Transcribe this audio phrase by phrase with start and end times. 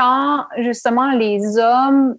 [0.00, 2.16] quand justement les hommes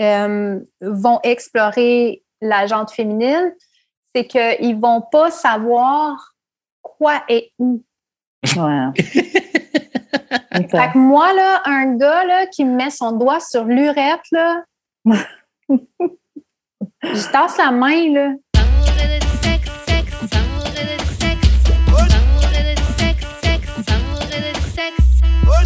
[0.00, 3.52] euh, vont explorer la jante féminine,
[4.14, 6.34] c'est qu'ils vont pas savoir
[6.80, 7.84] quoi et où.
[8.56, 8.88] Ouais.
[10.54, 14.62] Fait que moi, là, un gars là, qui me met son doigt sur l'urette, là,
[15.68, 18.32] je tasse la main, là.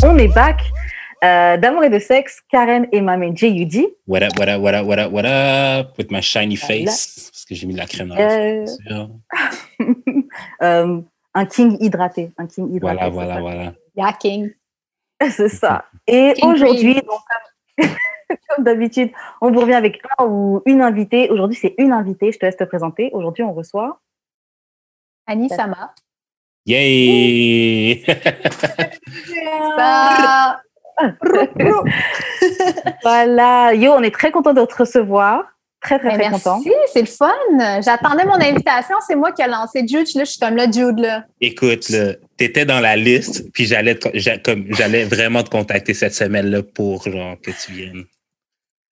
[0.05, 0.61] On est back.
[1.25, 3.97] Euh, D'amour et de sexe, Karen et Mamé J.U.D.
[4.07, 7.45] What up, what up, what up, what up, what up, with my shiny face, parce
[7.45, 8.65] que j'ai mis de la crème dans Euh.
[10.63, 11.01] Euh,
[11.35, 12.31] un king hydraté.
[12.39, 12.97] Un king hydraté.
[12.97, 13.41] Voilà, voilà, ça.
[13.41, 13.73] voilà.
[13.97, 14.51] Yacking.
[15.31, 15.87] C'est ça.
[16.07, 17.01] Et King aujourd'hui,
[17.79, 19.11] comme d'habitude,
[19.41, 21.31] on vous revient avec un ou une invitée.
[21.31, 22.31] Aujourd'hui, c'est une invitée.
[22.31, 23.11] Je te laisse te présenter.
[23.13, 24.01] Aujourd'hui, on reçoit.
[25.27, 25.95] Annie Sama.
[26.67, 28.05] Yay!
[29.77, 30.61] Ça.
[33.03, 33.73] Voilà.
[33.75, 35.45] Yo, on est très content de te recevoir.
[35.81, 36.61] Très, très, très content.
[36.65, 37.81] merci, c'est le fun.
[37.83, 38.97] J'attendais mon invitation.
[39.07, 40.09] C'est moi qui ai lancé Jude.
[40.17, 41.25] Là, je suis comme là, Jude, là.
[41.41, 43.97] Écoute, là, t'étais dans la liste, puis j'allais
[44.45, 48.05] comme vraiment te contacter cette semaine-là pour genre que tu viennes.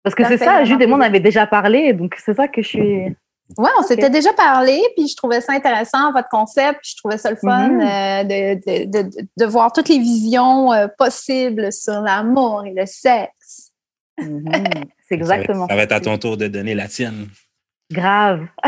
[0.04, 1.92] Parce que c'est ça, Jude et moi, on avait déjà parlé.
[1.92, 3.16] Donc, c'est ça que je suis.
[3.58, 7.18] Ouais, on s'était déjà parlé, puis je trouvais ça intéressant, votre concept, puis je trouvais
[7.18, 7.82] ça le fun Mhm.
[7.82, 12.86] euh, de, de, de, de voir toutes les visions euh, possibles sur l'amour et le
[12.86, 13.72] sexe.
[14.20, 14.44] Mhm.
[15.10, 17.28] C'est Ça va, exactement ça va être à ton tour de donner la tienne.
[17.92, 18.46] Grave.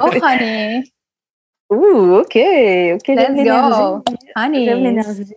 [0.00, 0.82] Oh, honey,
[1.70, 2.36] Ouh, ok.
[2.36, 3.70] Ok, j'aime let's l'énergie.
[3.80, 4.04] go.
[4.36, 4.64] Honey.
[4.66, 5.34] J'aime l'énergie.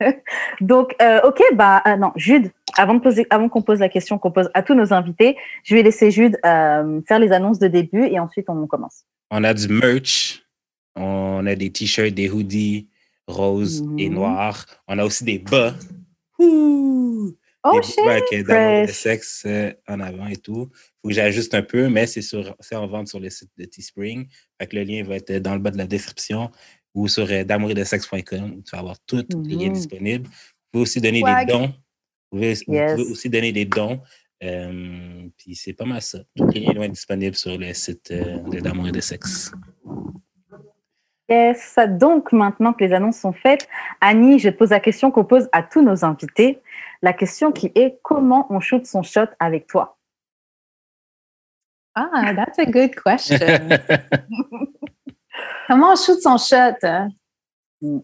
[0.60, 4.18] Donc, euh, ok, bah euh, non, Jude, avant de poser, avant qu'on pose la question
[4.18, 7.68] qu'on pose à tous nos invités, je vais laisser Jude euh, faire les annonces de
[7.68, 9.04] début et ensuite on commence.
[9.30, 10.42] On a du merch,
[10.96, 12.88] on a des t-shirts, des hoodies
[13.26, 14.14] roses et Mhm.
[14.16, 14.66] noirs.
[14.88, 15.74] On a aussi des bas.
[16.38, 17.32] Ouh!
[17.62, 18.96] Oh, des bas avec d'amour et de fresh.
[18.96, 20.70] sexe euh, en avant et tout.
[21.02, 23.66] faut que j'ajuste un peu, mais c'est sur c'est en vente sur le site de
[23.66, 24.26] Teespring.
[24.58, 26.50] Fait que le lien va être dans le bas de la description
[26.94, 29.72] ou sur euh, d'amouridesexe.com où tu vas avoir tous les liens Mhm.
[29.74, 30.26] disponibles.
[30.28, 30.32] Vous
[30.72, 31.46] pouvez aussi donner Swag.
[31.46, 31.72] des dons.
[32.30, 32.92] Vous pouvez, vous Yes.
[32.92, 34.00] pouvez aussi donner des dons.
[34.42, 36.18] Euh, puis c'est pas mal ça.
[36.36, 39.52] Tous les liens disponibles sur le site euh, de D'amour et de sexe.
[41.28, 41.76] Yes.
[41.88, 43.68] Donc, maintenant que les annonces sont faites,
[44.00, 46.60] Annie, je te pose la question qu'on pose à tous nos invités.
[47.02, 49.96] La question qui est comment on shoot son shot avec toi?
[51.94, 53.36] Ah, that's a good question.
[55.66, 56.76] Comment on shoot son shot?
[57.82, 58.00] Mm.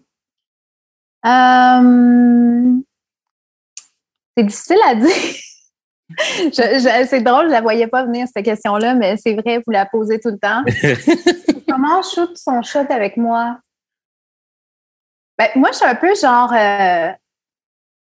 [4.36, 5.10] C'est difficile à dire.
[6.08, 9.72] Je- je- c'est drôle, je la voyais pas venir cette question-là, mais c'est vrai, vous
[9.72, 10.62] la posez tout le temps.
[11.68, 13.58] Comment on shoot son shot avec moi?
[15.36, 16.52] Ben, moi, je suis un peu genre.
[16.52, 17.10] euh,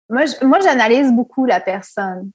[0.10, 2.32] moi, je- moi, j'analyse beaucoup la personne.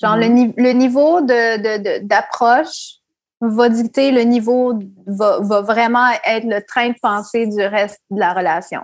[0.00, 0.52] Genre, le, Mhm.
[0.58, 2.96] le niveau de, de- de- d'approche
[3.40, 8.20] va dicter le niveau, va, va vraiment être le train de pensée du reste de
[8.20, 8.82] la relation.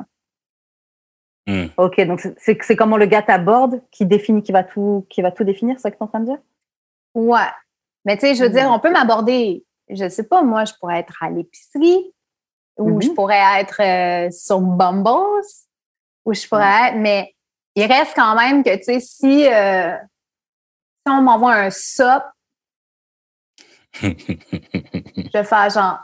[1.49, 1.69] Hmm.
[1.79, 5.45] Ok, donc c'est- comment le gars t'aborde qui définit, qui va tout, qui va tout
[5.45, 6.39] définir, c'est ça que tu es en train de dire?
[7.15, 7.49] Ouais.
[8.05, 10.99] Mais tu sais, je veux dire, on peut m'aborder, je sais pas, moi, je pourrais
[10.99, 12.13] être à l'épicerie
[12.77, 13.03] ou Mhm.
[13.03, 15.43] je pourrais être euh, sur Bumbles
[16.27, 17.35] ou je pourrais être, mais
[17.75, 22.25] il reste quand même que, tu sais, si, euh, si on m'envoie un sop,
[24.03, 25.99] je vais faire genre,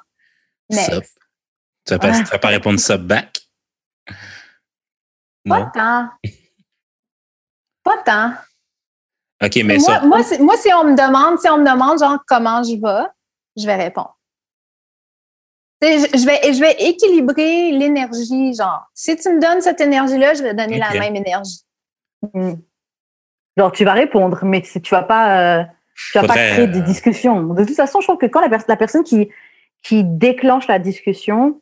[0.70, 0.90] Sup.
[0.94, 1.18] next.
[1.84, 3.40] Tu vas pas, tu vas pas répondre sub back?
[5.48, 5.70] Pas Non?
[5.74, 6.08] tant.
[7.82, 8.32] Pas tant.
[9.44, 10.00] OK, mais moi, ça.
[10.02, 13.08] moi, si, moi, si on me demande, si on me demande genre comment je vais,
[13.56, 14.16] je vais répondre.
[15.82, 18.86] Je, je vais, je vais équilibrer l'énergie, genre.
[18.94, 21.60] Si tu me donnes cette énergie-là, je vais donner la même énergie.
[22.32, 22.54] Hmm.
[23.56, 25.64] Genre, tu vas répondre, mais tu tu vas pas, euh,
[26.10, 27.42] tu vas pas créer des euh, discussions.
[27.52, 29.28] De toute façon, je trouve que quand la, pers- la personne qui,
[29.82, 31.60] qui déclenche la discussion,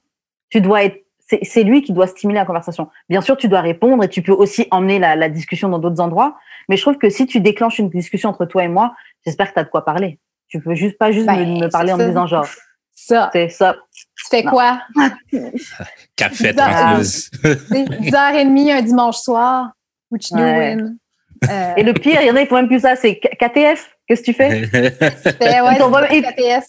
[0.50, 1.01] tu dois être,
[1.42, 2.88] c'est lui qui doit stimuler la conversation.
[3.08, 6.00] Bien sûr, tu dois répondre et tu peux aussi emmener la, la discussion dans d'autres
[6.00, 6.36] endroits.
[6.68, 9.54] Mais je trouve que si tu déclenches une discussion entre toi et moi, j'espère que
[9.54, 10.18] tu as de quoi parler.
[10.48, 12.46] Tu peux juste pas juste Ben, me, me parler en me disant genre,
[12.94, 13.30] Ça.
[13.32, 13.76] c'est ça.
[13.92, 14.50] Tu fais Non.
[14.52, 14.80] quoi?
[15.28, 15.38] Tu
[16.34, 19.70] sais, 10h30 un dimanche soir.
[20.10, 20.76] What you Ouais.
[20.76, 20.94] doing?
[21.50, 23.90] Euh, Et le pire, il y en a, ils font même plus ça, c'est KTF.
[24.06, 24.64] Qu'est-ce que tu fais?
[24.66, 25.00] Fait,
[25.40, 26.68] ouais, ils- KTS.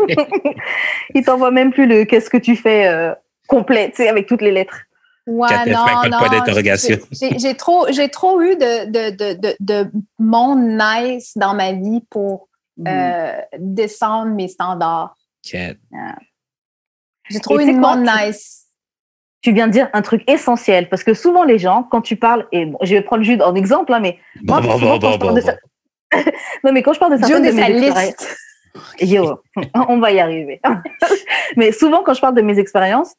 [1.14, 3.14] Ils t'envoient même plus le qu'est-ce que tu fais euh,
[3.48, 4.82] complet, tu sais, avec toutes les lettres.
[5.28, 6.18] Ouais, non, avec pas de non.
[6.20, 6.98] point d'interrogation.
[7.12, 12.02] j'ai- trop, j'ai trop eu de, de, de, de, de monde nice dans ma vie
[12.10, 12.48] pour
[12.78, 12.86] Mhm.
[12.90, 15.16] euh, descendre mes standards.
[15.50, 15.76] Cat.
[17.30, 18.66] J'ai trop eu de monde nice.
[19.42, 22.48] tu viens de dire un truc essentiel parce que souvent les gens, quand tu parles,
[22.52, 25.00] et bon, je vais prendre Jude en exemple, hein, mais Bon, moi, bon, souvent, bon,
[25.00, 25.58] quand je bon, parle de bon, ça-
[26.64, 28.06] non, mais quand je parle de certaines Jude de mes expériences,
[29.00, 29.12] liste.
[29.14, 29.40] Yo,
[29.88, 30.60] on va y arriver.
[31.56, 33.16] mais souvent, quand je parle de mes expériences,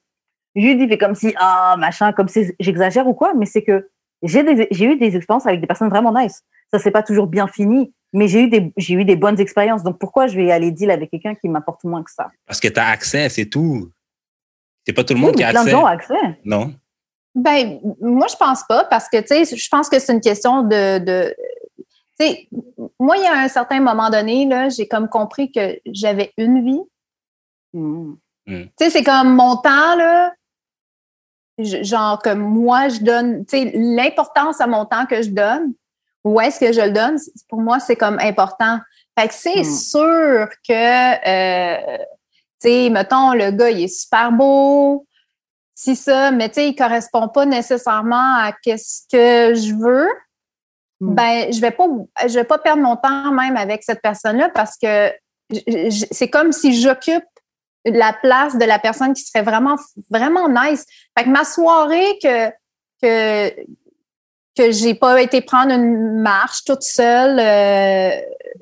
[0.57, 3.89] Jude, il fait comme si, ah, machin, comme si j'exagère ou quoi, mais c'est que
[4.23, 6.43] j'ai eu des expériences avec des personnes vraiment nice.
[6.73, 9.83] Ça s'est pas toujours bien fini, mais j'ai eu des, j'ai eu des bonnes expériences.
[9.83, 12.31] Donc, pourquoi je vais aller deal avec quelqu'un qui m'apporte moins que ça?
[12.47, 13.91] Parce que tu as accès, c'est tout.
[14.87, 15.71] C'est pas tout le Oui, monde qui a plein de accès.
[15.71, 16.41] gens ont accès.
[16.45, 16.73] Non.
[17.35, 20.63] Ben, moi, je pense pas parce que, tu sais, je pense que c'est une question
[20.63, 20.99] de.
[20.99, 21.35] de
[22.19, 22.49] tu sais,
[22.99, 26.65] moi, il y a un certain moment donné, là, j'ai comme compris que j'avais une
[26.65, 26.81] vie.
[27.75, 28.15] Hmm.
[28.47, 30.33] Tu sais, c'est comme mon temps, là.
[31.59, 35.73] Genre que moi, je donne, tu sais, l'importance à mon temps que je donne,
[36.25, 37.19] où est-ce que je le donne,
[37.49, 38.79] pour moi, c'est comme important.
[39.19, 39.77] Fait que c'est Hmm.
[39.77, 41.97] sûr que, euh,
[42.61, 45.07] tu sais, mettons, le gars, il est super beau,
[45.75, 50.09] si ça, mais tu sais, il correspond pas nécessairement à qu'est-ce que je veux.
[51.01, 51.15] Hmm.
[51.15, 51.87] Ben, je vais pas,
[52.27, 55.13] je vais pas perdre mon temps même avec cette personne-là parce que
[56.11, 57.25] c'est comme si j'occupe
[57.87, 59.77] la place de la personne qui serait vraiment,
[60.11, 60.85] vraiment nice.
[61.17, 62.49] Fait que ma soirée que,
[63.03, 63.51] que,
[64.57, 68.21] que j'ai pas été prendre une marche toute seule, euh,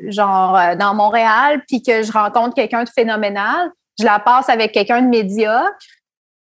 [0.08, 4.72] genre euh, dans Montréal, puis que je rencontre quelqu'un de phénoménal, je la passe avec
[4.72, 5.78] quelqu'un de médiocre.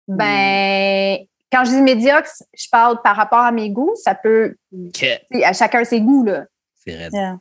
[0.07, 1.17] Ben,
[1.51, 3.93] quand je dis médiocre, je parle par rapport à mes goûts.
[3.95, 4.91] Ça peut, Ok.
[4.93, 6.45] tu sais, à chacun ses goûts, là.
[6.75, 7.09] C'est.
[7.11, 7.39] Yeah.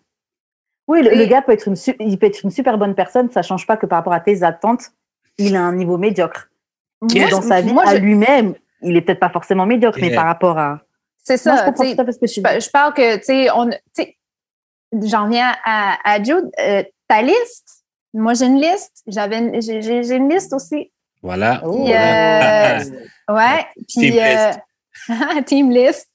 [0.89, 3.67] Oui, le, gars peut être, une, il peut être une super bonne personne, ça change
[3.67, 4.93] pas que par rapport à tes attentes,
[5.39, 6.49] il a un niveau médiocre.
[7.15, 9.99] Mais Moi, dans sa vie, moi, à je- lui-même, il est peut-être pas forcément médiocre,
[10.01, 10.81] mais par rapport à.
[11.23, 11.65] c'est Moi, je ça.
[11.67, 12.61] comprends tu sais, tout à fait ce que tu je, dis.
[12.65, 14.17] je parle que, tu sais, on, tu sais,
[15.05, 17.85] j'en viens à, à Jude, euh, ta liste.
[18.15, 19.03] Moi, j'ai une liste.
[19.07, 20.91] J'avais, une- j'ai, une liste aussi.
[21.23, 21.61] Voilà.
[21.65, 21.85] Oh.
[21.85, 22.79] Puis, euh,
[23.35, 23.67] ouais.
[23.75, 26.09] Puis, Team euh, team list.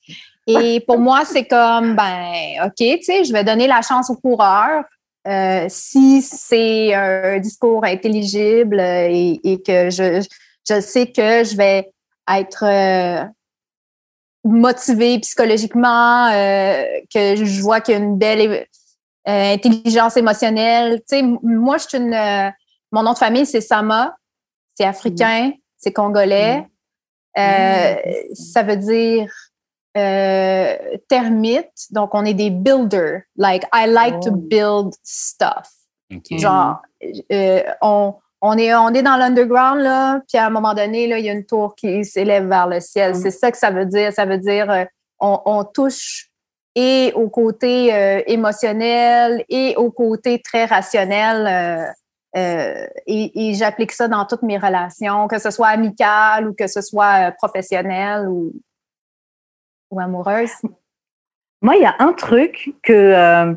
[0.47, 4.15] Et pour moi, c'est comme, ben, OK, tu sais, je vais donner la chance au
[4.15, 4.83] coureur.
[5.27, 10.25] Euh, si c'est un discours intelligible euh, et, et que je,
[10.67, 11.91] je sais que je vais
[12.27, 13.23] être euh,
[14.43, 16.83] motivée psychologiquement, euh,
[17.13, 18.65] que je vois qu'il y a une belle
[19.25, 20.99] intelligence émotionnelle.
[21.07, 22.51] Tu sais, moi, je suis une.
[22.91, 24.15] mon nom de famille, c'est Sama.
[24.75, 26.65] C'est africain, c'est congolais.
[27.37, 27.95] Euh,
[28.33, 29.31] Ça veut dire
[29.97, 30.75] euh,
[31.09, 31.71] termite.
[31.91, 33.21] Donc, on est des builders.
[33.37, 34.35] Like, I like to Oh.
[34.35, 35.69] build stuff.
[36.29, 36.81] Genre,
[37.31, 41.17] euh, on, on, est, on est dans l'underground, là, puis à un moment donné, là,
[41.19, 43.11] il y a une tour qui s'élève vers le ciel.
[43.11, 43.15] Mm.
[43.15, 44.11] C'est ça que ça veut dire.
[44.11, 44.83] Ça veut dire euh,
[45.19, 46.27] on, on touche
[46.75, 51.47] et au côté euh, émotionnel et au côté très rationnel.
[51.47, 51.91] euh,
[52.37, 56.67] euh, et et j'applique ça dans toutes mes relations, que ce soit amicales ou que
[56.67, 58.51] ce soit euh, professionnel ou,
[59.91, 60.51] ou amoureuse.
[61.61, 63.53] Moi, il y a un truc que euh,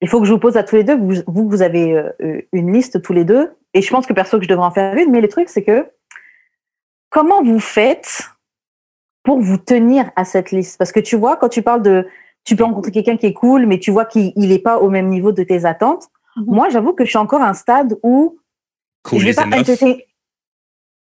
[0.00, 0.96] il faut que je vous pose à tous les deux.
[0.96, 4.38] Vous, vous, vous avez euh, une liste tous les deux, et je pense que perso
[4.38, 5.10] que je devrais en faire une.
[5.10, 5.86] Mais le truc, c'est que
[7.10, 8.30] comment vous faites
[9.24, 10.78] pour vous tenir à cette liste?
[10.78, 12.06] Parce que tu vois, quand tu parles de,
[12.44, 15.08] tu peux rencontrer quelqu'un qui est cool, mais tu vois qu'il n'est pas au même
[15.08, 16.06] niveau de tes attentes.
[16.36, 16.44] Mhm.
[16.46, 18.38] Moi, j'avoue que je suis encore à un stade où
[19.02, 19.44] Cool je vais is pas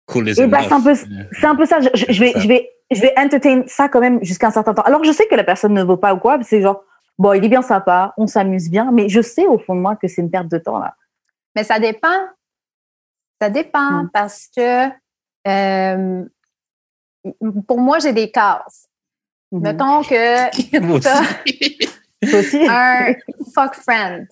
[0.06, 1.78] Cool Eh ben, c'est un peu- C'est un peu ça.
[1.80, 4.82] Je, vais, je vais, je vais entertain ça quand même jusqu'à un certain temps.
[4.82, 6.38] Alors, je sais que la personne ne vaut pas ou quoi.
[6.42, 6.84] C'est genre,
[7.18, 9.96] bon, il est bien sympa, on s'amuse bien, mais je sais au fond de moi
[9.96, 10.94] que c'est une perte de temps là.
[11.56, 12.28] Mais ça dépend.
[13.40, 14.10] Ça dépend Mm.
[14.12, 14.88] parce que
[15.46, 16.24] euh,
[17.66, 18.88] pour moi, j'ai des cases.
[19.52, 19.60] Mhm.
[19.62, 21.20] Mettons que Moi Ça.
[21.20, 21.78] aussi.
[22.30, 22.66] Toi aussi.
[22.68, 23.14] un
[23.54, 24.26] fuck friend.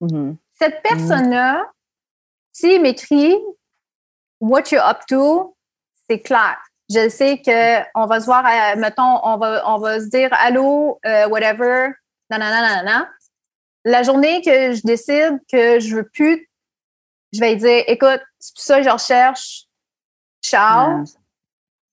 [0.00, 0.36] Mhm.
[0.60, 1.66] Cette personne-là,
[2.52, 3.34] s'il m'écrit
[4.40, 5.56] what you're up to,
[6.08, 6.56] c'est clair.
[6.94, 10.28] Je sais que on va se voir, à- mettons, on va, on va se dire
[10.32, 11.88] allô, euh, whatever,
[12.30, 13.08] nanana, nanana.
[13.84, 16.48] La journée que je décide que je veux plus,
[17.32, 19.64] je vais dire, écoute, c'est pour ça que je recherche.
[20.42, 21.04] Ciao.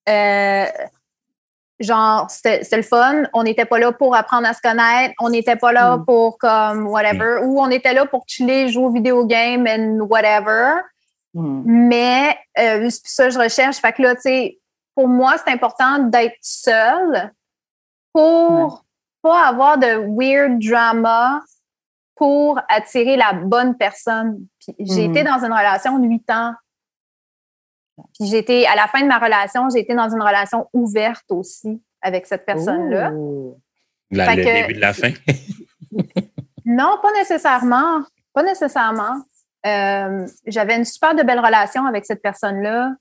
[0.10, 0.66] Euh,
[1.80, 3.24] genre, c'était le fun.
[3.34, 5.14] On n'était pas là pour apprendre à se connaître.
[5.20, 6.06] On n'était pas là Mm.
[6.06, 7.40] pour comme whatever.
[7.44, 10.82] Ou on était là pour chiller, jouer aux vidéo games and whatever.
[11.34, 13.78] Mais euh, c'est pour ça que je recherche.
[13.78, 14.60] Fait que là, tu sais,
[14.96, 17.32] pour moi, c'est important d'être seule
[18.14, 18.84] pour
[19.22, 21.42] pas avoir de weird drama
[22.16, 24.46] pour attirer la bonne personne.
[24.60, 25.16] Puis j'ai Mhm.
[25.16, 26.54] été dans une relation de huit ans.
[28.20, 31.82] Puis été, à la fin de ma relation, j'ai été dans une relation ouverte aussi
[32.02, 33.12] avec cette personne-là.
[33.12, 35.12] Le que- début de la fin.
[36.66, 38.04] Non, pas nécessairement.
[38.34, 39.18] Pas nécessairement.
[39.66, 42.94] Euh, J'avais une super de belle relation avec cette personne-là.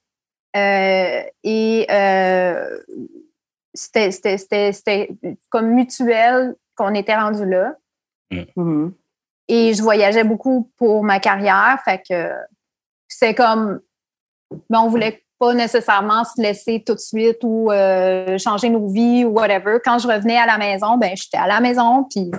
[0.57, 2.79] Euh, et euh,
[3.75, 5.09] c'était-
[5.49, 7.75] comme mutuel qu'on était rendu là.
[8.57, 8.95] Mhm.
[9.49, 11.79] Et je voyageais beaucoup pour ma carrière.
[11.85, 12.31] Fait que
[13.09, 13.81] c'est comme.
[14.69, 19.25] Mais on voulait pas nécessairement se laisser tout de suite ou euh, changer nos vies
[19.25, 19.79] ou whatever.
[19.85, 22.31] Quand je revenais à la maison, ben j'étais à la maison, puis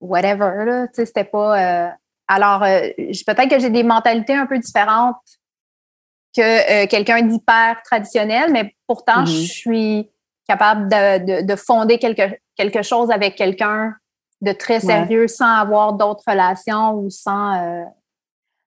[0.00, 0.64] whatever.
[0.64, 1.60] Là, tu sais, c'était pas.
[1.86, 1.90] euh,
[2.28, 5.16] alors, euh, peut-être que j'ai des mentalités un peu différentes
[6.36, 9.26] que euh, quelqu'un d'hyper traditionnel, mais pourtant, Mhm.
[9.26, 10.10] je suis
[10.48, 12.22] capable de, de- de fonder quelque,
[12.56, 13.94] quelque chose avec quelqu'un
[14.40, 17.54] de très sérieux sans avoir d'autres relations ou sans.
[17.62, 17.84] euh,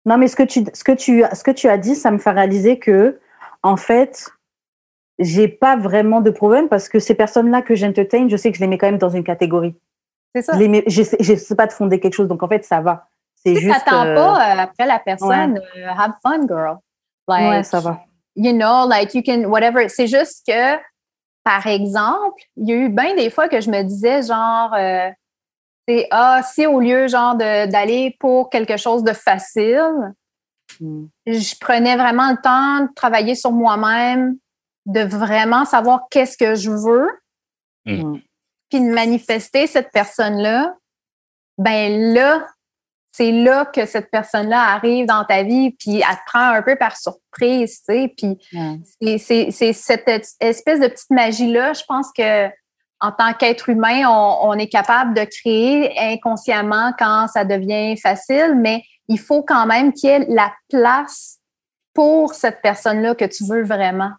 [0.05, 2.17] Non, mais ce que tu, ce que tu, ce que tu as dit, ça me
[2.19, 3.19] fait réaliser que,
[3.63, 4.29] en fait,
[5.19, 8.61] j'ai pas vraiment de problème parce que ces personnes-là que j'entertain, je sais que je
[8.61, 9.75] les mets quand même dans une catégorie.
[10.35, 10.53] c'est ça.
[10.59, 12.81] Je mets, je sais, je sais pas de fonder quelque chose, donc en fait, ça
[12.81, 13.07] va.
[13.35, 13.83] C'est Tu juste.
[13.85, 15.61] t'attends euh, pas après la personne,
[15.97, 16.77] have fun, girl.
[17.27, 18.01] Like, Ouais, ça va.
[18.35, 19.87] You know, like you can, whatever.
[19.89, 20.75] C'est juste que,
[21.43, 25.09] par exemple, il y a eu bien des fois que je me disais, genre, euh,
[25.87, 30.13] c'est, ah, si au lieu, genre, de- d'aller pour quelque chose de facile,
[30.79, 31.05] Mm.
[31.27, 34.37] je prenais vraiment le temps de travailler sur moi-même,
[34.85, 37.09] de vraiment savoir qu'est-ce que je veux,
[37.85, 38.17] Mm.
[38.71, 40.73] puis de manifester cette personne-là,
[41.59, 42.47] ben là,
[43.15, 46.75] c'est là que cette personne-là arrive dans ta vie, puis elle te prend un peu
[46.75, 52.47] par surprise, tu sais, puis c'est cette espèce de petite magie-là, je pense que
[52.99, 58.55] en tant qu'être humain, on, on est capable de créer inconsciemment quand ça devient facile,
[58.57, 61.39] mais il faut quand même qu'il y ait la place
[61.93, 64.11] pour cette personne-là que tu veux vraiment.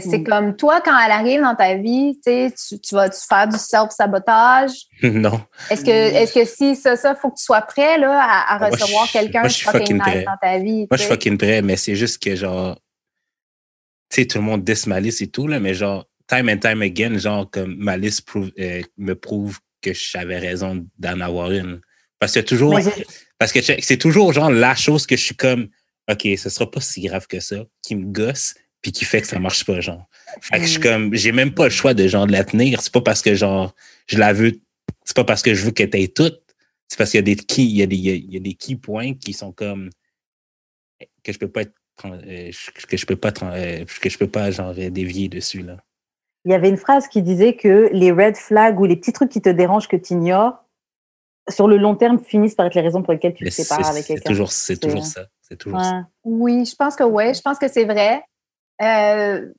[0.00, 0.24] C'est Mm.
[0.24, 4.72] comme toi, quand elle arrive dans ta vie, tu, tu, vas faire du self-sabotage?
[5.02, 5.40] non.
[5.70, 8.58] Est-ce que, est-ce que si ça, ça, faut que tu sois prêt là, à, à
[8.58, 10.24] Moi, recevoir quelqu'un je suis fucking nice prêt.
[10.24, 10.80] dans ta vie?
[10.80, 12.76] Moi, je suis fucking prêt, mais c'est juste que, genre,
[14.10, 16.82] tu sais, tout le monde diss Malice et tout, là, mais genre, time and time
[16.82, 21.80] again, genre, comme Malice prouve- euh, me prouve que j'avais raison d'en avoir une.
[22.18, 22.78] Parce que toujours,
[23.38, 25.68] parce que c'est toujours, genre, la chose que je suis comme,
[26.10, 29.26] OK, ce sera pas si grave que ça, qui me gosse, puis qui fait que
[29.26, 30.04] ça marche pas, genre.
[30.42, 30.82] Fait que je suis Mm.
[30.82, 32.82] comme, j'ai même pas le choix de, genre, de la tenir.
[32.82, 33.74] C'est pas parce que, genre,
[34.06, 34.60] je la veux,
[35.04, 36.42] c'est pas parce que je veux qu'elle t'aille toute.
[36.88, 38.52] C'est parce qu'il y a des key, il y a des, il y a des
[38.52, 39.88] key points qui sont comme,
[41.22, 41.72] que je peux pas être,
[42.04, 42.50] euh,
[42.86, 45.78] que je peux pas, euh, que je peux pas, genre, euh, dévier dessus, là.
[46.44, 49.30] Il y avait une phrase qui disait que les red flags ou les petits trucs
[49.30, 50.62] qui te dérangent que tu ignores,
[51.48, 54.02] sur le long terme, finissent par être les raisons pour lesquelles tu te sépares avec
[54.04, 54.28] c'est quelqu'un.
[54.28, 55.26] toujours, c'est C'est- toujours ça.
[55.40, 55.96] C'est toujours ça.
[55.96, 56.02] Ouais.
[56.24, 58.22] Oui, je pense que oui, je pense que c'est vrai.
[58.82, 59.52] Euh,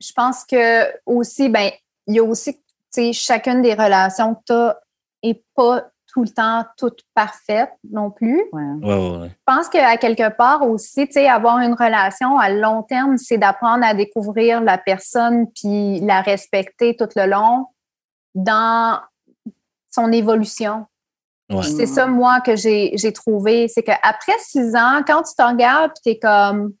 [0.00, 1.70] je pense que aussi, ben,
[2.06, 4.80] il y a aussi, tu sais, chacune des relations que tu as
[5.22, 8.42] est pas tout le temps toute parfaite non plus.
[8.52, 8.62] Ouais.
[8.62, 9.28] Ouais, ouais, ouais.
[9.28, 13.38] Je pense qu'à quelque part aussi, tu sais, avoir une relation à long terme, c'est
[13.38, 17.66] d'apprendre à découvrir la personne puis la respecter tout le long
[18.34, 19.00] dans
[19.90, 20.86] son évolution.
[21.62, 23.68] C'est ça, moi, que j'ai trouvé.
[23.68, 26.74] C'est qu'après six ans, quand tu te regardes, puis t'es comme,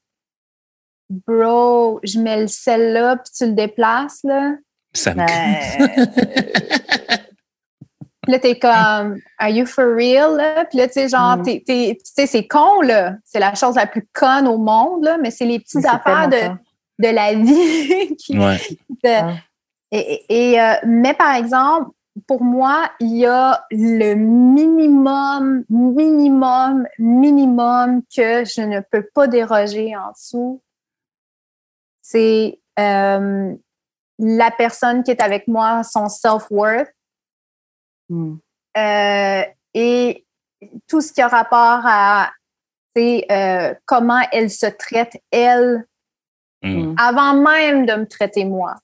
[1.10, 4.52] bro, je mets le sel là, puis tu le déplaces, là.
[4.94, 6.06] Ça me Ouais.
[8.22, 10.64] Puis là, t'es comme, are you for real, là?
[10.66, 11.42] Puis là, tu sais, genre, Mm.
[11.44, 13.14] t'es- t'es- tu sais, c'est con, là.
[13.24, 16.36] C'est la chose la plus conne au monde, là, mais c'est les petites affaires de,
[17.06, 18.58] de la vie qui, Ouais.
[19.02, 19.34] de- Ouais.
[19.92, 19.98] et,
[20.28, 21.90] et- et, euh, mais par exemple,
[22.26, 29.96] pour moi, il y a le minimum, minimum, minimum que je ne peux pas déroger
[29.96, 30.60] en dessous.
[32.10, 33.54] C'est euh,
[34.18, 36.90] la personne qui est avec moi, son self-worth
[38.10, 38.36] Mm.
[38.78, 39.42] euh,
[39.74, 40.26] et
[40.86, 42.32] tout ce qui a rapport à
[42.96, 45.86] euh, comment elle se traite, elle,
[46.64, 46.94] Mm.
[46.98, 48.74] avant même de me traiter moi.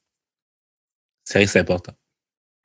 [1.24, 1.92] C'est vrai que c'est important.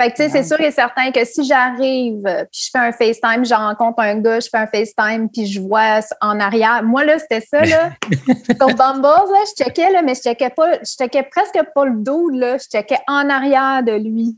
[0.02, 2.78] Fait que, tu sais, c'est sûr et certain que si j'arrive, euh, puis je fais
[2.80, 6.82] un FaceTime, je rencontre un gars, je fais un FaceTime, puis je vois en arrière.
[6.84, 7.92] Moi, là, c'était ça, là.
[8.58, 11.96] Sur Bumble, là, je checkais, là, mais je checkais pas, je checkais presque pas le
[11.98, 12.58] dos, là.
[12.58, 14.38] Je checkais en arrière de lui.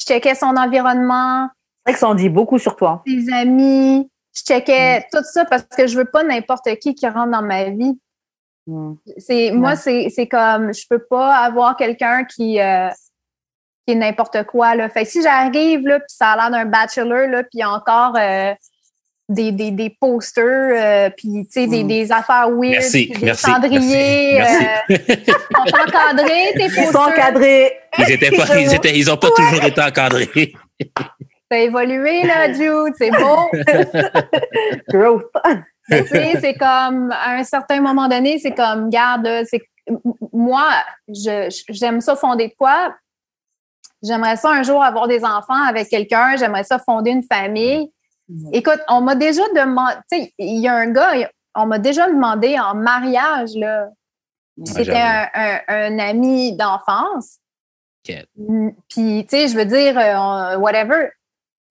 [0.00, 1.46] Je checkais son environnement,
[1.86, 3.02] C'est vrai que ça en dit beaucoup sur toi.
[3.06, 4.10] ses amis.
[4.34, 7.64] Je checkais tout ça parce que je veux pas n'importe qui qui rentre dans ma
[7.64, 7.98] vie.
[8.66, 8.92] Mm.
[9.18, 9.76] C'est moi, Ouais.
[9.76, 12.88] c'est c'est comme je peux pas avoir quelqu'un qui euh,
[13.90, 14.88] qui est n'importe quoi là.
[14.88, 17.70] Fait si j'arrive là, puis ça a l'air d'un bachelor là, puis il y a
[17.70, 18.52] encore euh,
[19.28, 21.88] des, des, des posters, euh, puis tu sais des, Mm.
[21.88, 27.08] des affaires weird, Merci, des merci, cendriers, merci, euh, sont encadrés tes Ils sont posters.
[27.08, 27.72] encadrés.
[27.98, 30.52] Ils étaient pas, ils étaient, ils ont pas toujours été encadrés.
[31.48, 33.50] T'as évolué là, Jude, c'est beau.
[34.88, 35.24] Growth.
[35.88, 39.60] Mais tu sais, c'est comme, à un certain moment donné, c'est comme, garde, c'est
[40.32, 40.68] moi,
[41.68, 42.94] j'aime ça fonder de quoi.
[44.02, 46.36] J'aimerais ça un jour avoir des enfants avec quelqu'un.
[46.36, 47.90] J'aimerais ça fonder une famille.
[48.52, 51.12] Écoute, on m'a déjà demandé, tu sais, il y a un gars,
[51.54, 53.88] on m'a déjà demandé en mariage, là.
[54.64, 55.02] C'était
[55.66, 57.38] un, ami d'enfance.
[58.04, 58.14] Puis,
[58.88, 61.10] tu sais, je veux dire, euh, whatever.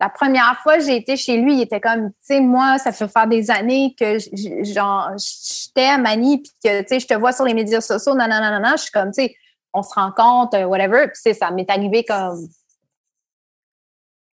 [0.02, 2.92] La première fois que j'ai été chez lui, il était comme, tu sais, moi, ça
[2.92, 4.18] fait faire des années que
[4.64, 8.16] genre, je t'aime, Annie, puis que, tu sais, je te vois sur les médias sociaux,
[8.16, 9.36] non, non, non, non, je suis comme, tu sais,
[9.74, 11.08] on se rencontre, euh, whatever.
[11.08, 12.48] Puis, ça m'est arrivé comme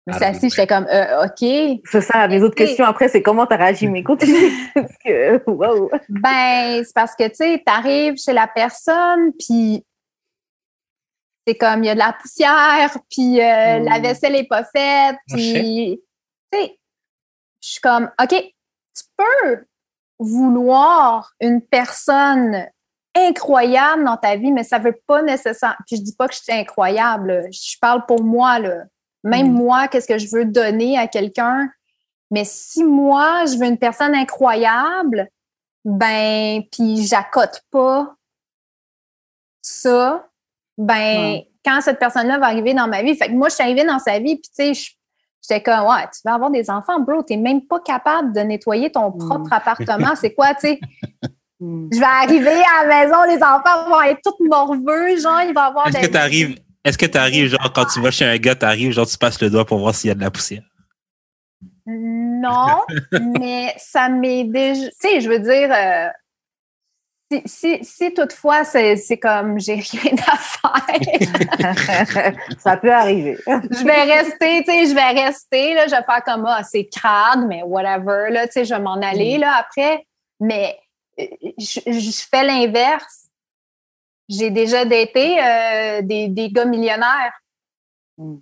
[0.06, 1.80] mais c'est j'étais comme, euh, OK.
[1.84, 4.50] C'est ça, mes autres questions après, c'est comment tu as réagi, mais continue.
[5.46, 5.90] wow.
[6.08, 9.84] Ben, c'est parce que, tu sais, tu arrives chez la personne, puis
[11.46, 14.02] c'est comme, il y a de la poussière, puis euh, la hmm.
[14.02, 16.00] vaisselle n'est pas faite, puis,
[16.52, 16.78] tu sais,
[17.62, 19.64] je suis comme, OK, tu peux
[20.18, 22.66] vouloir une personne
[23.14, 25.76] incroyable dans ta vie, mais ça ne veut pas nécessairement.
[25.86, 28.84] Puis je dis pas que je suis incroyable, je parle pour moi, là.
[29.24, 29.54] Même mm.
[29.54, 31.68] moi, qu'est-ce que je veux donner à quelqu'un?
[32.30, 35.28] Mais si moi, je veux une personne incroyable,
[35.84, 38.14] ben, puis j'accote pas
[39.62, 40.28] ça,
[40.78, 43.84] ben, quand cette personne-là va arriver dans ma vie, fait que moi, je suis arrivée
[43.84, 44.92] dans sa vie, puis tu sais,
[45.42, 48.90] j'étais comme, ouais, tu vas avoir des enfants, bro, t'es même pas capable de nettoyer
[48.90, 49.18] ton mm.
[49.18, 50.14] propre appartement.
[50.20, 50.80] C'est quoi, tu sais?
[51.60, 51.88] Mm.
[51.92, 55.66] Je vais arriver à la maison, les enfants vont être tous morveux, genre, il va
[55.66, 58.36] avoir Est-ce que tu arrives, est-ce que tu arrives, genre, quand tu vas chez un
[58.38, 60.30] gars, tu arrives, genre, tu passes le doigt pour voir s'il y a de la
[60.30, 60.62] poussière?
[61.86, 62.82] Non,
[63.38, 64.86] mais ça m'est déjà.
[64.86, 66.08] Tu sais, je veux dire, euh,
[67.44, 72.34] si, si, toutefois c'est comme j'ai rien à faire.
[72.58, 73.36] ça peut arriver.
[73.46, 76.86] je vais rester, tu sais, je vais rester, là, je vais faire comme ah, c'est
[76.86, 79.40] crade, mais whatever, là, tu sais, je vais m'en aller mm.
[79.40, 80.06] là après.
[80.40, 80.78] Mais
[81.18, 81.24] euh,
[81.58, 83.30] je fais l'inverse
[84.30, 87.34] j'ai déjà daté euh, des, des, gars millionnaires.
[88.16, 88.36] Mm.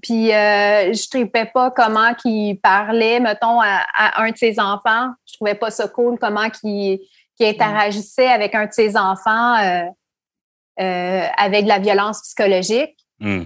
[0.00, 5.10] Puis euh, je tripais pas comment qu'il parlait, mettons, à, un de ses enfants.
[5.26, 7.00] Je trouvais pas ça cool comment qu'il
[7.40, 12.96] interagissait avec un de ses enfants euh, avec de la violence psychologique.
[13.18, 13.44] Mm.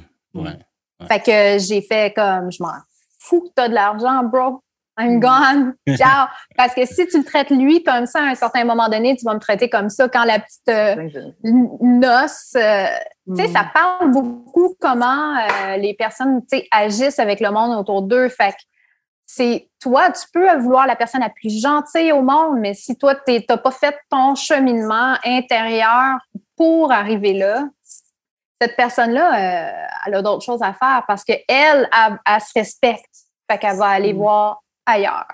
[1.09, 2.75] Fait que j'ai fait comme je m'en
[3.19, 4.63] fous que t'as de l'argent, bro.
[4.99, 5.21] I'm mm.
[5.21, 5.75] gone.
[5.97, 6.29] Ciao.
[6.57, 9.25] Parce que si tu le traites lui comme ça, à un certain moment donné, tu
[9.25, 11.09] vas me traiter comme ça quand la petite euh,
[11.45, 12.53] noce.
[12.57, 12.87] Euh,
[13.27, 13.71] tu sais, ça mm.
[13.73, 18.29] parle beaucoup comment euh, les personnes agissent avec le monde autour d'eux.
[18.29, 18.63] Fait que
[19.27, 23.15] c'est toi, tu peux vouloir la personne la plus gentille au monde, mais si toi,
[23.15, 26.19] tu n'as pas fait ton cheminement intérieur
[26.57, 27.65] pour arriver là,
[28.61, 31.89] cette personne-là, elle a d'autres choses à faire parce qu'elle, elle,
[32.27, 33.07] elle, se respecte.
[33.49, 34.19] Fait qu'elle va aller mm.
[34.19, 35.27] voir ailleurs.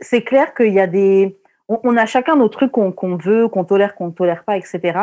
[0.00, 1.38] C'est clair qu'il y a des.
[1.68, 4.98] On, a chacun nos trucs qu'on veut, qu'on tolère, qu'on ne tolère pas, etc.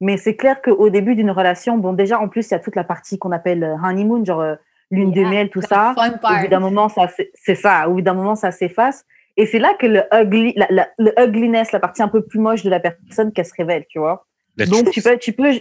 [0.00, 2.76] Mais c'est clair qu'au début d'une relation, bon, déjà, en plus, il y a toute
[2.76, 4.54] la partie qu'on appelle euh, honeymoon, genre euh,
[4.90, 5.94] lune de miel, tout ça.
[5.96, 7.88] Au bout d'un moment, ça, c'est ça.
[7.88, 9.04] Au bout d'un moment, ça s'efface.
[9.36, 12.62] Et c'est là que le, ugly, la, le ugliness, la partie un peu plus moche
[12.62, 14.26] de la personne, qu'elle se révèle, tu vois.
[14.56, 15.52] Donc, tu peux, tu peux,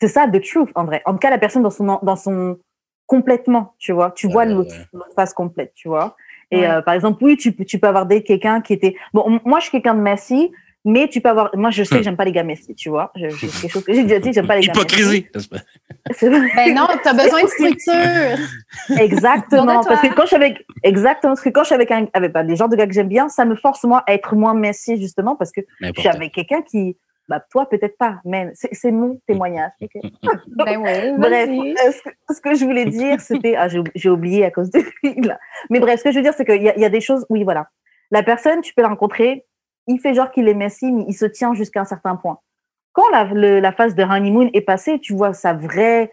[0.00, 1.02] c'est ça, the truth, en vrai.
[1.04, 2.58] En tout cas, la personne dans son, dans son,
[3.06, 4.12] complètement, tu vois.
[4.12, 4.74] Tu vois l'autre
[5.14, 6.16] face complète, tu vois.
[6.50, 8.96] Et euh, par exemple, oui, tu, tu peux avoir des quelqu'un qui était.
[9.12, 10.50] Bon, moi, je suis quelqu'un de messy,
[10.84, 11.50] mais tu peux avoir.
[11.54, 12.04] Moi, je sais que hmm.
[12.04, 13.12] j'aime pas les gars messy, tu vois.
[13.14, 15.26] Je, quelque chose que j'ai déjà dit, j'aime pas les gars Hypocrisie.
[15.32, 18.46] ben non, tu as besoin de structure.
[18.98, 19.84] Exactement.
[19.84, 20.66] parce que quand je suis avec.
[20.82, 21.34] Exactement.
[21.34, 23.08] Parce que quand je suis avec, un, avec ben, les genres de gars que j'aime
[23.08, 26.32] bien, ça me force, moi, à être moins messy, justement, parce que je suis avec
[26.32, 26.96] quelqu'un qui
[27.30, 29.70] bah, toi, peut-être pas, mais c'est mon témoignage.
[30.48, 33.54] ben bref, ce que, je voulais dire, c'était.
[33.54, 34.82] Ah, j'ai oublié à cause de
[35.28, 35.38] là.
[35.70, 37.24] Mais bref, ce que je veux dire, c'est qu'il y, y, a des choses.
[37.30, 37.68] Oui, voilà.
[38.10, 39.46] La personne, tu peux la rencontrer,
[39.86, 42.40] il fait genre qu'il est Messi, mais il se tient jusqu'à un certain point.
[42.92, 43.22] Quand la,
[43.60, 46.10] la phase de honeymoon est passée, tu vois sa vraie.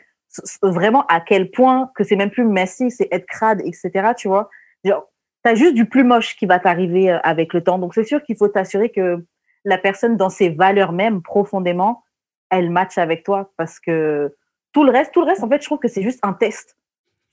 [0.61, 4.11] Vraiment à quel point que c'est même plus Messi, c'est être crade, etc.
[4.15, 4.51] Tu vois.
[4.83, 5.09] Genre,
[5.43, 7.79] tu as juste du plus moche qui va t'arriver euh, avec le temps.
[7.79, 9.25] Donc, c'est sûr qu'il faut t'assurer que
[9.67, 12.03] la personne dans ses valeurs même profondément,
[12.49, 14.33] elle match avec toi parce que
[14.71, 16.77] tout le reste, tout le reste, en fait, je trouve que c'est juste un test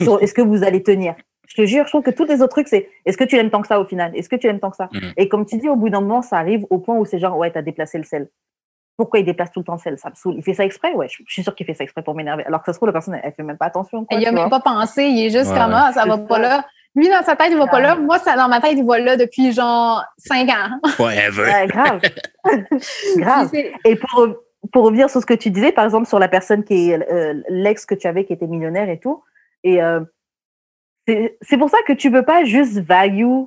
[0.03, 1.14] sur est-ce que vous allez tenir.
[1.47, 3.51] Je te jure, je trouve que tous les autres trucs, c'est est-ce que tu l'aimes
[3.51, 4.11] tant que ça au final?
[4.16, 4.88] Est-ce que tu l'aimes tant que ça?
[4.92, 4.99] Mm.
[5.16, 7.37] Et comme tu dis, au bout d'un moment, ça arrive au point où c'est genre,
[7.37, 8.29] ouais, t'as déplacé le sel.
[8.97, 9.99] Pourquoi il déplace tout le temps le sel?
[9.99, 10.35] Ça me saoule.
[10.37, 10.92] Il fait ça exprès?
[10.94, 12.44] Ouais, je, suis sûre qu'il fait ça exprès pour m'énerver.
[12.47, 14.07] Alors que ça se trouve, la personne, elle, fait même pas attention.
[14.11, 15.05] il a même pas pensé.
[15.05, 16.66] Il est juste comme, ah, ça va pas là.
[16.95, 17.97] Lui, dans sa tête, il va pas là.
[17.97, 20.79] Moi, ça, dans ma tête, il va là depuis genre cinq ans.
[21.05, 21.29] Ouais,
[21.67, 22.01] grave.
[23.17, 23.51] grave.
[23.85, 24.29] Et pour,
[24.73, 27.43] pour revenir sur ce que tu disais, par exemple, sur la personne qui est euh,
[27.49, 29.25] l'ex que tu avais qui était millionnaire et tout,
[29.65, 30.01] et euh,
[31.07, 33.45] c'est pour ça que tu peux pas juste value.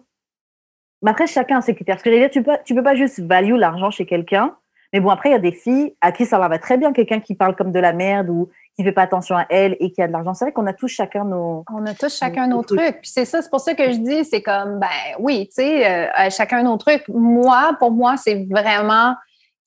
[1.02, 2.00] Mais après, chacun a ses critères.
[2.00, 4.58] Ce que je veux dire, tu peux, tu peux pas juste value l'argent chez quelqu'un,
[4.93, 7.19] Mais bon, après, il y a des filles à qui ça va très bien, quelqu'un
[7.19, 10.02] qui parle comme de la merde ou qui fait pas attention à elle et qui
[10.02, 10.34] a de l'argent.
[10.34, 11.63] C'est vrai qu'on a tous chacun nos.
[11.73, 13.02] On a tous chacun nos, trucs.
[13.02, 14.88] Puis c'est ça, c'est pour ça que je dis, c'est comme, ben
[15.19, 17.08] oui, tu sais, euh, chacun nos trucs.
[17.10, 19.15] Moi, pour moi, c'est vraiment,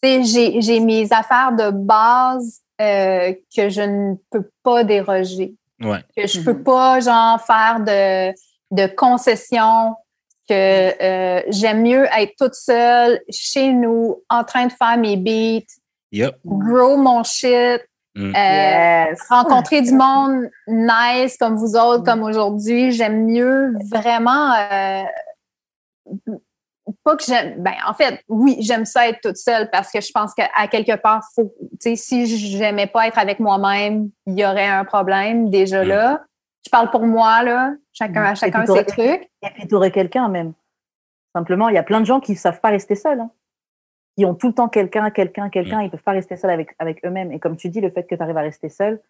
[0.03, 5.55] tu sais, j'ai mes affaires de base euh, que je ne peux pas déroger.
[5.83, 6.03] Ouais.
[6.17, 6.63] Que je peux mm-hmm.
[6.63, 8.33] pas, genre, faire de,
[8.71, 9.97] de concessions
[10.51, 16.29] que euh, j'aime mieux être toute seule chez nous, en train de faire mes beats,
[16.45, 17.81] grow mon shit,
[18.17, 18.35] mm.
[18.35, 22.91] euh, rencontrer du monde nice comme vous autres, comme aujourd'hui.
[22.91, 25.05] J'aime mieux vraiment euh,
[27.05, 27.63] pas que j'aime.
[27.63, 30.97] Ben, en fait, oui, j'aime ça être toute seule parce que je pense qu'à quelque
[30.97, 31.55] part, faut,
[31.95, 35.89] si j'aimais pas être avec moi-même, il y aurait un problème déjà mm.
[35.89, 36.23] là.
[36.67, 37.73] Je parle pour moi, là.
[37.93, 39.31] Chacun, à chacun ses trucs.
[39.43, 40.53] Et aurais quelqu'un même.
[41.35, 43.21] Simplement, il y a plein de gens qui ne savent pas rester seuls.
[43.21, 43.31] Hein.
[44.17, 45.81] Qui ont tout le temps quelqu'un, quelqu'un, quelqu'un.
[45.81, 47.33] Ils ne peuvent pas rester seuls avec, avec eux-mêmes.
[47.33, 49.01] Et comme tu dis, le fait que tu arrives à rester seul,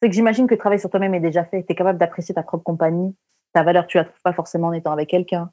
[0.00, 1.64] c'est que j'imagine que le travail sur toi-même est déjà fait.
[1.64, 3.14] Tu es capable d'apprécier ta propre compagnie.
[3.52, 5.50] Ta valeur, tu la trouves pas forcément en étant avec quelqu'un.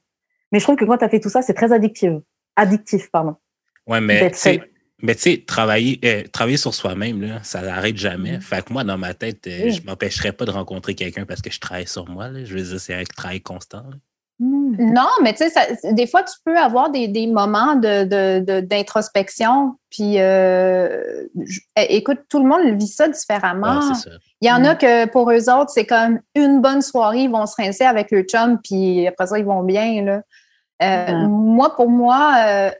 [0.51, 2.13] Mais je trouve que quand tu as fait tout ça, c'est très addictif.
[2.55, 3.35] Addictif, pardon.
[3.85, 4.31] Ouais, mais
[5.01, 8.37] mais tu sais, travailler, euh, travailler sur soi-même, ça n'arrête jamais.
[8.37, 8.41] Mm.
[8.41, 11.41] Fait que moi, dans ma tête, euh, je ne m'empêcherais pas de rencontrer quelqu'un parce
[11.41, 12.29] que je travaille sur moi.
[12.43, 13.83] Je veux dire, c'est un travail constant.
[14.39, 14.93] Mm.
[14.93, 19.65] Non, mais tu sais, des fois, tu peux avoir des, des moments d'introspection.
[19.65, 21.27] De, de, puis, euh,
[21.77, 23.79] eh, écoute, tout le monde vit ça différemment.
[24.41, 24.77] Il y en a mm.
[24.77, 28.23] que pour eux autres, c'est comme une bonne soirée, ils vont se rincer avec le
[28.23, 30.03] chum, puis après ça, ils vont bien.
[30.03, 30.23] Là.
[31.27, 32.71] Moi, pour moi,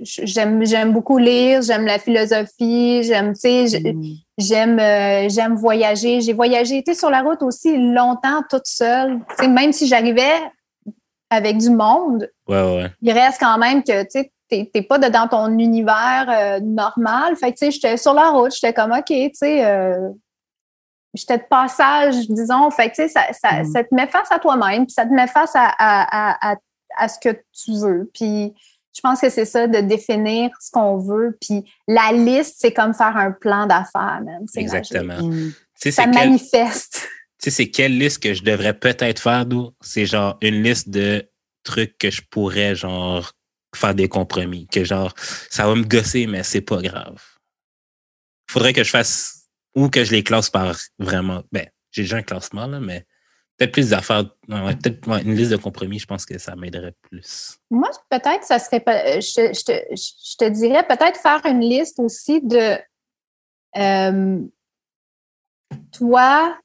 [0.00, 4.02] j'aime j'aime beaucoup lire, j'aime la philosophie, j'aime tu sais mm.
[4.38, 9.48] j'aime euh, j'aime voyager, j'ai voyagé été sur la route aussi longtemps toute seule, tu
[9.48, 10.40] même si j'arrivais
[11.30, 12.30] avec du monde.
[13.00, 17.52] Il reste quand même que tu sais t'es pas dans ton univers euh, normal, fait
[17.52, 20.10] que tu sais j'étais sur la route, j'étais comme OK, tu sais euh,
[21.14, 23.64] j'étais de passage, disons, fait que tu sais ça, ça, mm.
[23.72, 26.56] ça, te met face à toi-même, puis ça te met face à, à, à,
[26.96, 28.54] à ce que tu veux, puis
[28.94, 31.36] je pense que c'est ça, de définir ce qu'on veut.
[31.40, 34.46] Puis la liste, c'est comme faire un plan d'affaires, même.
[34.54, 35.20] Exactement.
[35.20, 35.52] Mm.
[35.90, 37.08] Ça manifeste.
[37.42, 39.72] Tu sais, c'est quelle liste que je devrais peut-être faire, d'où?
[39.80, 41.28] C'est genre une liste de
[41.64, 43.32] trucs que je pourrais, genre,
[43.74, 44.66] faire des compromis.
[44.68, 45.12] Que genre,
[45.50, 47.20] ça va me gosser, mais c'est pas grave.
[48.48, 52.22] Faudrait que je fasse, ou que je les classe par vraiment, ben, j'ai déjà un
[52.22, 53.04] classement, là, mais
[53.56, 57.58] peut-être plus d'affaires, peut-être une liste de compromis, je pense que ça m'aiderait plus.
[57.70, 62.78] Moi, peut-être, ça serait, je, te, dirais peut-être faire une liste aussi de
[63.76, 64.40] euh,
[65.92, 66.58] toi,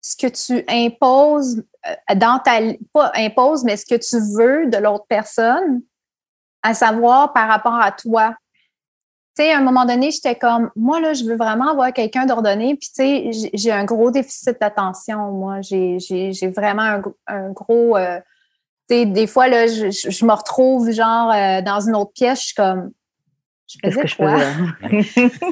[0.00, 2.60] ce que tu imposes euh, dans ta,
[2.92, 5.82] pas imposes, mais ce que tu veux de l'autre personne,
[6.62, 8.34] à savoir par rapport à toi
[9.42, 12.76] sais, à un moment donné, j'étais comme, moi, là, je veux vraiment avoir quelqu'un d'ordonné.
[12.76, 15.32] Puis, tu sais, j'ai un gros déficit d'attention.
[15.32, 17.96] Moi, j'ai vraiment un, gros.
[17.96, 18.18] Euh,
[18.88, 22.44] tu sais, des fois, là, je, me retrouve, genre, euh, dans une autre pièce, je
[22.46, 22.90] suis comme,
[23.68, 24.38] je faisais quoi?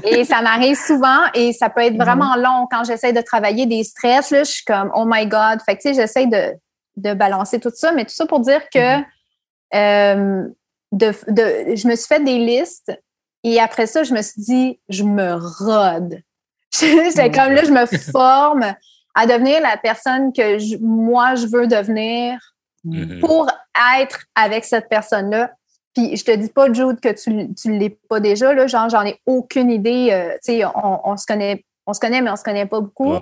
[0.11, 3.85] et ça m'arrive souvent et ça peut être vraiment long quand j'essaie de travailler des
[3.85, 4.31] stress.
[4.31, 5.61] Là, je suis comme, oh my God.
[5.67, 6.55] Fait que, tu sais, j'essaie de,
[6.97, 9.05] de balancer tout ça, mais tout ça pour dire que mm-hmm.
[9.75, 10.49] euh,
[10.93, 12.93] de, de, je me suis fait des listes
[13.47, 16.21] et après ça, je me suis dit, je me rôde.
[16.81, 18.75] J'étais comme là, je me forme
[19.15, 22.41] à devenir la personne que moi, je veux devenir
[22.85, 23.21] mm-hmm.
[23.21, 23.49] pour
[24.01, 25.53] être avec cette personne-là.
[25.95, 28.53] Puis je te dis pas, Jude, que tu ne l'es pas déjà.
[28.53, 30.09] Là, genre, j'en ai aucune idée.
[30.11, 33.15] Euh, tu sais, on, se connaît, on se connaît, mais on se connaît pas beaucoup.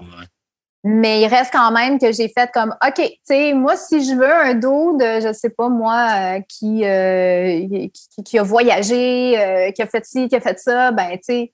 [0.86, 4.14] Mais il reste quand même que j'ai fait comme, OK, tu sais, moi, si je
[4.14, 7.88] veux un dos de, je sais pas moi, euh, qui, euh,
[8.22, 11.52] qui, a voyagé, euh, qui a fait ci, qui a fait ça, ben, tu sais,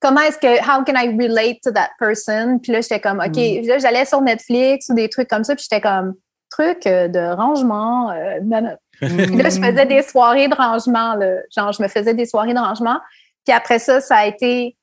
[0.00, 2.60] comment est-ce que, how can I relate to that person?
[2.60, 3.66] Puis là, j'étais comme, OK, mm.
[3.66, 6.14] là, j'allais sur Netflix ou des trucs comme ça, puis j'étais comme,
[6.48, 8.12] truc de rangement.
[8.40, 11.38] là, je faisais des soirées de rangement, là.
[11.56, 13.00] Genre, je me faisais des soirées de rangement.
[13.44, 14.76] Puis après ça, ça a été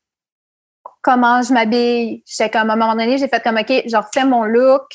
[1.07, 2.21] comment je m'habille.
[2.25, 4.91] J'étais comme, à un moment donné, j'ai fait comme, OK, je refais mon look.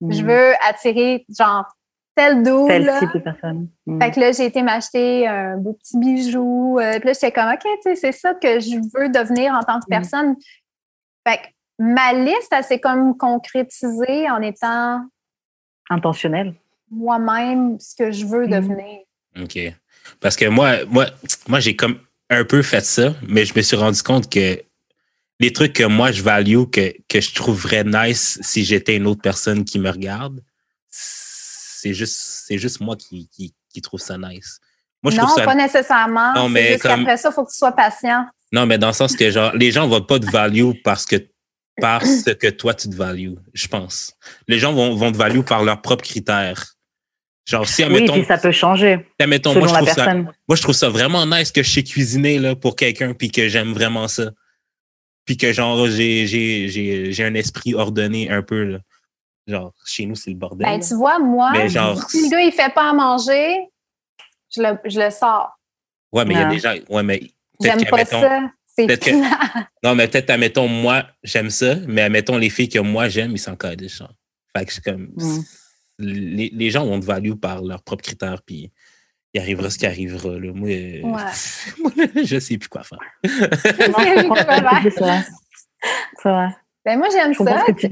[0.00, 0.26] Je mm.
[0.26, 1.66] veux attirer, genre,
[2.14, 2.66] tel dos.
[2.66, 3.68] Tel type de personne.
[3.84, 4.00] Mm.
[4.00, 6.78] Fait que là, j'ai été m'acheter un beau petit bijou.
[6.78, 9.62] Euh, puis là, j'étais comme, OK, tu sais, c'est ça que je veux devenir en
[9.62, 9.90] tant que mm.
[9.90, 10.36] personne.
[11.26, 11.42] Fait que
[11.78, 15.02] ma liste, elle s'est comme concrétisée en étant...
[15.90, 16.54] Intentionnelle.
[16.90, 19.00] Moi-même, ce que je veux devenir.
[19.38, 19.58] OK.
[20.20, 21.04] Parce que moi, moi,
[21.48, 21.98] moi j'ai comme
[22.30, 24.62] un peu fait ça, mais je me suis rendu compte que
[25.40, 29.22] les trucs que moi je value, que, que je trouverais nice si j'étais une autre
[29.22, 30.40] personne qui me regarde,
[30.90, 34.58] c'est juste, c'est juste moi qui, qui, qui, trouve ça nice.
[35.02, 35.44] Moi, je non, trouve ça.
[35.44, 36.34] pas nécessairement.
[36.34, 38.26] Non, C'est mais juste comme- qu'après ça, il faut que tu sois patient.
[38.50, 41.04] Non, mais dans le sens que, genre, les gens ne voient pas de value parce
[41.06, 41.16] que,
[41.80, 44.14] parce que toi, tu te values, je pense.
[44.48, 46.74] Les gens vont, vont te value par leurs propres critères.
[47.46, 50.04] Genre, si, Oui, admettons, puis ça peut changer admettons, selon moi, je la trouve ça,
[50.04, 50.32] personne.
[50.48, 53.48] moi, je trouve ça vraiment nice que je sais cuisiner, là, pour quelqu'un, puis que
[53.48, 54.30] j'aime vraiment ça.
[55.28, 58.78] Puis que, genre, j'ai, j'ai, j'ai, j'ai un esprit ordonné un peu, là.
[59.46, 60.66] Genre, chez nous, c'est le bordel.
[60.66, 63.58] Ben, tu vois, moi, Mais genre- si le gars, il fait pas à manger,
[64.50, 65.50] je le, je le sors.
[66.12, 67.20] ouais, mais il y a des gens, ouais, mais
[67.60, 68.40] J'aime pas qu'admettons- ça.
[68.78, 69.10] Que-.
[69.84, 73.56] Non, mais peut-être, admettons, moi, j'aime ça, mais admettons, les filles que moi, j'aime, ils
[73.58, 74.14] codent, genre.
[74.56, 75.10] Fait que c'est comme.
[75.14, 75.40] Mm.
[75.98, 78.70] Les, les gens vont te value par leurs propres critères, puis
[79.34, 80.52] il arrivera ce qui arrivera, là.
[80.52, 81.22] Moi, euh, moi,
[82.24, 82.98] je sais plus quoi faire.
[86.22, 86.48] C'est vrai.
[86.84, 87.64] Ben, moi, j'aime ça.
[87.78, 87.90] tu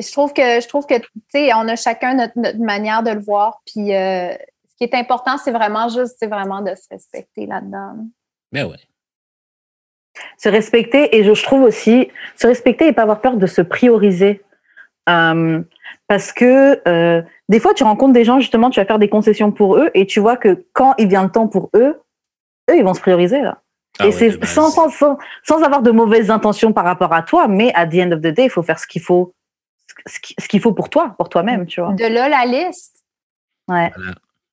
[0.00, 3.10] je trouve que je trouve que tu sais on a chacun notre, notre manière de
[3.10, 6.86] le voir puis euh, ce qui est important c'est vraiment juste c'est vraiment de se
[6.88, 7.96] respecter là-dedans
[8.52, 8.78] Mais ouais.
[10.36, 13.60] se respecter et je, je trouve aussi se respecter et pas avoir peur de se
[13.60, 14.40] prioriser
[15.08, 15.62] Euh,
[16.06, 19.52] parce que euh, des fois tu rencontres des gens justement tu vas faire des concessions
[19.52, 22.00] pour eux et tu vois que quand il vient le temps pour eux
[22.70, 23.58] eux ils vont se prioriser là.
[24.00, 27.48] Ah et c'est sans, sans, sans, sans avoir de mauvaises intentions par rapport à toi
[27.48, 29.34] mais at the end of the day il faut faire ce qu'il faut
[30.06, 31.92] ce qui- ce qu'il faut pour toi pour toi-même tu vois.
[31.94, 33.04] De là la liste.
[33.68, 33.90] Ouais.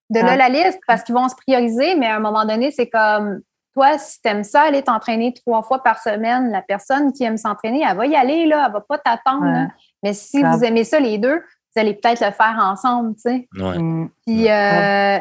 [0.10, 0.24] De Ah.
[0.24, 3.42] là la liste parce qu'ils vont se prioriser mais à un moment donné c'est comme
[3.76, 7.84] toi si t'aimes ça aller t'entraîner trois fois par semaine la personne qui aime s'entraîner
[7.88, 9.68] elle va y aller là elle va pas t'attendre Ouais.
[10.06, 13.48] Mais si vous aimez ça les deux vous allez peut-être le faire ensemble tu sais
[13.60, 13.78] Ouais.
[13.78, 14.10] Mm.
[14.26, 15.20] Puis euh,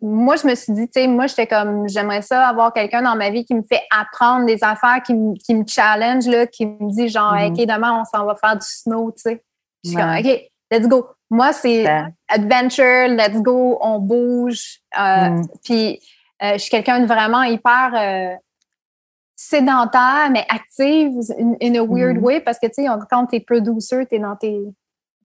[0.00, 3.14] moi, je me suis dit, tu sais, moi, j'étais comme, j'aimerais ça avoir quelqu'un dans
[3.14, 6.64] ma vie qui me fait apprendre des affaires, qui me, qui me challenge, là, qui
[6.64, 7.52] me dit, genre, Mhm.
[7.52, 9.42] OK, demain, on s'en va faire du snow, tu sais.
[9.84, 10.22] Je suis Ouais.
[10.22, 11.06] comme, OK, let's go.
[11.30, 12.04] Moi, c'est Ouais.
[12.28, 14.78] adventure, let's go, on bouge.
[14.98, 15.46] Euh, Mm.
[15.62, 16.00] Puis
[16.42, 18.34] euh, je suis quelqu'un de vraiment hyper euh,
[19.36, 22.24] sédentaire, mais active in, in a weird Mhm.
[22.24, 24.58] way parce que, tu sais, on- quand t'es producer, t'es dans tes.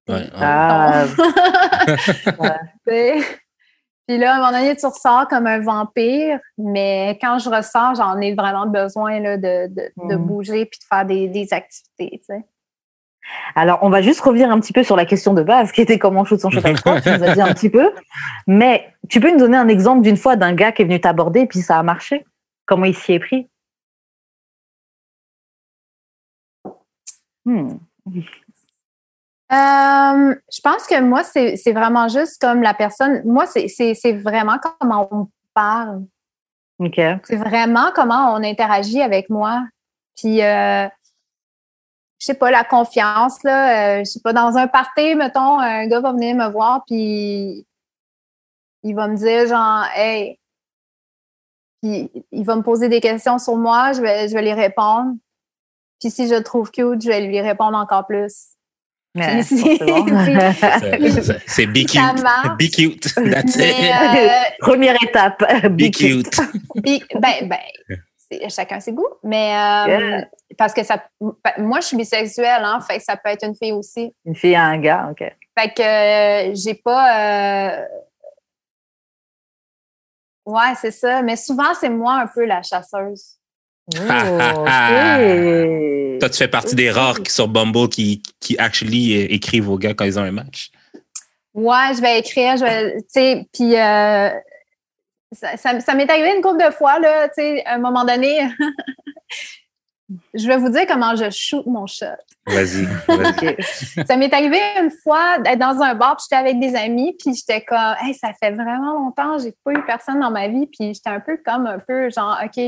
[0.08, 0.30] Ouais, ouais.
[0.36, 1.06] Ah.
[4.08, 7.96] Puis là, à un moment donné, tu ressors comme un vampire, mais quand je ressors,
[7.96, 10.26] j'en ai vraiment besoin là, de, de, de Mhm.
[10.26, 12.20] bouger puis de faire des, des activités.
[12.20, 12.44] tu sais.
[13.56, 16.00] Alors, on va juste revenir un petit peu sur la question de base, qui était
[16.00, 16.74] comment shoot son shot à.
[16.74, 17.92] Tu nous as dit un petit peu.
[18.48, 21.42] Mais tu peux nous donner un exemple d'une fois d'un gars qui est venu t'aborder
[21.42, 22.26] et puis ça a marché?
[22.66, 23.48] Comment il s'y est pris?
[27.52, 27.78] Hmm.
[29.52, 33.22] Euh, je pense que moi, c'est vraiment juste comme la personne.
[33.26, 36.06] Moi, c'est- vraiment comment on parle.
[37.24, 39.64] C'est vraiment comment on interagit avec moi.
[40.16, 40.88] Puis, euh,
[42.20, 43.98] je sais pas, la confiance, là.
[43.98, 47.66] euh, je sais pas, dans un party, mettons, un gars va venir me voir, puis
[48.84, 50.40] il va me dire, genre, hey,
[51.82, 55.16] puis il va me poser des questions sur moi, je vais, je vais les répondre.
[56.02, 58.48] Puis si je le trouve cute, je vais lui répondre encore plus.
[59.16, 60.24] Ouais, si- forcément.
[60.26, 62.00] C'est- c'est- C'est be cute.
[62.60, 63.14] Be cute.
[63.16, 63.92] That's Mais, it.
[63.92, 64.28] euh,
[64.60, 65.40] Première étape.
[65.70, 66.40] Be Be cute.
[67.16, 69.08] ben, ben, c'est- chacun ses goûts.
[69.24, 70.28] Mais euh, Yeah.
[70.58, 71.04] parce que ça.
[71.58, 74.14] Moi, je suis bisexuelle, hein, fait que ça peut être une fille aussi.
[74.26, 75.20] Une fille à un gars, OK.
[75.60, 75.82] Fait que
[76.52, 77.20] euh, j'ai pas.
[77.82, 77.86] euh,
[80.46, 81.22] Ouais, c'est ça.
[81.22, 83.38] Mais souvent, c'est moi un peu la chasseuse.
[84.00, 84.68] Oh.
[86.20, 89.78] Toi, tu fais partie des rares qui, sur Bumble qui, qui actually euh, écrivent aux
[89.78, 90.72] gars quand ils ont un match.
[91.54, 92.98] Ouais, je vais écrire, je vais.
[92.98, 93.76] Tu sais, puis.
[93.76, 94.30] euh,
[95.34, 98.04] ça, ça- ça m'est arrivé une couple de fois, là, tu sais, à un moment
[98.06, 98.50] donné.
[100.34, 102.06] je vais vous dire comment je shoot mon shot.
[102.48, 102.86] Vas-y.
[104.06, 107.34] Ça m'est arrivé une fois d'être dans un bar, puis j'étais avec des amis, puis
[107.34, 110.94] j'étais comme, hey, ça fait vraiment longtemps, j'ai pas eu personne dans ma vie, puis
[110.94, 112.62] j'étais un peu comme un peu genre, OK,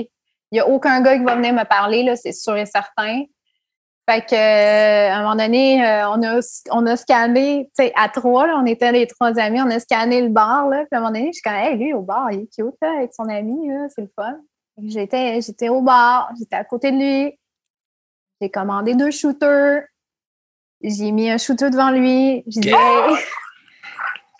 [0.53, 3.23] il y a aucun gars qui va venir me parler, là, c'est sûr et certain.
[4.07, 7.91] Fait que, euh, à un moment donné, euh, on, a, on a scanné, tu sais,
[7.95, 10.89] à trois, là, on était les trois amis, on a scanné le bar, là, puis
[10.91, 12.97] à un moment donné, je suis comme, hey, lui, au bar, il est cute, là,
[12.97, 14.35] avec son ami, là, c'est le fun.
[14.83, 17.39] J'étais, j'étais au bar, j'étais à côté de lui,
[18.39, 19.81] j'ai commandé deux shooters,
[20.83, 23.15] j'ai mis un shooter devant lui, j'ai dit, hey,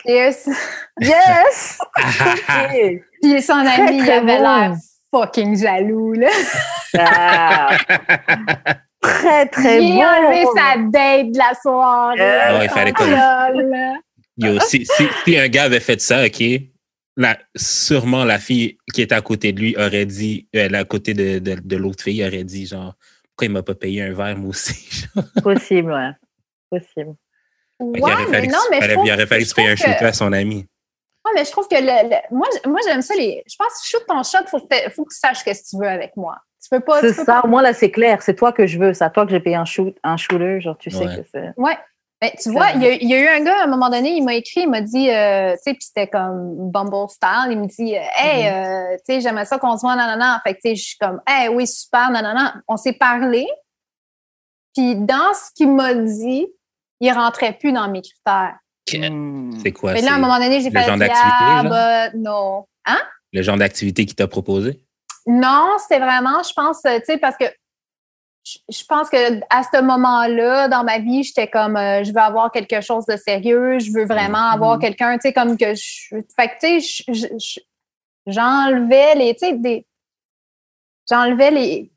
[0.06, 0.54] cheers.
[1.00, 1.78] Yes!
[1.98, 3.02] Ok.
[3.22, 4.76] Puis son ami, il avait l'air
[5.14, 6.28] fucking jaloux, là.
[6.98, 7.76] Ah,
[9.00, 10.02] très, très J'ai bon.
[10.02, 12.20] enlevé sa date de la soirée.
[12.20, 13.94] Ah ouais, il fallait pas-.
[14.36, 16.42] Yo, si, si, si un gars avait fait ça, OK,
[17.16, 21.14] la, sûrement la fille qui était à côté de lui aurait dit, euh, à côté
[21.14, 22.94] de, de, de l'autre fille aurait dit, genre,
[23.28, 25.04] pourquoi il m'a pas payé un verre, moi aussi?
[25.42, 26.10] Possible, ouais.
[26.70, 27.14] Possible.
[27.80, 29.76] Ouais, aurait mais fallu non, mais je fallait- trouve, il aurait fallu se payer un
[29.76, 30.66] shooter à son ami.
[31.24, 33.14] Ouais, mais je trouve que le, le- moi, moi j'aime ça.
[33.14, 35.44] Les, je pense que shoot ton shot, faut que, t'a- faut que tu saches ce
[35.44, 36.36] que tu veux avec moi.
[36.62, 37.00] Tu peux pas.
[37.00, 38.22] C'est ça, moins là, c'est clair.
[38.22, 38.92] C'est toi que je veux.
[38.94, 40.60] C'est à toi que j'ai payé un, shoot, un shooter.
[40.60, 41.52] Genre, tu sais que c'est.
[41.56, 41.76] Ouais.
[42.22, 42.74] Mais tu vois, vrai.
[42.76, 44.34] il y, a, il y a eu un gars, à un moment donné, il m'a
[44.34, 47.96] écrit, il m'a dit, euh, tu sais, puis c'était comme Bumble style, il me dit,
[47.96, 48.92] euh, hey, Mm-hmm.
[48.92, 50.40] euh, tu sais, j'aimerais ça qu'on se voit, nanana.
[50.44, 52.54] Fait que, tu sais, je suis comme, hey, oui, super, nanana.
[52.68, 53.46] On s'est parlé.
[54.74, 56.46] Puis dans ce qu'il m'a dit,
[57.00, 58.56] il rentrait plus dans mes critères.
[58.92, 59.58] Hmm.
[59.62, 59.92] C'est quoi?
[59.94, 62.10] Mais là, à un c'est moment donné, j'ai le fait, genre d'activité, yeah, genre?
[62.12, 62.68] but no.
[62.86, 63.00] Hein?
[63.32, 64.80] Le genre d'activité qu'il t'a proposé?
[65.26, 67.46] Non, c'était vraiment, je pense, euh, tu sais, parce que
[68.44, 72.52] je pense que à ce moment-là, dans ma vie, j'étais comme, euh, je veux avoir
[72.52, 74.80] quelque chose de sérieux, je veux vraiment avoir Mhm.
[74.82, 76.16] quelqu'un, tu sais, comme que je.
[76.38, 77.60] Fait que, tu sais, je- je- je-
[78.26, 79.86] j'enlevais les, tu sais, des.
[81.10, 81.90] J'enlevais les.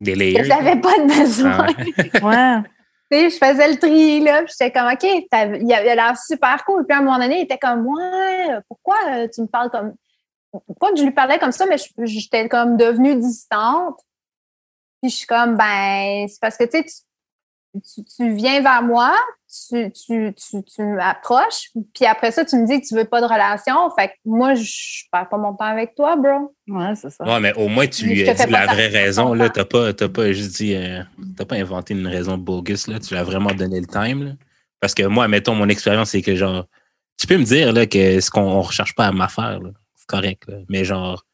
[0.00, 0.44] Des layers?
[0.44, 1.50] j'avais pas de besoin.
[1.58, 2.22] Ah ouais.
[2.22, 2.70] Ouais.
[3.10, 6.84] Sais, je faisais le tri, là, puis j'étais comme, OK, il avait l'air super cool.
[6.84, 9.94] Puis à un moment donné, il était comme, ouais, pourquoi euh, tu me parles comme.
[10.80, 14.00] Pas que je lui parlais comme ça, mais j'étais comme devenue distante.
[15.02, 17.04] Puis je suis comme, ben, c'est parce que, tu sais,
[17.94, 19.14] tu, tu viens vers moi,
[19.68, 23.20] tu, tu, tu, tu m'approches, puis après ça, tu me dis que tu veux pas
[23.20, 23.74] de relation.
[23.96, 26.54] Fait que moi, je, perds pas mon temps avec toi, bro.
[26.68, 27.24] Ouais, c'est ça.
[27.24, 29.32] Ouais, mais au moins, tu lui as dit la vraie raison.
[29.34, 31.02] Là, t'as pas, t'as pas juste dit, euh,
[31.36, 32.86] t'as pas inventé une raison bogus.
[32.88, 32.98] Là.
[32.98, 34.24] Tu lui as vraiment donné le time.
[34.24, 34.32] Là.
[34.80, 36.66] Parce que moi, mettons, mon expérience, c'est que genre,
[37.18, 39.70] tu peux me dire là, que ce qu'on on recherche pas à m'affaire, là.
[39.94, 40.42] c'est correct.
[40.48, 40.58] Là.
[40.68, 41.24] Mais genre,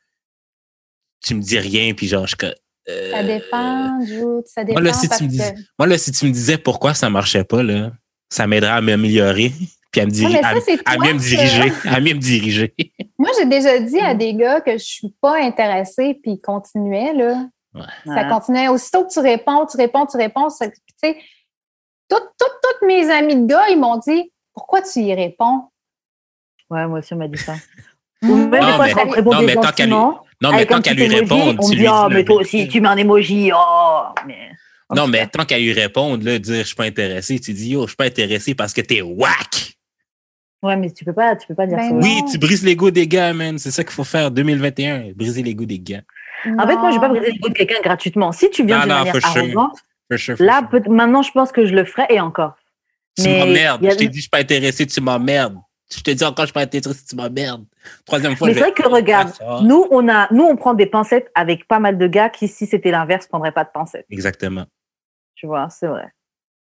[1.25, 2.37] tu me dis rien, puis genre, je.
[2.89, 4.81] euh, Ça dépend, Jude, ça dépend.
[4.81, 7.11] Moi, là, si parce tu me que- moi, là, si tu me disais pourquoi ça
[7.11, 7.93] marchait pas, là,
[8.33, 9.53] ça m'aiderait à m'améliorer,
[9.91, 11.27] puis à me diriger, mais ça, à, mieux me ça.
[11.29, 12.75] diriger, à mieux me diriger.
[13.19, 17.13] Moi, j'ai déjà dit à des gars que je suis pas intéressée, puis ils continuaient,
[17.13, 17.47] là.
[18.07, 18.29] Ça Ouais.
[18.29, 18.69] continuait.
[18.69, 20.49] Aussitôt que tu réponds, tu réponds, tu réponds.
[20.49, 20.69] Tu
[21.03, 21.17] sais,
[22.09, 25.69] toutes, toutes, toutes mes amies de gars, ils m'ont dit Pourquoi tu y réponds?
[26.71, 27.55] Ouais, moi aussi, on m'a dit ça.
[28.23, 28.31] Mm.
[28.31, 30.19] Ou même Non, des fois, mais- répondais non, mais tant qu'à lui- Non,
[30.53, 32.37] mais tant qu'à lui emoji, répondre, on tu me lui dit, ah, dis mais toi
[32.37, 34.51] aussi, tu mets un emoji, oh, mais.
[34.95, 37.83] Non, mais tant qu'à lui répondre, là, dire je suis pas intéressé, tu dis yo,
[37.83, 39.75] je suis pas intéressé parce que t'es whack.
[40.63, 41.95] Ouais, mais tu peux pas, tu peux pas dire Ben ça.
[41.95, 42.01] non.
[42.01, 43.59] Oui, tu brises l'ego des gars, man.
[43.59, 46.03] C'est ça qu'il faut faire 2021, briser l'ego des gars.
[46.59, 48.31] En fait, moi, je vais pas briser le goût de quelqu'un gratuitement.
[48.33, 49.27] Si tu viens Non, d'une non, manière sure.
[49.27, 49.79] arrogante,
[50.11, 50.69] For sure, for là, sure.
[50.83, 52.55] peut- maintenant, je pense que je le ferai et encore.
[53.17, 53.85] Tu mais m'emmerdes.
[53.85, 55.57] a- Je t'ai dit je suis pas intéressé, tu m'emmerdes.
[55.95, 57.65] Je te dis encore je suis pas intéressé, tu m'emmerdes.
[58.07, 60.75] Troisième fois, Mais je c'est vrai que regarde, Ah, nous, on a, nous, on prend
[60.75, 64.07] des pincettes avec pas mal de gars qui, si c'était l'inverse, prendraient pas de pincettes.
[64.11, 64.65] Exactement.
[65.35, 66.13] Tu vois, c'est vrai.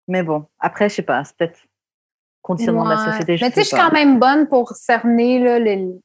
[0.09, 1.61] Mais bon, après, je sais pas, c'est peut-être
[2.43, 3.11] conditionnement de la Ouais.
[3.13, 3.37] société.
[3.37, 5.99] Je Mais tu sais, je suis quand même bonne pour cerner là, les-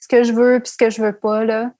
[0.00, 1.44] ce que je veux puis ce que je veux pas.
[1.44, 1.72] Là.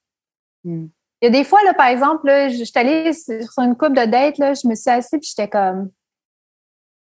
[0.63, 0.87] Hmm.
[1.21, 3.93] Il y a des fois, là, par exemple, là, je suis allée sur une coupe
[3.93, 5.91] de date, là, je me suis assise puis j'étais comme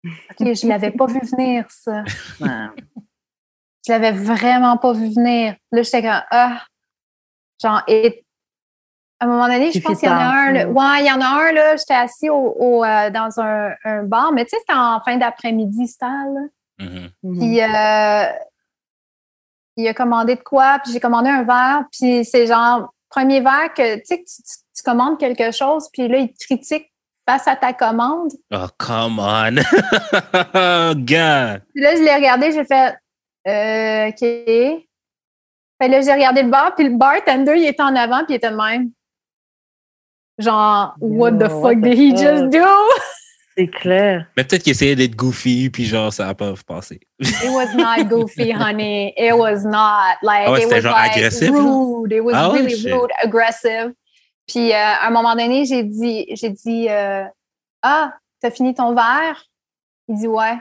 [0.05, 2.03] OK, je l'avais pas vu venir, ça.
[2.41, 2.67] Ouais.
[3.85, 5.55] Je l'avais vraiment pas vu venir.
[5.71, 6.65] Là, j'étais comme Ah!
[7.61, 8.25] Genre, et
[9.19, 10.51] à un moment donné, je pense qu'il y en a un.
[10.51, 10.67] là-.
[10.67, 14.03] Ouais, il y en a un, là, j'étais assis au, au, euh, dans un, un
[14.03, 16.41] bar, mais tu sais, c'était en fin d'après-midi, c'était là.
[16.79, 17.09] Mhm.
[17.23, 17.39] Mhm.
[17.39, 18.23] Puis euh,
[19.77, 23.73] il a commandé de quoi, puis j'ai commandé un verre, puis c'est genre premier verre
[23.75, 26.91] que tu sais que tu, tu- tu commandes quelque chose, puis là il te critique
[27.27, 28.31] face à ta commande.
[28.53, 29.55] Oh, come on.
[31.03, 31.59] Gars.
[31.73, 32.95] Puis là je l'ai regardé, j'ai fait
[33.47, 34.19] euh, OK.
[35.79, 38.35] Fait là j'ai regardé le bar, puis le bartender il était en avant, puis il
[38.35, 38.91] était de même.
[40.39, 42.19] Genre what the fuck what did he fuck?
[42.21, 42.65] just do?
[43.57, 44.27] C'est clair.
[44.37, 46.99] Mais peut-être qu'il essayait d'être goofy, puis genre, ça a pas passé.
[47.19, 49.13] It was not goofy, honey.
[49.17, 50.17] It was not.
[50.21, 52.11] Like, Ah ouais, it c'était was genre like agressif, rude.
[52.13, 53.93] It was Ah ouais, really rude, aggressive.
[54.47, 57.23] Puis, euh, à un moment donné, j'ai dit, j'ai dit, euh,
[57.81, 59.43] ah, t'as fini ton verre?
[60.07, 60.57] Il dit, ouais.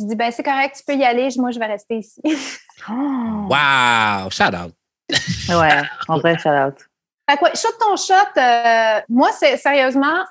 [0.00, 1.28] J'ai dit, ben, c'est correct, tu peux y aller.
[1.36, 2.22] Moi, je vais rester ici.
[2.88, 3.46] Oh.
[3.50, 4.30] Wow!
[4.30, 4.72] Shout out!
[5.50, 6.87] Ouais, en vrai, shout out.
[7.28, 8.14] Fait que, ouais, shot ton shot.
[8.40, 10.24] euh, moi, c'est sérieusement,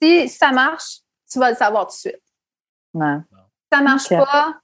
[0.00, 0.98] si ça marche,
[1.30, 2.22] tu vas le savoir tout de suite.
[2.94, 3.16] Ouais.
[3.32, 4.54] Si ça marche pas,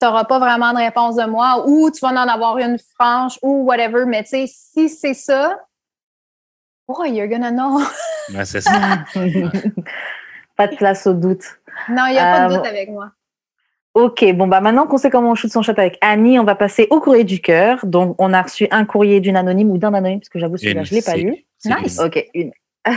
[0.00, 3.38] tu n'auras pas vraiment de réponse de moi ou tu vas en avoir une franche
[3.42, 4.04] ou whatever.
[4.06, 5.58] Mais tu sais, si c'est ça,
[6.86, 7.80] oh, you're gonna know.
[8.34, 8.70] Ouais, c'est ça.
[10.56, 11.44] pas de place au doute.
[11.88, 13.10] non, il n'y a pas de Euh, doute avec moi.
[13.98, 16.54] Ok, bon, bah maintenant qu'on sait comment on shoot son shot avec Annie, on va
[16.54, 17.84] passer au courrier du cœur.
[17.84, 20.84] Donc, on a reçu un courrier d'une anonyme ou d'un anonyme, parce que j'avoue, celui-là,
[20.84, 21.34] je ne l'ai pas lu.
[21.64, 21.98] Nice.
[21.98, 22.52] Ok, une.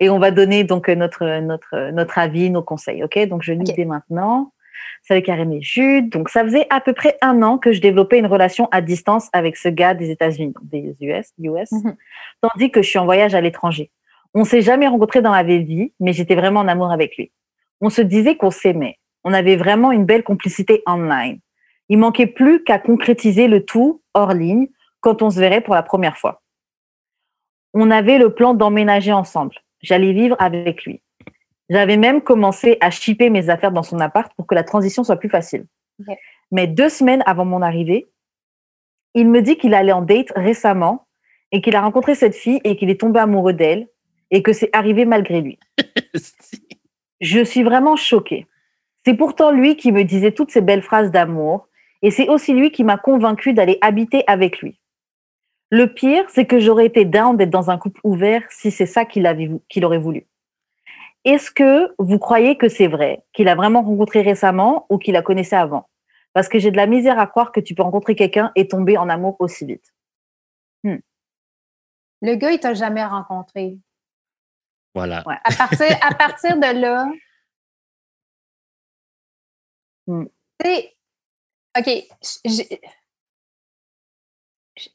[0.00, 3.04] Et on va donner donc notre, notre, notre avis, nos conseils.
[3.04, 3.76] Ok, donc je lis Ok.
[3.76, 4.52] dès maintenant.
[5.06, 6.10] Salut Karim et Jude.
[6.10, 9.28] Donc, ça faisait à peu près un an que je développais une relation à distance
[9.32, 11.96] avec ce gars des États-Unis, donc des US, US, Mhm.
[12.42, 13.90] tandis que je suis en voyage à l'étranger.
[14.34, 17.30] On s'est jamais rencontrés dans la vie, mais j'étais vraiment en amour avec lui.
[17.80, 18.98] On se disait qu'on s'aimait.
[19.24, 21.40] On avait vraiment une belle complicité online.
[21.88, 24.68] Il manquait plus qu'à concrétiser le tout hors ligne
[25.00, 26.42] quand on se verrait pour la première fois.
[27.74, 29.56] On avait le plan d'emménager ensemble.
[29.80, 31.02] J'allais vivre avec lui.
[31.68, 35.16] J'avais même commencé à shipper mes affaires dans son appart pour que la transition soit
[35.16, 35.66] plus facile.
[36.50, 38.08] Mais deux semaines avant mon arrivée,
[39.14, 41.06] il me dit qu'il allait en date récemment
[41.52, 43.88] et qu'il a rencontré cette fille et qu'il est tombé amoureux d'elle
[44.30, 45.58] et que c'est arrivé malgré lui.
[47.20, 48.46] Je suis vraiment choquée.
[49.04, 51.68] C'est pourtant lui qui me disait toutes ces belles phrases d'amour
[52.02, 54.80] et c'est aussi lui qui m'a convaincue d'aller habiter avec lui.
[55.70, 59.04] Le pire, c'est que j'aurais été down d'être dans un couple ouvert si c'est ça
[59.04, 60.26] qu'il avait, qu'il aurait voulu.
[61.24, 65.22] Est-ce que vous croyez que c'est vrai, qu'il a vraiment rencontré récemment ou qu'il la
[65.22, 65.88] connaissait avant?
[66.32, 68.96] Parce que j'ai de la misère à croire que tu peux rencontrer quelqu'un et tomber
[68.96, 69.92] en amour aussi vite.
[72.22, 73.78] Le gars, il t'a jamais rencontré.
[74.94, 75.22] Voilà.
[75.26, 75.36] Ouais.
[75.44, 77.06] À partir, à partir de là,
[80.62, 80.96] Tu sais,
[81.78, 81.86] OK,
[82.44, 82.80] j'ai-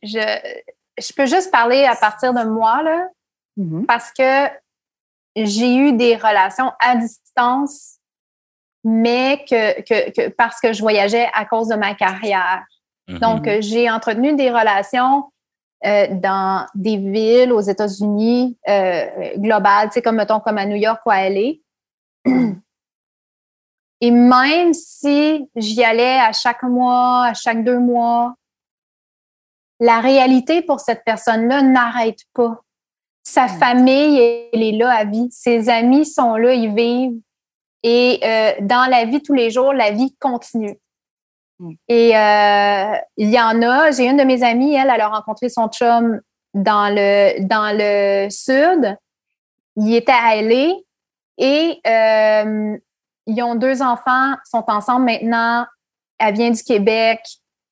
[0.04, 0.20] je,
[1.00, 3.08] je peux juste parler à partir de moi, là,
[3.58, 3.86] Mhm.
[3.86, 4.48] parce que
[5.36, 7.98] j'ai eu des relations à distance,
[8.84, 12.66] mais que, que, que parce que je voyageais à cause de ma carrière.
[13.08, 13.20] Mhm.
[13.20, 15.30] Donc, euh, j'ai entretenu des relations
[15.86, 20.78] euh, dans des villes aux États-Unis euh, globales, tu sais, comme mettons comme à New
[20.78, 21.54] York ou à LA.
[24.06, 28.36] Et même si j'y allais à chaque mois, à chaque deux mois,
[29.80, 32.62] la réalité pour cette personne-là n'arrête pas.
[33.24, 33.58] Sa Mm.
[33.58, 34.20] famille,
[34.54, 35.28] elle est là à vie.
[35.32, 37.20] Ses amis sont là, ils vivent.
[37.82, 40.78] Et euh, dans la vie tous les jours, la vie continue.
[41.58, 41.72] Mm.
[41.88, 45.50] Et euh, il y en a, j'ai une de mes amies, elle, elle a rencontré
[45.50, 46.22] son chum
[46.54, 49.00] dans le, dans le sud.
[49.78, 50.76] Il était à LA
[51.40, 52.78] et euh,
[53.26, 55.66] ils ont deux enfants, sont ensemble maintenant.
[56.18, 57.20] Elle vient du Québec.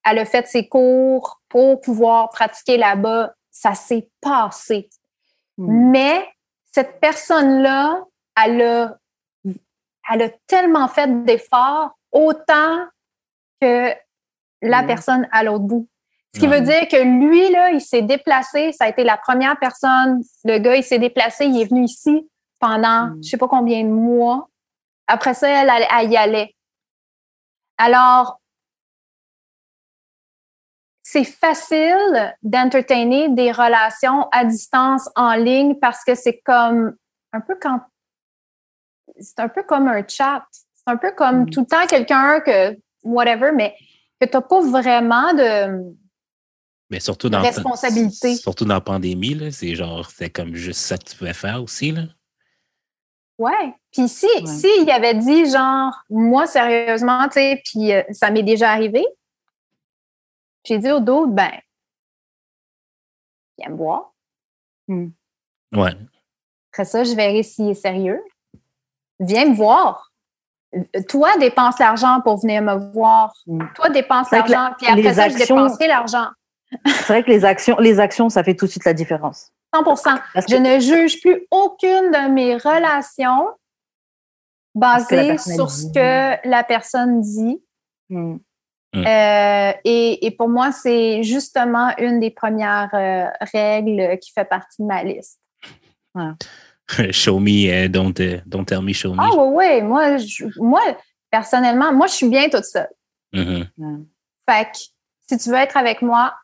[0.04, 3.34] Elle a fait ses cours pour pouvoir pratiquer là-bas.
[3.52, 4.90] Ça s'est passé.
[5.58, 5.92] Mhm.
[5.92, 6.28] Mais
[6.72, 8.04] cette personne-là,
[8.44, 8.98] elle a,
[10.12, 12.86] elle a tellement fait d'efforts, autant
[13.62, 13.94] que
[14.62, 14.88] la Mhm.
[14.88, 15.88] personne à l'autre bout.
[16.36, 18.72] Ce qui veut dire que lui, là, il s'est déplacé.
[18.72, 20.24] Ça a été la première personne.
[20.44, 21.46] Le gars, il s'est déplacé.
[21.46, 22.28] Il est venu ici
[22.60, 23.24] pendant Mhm.
[23.24, 24.50] je sais pas combien de mois.
[25.08, 26.56] Après ça, elle, elle, elle y allait.
[27.78, 28.40] Alors,
[31.02, 36.96] c'est facile d'entertainer des relations à distance en ligne parce que c'est comme
[37.34, 37.82] un peu quand
[39.20, 40.46] c'est un peu comme un chat.
[40.52, 41.50] C'est un peu comme Mm.
[41.50, 43.76] tout le temps quelqu'un que whatever, mais
[44.20, 45.94] que tu n'as pas vraiment de
[46.90, 48.36] Mais surtout dans responsabilité.
[48.36, 51.92] Surtout dans la pandémie, c'est genre, c'est comme juste ça que tu pouvais faire aussi.
[51.92, 52.04] Là.
[53.38, 53.76] Ouais.
[53.94, 54.46] Puis si, Ouais.
[54.48, 59.06] si il avait dit genre, moi, sérieusement, tu sais, puis euh, ça m'est déjà arrivé,
[60.66, 61.52] j'ai dit au dos, ben,
[63.58, 64.14] viens me voir.
[64.88, 65.92] Ouais.
[66.72, 68.22] Après ça, je verrai s'il est sérieux.
[69.20, 70.12] Viens me voir.
[71.08, 73.32] Toi, dépense l'argent pour venir me voir.
[73.46, 73.64] Mm.
[73.76, 74.76] Toi, dépense que la- l'argent.
[74.80, 76.28] Puis après ça, je dépenserai l'argent.
[76.86, 79.52] C'est vrai que les actions, les actions, ça fait tout de suite la différence.
[79.76, 79.84] 100
[80.34, 83.50] Parce Je ne juge plus aucune de mes relations
[84.80, 87.62] personne sur ce que la personne dit.
[88.10, 88.40] Mhm.
[88.96, 94.82] Euh, et, et pour moi, c'est justement une des premières euh, règles qui fait partie
[94.84, 95.40] de ma liste.
[97.12, 98.14] show me, euh, don't,
[98.46, 99.20] don't tell me, show me.
[99.20, 99.82] Ah oui, oui.
[99.82, 100.82] Moi, je- moi,
[101.32, 102.92] personnellement, moi, je suis bien toute seule.
[103.34, 104.06] Mhm.
[104.48, 104.78] Fait que
[105.28, 106.36] si tu veux être avec moi,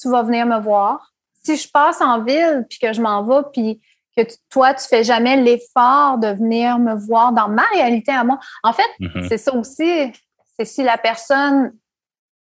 [0.00, 1.12] tu vas venir me voir.
[1.44, 3.80] Si je passe en ville puis que je m'en vais puis
[4.16, 8.24] que tu- toi, tu fais jamais l'effort de venir me voir dans ma réalité à
[8.24, 8.38] moi.
[8.62, 9.26] En fait, Mhm.
[9.28, 10.12] c'est ça aussi.
[10.58, 11.72] C'est si la personne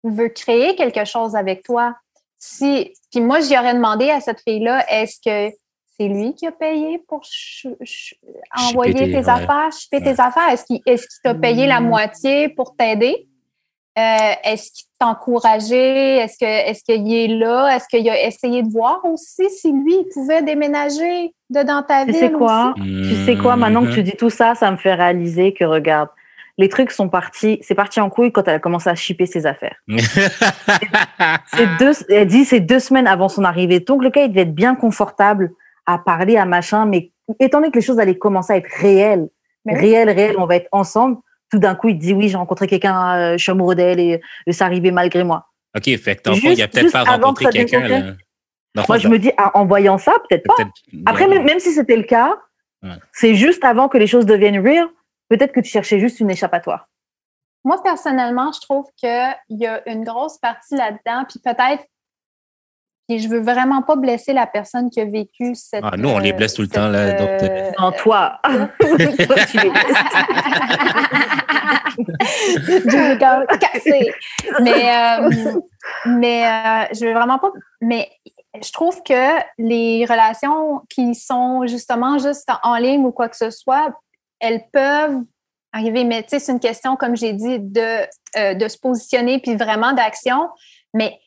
[0.03, 1.95] veut créer quelque chose avec toi.
[2.39, 5.55] Si, puis moi, j'y aurais demandé à cette fille-là, est-ce que
[5.99, 8.15] c'est lui qui a payé pour ch- ch-
[8.55, 9.29] envoyer tes- tes ouais.
[9.29, 10.49] affaires, shipper tes affaires?
[10.51, 11.87] Est-ce qu'il est qu'il t'a payé la Mm.
[11.87, 13.27] moitié pour t'aider?
[13.97, 16.17] Euh, est-ce qu'il t'a encouragé?
[16.17, 17.75] Est-ce que est-ce qu'il est là?
[17.75, 22.05] Est-ce qu'il a essayé de voir aussi si lui il pouvait déménager de dans ta
[22.05, 22.19] Tu ville?
[22.19, 22.75] sais quoi?
[22.79, 23.01] aussi?
[23.09, 23.55] Tu sais quoi?
[23.55, 24.05] Maintenant que tu Mhm.
[24.05, 26.09] dis tout ça, ça me fait réaliser que regarde,
[26.59, 29.45] les trucs sont partis, c'est parti en couille quand elle a commencé à shipper ses
[29.47, 29.77] affaires.
[31.47, 33.79] C'est deux, elle dit c'est deux semaines avant son arrivée.
[33.79, 35.51] Donc le gars, il devait être bien confortable
[35.85, 39.27] à parler, à machin, mais étant donné que les choses allaient commencer à être réelles,
[39.65, 41.17] Mais réelles, réelles, on va être ensemble,
[41.51, 44.21] tout d'un coup, il dit oui, j'ai rencontré quelqu'un, euh, je suis amoureux d'elle et,
[44.51, 45.47] ça arrivait malgré moi.
[45.75, 47.87] OK, fait que le fond, Juste- il a peut-être juste pas rencontré que quelqu'un.
[48.75, 50.53] fond, Moi, je me dis, ah, en voyant ça, peut-être pas.
[51.05, 51.35] Après, ouais.
[51.35, 52.35] même, même si c'était le cas,
[52.83, 52.89] Ouais.
[53.11, 54.87] c'est juste avant que les choses deviennent real,
[55.29, 56.87] peut-être que tu cherchais juste une échappatoire.
[57.63, 61.83] moi, personnellement, je trouve qu'il y a une grosse partie là-dedans, puis peut-être
[63.07, 65.83] puis je veux vraiment pas blesser la personne qui a vécu cette.
[65.83, 67.13] Ah, nous, on les blesse tout le temps, là.
[67.13, 67.71] Donc, euh...
[67.77, 68.39] En toi.
[68.43, 68.55] toi,
[69.49, 69.97] tu les blesses.
[73.59, 74.13] cassé.
[74.61, 75.29] Mais, euh,
[76.05, 77.51] mais euh, je veux vraiment pas.
[77.81, 78.09] Mais
[78.61, 83.51] je trouve que les relations qui sont justement juste en ligne ou quoi que ce
[83.51, 83.93] soit,
[84.39, 85.21] elles peuvent
[85.71, 86.03] arriver.
[86.03, 88.05] Mais tu sais, c'est une question, comme j'ai dit, de,
[88.37, 90.49] euh, de se positionner puis vraiment d'action.
[90.93, 91.19] Mais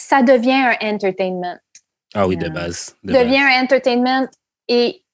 [0.00, 1.58] ça devient un entertainment.
[2.14, 2.96] Ah oui, de base.
[3.04, 4.26] De devient un entertainment.
[4.68, 5.04] Et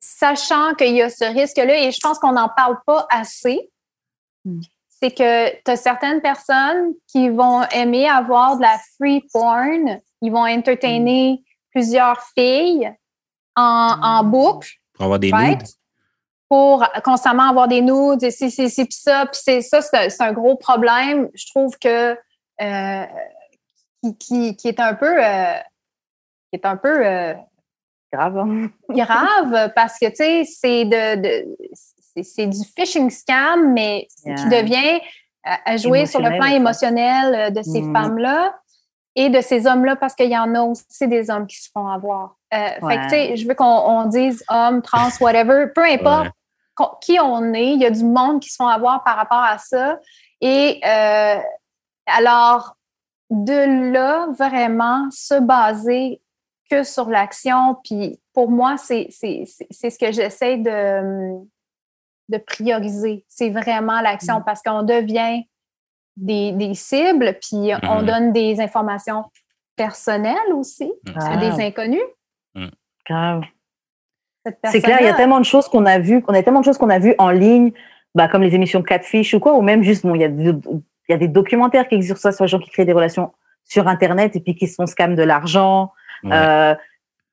[0.00, 3.70] sachant qu'il y a ce risque-là, et je pense qu'on n'en parle pas assez,
[4.44, 4.60] hmm.
[4.88, 10.30] c'est que tu as certaines personnes qui vont aimer avoir de la free porn, ils
[10.30, 11.70] vont entertainer hmm.
[11.72, 12.92] plusieurs filles
[13.56, 14.30] en, en, hmm.
[14.30, 14.68] boucle.
[14.92, 15.62] Pour avoir des nudes.
[16.48, 21.28] Pour constamment avoir des nudes, et c'est ça, puis c'est ça, c'est un gros problème.
[21.34, 22.16] Je trouve que
[22.60, 23.06] euh,
[24.12, 25.54] qui, est un peu, euh,
[26.50, 27.34] qui est un peu euh,
[28.12, 28.38] grave.
[28.38, 28.70] Hein?
[28.88, 31.56] grave parce que, tu sais, c'est de,
[32.22, 35.00] c'est du phishing scam, mais qui devient
[35.44, 37.92] à, jouer sur le plan émotionnel euh, de ces mm.
[37.92, 38.54] femmes-là
[39.16, 41.86] et de ces hommes-là parce qu'il y en a aussi des hommes qui se font
[41.86, 42.36] avoir.
[42.50, 46.30] Fait que, tu sais, je veux qu'on dise homme, trans, whatever, peu importe
[47.00, 49.58] qui on est, il y a du monde qui se font avoir par rapport à
[49.58, 49.98] ça.
[50.40, 50.80] Et
[52.06, 52.76] alors,
[53.30, 56.20] de là, vraiment, se baser
[56.70, 57.76] que sur l'action.
[57.84, 61.38] Puis pour moi, c'est ce que j'essaie de,
[62.28, 63.24] de prioriser.
[63.28, 64.44] C'est vraiment l'action mm.
[64.44, 65.44] parce qu'on devient
[66.16, 68.04] des, cibles, puis on mm-hmm.
[68.04, 69.24] donne des informations
[69.76, 72.00] personnelles aussi à des inconnus.
[72.54, 72.68] Mm.
[74.64, 76.64] C'est clair, il y a tellement de choses qu'on a vues, on a tellement de
[76.64, 77.72] choses qu'on a vues en ligne,
[78.14, 80.28] bah, comme les émissions Catfish ou quoi, ou même juste, bon, il y a
[81.08, 82.92] il y a des documentaires qui existent sur ça, sur les gens qui créent des
[82.92, 83.32] relations
[83.64, 85.92] sur Internet et puis qui se font scam de l'argent.
[86.26, 86.74] Euh,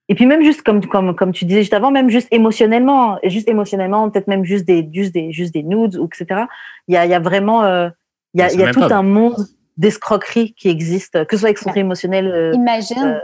[0.09, 3.47] et puis même juste comme, comme, comme tu disais juste avant, même juste émotionnellement, juste
[3.47, 6.43] émotionnellement, peut-être même juste des, juste des, juste des nudes, ou etc.
[6.87, 7.89] Il y a, il y a vraiment, euh,
[8.33, 9.37] il y a, il y a tout un monde
[9.77, 12.27] d'escroquerie qui existe, que ce soit escroquerie émotionnelle.
[12.27, 13.19] Euh, imagine, euh,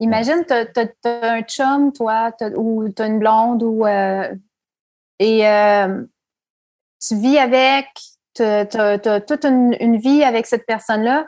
[0.00, 5.44] imagine, tu as, un chum, toi, ou tu as une blonde, ou, et
[7.06, 7.88] tu vis avec,
[8.42, 11.26] tu as, toute une, vie avec cette personne-là,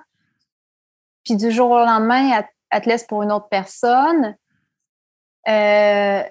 [1.24, 4.36] puis du jour au lendemain, elle, te laisse pour une autre personne.
[5.48, 6.22] Euh,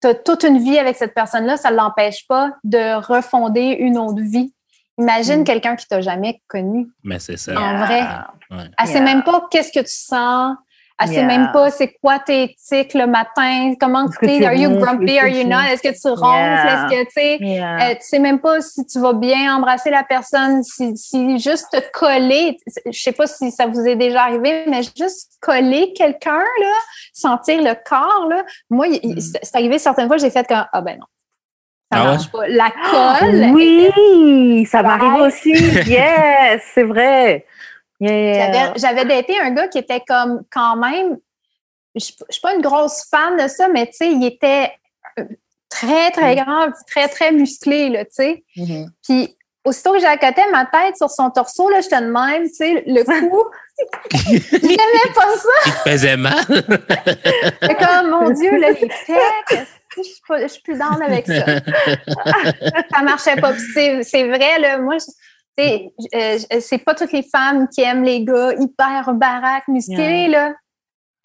[0.00, 3.98] tu as toute une vie avec cette personne-là, ça ne l'empêche pas de refonder une
[3.98, 4.54] autre vie.
[4.98, 5.44] Imagine mm.
[5.44, 6.88] quelqu'un qui t'a jamais connu.
[7.02, 7.58] Mais c'est ça.
[7.58, 8.02] En vrai.
[8.50, 10.56] Elle ne sait même pas qu'est-ce que tu sens.
[11.00, 14.52] Elle ne sait même pas c'est quoi tes tics le matin, comment tu es, are
[14.52, 18.02] you grumpy, are you not, est-ce que tu ronfles, est-ce que tu sais, euh, tu
[18.02, 22.58] sais même pas si tu vas bien embrasser la personne, si, si juste te coller,
[22.86, 26.74] je sais pas si ça vous est déjà arrivé, mais juste coller quelqu'un, là,
[27.12, 28.44] sentir le corps, là.
[28.68, 29.20] Moi, mm.
[29.20, 31.06] c'est arrivé certaines fois, j'ai fait comme, ah ben non.
[31.92, 32.46] Ça ah marche pas.
[32.46, 33.52] La colle.
[33.52, 35.52] oui, ça m'arrive aussi.
[35.88, 37.44] Yes, c'est vrai.
[38.00, 41.18] J'avais daté un gars qui était comme quand même,
[41.94, 44.72] je, ne suis pas une grosse fan de ça, mais tu sais, il était
[45.18, 45.24] euh,
[45.68, 46.38] très, très mm.
[46.38, 48.44] grand, très, très musclé, tu sais.
[48.56, 48.86] Mm-hmm.
[49.02, 52.84] Puis aussitôt que j'accotais ma tête sur son torseau, là, j'étais de même, tu sais,
[52.86, 53.44] le cou.
[54.50, 55.48] J'aimais pas ça.
[55.66, 56.44] Il te faisait mal.
[57.60, 61.44] Comme, mon Dieu, là, les pecs, je suis, je suis plus down avec ça.
[62.94, 63.52] ça marchait pas.
[63.74, 65.06] C'est vrai, là, moi, je,
[66.60, 70.52] c'est pas toutes les femmes qui aiment les gars hyper baraques, musclés, là.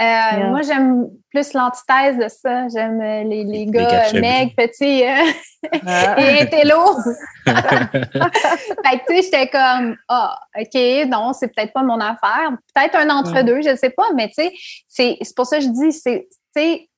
[0.01, 2.67] Euh, moi, j'aime plus l'antithèse de ça.
[2.67, 6.19] J'aime euh, les, les, gars maigres, petits ah.
[6.19, 6.97] et intello.
[7.45, 12.51] fait que, tu sais, j'étais comme, ah, OK, non, c'est peut-être pas mon affaire.
[12.73, 14.49] Peut-être un entre-deux, je sais pas, mais tu
[14.89, 16.89] sais, c'est pour ça que je dis, c'est, tu sais,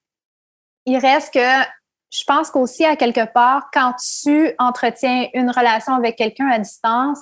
[0.84, 1.64] il reste que
[2.10, 7.18] je pense qu'aussi, à quelque part, quand tu entretiens une relation avec quelqu'un à distance,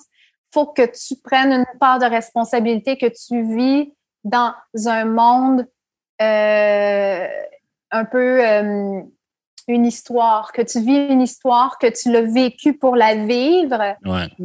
[0.52, 4.54] faut que tu prennes une part de responsabilité, que tu vis dans
[4.86, 5.66] un monde
[6.22, 7.28] euh,
[7.90, 9.02] un peu euh,
[9.68, 13.96] une histoire, que tu vis une histoire, que tu l'as vécu pour la vivre.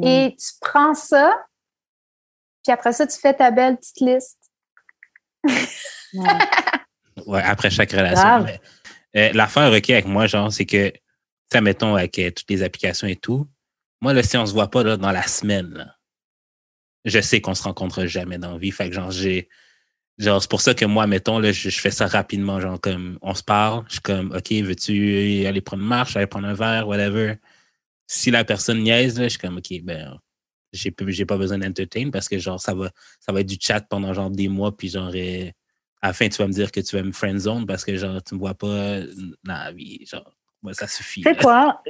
[0.02, 1.36] Et tu prends ça,
[2.64, 4.40] puis après ça, tu fais ta belle petite liste.
[7.28, 7.42] ouais.
[7.44, 8.46] après chaque relation.
[9.16, 10.92] Euh, l'affaire, OK, avec moi, genre, c'est que,
[11.52, 13.48] ça mettons, avec euh, toutes les applications et tout,
[14.02, 15.94] moi, là, si on se voit pas là, dans la semaine,
[17.06, 18.72] je sais qu'on se rencontre jamais dans la vie.
[18.72, 19.50] Fait que, genre, j'ai.
[20.18, 22.60] Genre, c'est pour ça que moi, mettons, là, je, fais ça rapidement.
[22.60, 26.28] Genre, comme, on se parle, je suis comme, OK, veux-tu aller prendre une marche, aller
[26.28, 27.36] prendre un verre, whatever.
[28.08, 30.20] Si la personne niaise, là, je suis comme, OK, ben,
[30.74, 33.82] j'ai j'ai pas besoin d'entertain parce que genre ça va ça va être du chat
[33.82, 35.50] pendant genre des mois puis genre euh,
[36.02, 37.96] à la fin tu vas me dire que tu vas me friend zone parce que
[37.96, 39.00] genre tu me vois pas
[39.44, 40.32] dans la vie genre
[40.74, 41.24] ça suffit.
[41.24, 41.82] C'est quoi?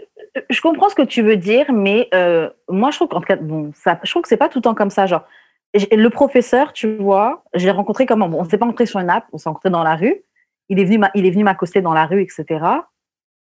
[0.49, 3.71] Je comprends ce que tu veux dire, mais euh, moi je trouve qu'en fait bon
[3.75, 5.25] ça je trouve que c'est pas tout le temps comme ça genre
[5.73, 8.29] le professeur tu vois je l'ai rencontré comment?
[8.29, 10.23] Bon on s'est pas rencontré sur une app on s'est rencontré dans la rue
[10.69, 12.81] il est venu il est venu m'accoster dans la rue etc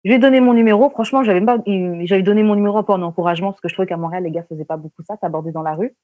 [0.04, 0.90] je lui ai donné mon numéro.
[0.90, 3.98] Franchement, j'avais pas, j'avais donné mon numéro pour un encouragement parce que je trouvais qu'à
[3.98, 5.96] Montréal, les gars faisaient pas beaucoup ça, t'aborder dans la rue.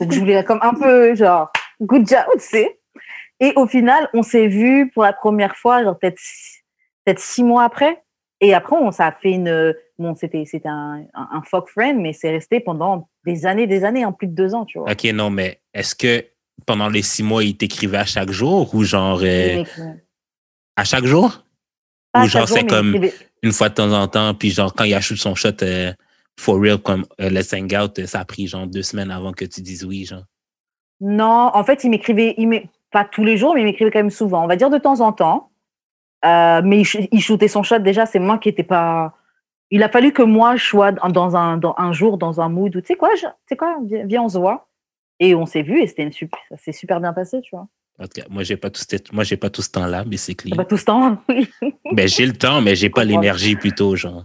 [0.00, 1.50] Donc, je voulais comme un peu, genre,
[1.80, 2.78] good job, tu sais.
[3.40, 6.20] Et au final, on s'est vu pour la première fois, genre, peut-être,
[7.04, 8.02] peut-être six mois après.
[8.40, 12.12] Et après, on, ça a fait une, bon, c'était, c'était un, un, fuck friend, mais
[12.12, 14.90] c'est resté pendant des années, des années, en plus de deux ans, tu vois.
[14.90, 16.24] OK, non, mais est-ce que
[16.66, 19.64] pendant les six mois, il t'écrivait à chaque jour ou genre, euh,
[20.76, 21.42] à chaque jour?
[22.16, 22.98] ou genre, c'est comme,
[23.42, 24.34] une fois de temps en temps.
[24.34, 25.92] Puis genre, quand il a shoot son shot euh,
[26.38, 29.44] for real, comme euh, Let's Hang Out, ça a pris genre deux semaines avant que
[29.44, 30.24] tu dises oui, genre.
[31.00, 32.48] Non, en fait, il m'écrivait, il
[32.96, 34.42] pas tous les jours, mais il m'écrivait quand même souvent.
[34.42, 35.50] On va dire de temps en temps.
[36.24, 39.12] Euh, mais il, shootait son shot déjà, c'est moi qui n'étais pas.
[39.70, 42.74] Il a fallu que moi je sois dans un, dans un jour, dans un mood
[42.74, 44.68] où, tu sais quoi, tu sais quoi, viens, on se voit.
[45.20, 47.66] Et on s'est vu et c'était une super, ça s'est super bien passé, tu vois.
[47.98, 48.80] En tout cas, moi, j'ai pas tout,
[49.12, 50.56] moi, j'ai pas tout ce temps-là, mais c'est clair.
[50.56, 51.50] Pas tout ce temps, oui.
[51.92, 54.24] ben, j'ai le temps, mais j'ai pas l'énergie plutôt, genre.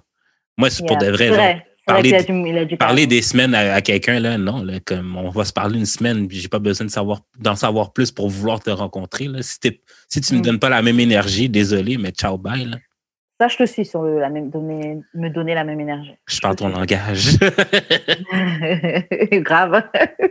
[0.57, 1.61] Moi, c'est pour de vrai, genre,
[1.93, 5.85] parler, parler des semaines à, quelqu'un, là, non, là, comme on va se parler une
[5.85, 9.41] semaine, j'ai pas besoin de savoir, d'en savoir plus pour vouloir te rencontrer, là.
[9.41, 9.57] Si,
[10.07, 10.41] si tu me mm.
[10.41, 12.77] donnes pas la même énergie, désolé, mais ciao, bye, là.
[13.41, 16.13] Ça, je te suis sur le, la même, donner, me donner la même énergie.
[16.27, 17.39] Je parle ton langage.
[19.41, 19.81] Grave.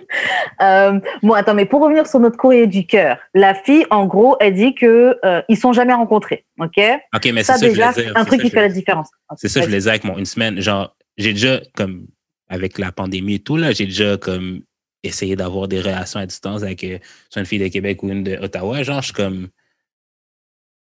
[0.63, 4.37] euh, bon, attends, mais pour revenir sur notre courrier du cœur, la fille, en gros,
[4.39, 6.79] elle dit que euh, ils sont jamais rencontrés, ok?
[7.13, 9.09] Ok, mais c'est ça, déjà, c'est un truc qui fait la différence.
[9.35, 10.61] C'est ça, je les ai avec mon une semaine.
[10.61, 12.07] Genre, j'ai déjà comme
[12.49, 14.63] avec la pandémie et tout là, j'ai déjà comme
[15.03, 16.99] essayé d'avoir des relations à distance avec euh,
[17.31, 18.83] soit une fille de Québec ou une de Ottawa.
[18.83, 19.49] Genre, je suis comme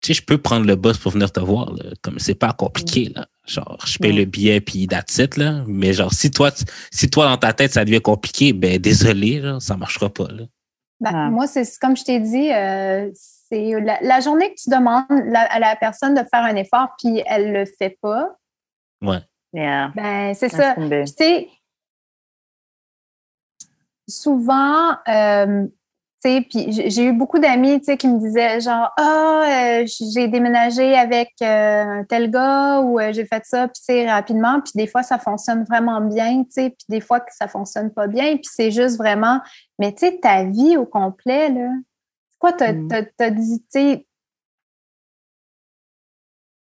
[0.00, 1.90] tu sais, je peux prendre le bus pour venir te voir, là.
[2.02, 3.26] Comme c'est pas compliqué, là.
[3.46, 5.64] Genre, je paye le billet puis that's it, là.
[5.66, 6.50] Mais genre, si toi,
[6.92, 10.44] si toi, dans ta tête, ça devient compliqué, ben, désolé, là, ça marchera pas, là.
[11.00, 15.58] Ben, Moi, c'est comme je t'ai dit, euh, c'est la, journée que tu demandes à
[15.58, 18.36] la personne de faire un effort puis elle le fait pas.
[19.02, 19.20] Ouais.
[19.94, 20.74] Ben, c'est ça.
[20.74, 21.48] Tu sais,
[24.08, 25.66] souvent, euh,
[26.22, 32.04] puis j'ai eu beaucoup d'amis, qui me disaient genre ah j'ai déménagé avec euh, un
[32.04, 36.00] tel gars ou euh, j'ai fait ça puis rapidement puis des fois ça fonctionne vraiment
[36.00, 39.40] bien, tu sais, puis des fois que ça fonctionne pas bien puis c'est juste vraiment
[39.78, 41.70] mais tu sais ta vie au complet là.
[42.30, 42.88] C'est quoi t'as mmh.
[43.20, 44.06] as, dit tu sais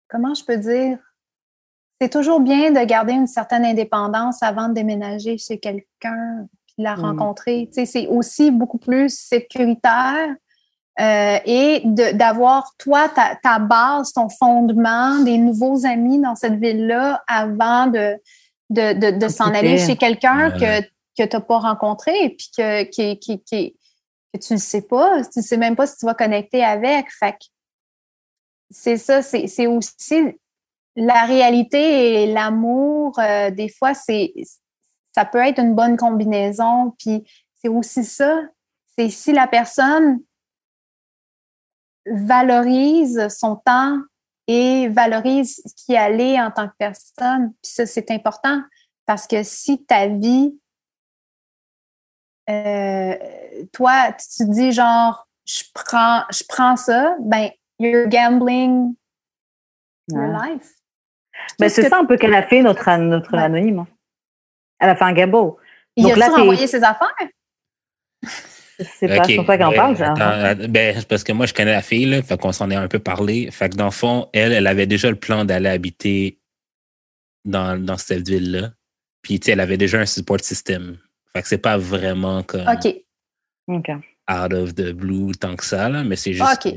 [0.09, 0.97] comment je peux dire?
[2.03, 6.47] C'est toujours bien de garder une certaine indépendance avant de déménager chez quelqu'un
[6.77, 6.99] la mm.
[6.99, 7.69] rencontrer.
[7.71, 10.35] C'est aussi beaucoup plus sécuritaire
[10.99, 17.87] euh, et d'avoir, toi, ta, base, ton fondement, des nouveaux amis dans cette ville-là avant
[17.87, 18.19] de,
[18.69, 22.83] de, de, s'en aller chez quelqu'un que, que tu n'as pas rencontré et puis que,
[22.83, 23.39] qui, qui,
[24.33, 25.23] que tu ne sais pas.
[25.23, 27.05] Tu ne sais même pas si tu vas connecter avec.
[27.17, 27.37] Fait
[28.69, 30.35] c'est ça, c'est aussi
[30.95, 33.17] la réalité et l'amour.
[33.19, 34.33] Euh, des fois, c'est
[35.13, 36.93] ça peut être une bonne combinaison.
[36.97, 37.23] Puis
[37.55, 38.41] c'est aussi ça,
[38.97, 40.19] c'est si la personne
[42.05, 43.99] valorise son temps
[44.47, 47.53] et valorise qui elle est en tant que personne.
[47.61, 48.61] Puis ça, c'est important
[49.05, 50.57] parce que si ta vie,
[52.49, 53.15] euh,
[53.71, 58.95] toi, tu te dis genre, je prends, je prends ça, ben, you're gambling
[60.09, 60.82] your life.
[61.59, 63.85] Ben, c'est ça un peu qu'elle a fait, notre, notre anonyme.
[64.79, 65.53] Elle a fait un gamble.
[65.95, 67.15] Il Donc a là, envoyé ses affaires?
[68.79, 70.15] C'est pas sur toi qu'on parle, genre.
[70.69, 72.99] ben, parce que moi, je connais la fille, là, fait qu'on s'en est un peu
[72.99, 73.51] parlé.
[73.51, 76.39] Fait que dans le fond, elle, elle avait déjà le plan d'aller habiter
[77.45, 78.71] dans, dans cette ville-là.
[79.21, 80.97] Puis, tu sais, elle avait déjà un support system.
[81.33, 82.67] Fait que c'est pas vraiment comme.
[82.67, 82.95] OK.
[83.67, 83.89] OK.
[84.29, 86.65] Out of the blue tant que ça, là, mais c'est juste.
[86.65, 86.73] OK.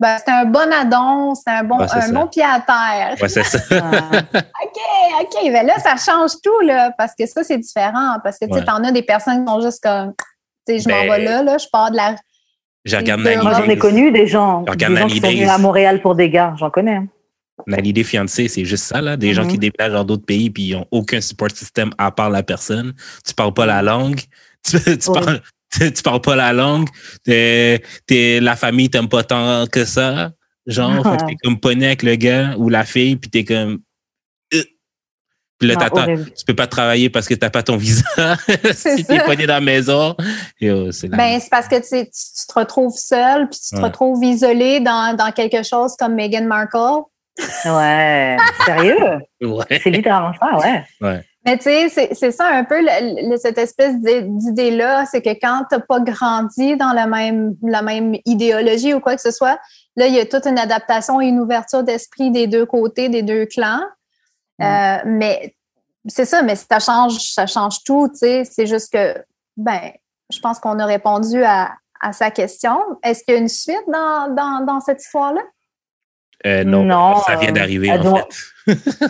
[0.00, 3.16] Ben, c'est un bon addon, c'est un bon, un bon pied à terre.
[3.20, 3.58] Ouais, c'est ça.
[3.78, 4.80] OK,
[5.20, 5.52] OK.
[5.52, 8.16] Ben là, ça change tout, là, parce que ça, c'est différent.
[8.22, 10.12] Parce que, tu sais, t'en as des personnes qui sont juste comme,
[10.66, 12.16] tu sais, je m'en vais ben, là, là, je pars de la.
[12.84, 16.02] J'ai regardé Moi, j'en ai connu des gens, des gens qui sont venus à Montréal
[16.02, 16.96] pour des gars, j'en connais.
[16.96, 17.06] Hein.
[17.66, 19.16] L'idée fiancée, c'est juste ça, là.
[19.16, 19.60] Des gens qui mm-hmm.
[19.60, 22.92] déplacent dans d'autres pays puis ils n'ont aucun support système à part la personne.
[23.24, 24.20] Tu parles pas la langue.
[24.64, 24.78] Tu,
[25.12, 25.42] parles,
[25.94, 26.88] tu parles pas la langue,
[27.26, 30.32] la famille t'aime pas tant que ça.
[30.66, 33.80] Genre, tu es comme pogné avec le gars ou la fille, puis t'es comme.
[34.54, 34.62] Euh.
[35.58, 38.02] Puis là, tu peux pas travailler parce que t'as pas ton visa.
[38.74, 40.16] si t'es pogné dans la maison.
[40.60, 43.60] Yo, c'est la- Ben, c'est parce que tu, sais, tu, tu te retrouves seul, puis
[43.60, 43.82] tu te Ouais.
[43.88, 47.02] retrouves isolé dans, dans quelque chose comme Meghan Markle.
[47.66, 48.36] Ouais.
[48.64, 48.96] Sérieux?
[49.42, 49.80] Ouais.
[49.82, 50.56] C'est littéralement ça,
[51.02, 51.24] ouais.
[51.44, 55.28] Mais tu sais, c'est- ça un peu le- le- cette espèce d'i- d'idée-là, c'est que
[55.30, 59.30] quand tu n'as pas grandi dans la même, la même idéologie ou quoi que ce
[59.30, 59.58] soit,
[59.96, 63.22] là, il y a toute une adaptation et une ouverture d'esprit des deux côtés, des
[63.22, 63.80] deux clans.
[64.62, 65.54] Euh, mais
[66.06, 68.44] c'est ça, mais ça change, ça change tout, tu sais.
[68.44, 69.14] C'est juste que,
[69.56, 69.80] ben,
[70.32, 72.78] je pense qu'on a répondu à, à sa question.
[73.02, 75.42] Est-ce qu'il y a une suite dans, dans, dans cette histoire-là?
[76.46, 78.36] Euh, non, Non, ça vient d'arriver, en doit- fait.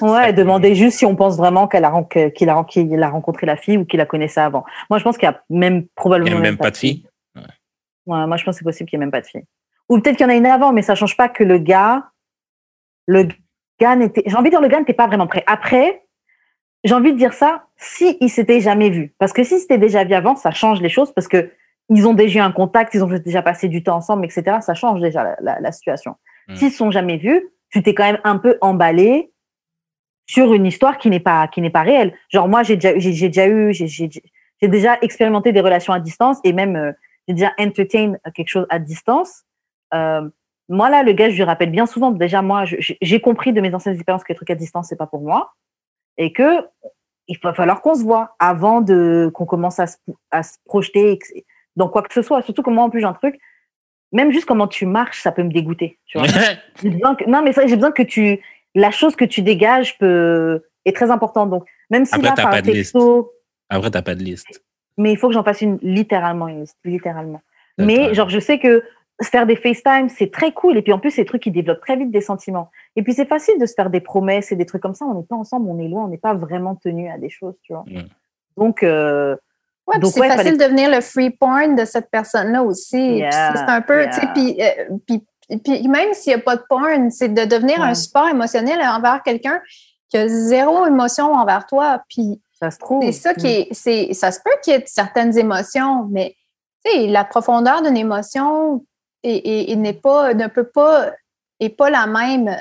[0.01, 1.93] Ouais, demandez juste si on pense vraiment qu'elle a,
[2.35, 4.65] qu'il a, a rencontré la fille ou qu'il la connaissait avant.
[4.91, 7.07] Moi, je pense qu'il y a même Il probablement n'y a même pas de fille.
[8.07, 9.45] Ouais, moi, je pense que c'est possible qu'il n'y ait même pas de fille.
[9.89, 12.11] Ou peut-être qu'il y en a une avant, mais ça change pas que le gars,
[13.07, 13.29] le
[13.81, 15.45] gars n'était, j'ai envie de dire le gars n'était pas vraiment prêt.
[15.47, 16.03] Après,
[16.85, 19.15] j'ai envie de dire ça si il s'était jamais vu.
[19.19, 21.51] Parce que si c'était déjà vu avant, ça change les choses parce que
[21.91, 24.59] ils ont déjà eu un contact, ils ont déjà passé du temps ensemble, etc.
[24.61, 26.17] Ça change déjà la, la- la situation.
[26.49, 26.55] Mm.
[26.57, 29.33] S'ils se sont jamais vus, tu t'es quand même un peu emballé
[30.27, 32.15] sur une histoire qui n'est pas qui n'est pas réelle.
[32.31, 36.53] Genre moi j'ai déjà j'ai déjà eu j'ai déjà expérimenté des relations à distance et
[36.53, 36.93] même euh,
[37.29, 39.45] j'ai déjà entertain quelque chose à distance.
[39.93, 40.29] Euh,
[40.69, 43.75] moi là le gars je lui rappelle bien souvent déjà moi j'ai compris de mes
[43.75, 45.53] anciennes expériences que les trucs à distance c'est pas pour moi
[46.17, 46.67] et que
[47.27, 49.97] il va falloir qu'on se voit avant de qu'on commence à se,
[50.31, 51.19] à se projeter
[51.77, 52.43] dans quoi que ce soit.
[52.43, 53.39] Surtout que moi en plus j'ai un truc
[54.15, 55.99] même juste comment tu marches ça peut me dégoûter.
[56.07, 56.27] Tu vois.
[56.83, 58.41] J'ai besoin que, non, mais ça, j'ai besoin que tu,
[58.75, 61.51] la chose que tu dégages peut, est très importante.
[61.51, 63.33] Donc, même si Après, là, t'as par pas de texto,
[63.69, 64.63] Après, t'as pas de liste.
[64.97, 67.41] mais il faut que j'en fasse une, littéralement, une liste, littéralement.
[67.79, 68.83] Mais, genre, je sais que
[69.23, 70.77] faire des FaceTime, c'est très cool.
[70.77, 72.71] Et puis, en plus, c'est des trucs qui développent très vite des sentiments.
[72.97, 75.05] Et puis, c'est facile de se faire des promesses et des trucs comme ça.
[75.05, 77.55] On n'est pas ensemble, on est loin, on n'est pas vraiment tenu à des choses,
[77.63, 77.85] tu vois.
[77.87, 78.03] Mm.
[78.57, 79.37] Donc, euh,
[79.87, 82.63] Ouais, puis Donc, c'est ouais, facile fallait- de devenir le free porn de cette personne-là
[82.63, 83.19] aussi.
[83.19, 84.09] Yeah, c'est un peu, yeah.
[84.09, 84.97] tu sais, puis, euh,
[85.63, 87.87] puis, même s'il n'y a pas de porn, c'est de devenir Ouais.
[87.89, 89.61] un support émotionnel envers quelqu'un
[90.09, 92.03] qui a zéro émotion envers toi.
[92.09, 93.03] Puis ça se trouve.
[93.05, 96.37] c'est ça qui est, c'est, ça se peut qu'il y ait certaines émotions, mais
[97.09, 98.85] la profondeur d'une émotion
[99.23, 101.11] est- est- est- n'est pas, ne peut pas,
[101.61, 102.57] est pas la même.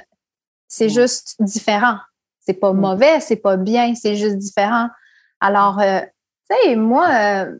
[0.67, 0.89] C'est Mm.
[0.89, 1.97] juste différent.
[2.39, 2.79] C'est pas Mm.
[2.79, 4.87] mauvais, c'est pas bien, c'est juste différent.
[5.39, 5.99] Alors, euh,
[6.49, 7.55] tu sais, moi, euh,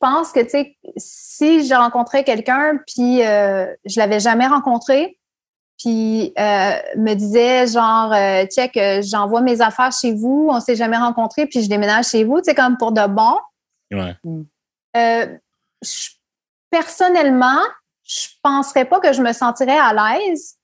[0.00, 5.18] pense que, tu sais, si je rencontrais quelqu'un, puis euh, je l'avais jamais rencontré,
[5.78, 10.76] puis euh, me disait genre, euh, check, euh, j'envoie mes affaires chez vous, on s'est
[10.76, 13.36] jamais rencontrés, puis je déménage chez vous, tu sais, comme pour de bon.
[13.92, 14.14] Ouais.
[14.96, 15.26] Euh,
[15.82, 16.10] je-
[16.70, 17.60] personnellement,
[18.04, 20.56] je penserais pas que je me sentirais à l'aise,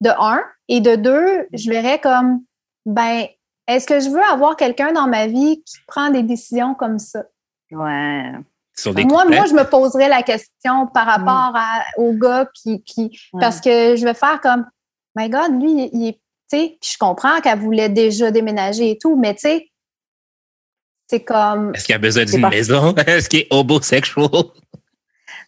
[0.00, 2.40] de un, et de deux, je verrais comme,
[2.86, 3.26] ben,
[3.66, 7.24] est-ce que je veux avoir quelqu'un dans ma vie qui prend des décisions comme ça?
[7.70, 8.32] Ouais.
[8.80, 12.82] Sur des Moi, moi, je me poserais la question par rapport à, au gars qui,
[12.82, 13.36] qui Mm.
[13.36, 13.40] Ouais.
[13.40, 14.66] parce que je vais faire comme,
[15.16, 16.20] my God, lui, il, est, tu
[16.58, 19.66] sais, puis je comprends qu'elle voulait déjà déménager et tout, mais tu sais,
[21.08, 22.94] c'est comme, Est-ce qu'il a besoin d'une pas- maison?
[23.06, 24.28] Est-ce qu'il est homosexual?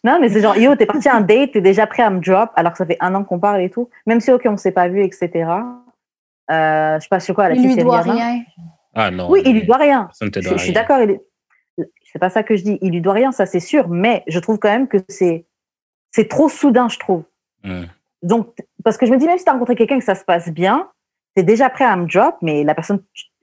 [0.03, 2.49] Non, mais c'est genre, yo, t'es parti un date, t'es déjà prêt à me drop,
[2.55, 3.89] alors que ça fait un an qu'on parle et tout.
[4.05, 5.29] Même si, ok, on s'est pas vu, etc.
[6.51, 8.41] Euh, je sais pas sur quoi, la il lui doit rien.
[8.93, 9.29] Ah non.
[9.29, 10.09] Oui, il lui doit rien.
[10.21, 10.99] Je, je suis d'accord.
[10.99, 11.21] il est-
[12.13, 12.77] C'est pas ça que je dis.
[12.81, 13.89] Il lui doit rien, ça c'est sûr.
[13.89, 15.45] Mais je trouve quand même que c'est
[16.11, 17.23] c'est trop soudain, je trouve.
[18.21, 20.15] Donc, parce que je me dis, même si tu as rencontré quelqu'un et que ça
[20.15, 20.89] se passe bien,
[21.35, 23.01] tu es déjà prêt à me drop, mais la personne,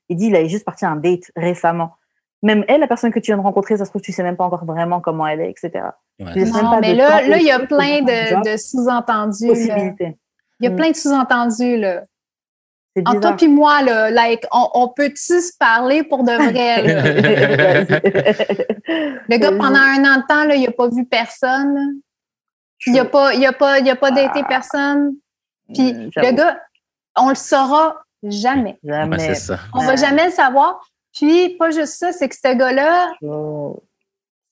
[0.08, 1.96] il dit, il est juste parti à un date récemment.
[2.42, 4.36] Même elle, la personne que tu viens de rencontrer, ça se trouve, tu sais même
[4.36, 5.84] pas encore vraiment comment elle est, etc.
[6.18, 6.34] Ouais.
[6.44, 9.48] Non, mais là, là, il y a plein de, sous-entendus.
[10.60, 10.76] Il y a Mm.
[10.76, 12.02] plein de sous-entendus, là.
[12.97, 16.82] C'est Entre toi puis moi, là, like, on, on peut-tu se parler pour de vrai?
[19.28, 21.74] Le gars, pendant un an de temps, là, il n'a pas vu personne.
[21.74, 21.82] là.
[22.86, 24.47] Il n'a pas, il a pas, il a pas daté Ah.
[24.49, 25.14] personne.
[25.72, 26.61] Puis Mm, le gars,
[27.16, 28.78] on le saura jamais.
[28.84, 29.18] Jamais.
[29.20, 29.59] c'est ça.
[29.74, 30.80] On va jamais le savoir.
[31.12, 33.82] Puis, pas juste ça, c'est que ce gars-là, Oh.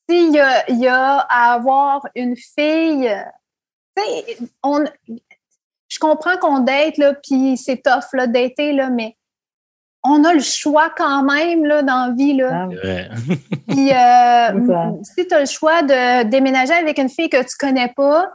[0.08, 3.10] s'il y a, il y a à avoir une fille,
[3.96, 4.84] tu sais, on,
[5.98, 9.16] je comprends qu'on date, là, puis c'est tough, là, dater, là, mais
[10.04, 12.66] on a le choix quand même, là, dans la vie, là.
[12.66, 13.14] Ah.
[13.68, 17.92] Puis, euh, si tu as le choix de déménager avec une fille que tu connais
[17.96, 18.30] pas,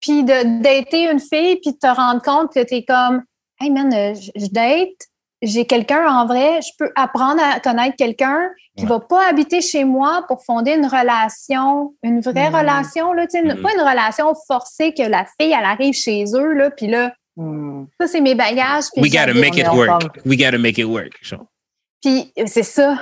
[0.00, 3.22] puis de dater une fille, puis de te rendre compte que tu es comme,
[3.60, 4.88] hey man, euh, je je date,
[5.42, 8.88] j'ai quelqu'un en vrai, je peux apprendre à connaître quelqu'un qui Ouais.
[8.90, 12.56] va pas habiter chez moi pour fonder une relation, une vraie Mhm.
[12.56, 13.62] relation, là, tu sais, une- Mhm.
[13.62, 17.86] pas une relation forcée que la fille, elle arrive chez eux, là, puis là, Hmm.
[17.98, 18.86] Ça, c'est mes bagages.
[18.96, 20.18] We gotta make it work.
[20.26, 21.12] We gotta make it work.
[22.02, 22.98] Puis c'est ça.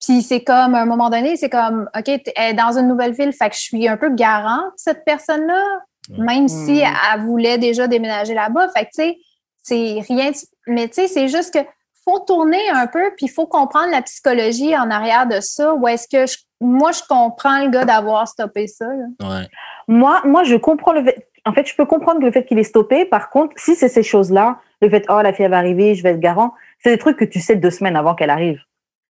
[0.00, 3.32] Puis c'est comme, à un moment donné, c'est comme, OK, est dans une nouvelle ville,
[3.32, 5.62] fait que je suis un peu garant de cette personne-là,
[6.10, 6.94] même si Mm.
[7.14, 8.68] elle voulait déjà déménager là-bas.
[8.76, 9.18] Fait que, tu sais,
[9.62, 10.30] c'est rien.
[10.66, 11.66] Mais tu sais, c'est juste que
[12.04, 15.74] faut tourner un peu, puis il faut comprendre la psychologie en arrière de ça.
[15.74, 18.86] Ou est-ce que je- moi, je comprends le gars d'avoir stoppé ça?
[19.22, 19.48] Ouais.
[19.88, 21.28] Moi, moi, je comprends le fait.
[21.46, 23.04] En fait, je peux comprendre le fait qu'il est stoppé.
[23.04, 26.02] Par contre, si c'est ces choses-là, le fait, oh, la fille, elle va arriver, je
[26.02, 28.60] vais être garant, c'est des trucs que tu sais deux semaines avant qu'elle arrive.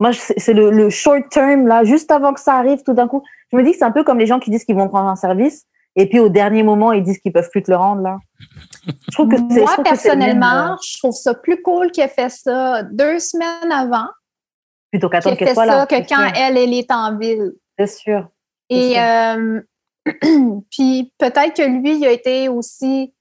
[0.01, 3.23] Moi, c'est le, le short term, là, juste avant que ça arrive, tout d'un coup.
[3.51, 5.09] Je me dis que c'est un peu comme les gens qui disent qu'ils vont prendre
[5.09, 5.65] un service,
[5.99, 8.19] et puis au dernier moment, ils disent qu'ils peuvent plus te le rendre, là.
[8.87, 12.09] Je trouve que c'est- je Moi, que personnellement, euh, je trouve ça plus cool qu'elle
[12.09, 14.07] fait ça deux semaines avant,
[14.91, 15.85] plutôt qu'attendre qu'elle soit là.
[15.87, 16.33] que c'est quand sûr.
[16.37, 17.53] elle, elle est en ville.
[17.79, 18.29] C'est sûr.
[18.71, 19.03] Et sûr.
[19.03, 19.61] euh,
[20.71, 23.13] puis peut-être que lui, il a été aussi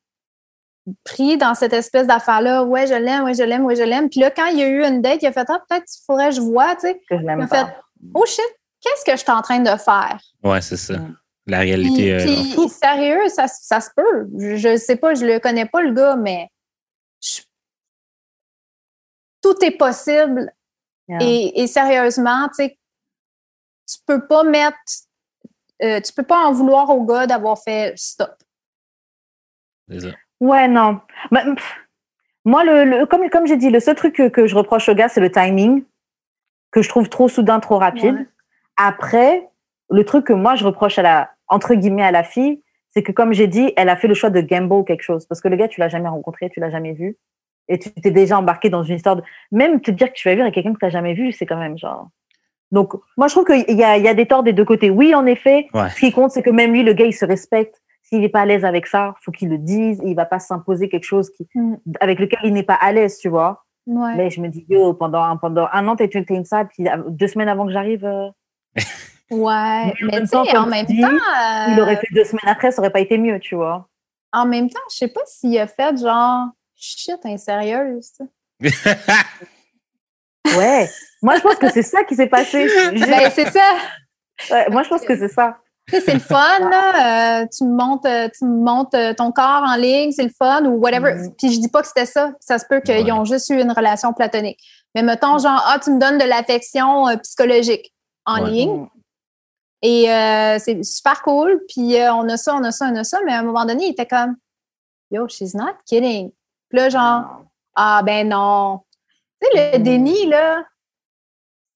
[1.03, 2.63] pris dans cette espèce d'affaire-là.
[2.63, 4.09] Ouais, je l'aime, ouais, je l'aime, ouais, je l'aime.
[4.09, 6.01] Puis là, quand il y a eu une date, il a fait Ah, peut-être qu'il
[6.05, 7.01] faudrait que je vois, tu sais.
[7.09, 7.65] Que je Il l'aime a pas.
[7.65, 7.73] fait
[8.13, 8.39] Oh shit,
[8.81, 10.19] qu'est-ce que je suis en train de faire?
[10.43, 10.93] Ouais, c'est ça.
[10.97, 11.15] Mm.
[11.47, 12.13] La Puis, réalité.
[12.13, 14.27] euh, puis, sérieux, ça, ça se peut.
[14.37, 16.49] Je, je sais pas, je le connais pas, le gars, mais
[17.23, 17.41] je-
[19.41, 20.51] tout est possible.
[21.07, 21.19] Yeah.
[21.21, 22.77] Et, et sérieusement, tu sais,
[23.89, 24.77] tu peux pas mettre,
[25.83, 28.35] euh, tu peux pas en vouloir au gars d'avoir fait stop.
[30.41, 30.99] Ouais, non.
[31.31, 31.75] Bah, pff,
[32.43, 34.95] moi, le, le- comme, comme j'ai dit, le seul truc que, que je reproche au
[34.95, 35.85] gars, c'est le timing,
[36.71, 38.15] que je trouve trop soudain, trop rapide.
[38.15, 38.27] Ouais.
[38.75, 39.49] Après,
[39.89, 43.11] le truc que moi, je reproche à la, entre guillemets, à la fille, c'est que,
[43.11, 45.25] comme j'ai dit, elle a fait le choix de gamble quelque chose.
[45.27, 47.17] Parce que le gars, tu l'as jamais rencontré, tu l'as jamais vu.
[47.67, 49.23] Et tu t'es déjà embarqué dans une histoire de.
[49.51, 51.45] Même te dire que tu vas vivre avec quelqu'un que tu n'as jamais vu, c'est
[51.45, 52.07] quand même genre.
[52.71, 54.89] Donc, moi, je trouve qu'il y a, il y a des torts des deux côtés.
[54.89, 55.89] Oui, en effet, Ouais.
[55.89, 57.81] ce qui compte, c'est que même lui, le gars, il se respecte.
[58.03, 60.01] S'il n'est pas à l'aise avec ça, faut qu'il le dise.
[60.05, 61.75] Il va pas s'imposer quelque chose qui, Mm.
[61.99, 63.65] avec lequel il n'est pas à l'aise, tu vois.
[63.85, 64.15] Ouais.
[64.15, 66.87] Mais je me dis, yo, pendant un, pendant un an, t'es une une ça, puis
[66.87, 68.29] euh, deux semaines avant que j'arrive, euh,
[69.29, 72.71] Ouais, Mais tu temps, sais, en même temps, euh, il aurait fait deux semaines après,
[72.71, 73.87] ça aurait pas été mieux, tu vois.
[74.33, 78.11] en même temps, je sais pas s'il a fait genre shit, insérieuse.
[80.55, 80.89] Ouais.
[81.21, 82.67] Moi, je pense que c'est ça qui s'est passé.
[82.93, 83.73] Ben, c'est ça.
[84.51, 85.57] Ouais, moi, je pense que c'est ça.
[85.89, 87.41] C'est le fun, là.
[87.41, 90.75] euh, tu montes, euh, tu montes euh, ton corps en ligne, c'est le fun ou
[90.79, 91.13] whatever.
[91.15, 91.33] Mhm.
[91.37, 92.31] Puis je dis pas que c'était ça.
[92.41, 93.11] Ça se peut qu'ils Ouais.
[93.11, 94.59] ont juste eu une relation platonique.
[94.95, 97.93] Mais mettons, genre, ah, tu me donnes de l'affection euh, psychologique
[98.25, 98.49] en Ouais.
[98.51, 98.87] ligne.
[99.81, 101.61] Et euh, c'est super cool.
[101.69, 103.19] Puis euh, on a ça, on a ça, on a ça.
[103.25, 104.35] Mais à un moment donné, il était comme
[105.11, 106.31] Yo, she's not kidding.
[106.69, 107.43] Puis là, genre,
[107.75, 108.81] ah ben non.
[109.41, 109.83] Tu sais, le Mm.
[109.83, 110.63] déni, là,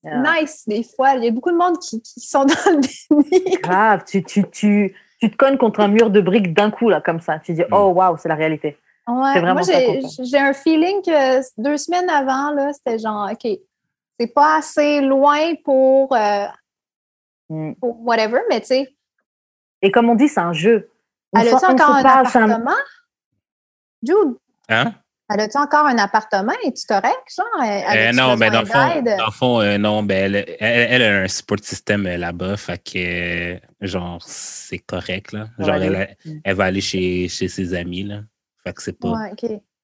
[0.03, 0.23] Yeah.
[0.41, 1.13] nice des fois.
[1.13, 2.79] Il y a beaucoup de monde qui, qui sont dans le
[3.29, 3.55] déni.
[3.61, 7.01] Grave, tu, tu, tu, tu te cognes contre un mur de briques d'un coup, là,
[7.01, 7.37] comme ça.
[7.37, 8.79] Tu dis, oh, waouh, c'est la réalité.
[9.07, 13.47] Ouais, C'est vraiment moi, j'ai un feeling que deux semaines avant, là, c'était genre, OK,
[14.19, 16.45] c'est pas assez loin pour, euh,
[17.53, 17.73] Mm.
[17.81, 18.95] whatever, mais tu sais,
[19.81, 20.89] Et comme on dit, c'est un jeu.
[21.33, 22.77] On elle a-tu encore un parle, c'est un- appartement?
[24.03, 24.35] Jude,
[24.69, 24.93] Hein?
[25.29, 26.53] elle a-tu encore un appartement?
[26.63, 27.45] Es-tu correct, genre?
[27.61, 29.17] Euh, non, mais dans besoin le fond, d'aide?
[29.17, 32.57] dans le fond euh, non, ben, elle, elle, elle a un support system euh, là-bas,
[32.57, 35.47] fait que, euh, genre, c'est correct, là.
[35.59, 38.21] Genre, Ouais, elle, va aller chez, chez ses amis, là.
[38.63, 39.09] Fait que c'est pas,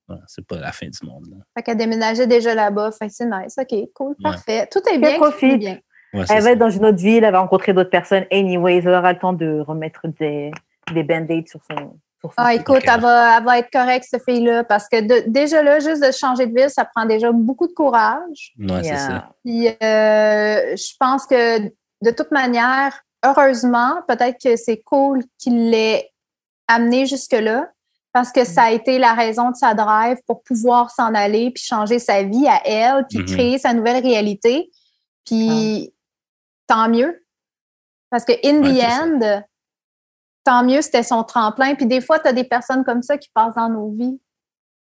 [0.10, 1.38] Ouais, c'est pas la fin du monde, là.
[1.56, 2.92] Fait qu'elle déménageait déjà là-bas.
[2.94, 3.58] Fait que c'est nice.
[3.58, 4.66] OK, cool, parfait.
[4.72, 5.16] Tout est bien.
[5.18, 5.40] profite.
[5.40, 5.80] finit bien.
[6.14, 6.52] Ouais, c'est Elle va ça.
[6.52, 8.26] être dans une autre ville, elle va rencontrer d'autres personnes.
[8.32, 10.52] Anyways, elle aura le temps de remettre des,
[10.94, 11.98] des band-aids sur son.
[12.20, 15.30] Sur son Ah, écoute, elle va, elle va être correcte, cette fille-là, parce que de-
[15.30, 18.54] déjà là, juste de changer de ville, ça prend déjà beaucoup de courage.
[18.58, 18.98] Ouais, c'est Yeah.
[18.98, 19.30] ça.
[19.46, 26.10] Puis, euh, je pense que de toute manière, heureusement, peut-être que c'est cool qu'il l'ait
[26.68, 27.70] amené jusque-là,
[28.14, 31.62] parce que ça a été la raison de sa drive pour pouvoir s'en aller, puis
[31.64, 33.26] changer sa vie à elle, puis Mhm.
[33.26, 34.72] créer sa nouvelle réalité.
[35.26, 35.94] Puis,
[36.68, 37.24] tant mieux.
[38.10, 39.04] Parce que, in Ouais, the ça.
[39.04, 39.42] end,
[40.44, 41.76] tant mieux, c'était son tremplin.
[41.76, 44.20] Puis, des fois, tu as des personnes comme ça qui passent dans nos vies.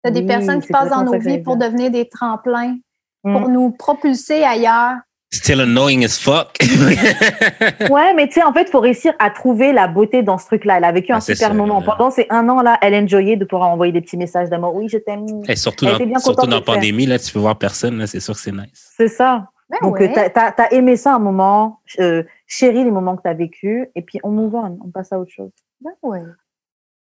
[0.05, 2.77] Tu as des Oui, personnes qui passent dans nos vies pour devenir des tremplins,
[3.25, 3.33] Mm.
[3.33, 4.95] pour nous propulser ailleurs.
[5.35, 6.57] Still annoying as fuck.
[7.91, 10.47] Ouais, mais tu sais, en fait, il faut réussir à trouver la beauté dans ce
[10.47, 10.77] truc-là.
[10.77, 11.81] Elle a vécu Ah, un super ça, moment.
[11.81, 11.87] là.
[11.97, 14.75] Pendant ces un an là, elle enjoyait de pouvoir envoyer des petits messages d'amour.
[14.77, 15.27] Oui, je t'aime.
[15.49, 18.21] Et surtout Elle dans, bien surtout la pandémie, là, tu peux voir personne, là, c'est
[18.21, 18.93] sûr que c'est nice.
[18.97, 19.49] C'est ça.
[19.69, 20.17] Ben Donc, ouais.
[20.17, 24.03] euh, t'as as, aimé ça un moment, euh, chéris les moments que t'as vécu, et
[24.03, 25.51] puis on move on, on passe à autre chose.
[25.81, 26.23] Ben ouais.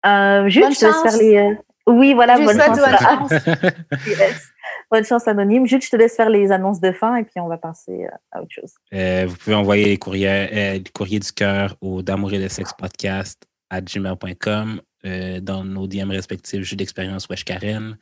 [0.07, 1.03] Euh, Jules, Bonne je te laisse chance.
[1.03, 1.37] faire les.
[1.37, 1.55] euh,
[1.89, 2.79] Oui, voilà, lui bonne chance.
[2.79, 3.33] bonne chance.
[4.07, 4.49] Yes.
[4.91, 5.67] Bonne chance anonyme.
[5.67, 8.17] Jules, je te laisse faire les annonces de fin, et puis on va passer euh,
[8.31, 8.75] à autre chose.
[8.95, 12.49] Euh, vous pouvez envoyer les courriers, euh, le courrier du cœur au d'amour et de
[12.49, 14.81] sexe podcast à gmail.com.
[15.07, 17.97] euh, dans nos DM respectifs, Jeux d'expérience Wesh Karen,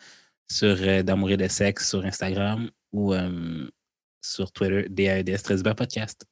[0.50, 3.68] sur euh, D'amour et de sexe sur Instagram ou euh,
[4.21, 6.27] sur Twitter, DAEDS 13 Podcast.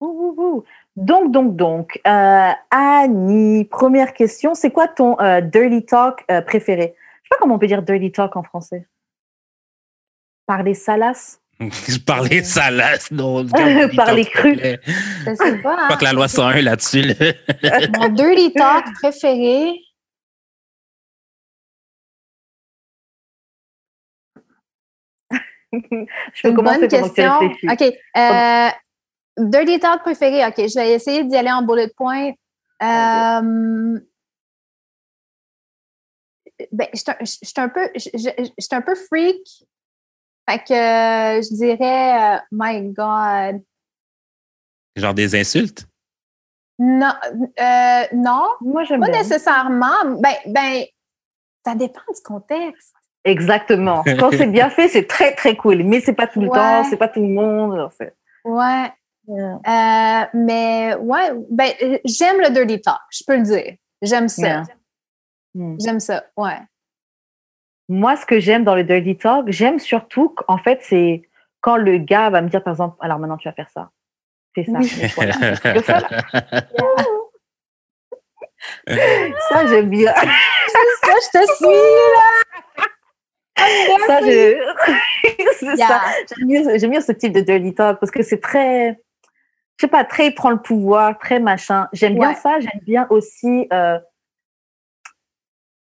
[0.00, 0.64] Ouh, ouh, ouh.
[0.96, 6.94] Donc, donc, donc, euh, Annie, première question, c'est quoi ton euh, dirty talk euh, préféré?
[7.22, 8.86] Je sais pas comment on peut dire dirty talk en français.
[10.46, 13.46] Parler salace Je parlais salace, non.
[13.96, 14.58] Parler cru.
[14.58, 15.76] Je sais pas.
[15.76, 15.96] Pas hein.
[15.96, 17.02] que la loi 101 là-dessus.
[17.02, 17.32] là.
[17.98, 19.85] Mon dirty talk préféré.
[25.72, 25.78] Je
[26.42, 27.38] peux une bonne commencer tu question.
[27.70, 27.82] OK.
[28.16, 28.68] Euh,
[29.38, 30.46] dirty talk préféré.
[30.46, 32.30] OK, je vais essayer d'y aller en bullet point.
[32.82, 33.98] Euh,
[36.72, 39.46] ben, je suis un- je suis un peu, je je- un peu freak.
[40.48, 43.62] Fait que euh, je dirais, euh, my God.
[44.96, 45.86] Genre des insultes?
[46.78, 47.12] Non,
[47.58, 49.18] euh, non, Moi, j'aime pas bien.
[49.18, 50.04] nécessairement.
[50.20, 50.84] Ben, ben,
[51.64, 52.94] ça dépend du contexte.
[53.26, 54.04] Exactement.
[54.18, 55.82] Quand c'est bien fait, c'est très, très cool.
[55.82, 56.56] Mais c'est pas tout le Ouais.
[56.58, 57.90] temps, c'est pas tout le monde.
[58.44, 58.92] Ouais.
[59.28, 59.58] Yeah.
[59.66, 61.72] Euh, mais ouais, ben,
[62.04, 63.74] j'aime le dirty talk, je peux le dire.
[64.00, 64.46] J'aime ça.
[64.46, 64.62] Yeah.
[65.54, 65.76] Hmm.
[65.80, 66.58] J'aime ça, ouais.
[67.88, 71.22] Moi, ce que j'aime dans le dirty talk, j'aime surtout qu'en fait, c'est
[71.60, 73.90] quand le gars va me dire, par exemple, alors maintenant tu vas faire ça.
[74.54, 74.78] Fais ça.
[74.78, 74.92] Oui.
[75.00, 75.34] mais voilà.
[75.66, 76.00] Le fun,
[79.50, 80.14] ça, j'aime bien.
[81.02, 81.66] Ça, je te suis,
[84.06, 84.56] ça, je-
[85.58, 85.86] c'est Yeah.
[85.88, 86.00] ça.
[86.36, 88.90] J'aime bien, j'aime bien ce type de dirty talk parce que c'est très,
[89.78, 91.88] je sais pas, très il prend le pouvoir, très machin.
[91.92, 92.60] J'aime bien ça.
[92.60, 93.98] J'aime bien aussi, euh,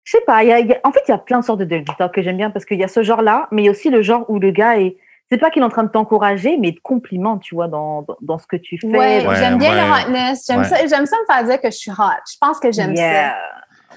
[0.05, 1.39] je sais pas, il y a- il y a- en fait, il y a plein
[1.41, 3.63] de sortes de dirty talk que j'aime bien parce qu'il y a ce genre-là, mais
[3.63, 4.97] il y a aussi le genre où le gars est,
[5.31, 8.03] c'est pas qu'il est en train de t'encourager, mais il te complimente, tu vois, dans,
[8.03, 8.89] dans, dans ce que tu fais.
[8.89, 9.77] Ouais, Ouais, j'aime bien ouais.
[10.03, 10.45] le hotness.
[10.49, 10.65] J'aime Ouais.
[10.65, 12.21] ça, j'aime ça me faire dire que je suis hot.
[12.29, 13.37] Je pense que j'aime Yeah.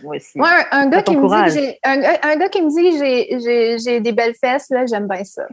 [0.01, 0.39] Moi aussi.
[0.39, 1.21] un, un gars qui me
[1.51, 4.33] dit que un, gars- un gars qui me dit que j'ai- j'ai j'ai des belles
[4.39, 5.43] fesses, là, j'aime bien ça.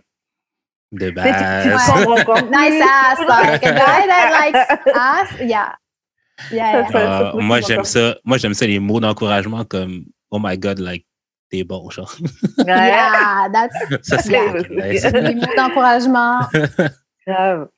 [0.93, 1.87] De Tu sais, tu- tu te base.
[1.87, 5.75] sens encore Nice ass, like a guy that likes ass, yeah.
[6.51, 6.87] Yeah, yeah.
[6.87, 8.17] Ça, ça, Ah, moi, j'aime ça.
[8.25, 11.07] Moi, j'aime ça, les mots d'encouragement comme Oh my God, like,
[11.51, 12.13] t'es bon, genre.
[12.67, 13.77] Yeah, that's
[14.09, 14.53] Ça, c'est Yeah.
[14.71, 15.03] nice.
[15.13, 16.41] des mots d'encouragement.
[17.27, 17.69] Grave.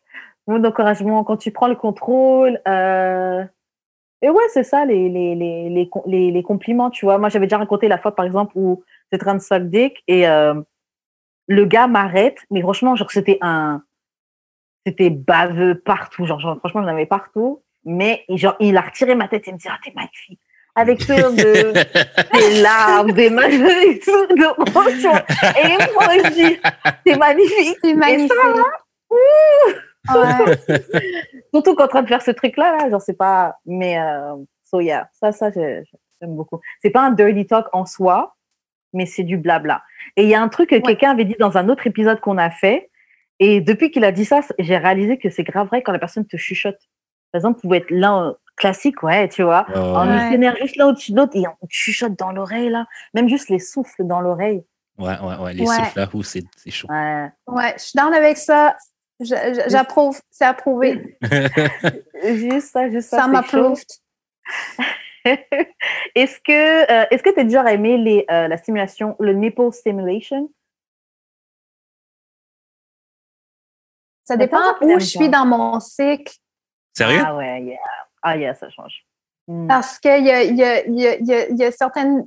[0.47, 2.61] Mot d'encouragement, quand tu prends le contrôle.
[2.69, 3.45] euh,
[4.23, 7.18] Et ouais, c'est ça, les, les, les, les, les, les compliments, tu vois.
[7.18, 10.03] Moi, j'avais déjà raconté la fois, par exemple, où j'étais en train de suck dick
[10.07, 10.55] et euh,
[11.49, 13.83] le gars m'arrête, mais franchement, genre, c'était un.
[14.87, 17.62] C'était baveux partout, genre, genre, franchement, il en avait partout.
[17.85, 20.41] Mais genre, il a retiré ma tête et il me dit, ah, t'es magnifique.
[20.75, 21.73] Avec ce de,
[22.33, 24.27] des larmes, des machins et tout.
[24.27, 24.43] de-.
[25.59, 26.61] Et moi, je dis,
[27.05, 27.79] t'es magnifique.
[27.83, 28.33] C'est magnifique.
[30.15, 30.81] Ouais.
[31.55, 33.57] Surtout qu'en train de faire ce truc-là, là, genre, c'est pas.
[33.67, 34.35] Mais, euh,
[34.65, 35.83] so yeah, ça, ça, j'ai-
[36.21, 36.61] j'aime beaucoup.
[36.81, 38.37] C'est pas un dirty talk en soi,
[38.93, 39.83] mais c'est du blabla.
[40.17, 42.39] Et il y a un truc que quelqu'un avait dit dans un autre épisode qu'on
[42.39, 42.91] a fait.
[43.39, 46.27] Et depuis qu'il a dit ça, j'ai réalisé que c'est grave vrai quand la personne
[46.27, 46.79] te chuchote.
[47.33, 49.67] Par exemple, vous pouvez être l'un euh, classique, ouais, tu vois.
[49.71, 52.87] Ouais, On s'énerve juste l'un au-dessus de l'autre et on te chuchote dans l'oreille, là.
[53.15, 54.63] Même juste les souffles dans l'oreille.
[54.99, 55.75] Ouais, ouais, ouais, les Ouais.
[55.75, 56.87] souffles là, c'est c'est chaud.
[56.91, 57.29] Ouais.
[57.47, 58.77] Ouais, je suis down avec ça.
[59.23, 60.20] J'approuve.
[60.31, 61.18] C'est approuvé.
[62.25, 63.18] Juste ça, juste ça.
[63.18, 63.81] Ça m'approuve.
[65.25, 69.73] est-ce que euh, est-ce que tu as déjà aimé les, euh, la stimulation, le nipple
[69.73, 70.51] stimulation?
[74.25, 76.33] Ça dépend où je suis dans mon cycle.
[76.93, 77.23] Sérieux?
[77.25, 77.79] Ah ouais, yeah.
[78.23, 79.05] Ah yeah, ça change.
[79.49, 79.66] Hmm.
[79.66, 81.64] Parce qu'il y a, il y, a, il y, a, il y, a, il y
[81.64, 82.27] a certaines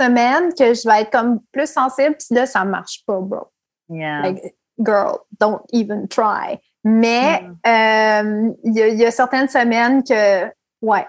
[0.00, 3.48] semaines que je vais être comme plus sensible, puis là, ça marche pas, bro.
[3.88, 4.22] Yeah.
[4.22, 6.58] Like, girl, don't even try.
[6.84, 7.56] Mais Mm.
[7.66, 10.46] euh, il y, a, il y a certaines semaines que,
[10.82, 11.06] ouais.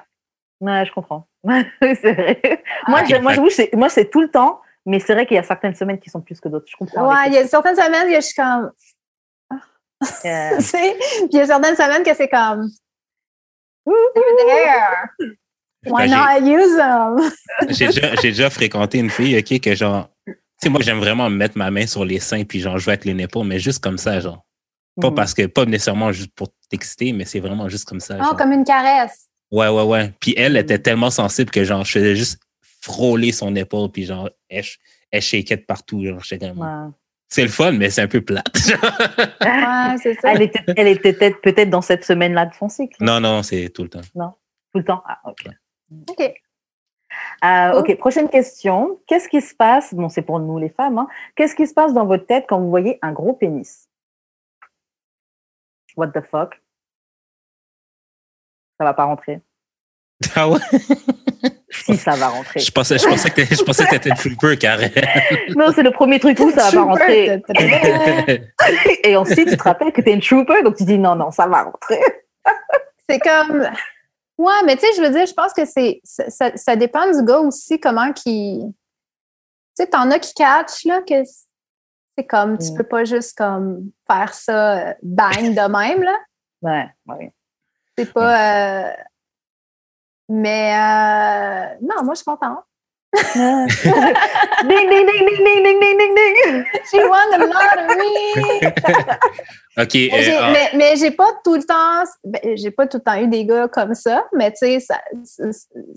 [0.61, 1.27] Ouais, je comprends.
[1.81, 2.39] c'est vrai.
[2.87, 3.05] moi, Ah.
[3.05, 5.75] je- moi, c'est- moi, c'est tout le temps, mais c'est vrai qu'il y a certaines
[5.75, 6.65] semaines qui sont plus que d'autres.
[6.69, 7.07] Je comprends.
[7.09, 8.71] Ouais, il y a certaines semaines que je suis comme.
[10.23, 10.55] Yeah.
[10.57, 12.69] tu sais, puis il y a certaines semaines que c'est comme,
[13.85, 15.09] there.
[15.87, 17.31] Why Ben, not use them?
[17.69, 20.09] J'ai déjà, j'ai déjà fréquenté une fille, OK, que genre,
[20.61, 23.13] sais, moi, j'aime vraiment mettre ma main sur les seins puis genre jouer avec les
[23.13, 24.45] nipples, mais juste comme ça, genre.
[25.01, 25.15] Pas Mhm.
[25.15, 28.15] parce que, pas nécessairement juste pour t'exciter, mais c'est vraiment juste comme ça.
[28.19, 28.37] Oh, genre.
[28.37, 29.27] comme une caresse.
[29.51, 30.13] Ouais, ouais, ouais.
[30.19, 32.39] Puis elle était tellement sensible que genre, je faisais juste
[32.81, 34.63] frôler son épaule puis genre, elle,
[35.11, 36.03] elle shakeait de partout.
[36.05, 36.21] Genre,
[37.27, 38.45] c'est le fun, mais c'est un peu plate.
[39.41, 40.33] Ouais, c'est ça.
[40.33, 42.95] Elle était, elle était peut-être peut-être dans cette semaine-là de son cycle.
[43.03, 44.01] non, non, c'est tout le temps.
[44.01, 45.03] Tout le temps?
[45.07, 45.47] Ah, ok.
[46.09, 46.33] OK.
[47.43, 47.79] Euh, Oh.
[47.79, 48.99] ok, prochaine question.
[49.07, 51.07] Qu'est-ce qui se passe, bon, c'est pour nous les femmes, hein.
[51.35, 53.87] qu'est-ce qui se passe dans votre tête quand vous voyez un gros pénis?
[55.97, 56.61] What the fuck?
[58.79, 59.41] Ça va pas rentrer.
[60.35, 60.59] Ah ouais?
[61.69, 62.59] si ça va rentrer.
[62.61, 64.89] Je pensais, je pensais que t'étais- je pensais que t'étais trooper, Karen.
[65.55, 67.41] Non, c'est le premier truc où ça va pas rentrer.
[69.03, 71.47] Et ensuite, tu te rappelles que t'es une trooper, donc tu dis non, non, ça
[71.47, 71.99] va rentrer.
[73.09, 73.69] C'est comme.
[74.37, 77.39] Ouais, mais tu sais, je veux dire, je pense que c'est ça, dépend du gars
[77.39, 78.61] aussi, comment qui.
[79.77, 81.23] Tu sais, t'en as qui catch, là, que
[82.17, 82.77] c'est comme, tu Mm.
[82.77, 86.17] peux pas juste comme faire ça euh, bang de même, là.
[86.61, 87.33] Ouais, ouais.
[87.97, 88.87] C'est pas.
[88.89, 88.93] euh,
[90.29, 92.63] Mais euh, non, moi, je suis contente.
[93.13, 96.65] Ding, ding, ding, ding, ding, ding, ding, ding, ding.
[96.91, 98.17] She won the lottery!
[99.77, 99.93] OK.
[99.93, 102.97] Mais euh, j'ai- ah, mais, mais j'ai pas tout le temps, ben, j'ai pas tout
[102.97, 104.79] le temps eu des gars comme ça, mais tu sais,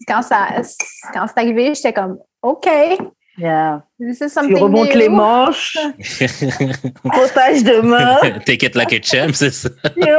[0.07, 0.49] quand ça,
[1.15, 2.69] quand c'est arrivé, j'étais comme, OK,
[3.41, 3.83] Yeah.
[4.01, 4.99] this is Tu something remontes new.
[4.99, 5.77] les manches,
[7.13, 8.19] frottage de main.
[8.45, 9.69] Take it like a champ, c'est ça.
[9.97, 10.19] Yo.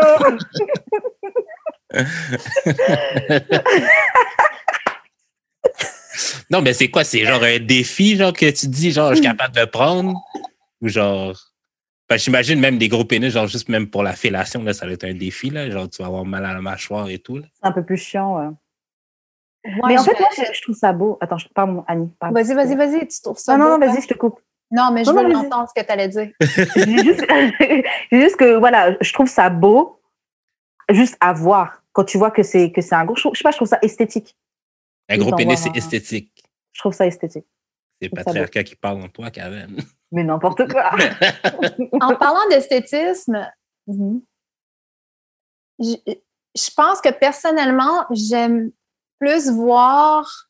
[6.49, 7.03] Non, mais c'est quoi?
[7.03, 10.13] C'est genre un défi, genre, que tu dis, genre, je suis capable de prendre?
[10.81, 11.37] Ou genre.
[12.09, 14.93] Ben, j'imagine même des gros pénis, genre, juste même pour la fellation, là, ça va
[14.93, 15.69] être un défi, là.
[15.69, 17.45] Genre, tu vas avoir mal à la mâchoire et tout, là.
[17.53, 18.47] C'est un peu plus chiant, ouais.
[19.65, 21.17] Ouais, Mais en je fait, moi, je, trouve ça beau.
[21.21, 22.09] Attends, je, pardon, Annie.
[22.19, 22.33] pardon.
[22.33, 23.93] Vas-y, vas-y, vas-y, tu trouves ça Non, non, beau, non, hein?
[23.93, 24.39] vas-y, je te coupe.
[24.71, 26.29] Non, mais je Non, veux l'entendre ce que tu allais dire.
[26.39, 27.25] J'ai juste,
[28.11, 29.99] juste que, voilà, je trouve ça beau,
[30.89, 31.83] juste à voir.
[31.91, 33.79] Quand tu vois que c'est, que c'est un gros, je sais pas, je trouve ça
[33.81, 34.35] esthétique.
[35.09, 36.43] Un gros pénis, c'est esthétique.
[36.73, 37.45] Je trouve ça esthétique.
[38.01, 39.75] C'est patriarcat qui parle en toi, Karen.
[40.11, 40.91] Mais n'importe quoi.
[42.01, 43.49] En parlant d'esthétisme,
[43.87, 44.21] Mhm.
[45.79, 45.95] je,
[46.55, 48.71] je pense que personnellement, j'aime
[49.19, 50.47] plus voir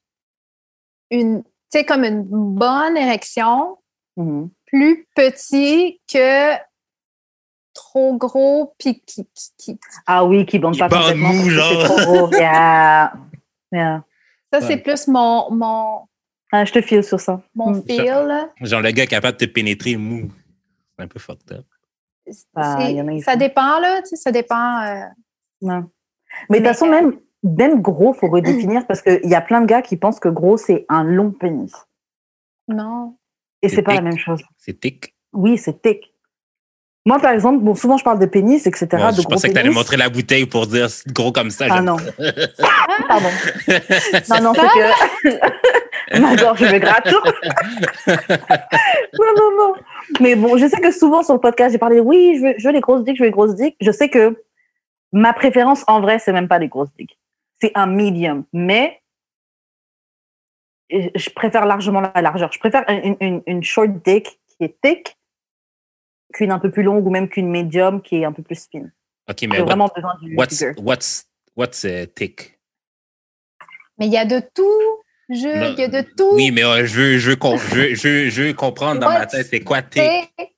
[1.11, 3.77] une, tu sais, comme une bonne érection
[4.17, 4.49] Mhm.
[4.65, 6.55] plus petit que
[7.73, 11.33] trop gros puis qui, qui- qui- Ah oui, qui bande pas bande complètement.
[11.33, 11.83] mou, genre.
[11.85, 11.97] Trop
[12.27, 12.29] gros.
[12.33, 13.13] Yeah.
[13.71, 14.03] Yeah.
[14.51, 14.65] Ça Ouais.
[14.67, 16.01] c'est plus mon mon
[16.51, 17.41] Ah, je te file sur ça.
[17.55, 17.83] mon Mm.
[17.85, 18.49] feel là.
[18.61, 20.31] Genre, le gars est capable de te pénétrer mou.
[20.97, 21.65] C'est un peu fucked up.
[22.55, 25.05] Ah, il ça dépend là, tu sais, ça dépend euh,
[25.61, 25.89] Non.
[26.49, 29.65] Mais de toute façon, même, même gros, faut redéfinir parce qu'il y a plein de
[29.65, 31.73] gars qui pensent que gros, c'est un long pénis.
[32.67, 33.15] non.
[33.61, 34.41] Et C'est pas la même chose.
[34.57, 35.13] C'est tic.
[35.33, 36.08] Oui, c'est thick.
[37.05, 38.87] Moi, par exemple, bon, souvent, je parle de pénis, etc.
[38.87, 41.65] De je gros pensais que tu allais montrer la bouteille pour dire gros comme ça.
[41.69, 41.95] Ah non.
[43.07, 43.29] Pardon.
[44.29, 47.11] Non, non, c'est que ma gorge me gratte.
[48.07, 49.73] non, non, non.
[50.19, 52.67] Mais bon, je sais que souvent sur le podcast, j'ai parlé, oui, je veux, je
[52.67, 53.77] veux les grosses dicks, je veux les grosses dicks.
[53.79, 54.43] Je sais que
[55.13, 57.17] ma préférence, en vrai, c'est même pas les grosses dicks.
[57.61, 58.43] C'est un medium.
[58.51, 59.01] Mais
[60.89, 62.51] je je préfère largement la largeur.
[62.51, 65.15] Je préfère une, une, une short dick qui est thick
[66.33, 68.89] qu'une un peu plus longue ou même qu'une medium qui est un peu plus spin.
[69.29, 71.25] OK, mais what- vraiment besoin du what's, what's,
[71.55, 72.59] what's uh, tic?
[73.97, 74.63] Mais il y a de tout,
[75.29, 75.73] Non.
[75.73, 76.35] il y a de tout.
[76.35, 79.25] Oui, mais euh, je, veux, je, veux je, veux, je, veux- je comprendre dans ma
[79.25, 80.01] tête, c'est quoi tic?
[80.37, 80.53] Thick?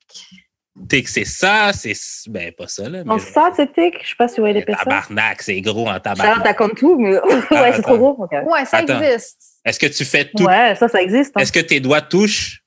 [0.88, 1.94] Tic, c'est ça, c'est.
[2.28, 3.04] Ben, pas ça, là.
[3.04, 4.02] Non, mais ça, c'est thick.
[4.04, 4.84] Je sais pas si vous voyez l'épaisseur.
[4.86, 6.44] Tabarnak, c'est gros en Ça, tabarnak.
[6.44, 7.14] t'as comme tout, mais
[7.52, 8.16] ouais, c'est trop gros.
[8.24, 8.32] ok.
[8.46, 9.02] Ouais, ça Attends.
[9.02, 9.38] existe.
[9.66, 10.44] Est-ce que tu fais tout?
[10.46, 11.34] Ouais, ça, ça existe.
[11.36, 11.42] hein.
[11.42, 12.64] Est-ce que tes doigts touchent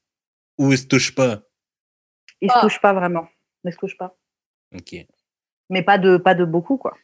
[0.58, 1.40] ou ils se touchent pas?
[2.44, 2.60] Ils se Ah.
[2.60, 3.26] touchent pas vraiment.
[3.64, 4.14] Ils se touchent pas.
[4.76, 4.94] OK.
[5.70, 6.94] Mais pas de, pas de beaucoup, quoi.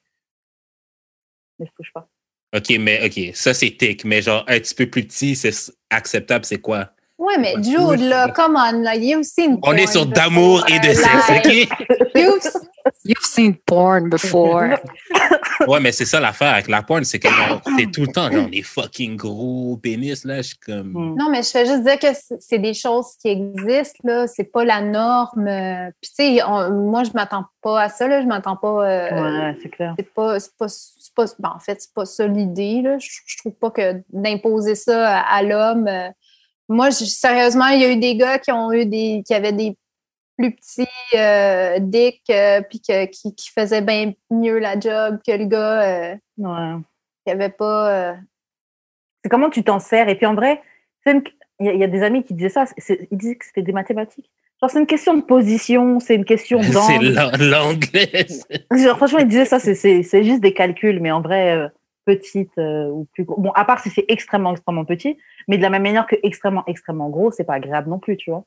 [1.58, 2.06] Ils se touchent pas.
[2.54, 5.52] OK, mais OK, ça c'est tic, mais genre un petit peu plus petit, c'est
[5.88, 6.90] acceptable, c'est quoi?
[7.16, 10.64] Ouais, mais Ouais, Jude, là, come on, là, you've seen On est porn sur d'amour
[10.68, 11.52] et de sexe, OK?
[12.14, 12.66] you've-
[13.04, 14.78] You've seen porn before.
[15.68, 17.28] Ouais, mais c'est ça l'affaire avec la porn, c'est que
[17.78, 20.36] c'est tout le temps genre des fucking gros pénis, là.
[20.38, 20.92] Je suis comme.
[20.92, 21.14] Hmm.
[21.18, 22.06] Non, mais je fais juste dire que
[22.40, 24.26] c'est des choses qui existent, là.
[24.26, 25.46] C'est pas la norme.
[25.48, 28.20] euh, Puis, tu sais, moi, je m'attends pas à ça, là.
[28.22, 28.88] Je m'attends pas.
[28.88, 29.10] euh,
[29.50, 29.94] Ouais, c'est clair.
[29.98, 32.82] C'est pas, c'est pas, c'est pas- ben, en fait, c'est pas ça l'idée.
[32.82, 32.98] là.
[32.98, 35.86] Je, je trouve pas que d'imposer ça à, à l'homme.
[35.88, 36.08] euh,
[36.68, 39.52] moi, je- sérieusement, il y a eu des gars qui ont eu des, qui avaient
[39.52, 39.76] des
[40.40, 45.32] plus petits euh, dicks, euh, puis que- qui, qui faisaient bien mieux la job que
[45.32, 46.76] le gars euh, Ouais.
[47.26, 47.90] qui avait pas.
[48.10, 48.14] euh,
[49.22, 50.08] C'est comment tu t'en sers?
[50.08, 50.62] Et puis en vrai,
[51.04, 51.14] c'est
[51.60, 52.64] il y, a- il y a des amis qui disaient ça.
[52.78, 54.30] c'est- Ils disaient que c'était des mathématiques.
[54.62, 57.12] Genre, c'est une question de position, c'est une question C'est d'angle.
[57.14, 58.26] l'an- l'anglais.
[58.76, 61.68] Genre, franchement, ils disaient ça, c'est- c'est c'est juste des calculs, mais en vrai, euh,
[62.06, 63.38] petite euh, ou plus gros.
[63.40, 65.18] Bon, à part si c'est extrêmement, extrêmement petit,
[65.48, 68.30] mais de la même manière que extrêmement, extrêmement gros, c'est pas agréable non plus, tu
[68.30, 68.44] vois.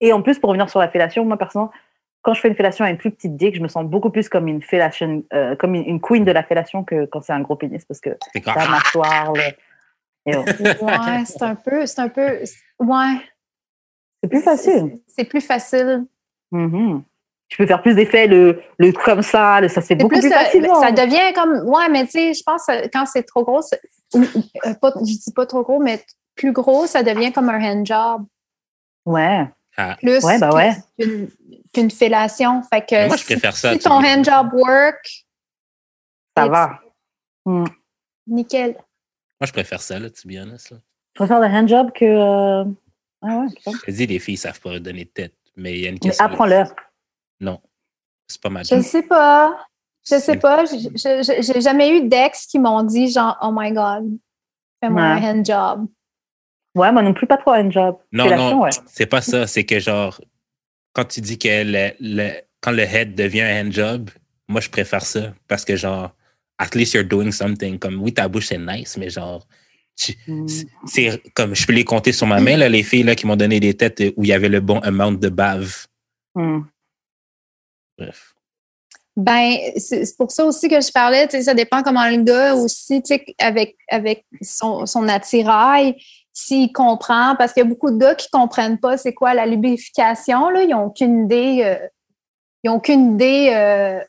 [0.00, 0.06] Mm.
[0.06, 1.72] Et en plus, pour revenir sur la fellation, moi, personnellement,
[2.22, 4.28] quand je fais une fellation à une plus petite dick, je me sens beaucoup plus
[4.28, 7.40] comme une fellation, euh, comme une, une queen de la fellation que quand c'est un
[7.40, 8.10] gros pénis, parce que
[8.46, 9.42] la mâchoire, le-
[10.34, 11.84] oh, Ouais, c'est un peu.
[11.86, 12.40] C'est un peu.
[12.78, 13.16] Ouais.
[14.22, 14.98] c'est plus facile.
[15.06, 16.06] C'est plus facile.
[16.50, 17.02] Mhm.
[17.48, 20.32] tu peux faire plus d'effets, le, le comme ça, le, ça c'est beaucoup plus, plus,
[20.32, 20.80] euh, facilement.
[20.80, 23.60] ça devient comme, ouais, mais tu sais, je pense que quand c'est trop gros,
[24.14, 26.02] euh, pas, je dis pas trop gros, mais
[26.36, 28.24] plus gros, ça devient comme un handjob.
[29.04, 29.46] Ouais.
[30.00, 30.72] Plus Ouais, bah ouais.
[30.98, 31.28] qu'une
[31.72, 32.62] qu'une fellation.
[32.62, 33.72] Fait que moi, je si- préfère ça.
[33.72, 35.26] si ton handjob work,
[36.36, 36.80] Ça va.
[37.44, 37.64] Hmm.
[38.26, 38.72] nickel.
[38.72, 40.70] Moi, je préfère ça, là, to be honest.
[40.70, 40.78] Là.
[41.14, 42.04] Je préfère le handjob que.
[42.04, 42.64] euh,
[43.22, 43.46] Ah ouais.
[43.86, 45.34] Je dis, les filles savent pas donner de tête.
[45.56, 46.24] Mais il y a une Mais question.
[46.26, 46.74] apprends-leur.
[47.40, 47.60] Non.
[48.28, 48.82] C'est pas ma Je job.
[48.82, 49.66] sais pas.
[50.04, 50.64] Je sais C'est- pas.
[50.66, 54.18] Je- je- je- J'ai jamais eu d'ex qui m'ont dit genre, oh my God,
[54.82, 55.08] fais-moi Ouais.
[55.26, 55.86] un handjob.
[56.74, 57.96] Ouais, moi non plus, pas trop un handjob.
[58.12, 58.70] Non, non, ouais.
[58.86, 59.46] c'est pas ça.
[59.46, 60.20] C'est que, genre,
[60.92, 64.10] quand tu dis que le, le- quand le head devient un handjob,
[64.48, 65.32] moi, je préfère ça.
[65.48, 66.10] Parce que, genre,
[66.58, 67.78] at least you're doing something.
[67.78, 69.46] Comme, oui, ta bouche, c'est nice, mais genre,
[69.96, 70.46] tu- Hmm.
[70.86, 73.36] c'est comme, je peux les compter sur ma main, là, les filles là, qui m'ont
[73.36, 75.86] donné des têtes où il y avait le bon amount de bave.
[76.34, 76.62] Hmm.
[77.96, 78.34] Bref.
[79.16, 82.16] Ben, c'est c'est pour ça aussi que je parlais, tu sais, ça dépend comment le
[82.24, 85.94] gars aussi, tu sais, avec, avec son, son attirail,
[86.34, 89.46] s'il comprend, parce qu'il y a beaucoup de gars qui comprennent pas c'est quoi la
[89.46, 91.86] lubrification, là, ils n'ont aucune idée, euh,
[92.64, 94.00] ils ont aucune idée euh,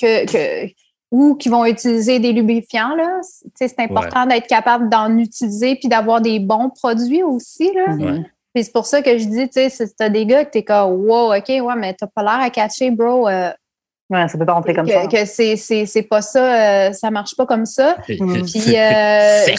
[0.00, 0.72] que, que
[1.10, 3.20] ou qui vont utiliser des lubrifiants, là.
[3.54, 7.94] C'est important d'être capable d'en utiliser puis d'avoir des bons produits aussi, là.
[7.94, 8.22] Ouais.
[8.54, 10.64] Puis c'est pour ça que je dis, tu sais, si t'as des gars que t'es
[10.64, 13.28] comme, wow, OK, ouais, mais t'as pas l'air à catcher, bro.
[13.28, 13.50] euh,
[14.10, 15.06] Ouais, ça peut pas rentrer comme que, ça.
[15.06, 17.96] que c'est, c'est, c'est pas ça, euh, ça marche pas comme ça.
[18.08, 18.42] Mm.
[18.44, 19.58] Puis, euh, Sec.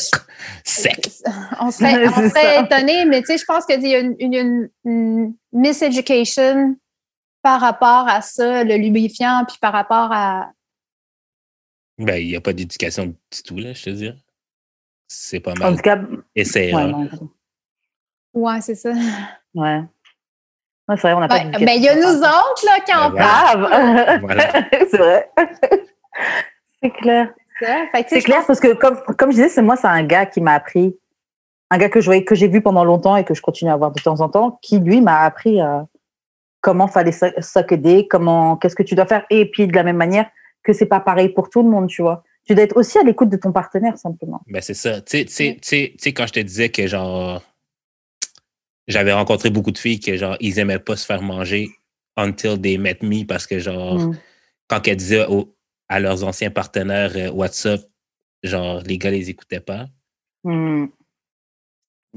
[0.63, 1.09] Sec.
[1.61, 4.34] on serait, on serait étonné, mais tu sais, je pense qu'il y a une, une,
[4.34, 6.76] une, une miseducation
[7.43, 10.51] par rapport à ça, le lubrifiant, puis par rapport à.
[11.99, 14.11] Ben, il n'y a pas d'éducation du tout, là, je te dis.
[15.07, 15.76] C'est pas En mal.
[15.76, 15.99] tout cas,
[16.35, 16.73] Essayer.
[16.73, 16.91] ouais.
[18.34, 18.93] Ouais, c'est ça.
[19.53, 19.81] Ouais.
[20.89, 23.09] Ouais, c'est vrai, on n'a pas ben, il y a nous autres, là, qui en
[23.11, 24.17] Ben, voilà.
[24.21, 24.43] Voilà.
[24.89, 25.29] c'est vrai.
[26.81, 27.29] c'est clair.
[28.07, 30.53] C'est clair parce que, comme, comme je disais, c'est moi, c'est un gars qui m'a
[30.53, 30.95] appris,
[31.69, 33.75] un gars que je voyais, que j'ai vu pendant longtemps et que je continue à
[33.75, 35.81] voir de temps en temps, qui, lui, m'a appris euh,
[36.61, 39.25] comment fallait s- s'accoder, comment, qu'est-ce que tu dois faire.
[39.29, 40.25] Et puis, de la même manière
[40.63, 42.23] que c'est pas pareil pour tout le monde, tu vois.
[42.45, 44.41] Tu dois être aussi à l'écoute de ton partenaire, simplement.
[44.47, 45.01] Ben, c'est ça.
[45.01, 47.41] Tu sais, quand je te disais que, genre,
[48.89, 51.69] j'avais rencontré beaucoup de filles que, genre, ils aimaient pas se faire manger
[52.17, 54.17] until they met me parce que, genre, Mm.
[54.67, 55.55] quand elles disaient au-
[55.87, 57.81] à leurs anciens partenaires euh, WhatsApp,
[58.43, 59.85] genre, les gars les écoutaient pas.
[60.43, 60.87] Mm.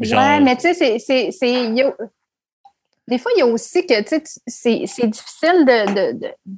[0.00, 1.30] Genre, Ouais, mais tu sais, c'est-
[3.08, 5.86] Des fois, il y a aussi que, tu sais, c'est c'est difficile de.
[6.12, 6.54] de, de- Tu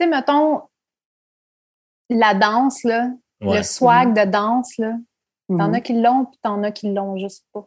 [0.00, 0.62] sais, mettons,
[2.10, 3.10] la danse, là,
[3.40, 3.56] ouais.
[3.58, 4.92] le swag de danse, là,
[5.48, 5.74] t'en Mhm.
[5.74, 7.66] as qui l'ont, puis t'en as qui l'ont juste pas.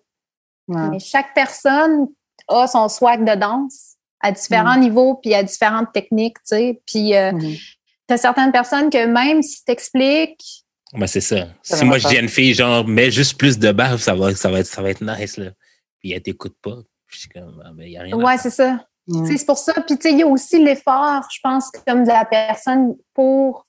[0.73, 0.89] Ouais.
[0.89, 2.07] Mais chaque personne
[2.47, 6.81] a son swag de danse à différents niveaux, puis à différentes techniques, tu sais.
[6.85, 7.55] Puis, euh, Mhm.
[8.07, 11.47] t'as certaines personnes que même si t'expliques, Ben, c'est ça.
[11.63, 14.13] Ça si moi, je dis à une fille, genre, mets juste plus de bave, ça
[14.13, 15.51] va, ça va, être, ça va être nice, là.
[15.99, 16.75] Puis elle t'écoute pas.
[17.07, 18.15] Puis je suis comme, ah, ben, il n'y a rien.
[18.17, 18.73] ouais, c'est ça.
[19.07, 19.23] Mm.
[19.25, 19.73] Tu sais, C'est pour ça.
[19.73, 23.65] Puis, tu sais, il y a aussi l'effort, je pense, comme de la personne pour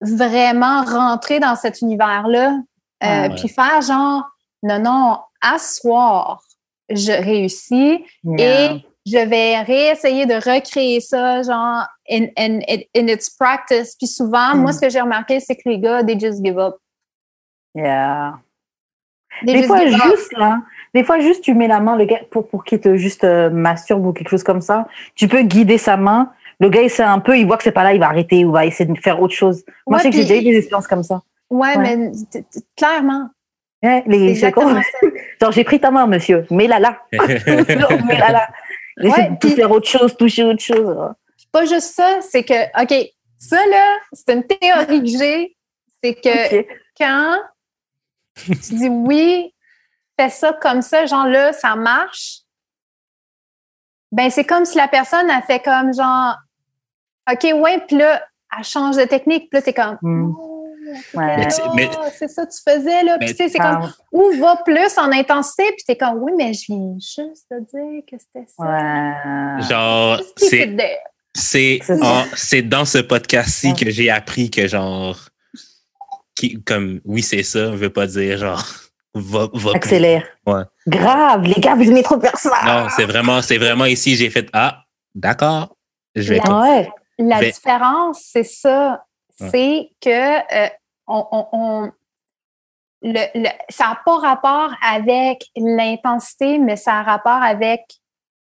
[0.00, 2.58] vraiment rentrer dans cet univers-là.
[3.02, 3.34] Euh, Ouais.
[3.36, 4.24] Puis faire genre,
[4.62, 6.42] non, non, à soir,
[6.90, 8.72] je réussis Yeah.
[8.74, 12.60] et je vais réessayer de recréer ça, genre, in, in,
[12.96, 13.94] in, its practice.
[13.96, 14.60] Puis souvent, Mm.
[14.60, 16.76] moi, ce que j'ai remarqué, c'est que les gars, they just give up.
[17.74, 18.38] Yeah.
[19.44, 20.02] They Des just fois, give up.
[20.16, 20.60] juste là,
[20.94, 23.50] des fois, juste tu mets la main, le gars, pour, pour qu'il te juste euh,
[23.50, 26.32] masturbe ou quelque chose comme ça, tu peux guider sa main.
[26.60, 28.44] Le gars, il sait un peu, il voit que c'est pas là, il va arrêter
[28.44, 29.64] ou va essayer de faire autre chose.
[29.88, 31.20] Moi, Ouais, je sais que j'ai déjà eu des expériences comme ça.
[31.50, 31.96] Ouais, Ouais.
[31.96, 32.12] mais
[32.76, 33.28] clairement.
[33.82, 34.80] Ouais, les, c'est exactement ça.
[35.44, 37.02] Genre, j'ai pris ta main, monsieur, mets-la là.
[37.12, 38.48] Non, mets-la là.
[38.98, 40.96] Essaie Ouais, puis- faire autre chose, toucher autre chose.
[41.52, 45.56] pas juste ça, c'est que, OK, ça là, c'est une théorie que j'ai,
[46.02, 46.66] c'est que
[46.96, 47.36] quand
[48.42, 49.52] tu dis oui,
[50.18, 52.38] fais ça comme ça, genre là, ça marche,
[54.12, 56.36] ben c'est comme si la personne a fait comme genre,
[57.30, 58.24] OK, ouais, puis là,
[58.56, 60.32] elle change de technique, puis là, t'es comme, Hmm.
[61.14, 61.36] Oh, Ouais.
[61.36, 63.18] Mais mais- ah, c'est ça que tu faisais, là.
[63.18, 66.32] Puis Mais- tu sais, c'est comme, ou va plus en intensité, puis t'es comme, oui,
[66.36, 68.64] mais je viens juste de dire que c'était ça.
[68.64, 69.62] ouais.
[69.68, 70.76] genre, c'est,
[71.34, 71.94] c'est, C'est ça.
[72.02, 73.74] en- c'est dans ce podcast-ci Ouais.
[73.74, 75.18] que j'ai appris que, genre,
[76.36, 78.64] qui, comme, oui, c'est ça, veut pas dire, genre,
[79.14, 79.76] va, va plus.
[79.76, 80.24] Accélère.
[80.46, 80.62] Ouais.
[80.86, 82.50] Grave, les gars, vous aimez trop faire ça.
[82.66, 84.82] Non, c'est vraiment, c'est vraiment ici, j'ai fait, ah,
[85.14, 85.76] d'accord,
[86.16, 86.88] je vais La- Ah ouais.
[87.18, 89.04] La différence, c'est ça.
[89.40, 89.48] Ouais.
[89.50, 90.10] C'est que
[90.64, 90.68] euh,
[91.06, 91.92] on, on- on-
[93.02, 97.82] le, le- ça n'a pas rapport avec l'intensité, mais ça a rapport avec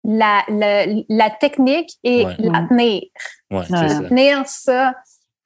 [0.04, 2.36] la, la, la technique et Ouais.
[2.38, 3.02] la tenir.
[3.50, 3.64] Ouais, Ouais.
[3.68, 4.00] c'est ça.
[4.08, 4.94] Tenir ça.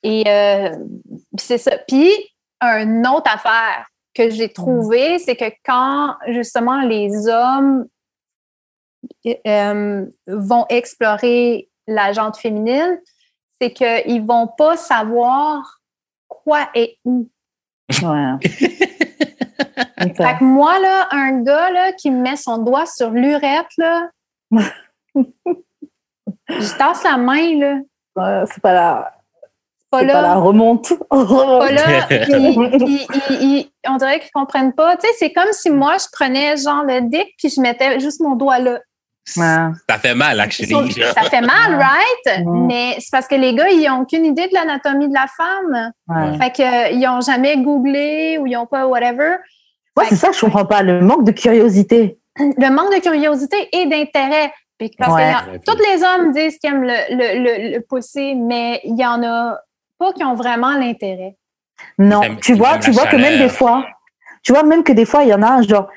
[0.02, 0.70] Et euh,
[1.36, 1.78] puis c'est ça.
[1.88, 2.10] Puis,
[2.60, 7.86] une autre affaire que j'ai trouvée, c'est que quand justement les hommes
[9.46, 12.98] euh, vont explorer la jante féminine,
[13.60, 15.80] c'est qu'ils vont pas savoir
[16.42, 17.28] quoi et où.
[18.02, 18.34] Ouais.
[19.98, 24.08] Fait que moi, là, un gars là, qui me met son doigt sur l'urette, là,
[26.48, 27.74] je tasse la main, là.
[28.16, 29.12] Ouais, c'est pas la,
[29.90, 30.34] Pas c'est pas la là.
[30.36, 30.92] remonte.
[31.10, 32.06] Pas là.
[32.08, 32.20] Puis,
[32.78, 34.96] ils- ils- ils- on dirait qu'ils comprennent pas.
[34.96, 38.20] Tu sais, c'est comme si moi, je prenais genre le dick puis je mettais juste
[38.20, 38.80] mon doigt là.
[39.26, 40.92] Ça fait mal, actually.
[41.02, 42.44] Ça ça fait mal, right?
[42.46, 45.92] Mais c'est parce que les gars, ils ont aucune idée de l'anatomie de la femme.
[46.08, 46.38] Ouais.
[46.38, 49.36] Fait que, euh, ils ont jamais googlé ou ils ont pas whatever.
[49.96, 50.82] Ouais, c'est ça, je comprends pas.
[50.82, 52.18] Le manque de curiosité.
[52.38, 54.52] Le manque de curiosité et d'intérêt.
[54.98, 55.32] Parce Ouais.
[55.64, 59.06] que tous les hommes disent qu'ils aiment le, le, le, le pussy, mais il y
[59.06, 59.56] en a
[59.98, 61.36] pas qui ont vraiment l'intérêt.
[61.96, 63.86] Non, tu vois, tu vois que même des fois,
[64.42, 65.88] tu vois même que des fois, il y en a, genre,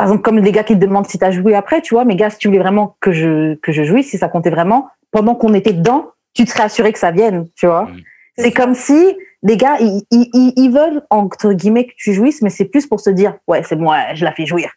[0.00, 2.16] par exemple, comme les gars qui te demandent si t'as joué après, tu vois, mais
[2.16, 5.34] gars, si tu voulais vraiment que je, que je jouisse, si ça comptait vraiment, pendant
[5.34, 7.82] qu'on était dedans, tu te serais assuré que ça vienne, tu vois.
[7.82, 7.96] Mm.
[8.38, 12.48] C'est comme si les gars, ils, ils, ils- veulent, entre guillemets, que tu jouisses, mais
[12.48, 14.70] c'est plus pour se dire, ouais, c'est moi, je la fais jouir.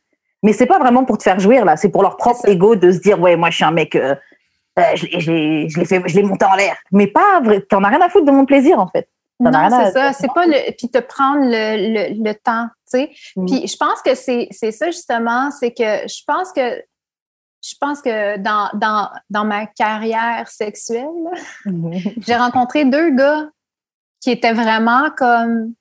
[0.44, 2.92] Mais c'est pas vraiment pour te faire jouir, là, c'est pour leur propre ego de
[2.92, 4.16] se dire, ouais, moi, je suis un mec, euh,
[4.78, 6.76] euh, je l'ai- je l'ai je l'ai fait, je l'ai monté en l'air.
[6.92, 9.08] Mais pas vrai, t'en as rien à foutre de mon plaisir, en fait.
[9.40, 9.52] Non,
[9.86, 10.14] c'est ça.
[10.14, 10.72] C'est pas le.
[10.78, 12.68] Puis te prendre le, le, le temps,
[13.36, 13.46] Mm.
[13.46, 15.52] Puis je pense que c'est c'est ça, justement.
[15.52, 16.82] C'est que je pense que.
[17.66, 21.32] Je pense que dans, dans, dans ma carrière sexuelle, là,
[22.18, 23.48] j'ai rencontré deux gars
[24.20, 25.74] qui étaient vraiment comme.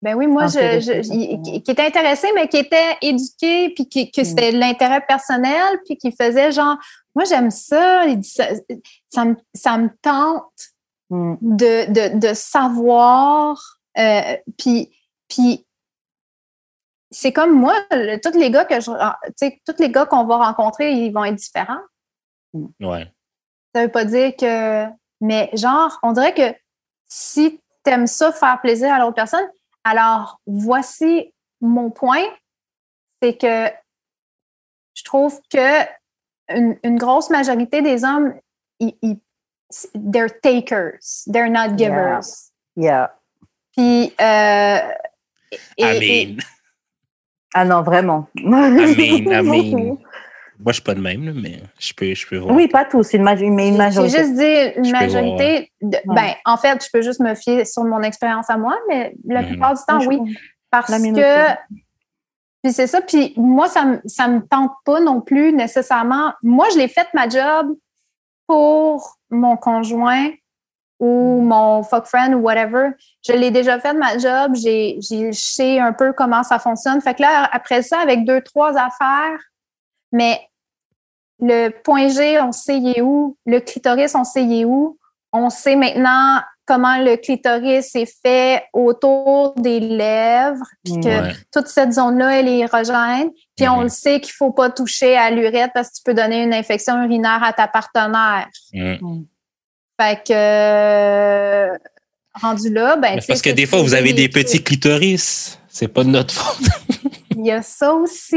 [0.00, 1.02] Ben oui, moi, je,
[1.62, 5.96] qui, étaient intéressés, mais qui étaient éduqués, puis qui, que c'était de l'intérêt personnel, puis
[5.96, 6.76] qui faisaient genre,
[7.14, 8.04] moi, j'aime ça,
[9.08, 10.72] ça, me, ça me tente
[11.12, 11.36] Mm.
[11.42, 13.78] de, de, de savoir.
[13.98, 14.90] euh, puis,
[15.28, 15.66] puis
[17.12, 20.06] c'est comme moi, le- tous les gars que je, ah, tu sais, tous les gars
[20.06, 21.80] qu'on va rencontrer, ils vont être différents.
[22.80, 23.12] Ouais.
[23.74, 24.86] Ça veut pas dire que,
[25.20, 26.54] mais genre, on dirait que
[27.08, 29.48] si t'aimes ça faire plaisir à l'autre personne,
[29.84, 32.24] alors voici mon point,
[33.22, 33.70] c'est que
[34.94, 35.82] je trouve que
[36.48, 38.34] une, une grosse majorité des hommes,
[38.80, 39.20] ils, ils-
[39.94, 40.98] they're takers,
[41.32, 42.50] they're not givers.
[42.76, 43.14] Yeah.
[43.74, 44.78] Puis, euh,
[45.50, 46.42] et- I et- mean,
[47.54, 48.28] Ah non, vraiment.
[48.42, 48.70] Moi,
[50.68, 52.54] je suis pas de même, là, mais je peux, je peux voir.
[52.54, 54.18] Oui, pas tous, une, mais une J'ai majorité.
[54.18, 55.72] juste dit une Je majorité.
[55.80, 56.02] de- Ouais.
[56.14, 59.42] ben, en fait, je peux juste me fier sur mon expérience à moi, mais la
[59.42, 60.36] plupart du temps, oui.
[60.70, 61.52] Parce que.
[62.62, 63.00] Puis c'est ça.
[63.00, 66.32] Puis moi, ça ça me tente pas non plus nécessairement.
[66.44, 67.74] Moi, je l'ai fait ma job
[68.46, 70.28] pour mon conjoint
[71.02, 72.90] ou mon fuck friend ou whatever.
[73.26, 74.54] Je l'ai déjà fait ma job.
[74.54, 77.00] J'ai, j'ai, je sais un peu comment ça fonctionne.
[77.00, 79.40] Fait que là, après ça, avec deux, trois affaires,
[80.12, 80.40] mais
[81.40, 83.36] le point G, on sait il est où.
[83.46, 84.96] Le clitoris, on sait il est où.
[85.32, 91.32] On sait maintenant comment le clitoris est fait autour des lèvres, puis que Ouais.
[91.52, 93.30] toute cette zone-là, elle est érogène.
[93.56, 93.82] Puis on Mhm.
[93.82, 97.02] le sait qu'il faut pas toucher à l'urètre parce que tu peux donner une infection
[97.02, 98.48] urinaire à ta partenaire.
[98.72, 99.24] Mm.
[100.02, 101.76] Fait que euh,
[102.34, 104.46] rendu là, ben Mais parce que des fois, vous avez des trucs.
[104.46, 105.58] petits clitoris.
[105.68, 106.66] C'est pas de notre faute.
[107.36, 108.36] Il y a ça aussi,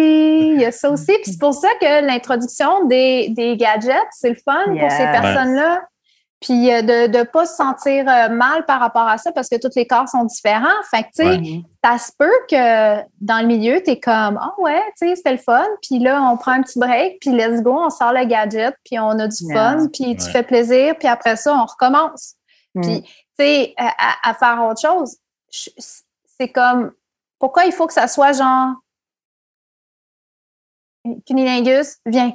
[0.54, 1.12] il y a ça aussi.
[1.22, 5.82] Puis c'est pour ça que l'introduction des, des gadgets, c'est le fun pour ces personnes-là.
[6.42, 9.56] Puis euh, de ne pas se sentir euh, mal par rapport à ça parce que
[9.56, 10.68] tous les corps sont différents.
[10.92, 11.62] Fait que, tu sais, Ouais.
[11.84, 15.32] ça se peut que dans le milieu, tu es comme Ah ouais, tu sais, c'était
[15.32, 15.66] le fun.
[15.82, 19.00] Puis là, on prend un petit break, puis let's go, on sort le gadget, puis
[19.00, 20.32] on a du fun, puis tu Ouais.
[20.32, 22.36] fais plaisir, puis après ça, on recommence.
[22.76, 22.82] Mm.
[22.82, 23.10] Puis, tu
[23.40, 25.18] sais, à, à- faire autre chose,
[25.50, 26.92] c'est comme
[27.40, 28.74] pourquoi il faut que ça soit genre
[31.26, 32.34] cunilingus, viens.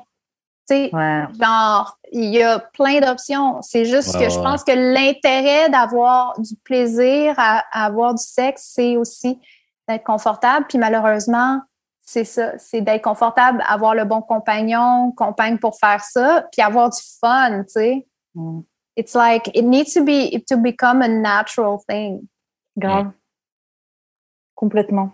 [0.70, 1.24] Tu sais, Ouais.
[1.40, 3.60] genre, il y a plein d'options.
[3.62, 8.22] C'est juste Ouais, que je pense que l'intérêt d'avoir du plaisir à, à avoir du
[8.22, 9.40] sexe, c'est aussi
[9.88, 10.66] d'être confortable.
[10.68, 11.60] Puis malheureusement,
[12.00, 16.90] c'est ça, c'est d'être confortable, avoir le bon compagnon, compagne pour faire ça, puis avoir
[16.90, 18.06] du fun, tu sais.
[18.34, 18.60] Mm.
[18.96, 22.28] It's like, it needs to be, to become a natural thing.
[22.76, 23.10] Grave.
[24.54, 25.10] Complètement.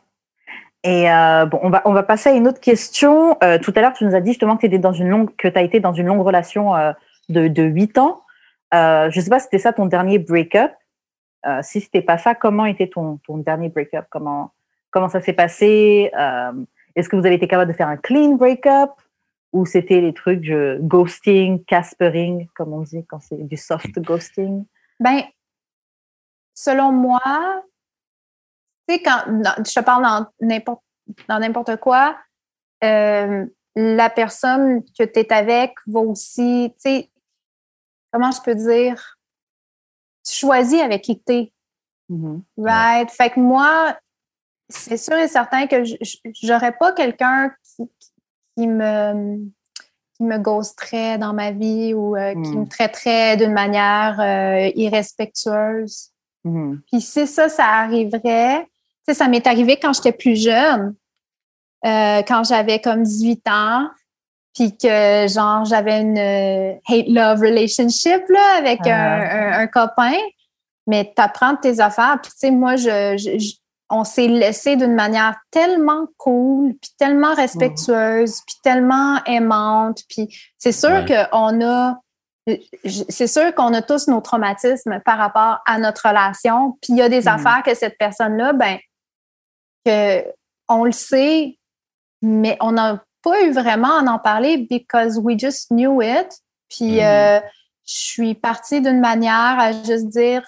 [0.82, 3.36] Et euh, bon, on va, on va passer à une autre question.
[3.42, 4.92] Euh, tout à l'heure, tu nous as dit justement que tu dans
[5.54, 6.92] as été dans une longue relation euh,
[7.28, 8.22] de, de 8 ans.
[8.72, 10.72] Je sais pas si c'était ça ton dernier break-up.
[11.62, 14.06] Si c'était pas ça, comment était ton, ton dernier break-up?
[14.10, 14.52] Comment,
[14.90, 16.10] comment ça s'est passé?
[16.96, 18.90] Est-ce que vous avez été capable de faire un clean break-up?
[19.52, 24.64] Ou c'était les trucs je, ghosting, caspering, comme on dit quand c'est du soft ghosting?
[25.00, 25.22] Ben,
[26.52, 27.20] selon moi,
[28.88, 29.22] tu sais, quand
[29.64, 30.82] je te parle dans n'importe
[31.28, 32.16] dans n'importe quoi,
[32.82, 33.46] euh,
[33.76, 37.10] la personne que tu es avec va aussi, tu sais,
[38.12, 39.16] comment je peux dire,
[40.26, 41.52] tu choisis avec qui tu es.
[42.08, 42.42] Mhm.
[42.56, 43.10] Right?
[43.10, 43.96] Fait que moi,
[44.68, 45.82] c'est sûr et certain que
[46.42, 47.84] j'aurais pas quelqu'un qui,
[48.56, 49.46] qui me
[50.14, 52.60] qui me ghosterait dans ma vie ou euh, qui Mm.
[52.60, 56.10] me traiterait d'une manière euh, irrespectueuse.
[56.44, 56.80] Mhm.
[56.90, 58.66] Puis si ça, ça arriverait,
[59.08, 60.94] sais, ça m'est arrivé quand j'étais plus jeune,
[61.86, 63.88] euh, quand j'avais comme 18 ans,
[64.54, 68.90] puis que genre j'avais une euh, hate-love relationship là, avec Ah.
[68.90, 70.16] un, un- un copain,
[70.86, 72.18] mais t'apprends tes affaires.
[72.22, 73.54] Puis tu sais, moi, je, je- je-
[73.90, 80.00] on s'est laissé d'une manière tellement cool, puis tellement respectueuse, puis tellement aimante.
[80.08, 80.28] Puis
[80.58, 81.26] c'est sûr Ouais.
[81.30, 81.98] qu'on a
[83.10, 86.78] c'est sûr qu'on a tous nos traumatismes par rapport à notre relation.
[86.80, 87.28] Puis il y a des Mhm.
[87.28, 88.78] affaires que cette personne-là, ben,
[89.86, 90.24] que
[90.68, 91.58] on le sait,
[92.22, 96.28] mais on n'a pas eu vraiment à en parler because we just knew it.
[96.68, 97.00] Puis Mhm.
[97.02, 97.40] euh,
[97.86, 100.42] je suis partie d'une manière à juste dire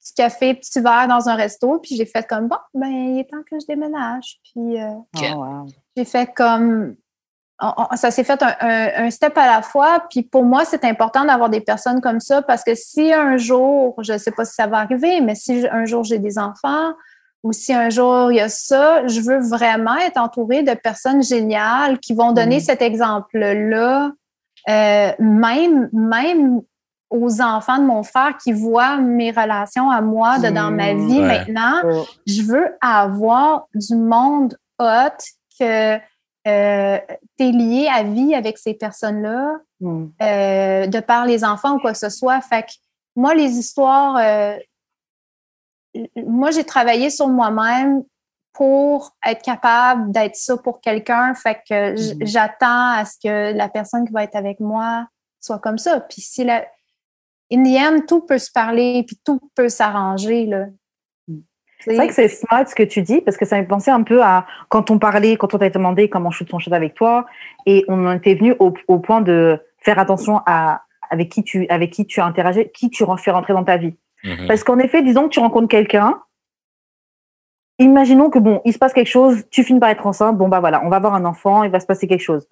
[0.00, 1.78] petit café, petit verre dans un resto.
[1.80, 4.38] Puis j'ai fait comme bon, ben il est temps que je déménage.
[4.44, 4.90] Puis euh.
[5.16, 5.66] Oh, wow.
[5.96, 6.96] j'ai fait comme
[7.60, 10.06] on- on- ça s'est fait un, un- un step à la fois.
[10.10, 13.96] Puis pour moi, c'est important d'avoir des personnes comme ça parce que si un jour,
[14.02, 16.92] je ne sais pas si ça va arriver, mais si un jour j'ai des enfants
[17.44, 21.22] ou si un jour il y a ça, je veux vraiment être entourée de personnes
[21.22, 22.60] géniales qui vont donner Mhm.
[22.62, 24.12] cet exemple-là,
[24.68, 26.60] euh, même, même
[27.10, 31.06] aux enfants de mon frère qui voient mes relations à moi de dans ma Mhm.
[31.08, 31.26] vie Ouais.
[31.26, 32.04] maintenant Oh.
[32.26, 35.16] je veux avoir du monde hot
[35.58, 35.96] que
[36.46, 36.98] euh,
[37.38, 40.12] tu es lié à vie avec ces personnes-là, Mhm.
[40.22, 42.40] euh, de par les enfants ou quoi que ce soit.
[42.40, 42.72] Fait que
[43.16, 44.56] moi, les histoires, euh,
[46.26, 48.02] moi, j'ai travaillé sur moi-même
[48.52, 51.34] pour être capable d'être ça pour quelqu'un.
[51.34, 52.26] Fait que Mhm.
[52.26, 55.06] j'attends à ce que la personne qui va être avec moi
[55.40, 56.00] soit comme ça.
[56.00, 56.64] Puis si la,
[57.52, 60.66] in the end, tout peut se parler, puis tout peut s'arranger, là.
[61.80, 63.92] C'est vrai que c'est smart ce que tu dis parce que ça me fait penser
[63.92, 66.94] un peu à quand on parlait, quand on t'a demandé comment shoot ton shot avec
[66.94, 67.24] toi
[67.66, 71.68] et on en était venu au, au point de faire attention à avec qui tu
[71.68, 73.94] avec qui tu interagis, qui tu fais rentrer dans ta vie.
[74.24, 74.46] Mhm.
[74.48, 76.20] Parce qu'en effet, disons que tu rencontres quelqu'un,
[77.78, 80.60] imaginons que bon, il se passe quelque chose, tu finis par être enceinte, bon bah
[80.60, 82.48] voilà, on va avoir un enfant, il va se passer quelque chose.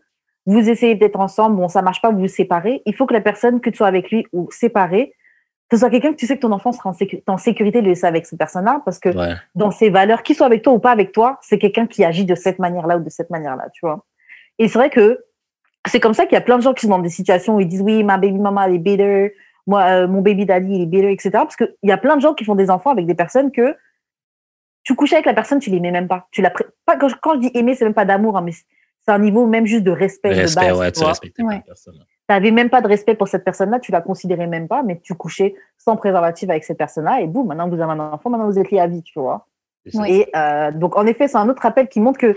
[0.47, 2.83] Vous essayez d'être ensemble, bon ça marche pas, vous vous séparez.
[2.87, 5.13] Il faut que la personne que tu sois avec lui ou séparée,
[5.73, 7.89] ce soit quelqu'un que tu sais que ton enfant sera en, sécu- en sécurité de
[7.89, 9.35] laisser avec cette personne-là, parce que Ouais.
[9.57, 12.25] dans ses valeurs, qu'il soit avec toi ou pas avec toi, c'est quelqu'un qui agit
[12.25, 14.05] de cette manière-là ou de cette manière-là, tu vois.
[14.61, 15.25] Et c'est vrai que
[15.89, 17.61] c'est comme ça qu'il y a plein de gens qui sont dans des situations où
[17.61, 19.35] ils disent oui, ma baby mama elle est bitter,
[19.67, 21.31] moi euh, mon baby daddy il est bitter, etc.
[21.33, 23.77] Parce qu'il y a plein de gens qui font des enfants avec des personnes que
[24.85, 26.29] tu couches avec la personne, tu l'aimais même pas.
[26.31, 28.43] Tu l'as pré- pas quand je, quand je dis aimer, c'est même pas d'amour, hein,
[28.43, 30.79] mais c'est un niveau même juste de respect, Le de respect, base.
[30.79, 31.13] ouais, tu pas
[31.55, 31.95] la personne.
[32.29, 35.15] T'avais même pas de respect pour cette personne-là, tu la considérais même pas, mais tu
[35.15, 38.59] couchais sans préservatif avec cette personne-là, et boum, maintenant vous avez un enfant, maintenant vous
[38.59, 39.47] êtes liés à vie, tu vois.
[40.09, 42.37] Et euh, donc, en effet, c'est un autre appel qui montre que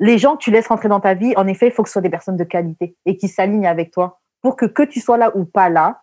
[0.00, 1.94] les gens que tu laisses rentrer dans ta vie, en effet, il faut que ce
[1.94, 5.16] soit des personnes de qualité et qui s'alignent avec toi pour que que tu sois
[5.16, 6.02] là ou pas là,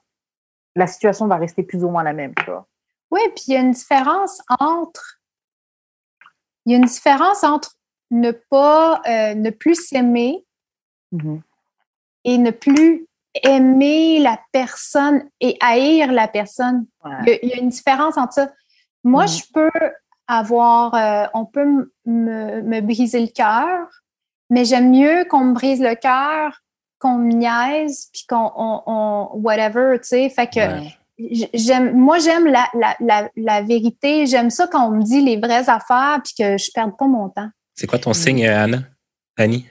[0.75, 2.33] la situation va rester plus ou moins la même.
[2.35, 2.67] Tu vois.
[3.11, 5.19] Oui, puis il y a une différence entre.
[6.65, 7.73] Il y a une différence entre
[8.11, 10.45] ne pas, euh, ne plus s'aimer
[12.23, 13.07] et ne plus
[13.43, 16.87] aimer la personne et haïr la personne.
[17.03, 17.11] Ouais.
[17.21, 18.51] Il y a, il y a une différence entre ça.
[19.03, 19.29] Moi, Mhm.
[19.29, 19.71] je peux
[20.27, 23.87] avoir, euh, on peut m- me, me briser le cœur,
[24.49, 26.61] mais j'aime mieux qu'on me brise le cœur,
[27.05, 30.29] qu'on me niaise, puis qu'on, on, on- whatever, tu sais.
[30.29, 30.93] Fait que Ouais.
[31.19, 34.25] j- j'aime, moi, j'aime la, la, la, la vérité.
[34.25, 37.29] J'aime ça quand on me dit les vraies affaires, puis que je perde pas mon
[37.29, 37.49] temps.
[37.75, 38.13] C'est quoi ton Mm.
[38.15, 38.79] signe, Anna?
[39.37, 39.67] Annie?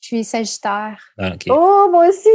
[0.00, 1.02] Je suis Sagittaire.
[1.18, 1.44] Ah, ok.
[1.50, 2.28] Oh, moi aussi!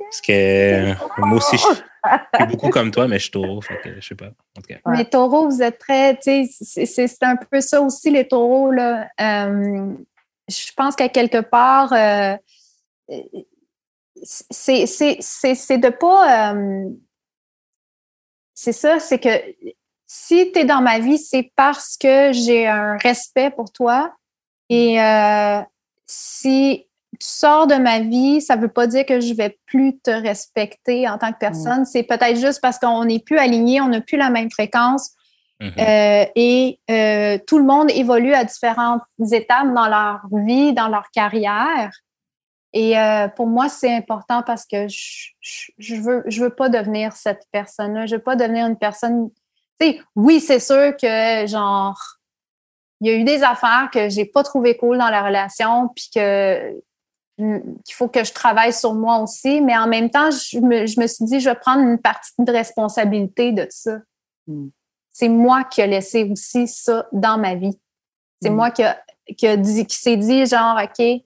[0.00, 3.78] Parce que moi aussi, je je suis beaucoup comme toi, mais je suis taureau, fait
[3.82, 4.26] que je sais pas.
[4.26, 4.76] En tout cas.
[4.84, 4.98] Ouais.
[4.98, 9.08] Les taureaux, vous êtes très, tu sais, c'est- un peu ça aussi, les taureaux, là.
[9.20, 9.92] Euh,
[10.48, 12.36] je pense qu'à quelque part, euh,
[14.22, 16.52] c'est c'est- c'est- c'est de pas.
[16.54, 16.88] euh,
[18.54, 19.28] c'est ça, c'est que
[20.06, 24.14] si tu es dans ma vie, c'est parce que j'ai un respect pour toi.
[24.68, 25.60] Et euh,
[26.06, 26.86] si
[27.20, 31.08] tu sors de ma vie, ça veut pas dire que je vais plus te respecter
[31.08, 31.84] en tant que personne.
[31.84, 35.10] C'est peut-être juste parce qu'on n'est plus alignés, on n'a plus la même fréquence.
[35.60, 35.72] Mhm.
[35.78, 39.02] Euh, et euh, tout le monde évolue à différentes
[39.32, 41.90] étapes dans leur vie, dans leur carrière.
[42.72, 46.68] Et euh, pour moi, c'est important parce que je, je, je veux, je veux pas
[46.68, 48.06] devenir cette personne-là.
[48.06, 49.30] Je veux pas devenir une personne.
[49.80, 51.98] Tu sais, oui, c'est sûr que genre,
[53.00, 56.10] il y a eu des affaires que j'ai pas trouvé cool dans la relation, puis
[56.14, 56.72] que
[57.38, 59.60] mm, qu'il faut que je travaille sur moi aussi.
[59.60, 62.32] Mais en même temps, je me, je me suis dit, je vais prendre une partie
[62.38, 63.98] de responsabilité de ça.
[64.46, 64.68] Mm.
[65.12, 67.78] C'est moi qui ai laissé aussi ça dans ma vie.
[68.42, 68.54] C'est Mm.
[68.54, 69.02] moi qui, a,
[69.36, 71.22] qui, a dit, qui s'est dit, genre, OK,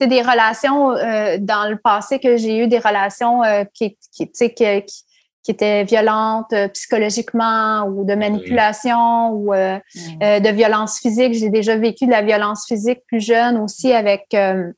[0.00, 4.26] c'est des relations euh, dans le passé que j'ai eu des relations euh, qui, qui,
[4.26, 5.04] tu sais, que- qui,
[5.44, 10.22] qui étaient violentes euh, psychologiquement ou de manipulation ou euh, Mm.
[10.22, 11.32] euh, de violence physique.
[11.34, 14.72] J'ai déjà vécu de la violence physique plus jeune aussi avec, euh,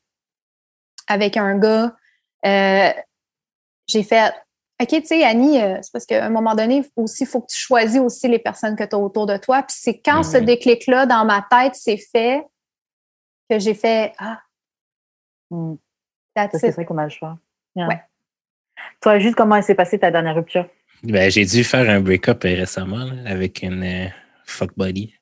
[1.07, 1.93] avec un gars.
[2.45, 2.89] Euh,
[3.87, 4.33] j'ai fait
[4.81, 7.57] OK, tu sais, Annie, c'est parce qu'à un moment donné, aussi, il faut que tu
[7.59, 9.61] choisis aussi les personnes que tu as autour de toi.
[9.61, 10.45] Puis c'est quand ce Mhm.
[10.45, 12.43] déclic-là dans ma tête s'est fait
[13.47, 14.39] que j'ai fait Ah,
[15.51, 15.75] Mm.
[16.35, 16.73] that's C'est it.
[16.75, 17.37] vrai qu'on a le choix.
[17.75, 17.87] Yeah.
[17.87, 18.01] Ouais.
[19.01, 20.67] Toi, juste comment elle s'est passée ta dernière rupture?
[21.03, 24.07] Ben, j'ai dû faire un break-up euh, récemment là, avec une euh,
[24.45, 25.13] fuck buddy.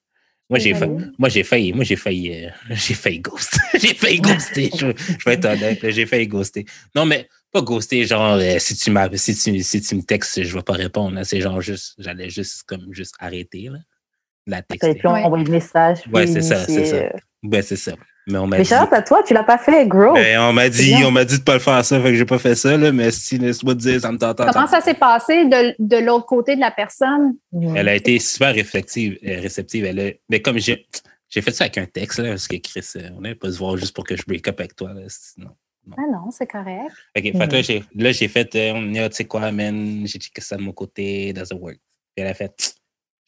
[0.50, 1.14] Moi, j'ai fa- Mhm.
[1.20, 3.58] moi, j'ai failli, moi, j'ai failli, euh, j'ai failli ghost.
[3.80, 4.70] j'ai failli ghoster.
[4.76, 6.66] Je, je vais être honnête, là, j'ai failli ghoster.
[6.96, 10.42] Non, mais pas ghoster, genre, euh, si tu m'as, si tu, si tu me textes,
[10.44, 11.16] je vais pas répondre.
[11.16, 11.24] là.
[11.24, 13.80] C'est genre juste, j'allais juste, comme, juste arrêter, là.
[14.50, 14.96] La Tu texter.
[14.96, 15.24] pu Ouais.
[15.24, 16.00] envoyer de messages.
[16.14, 16.96] Ouais, puis c'est ça, c'est ça.
[16.96, 17.10] euh.
[17.44, 17.94] Ben, c'est ça.
[18.28, 18.74] Mais on m'a Mais dit.
[18.74, 20.14] À toi, tu l'as pas fait, gros.
[20.14, 22.26] Ben, on m'a dit, on m'a dit de pas le faire ça, fait que j'ai
[22.26, 24.38] pas fait ça, là, mais si laisse-moi te dire, ça me tente.
[24.38, 27.36] Comment ça s'est passé de, de l'autre côté de la personne?
[27.52, 27.76] Mm.
[27.78, 29.86] Elle a été super réflexive, euh, réceptive.
[29.86, 30.86] Elle a- mais comme j'ai,
[31.30, 33.58] j'ai fait ça avec un texte, là, parce que Chris, euh, on n'allait pas se
[33.58, 34.94] voir juste pour que je break up avec toi.
[34.94, 35.50] Là, sinon.
[35.98, 36.92] Ah non, c'est correct.
[37.18, 39.52] OK, fait que là, j'ai, là, j'ai fait, euh, on y a, tu sais quoi,
[39.52, 41.78] man, j'ai dit que ça de mon côté, doesn't work.
[42.16, 42.76] Puis elle a fait,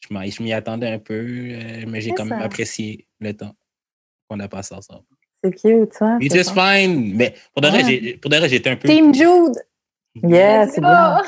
[0.08, 3.54] je, m'y attendais un peu, euh, mais j'ai quand même apprécié le temps
[4.28, 5.04] qu'on a passé ensemble.
[5.42, 6.16] C'est cute, ça.
[6.20, 6.74] It's c'est just ça.
[6.76, 7.14] fine.
[7.16, 8.48] Mais pour de vrai, Ouais.
[8.48, 8.88] j'étais un peu.
[8.88, 9.54] Team Jude!
[10.14, 11.22] Yeah, let's c'est bien.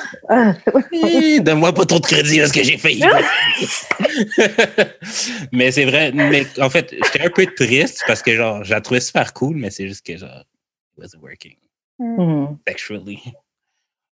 [0.92, 3.02] Hi, Donne-moi pas trop de crédit parce que j'ai failli.
[5.52, 6.12] mais c'est vrai.
[6.12, 9.56] Mais en fait, j'étais un peu triste parce que genre, je la trouvais super cool,
[9.56, 11.56] mais c'est juste que genre, it wasn't working
[11.98, 12.58] Mhm.
[12.68, 13.20] sexually.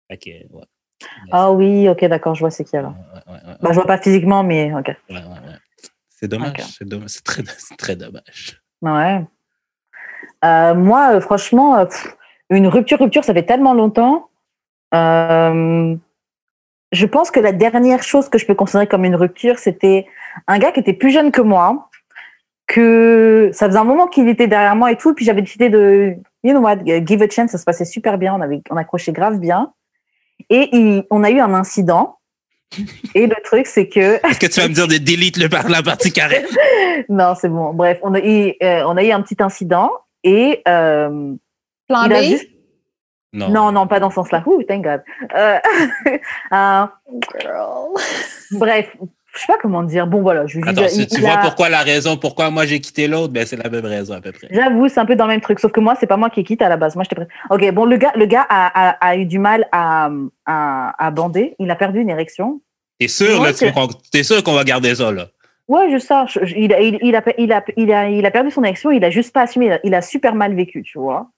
[0.09, 0.63] Fait que, ouais.
[1.31, 2.91] Ah oui, ok, d'accord, je vois c'est qui alors.
[2.91, 4.95] Ouais, ouais, ouais, Bah, je vois pas physiquement, mais ok.
[6.09, 6.53] C'est dommage.
[6.77, 7.09] C'est dommage.
[7.09, 8.61] C'est très, c'est très dommage.
[8.81, 9.23] Ouais.
[10.43, 12.15] Euh, moi, euh, franchement, euh, pff,
[12.49, 14.29] une rupture, rupture, ça fait tellement longtemps.
[14.93, 15.95] Euh,
[16.91, 20.07] je pense que la dernière chose que je peux considérer comme une rupture, c'était
[20.47, 21.89] un gars qui était plus jeune que moi,
[22.67, 26.15] que ça faisait un moment qu'il était derrière moi et tout, puis j'avais décidé de,
[26.43, 29.11] you know what, give a chance, ça se passait super bien, on avait, on accrochait
[29.11, 29.73] grave bien,
[30.49, 32.17] et il- on a eu un incident.
[33.13, 35.69] Et le truc, c'est que Est-ce que tu vas me dire de delete le par
[35.69, 36.45] la partie carrée?
[37.09, 37.73] non, c'est bon.
[37.73, 39.91] Bref, on a eu, euh, on a eu un petit incident
[40.23, 41.33] et euh,
[41.87, 42.13] Plan il B?
[42.13, 42.47] a juste
[43.33, 43.49] Non.
[43.49, 44.43] Non, non, pas dans ce sens-là.
[44.45, 45.03] Ouh, thank God.
[45.35, 45.59] Euh,
[46.53, 46.85] euh,
[47.41, 47.93] Girl.
[48.51, 48.95] bref,
[49.35, 50.07] je sais pas comment dire.
[50.07, 53.33] Bon, voilà, je Attends, si tu vois pourquoi la raison pourquoi moi j'ai quitté l'autre,
[53.33, 54.47] ben c'est la même raison à peu près.
[54.51, 55.59] J'avoue, c'est un peu dans le même truc.
[55.59, 56.95] Sauf que moi, c'est pas moi qui quitte à la base.
[56.95, 57.29] Moi, j'étais prête.
[57.49, 60.09] Ok, bon, le gars, le gars a, a, a eu du mal à,
[60.45, 61.55] à, à bander.
[61.59, 62.61] Il a perdu une érection.
[62.99, 65.27] T'es sûr, là, qu'on- t'es sûr qu'on va garder ça, là?
[65.67, 66.13] Ouais, je sais.
[66.27, 68.63] je- je- il, a, il, il a, il, a, il, a, il a perdu son
[68.63, 68.91] érection.
[68.91, 69.65] Il a juste pas assumé.
[69.65, 71.29] Il a, il a super mal vécu, tu vois.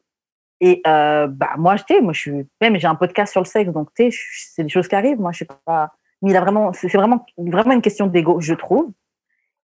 [0.59, 3.71] Et euh, bah moi, je moi, je suis même j'ai un podcast sur le sexe,
[3.71, 4.17] donc tu sais,
[4.55, 5.19] c'est des choses qui arrivent.
[5.19, 5.91] Moi, je sais pas.
[6.21, 8.89] Mais il a vraiment, c'est vraiment, vraiment une question d'ego, je trouve.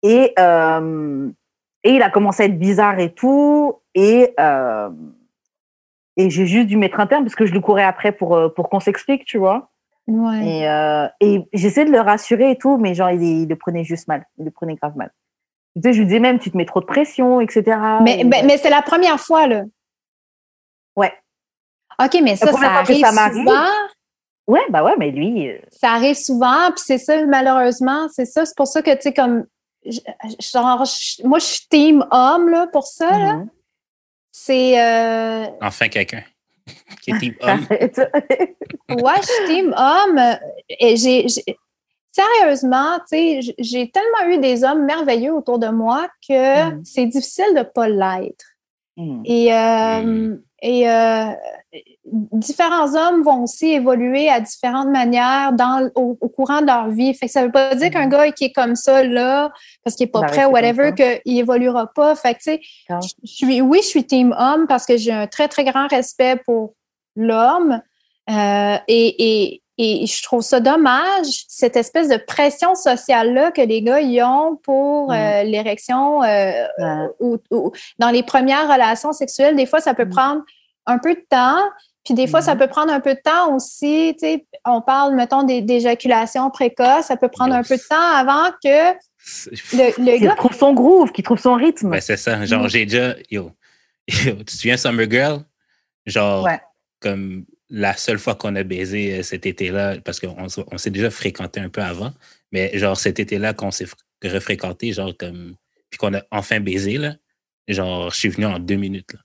[0.03, 1.29] Et euh,
[1.83, 3.79] et il a commencé à être bizarre et tout.
[3.95, 4.89] Et euh,
[6.17, 8.49] et j'ai juste dû mettre un terme parce que je le courais après pour euh,
[8.49, 9.69] pour qu'on s'explique, tu vois.
[10.07, 10.45] Ouais.
[10.45, 13.83] Et, euh, et j'essaie de le rassurer et tout, mais genre, il, il le prenait
[13.83, 14.25] juste mal.
[14.39, 15.11] Il le prenait grave mal.
[15.75, 17.77] Tu sais, je lui disais même, tu te mets trop de pression, etc.
[18.01, 19.63] Mais, Et, mais, mais c'est la première fois, là.
[20.95, 21.13] Ouais.
[22.03, 23.51] OK, mais ça, ça arrive ça souvent.
[24.49, 28.45] Ouais, bah ouais, mais lui, euh, Ça arrive souvent, puis c'est ça, malheureusement, c'est ça.
[28.45, 29.45] C'est pour ça que, tu sais, comme,
[30.53, 30.83] genre,
[31.23, 33.33] moi, je suis team homme, là, pour ça, là.
[33.35, 33.49] mhm.
[34.31, 36.23] C'est, euh, Enfin, quelqu'un
[37.03, 37.65] qui est type homme.
[38.89, 40.19] Ouais, je suis team homme.
[40.79, 41.27] Et j'ai,
[42.11, 46.83] sérieusement, tu sais, j'ai tellement eu des hommes merveilleux autour de moi que Mhm.
[46.85, 48.45] c'est difficile de pas l'être.
[48.97, 49.21] Mhm.
[49.25, 50.41] Et, euh, Mm.
[50.63, 51.25] et euh,
[52.33, 57.13] différents hommes vont aussi évoluer à différentes manières dans, au, au courant de leur vie.
[57.13, 58.09] Fait que ça veut pas dire qu'un Mhm.
[58.11, 59.51] gars qui est comme ça, là,
[59.83, 62.15] parce qu'il est pas va prêt ou whatever, qu'il évoluera pas.
[62.15, 65.47] Fait que, je je suis, oui, je suis team homme parce que j'ai un très,
[65.47, 66.73] très grand respect pour
[67.15, 67.81] l'homme.
[68.29, 69.15] Euh, et,
[69.47, 74.21] et et je trouve ça dommage, cette espèce de pression sociale-là que les gars y
[74.21, 75.13] ont pour Mm.
[75.13, 76.67] euh, l'érection euh,
[77.21, 79.55] ou, ou- dans les premières relations sexuelles.
[79.55, 80.09] Des fois, ça peut Mm.
[80.09, 80.41] prendre
[80.89, 81.61] un peu de temps.
[82.03, 82.59] Puis des fois, ça Mhm.
[82.61, 84.13] peut prendre un peu de temps aussi.
[84.19, 87.05] Tu sais, on parle, mettons, des- d'éjaculation précoce.
[87.05, 88.93] Ça peut prendre un peu de temps avant que
[89.73, 90.35] le, le gars.
[90.35, 91.89] trouve son groove, qu'il trouve son rythme.
[91.91, 92.43] Ben, c'est ça.
[92.45, 92.69] Genre, Mm.
[92.69, 93.15] j'ai déjà.
[93.29, 93.51] Yo,
[94.07, 95.43] yo, tu te souviens Summer Girl?
[96.05, 96.59] Genre, Ouais.
[97.01, 100.35] comme la seule fois qu'on a baisé euh, cet été-là, parce qu'on
[100.71, 102.11] on s'est déjà fréquenté un peu avant,
[102.51, 103.93] mais genre cet été-là qu'on s'est fr-
[104.33, 105.55] refréquenté, genre comme.
[105.91, 107.13] Puis qu'on a enfin baisé, là.
[107.67, 109.19] Genre, je suis venu en deux minutes, là.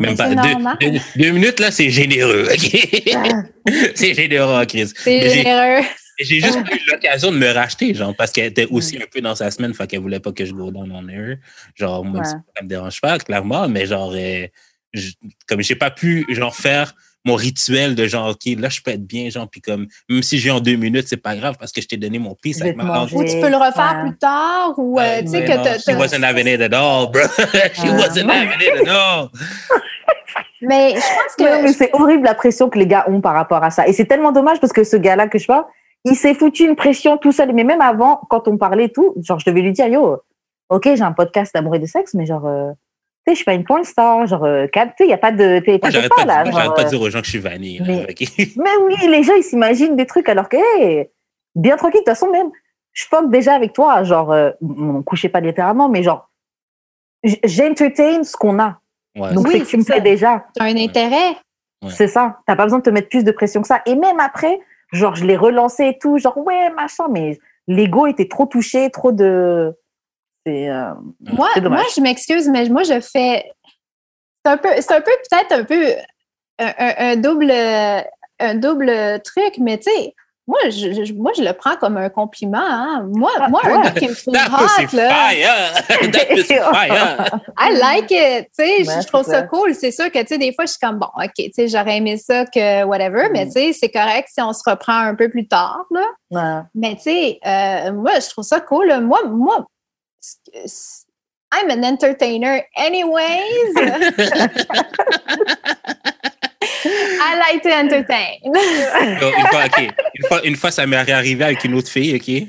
[0.00, 0.28] Même Mais pas.
[0.28, 2.56] c'est Deux, deux- deux minutes, là, c'est généreux, OK?
[3.94, 4.90] c'est généreux, Chris.
[4.94, 5.84] C'est Mais j'ai- généreux.
[6.20, 9.34] J'ai juste eu l'occasion de me racheter, genre, parce qu'elle était aussi un peu dans
[9.34, 11.36] sa semaine, fait qu'elle voulait pas que je go down on her.
[11.74, 12.26] Genre, moi, Ouais.
[12.26, 14.46] ça me dérange pas, clairement, mais genre, euh,
[14.92, 15.12] je-
[15.48, 16.94] comme j'ai pas pu, genre, faire
[17.24, 20.38] mon rituel de genre, OK, là, je peux être bien, genre, puis comme, même si
[20.38, 22.76] j'ai en deux minutes, c'est pas grave parce que je t'ai donné mon vais avec
[22.76, 23.16] ma manger.
[23.16, 24.08] Ou tu peux le refaire Ouais.
[24.10, 27.10] plus tard, ou euh, Ouais, tu sais que t'as- She wasn't having it at all,
[27.10, 27.22] bro.
[27.74, 27.90] She Ouais.
[27.92, 29.28] wasn't having it at all.
[30.60, 31.72] Mais je pense que.
[31.72, 33.86] C'est horrible la pression que les gars ont par rapport à ça.
[33.88, 35.68] Et c'est tellement dommage parce que ce gars-là que je vois,
[36.04, 37.52] il s'est foutu une pression tout seul.
[37.52, 40.18] Mais même avant, quand on parlait tout, genre, je devais lui dire, yo,
[40.68, 42.76] ok, j'ai un podcast d'amour et de sexe, mais genre, euh, tu
[43.26, 44.26] sais, je suis pas une porn star.
[44.26, 45.60] Genre, euh, calme- tu sais, il n'y a pas de.
[45.66, 47.80] Moi, j'arrête pas, pas, genre, pas de dire aux gens que je suis vanille.
[48.56, 51.08] mais- oui, les gens, ils s'imaginent des trucs alors que, hey,
[51.54, 52.00] bien tranquille.
[52.00, 52.50] De toute façon, même,
[52.92, 54.02] je fuck déjà avec toi.
[54.04, 56.28] Genre, euh, on couchait pas littéralement, mais genre,
[57.44, 58.78] j'entertain ce qu'on a.
[59.16, 60.44] Ouais, Donc, Oui, c'est que tu me plais déjà.
[60.56, 61.36] tu as un intérêt.
[61.82, 61.90] Ouais.
[61.90, 62.38] C'est ça.
[62.46, 63.82] T'as pas besoin de te mettre plus de pression que ça.
[63.86, 64.60] Et même après,
[64.92, 69.12] genre, je l'ai relancé et tout, genre, ouais, machin, mais l'ego était trop touché, trop
[69.12, 69.74] de.
[70.46, 70.68] C'est.
[70.68, 71.80] euh, Moi, c'est dommage.
[71.80, 73.50] moi, je m'excuse, mais moi, je fais.
[74.44, 75.86] C'est un peu, c'est un peu peut-être un peu
[76.58, 77.52] un, un- un double,
[78.40, 80.14] un double truc, mais tu sais,
[80.48, 82.58] moi je, je- moi, je le prends comme un compliment.
[82.60, 83.06] hein.
[83.14, 86.26] Moi, Ah, moi un gars qui me trouve hot, là, fire!
[86.28, 87.40] Pussy fire!
[87.56, 88.48] I like it.
[88.58, 89.42] Tu sais, je- Ouais, je trouve ça ça.
[89.42, 89.76] cool.
[89.76, 91.98] C'est sûr que, tu sais, des fois, je suis comme, bon, OK, tu sais, j'aurais
[91.98, 93.52] aimé ça que whatever, mais Mm.
[93.52, 96.06] tu sais, c'est correct si on se reprend un peu plus tard, là.
[96.32, 96.62] Ouais.
[96.74, 98.88] Mais tu sais, euh, moi, je trouve ça cool.
[98.88, 99.00] là.
[99.00, 99.64] Moi, moi,
[101.54, 103.74] I'm an entertainer anyways.
[106.84, 108.38] I like to entertain.
[108.44, 112.48] Une, fois, une, fois, une fois, ça m'est arrivé avec une autre fille, OK,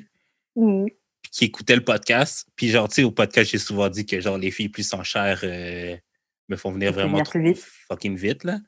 [0.56, 0.86] Mm.
[1.32, 2.46] qui écoutait le podcast.
[2.56, 5.02] Puis, genre, tu sais, au podcast, j'ai souvent dit que, genre, les filles plus en
[5.04, 5.98] chair euh,
[6.48, 7.58] me font venir vraiment trop vite.
[7.90, 8.60] fucking vite, là.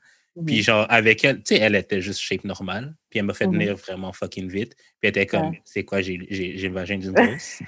[0.44, 2.94] Puis, genre, avec elle, tu sais, elle était juste shape normale.
[3.08, 3.52] Puis, elle m'a fait Mhm.
[3.54, 4.74] venir vraiment fucking vite.
[4.76, 5.62] Puis, elle était comme, Ouais.
[5.64, 7.60] c'est quoi, j'ai j'ai- j'ai le vagin d'une grosse?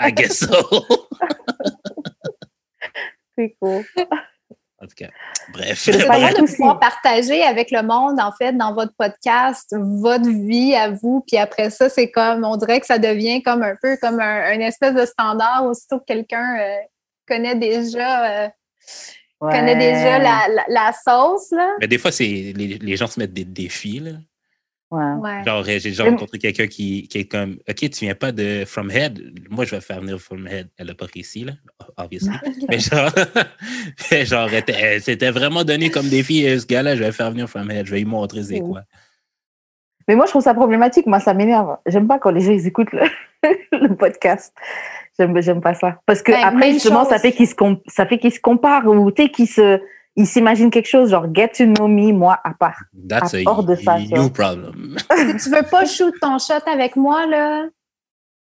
[0.00, 0.50] I guess so.
[3.38, 3.84] C'est cool.
[4.78, 5.08] En tout cas,
[5.52, 5.78] bref.
[5.78, 10.90] C'est de pouvoir partager avec le monde, en fait, dans votre podcast, votre vie à
[10.90, 11.24] vous.
[11.26, 14.44] Puis après ça, c'est comme, on dirait que ça devient comme un peu comme un,
[14.52, 16.76] un espèce de standard, aussitôt que quelqu'un euh,
[17.26, 18.48] connaît déjà, euh,
[19.40, 19.92] connaît Ouais.
[19.92, 21.74] déjà la, la, la sauce, là.
[21.80, 24.12] Mais des fois, c'est les, les gens se mettent des défis, là.
[24.90, 25.02] Ouais.
[25.14, 25.44] Ouais.
[25.44, 28.88] Genre, j'ai déjà rencontré quelqu'un qui, qui est comme, OK, tu viens pas de From
[28.90, 29.20] Head.
[29.50, 30.68] Moi, je vais faire venir From Head.
[30.78, 31.52] Elle n'a pas réussi, là,
[31.96, 32.30] obviously.
[32.68, 33.10] Mais genre,
[34.12, 37.10] mais genre elle était- elle s'était vraiment donné comme défi, euh, ce gars-là, je vais
[37.12, 37.86] faire venir From Head.
[37.86, 38.82] Je vais lui montrer c'est quoi.
[40.08, 41.06] Mais moi, je trouve ça problématique.
[41.06, 41.78] Moi, ça m'énerve.
[41.86, 43.02] J'aime pas quand les gens ils écoutent le,
[43.72, 44.54] le podcast.
[45.18, 45.96] J'aime, j'aime pas ça.
[46.06, 47.08] Parce que après, justement, chose.
[47.10, 47.54] ça fait qu'ils se,
[47.86, 49.80] ça fait qu'ils se comparent ou tu sais, qu'ils se,
[50.14, 52.78] ils s'imaginent quelque chose, genre get to know me, moi, à part.
[53.08, 53.96] That's a hors de ça,
[54.34, 54.96] problem.
[55.10, 57.64] si tu veux pas shoot ton shot avec moi, là,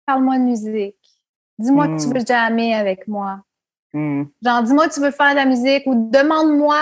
[0.07, 0.95] parle-moi de musique.
[1.57, 2.13] Dis-moi que tu Mm.
[2.13, 3.39] veux jammer avec moi.
[3.93, 4.23] Hmm.
[4.43, 6.77] Genre, dis-moi que tu veux faire de la musique ou demande-moi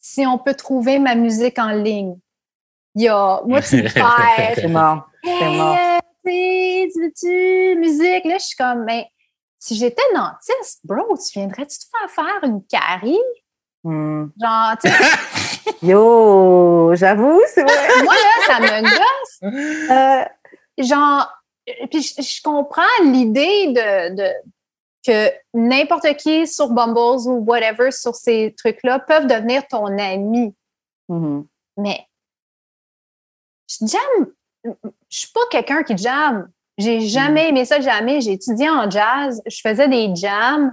[0.00, 2.16] si on peut trouver ma musique en ligne.
[2.96, 3.12] Yo,
[3.46, 4.68] moi, tu me C'est perds.
[4.70, 5.08] mort.
[5.22, 5.76] C'est mort.
[6.24, 8.24] Tu veux-tu musique?
[8.24, 9.06] Là, je suis comme, mais
[9.58, 13.18] si j'étais dentiste, bro, tu viendrais-tu te faire faire une carie?
[13.82, 14.26] Hmm.
[14.40, 17.88] Genre, tu sais, Yo, j'avoue, c'est vrai.
[18.04, 19.90] moi, là, ça me gosse.
[19.90, 21.32] Euh, genre,
[21.68, 24.32] euh, puis je, je comprends l'idée de, de
[25.06, 30.54] que n'importe qui sur Bumbles ou whatever sur ces trucs-là peuvent devenir ton ami.
[31.08, 31.46] mhm.
[31.78, 32.06] Mais
[33.80, 34.26] jam,
[34.64, 34.70] je
[35.08, 36.48] suis pas quelqu'un qui jam.
[36.78, 38.20] J'ai jamais aimé ça, jamais.
[38.20, 40.72] J'ai étudié en jazz, je faisais des jams.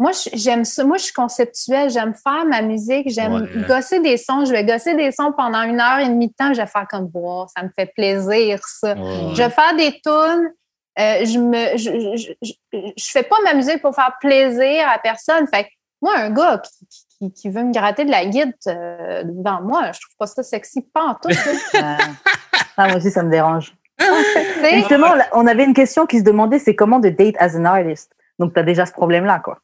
[0.00, 0.84] Moi, je- j'aime ça.
[0.84, 1.90] Moi, je suis conceptuelle.
[1.90, 3.08] J'aime faire ma musique.
[3.10, 3.66] J'aime Ouais.
[3.66, 4.44] gosser des sons.
[4.44, 6.52] Je vais gosser des sons pendant une heure et demie de temps.
[6.54, 8.94] Je vais faire comme, wow, ça me fait plaisir, ça.
[8.94, 9.30] Ouais.
[9.34, 10.52] Je vais faire des tunes.
[11.00, 12.52] euh, je me, je, je, je,
[12.96, 15.46] je fais pas ma musique pour faire plaisir à personne.
[15.52, 15.68] Fait que
[16.02, 16.86] moi, un gars qui,
[17.18, 20.42] qui, qui veut me gratter de la guide euh, devant moi, je trouve pas ça
[20.42, 21.28] sexy pas en tout.
[22.78, 23.74] Ah, moi aussi, ça me dérange.
[24.00, 27.64] Sais, Justement, on avait une question qui se demandait c'est comment de date as an
[27.64, 28.12] artist?
[28.38, 29.58] Donc, tu as déjà ce problème-là, quoi.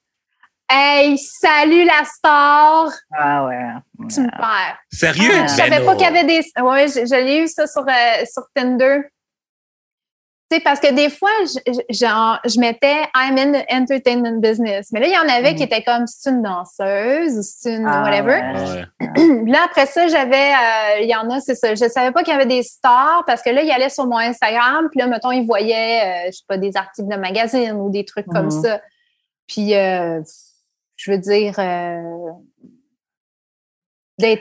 [0.71, 2.89] hey, salut la star!
[3.17, 3.69] Ah ouais.
[4.13, 4.79] Tu me perds.
[4.91, 5.31] Sérieux?
[5.33, 5.87] Ah, Ben je savais non.
[5.87, 6.41] pas qu'il y avait des.
[6.61, 9.03] Ouais, je, je l'ai eu ça sur, euh, sur Tinder.
[10.55, 14.91] Sais, parce que des fois, je, je- genre, je mettais I'm in the entertainment business.
[14.93, 15.57] Mais là, il y en avait Mhm.
[15.57, 18.41] qui étaient comme c'est une danseuse ou c'est une Ah, whatever.
[18.41, 18.85] ouais.
[19.01, 19.09] Ouais.
[19.15, 21.75] Puis là, après ça, j'avais, euh, il y en a, c'est ça.
[21.75, 24.19] Je savais pas qu'il y avait des stars parce que là, il allait sur mon
[24.19, 27.91] Instagram, puis là, mettons, il voyait, euh, je sais pas, des articles de magazine ou
[27.91, 28.63] des trucs comme Mhm.
[28.63, 28.81] ça.
[29.49, 30.21] Puis, euh,
[30.97, 32.31] je veux dire, euh,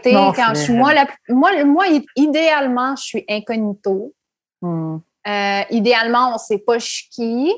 [0.05, 4.13] Non, quand je suis, moi, la, moi, moi, i- idéalement, je suis incognito.
[4.61, 4.97] Hmm.
[5.27, 7.53] Euh, idéalement, on sait pas qui.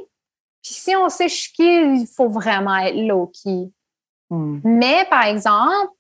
[0.64, 3.72] Puis si on sait qui, il faut vraiment être low-key.
[4.30, 4.60] Hmm.
[4.64, 5.92] Mais, par exemple,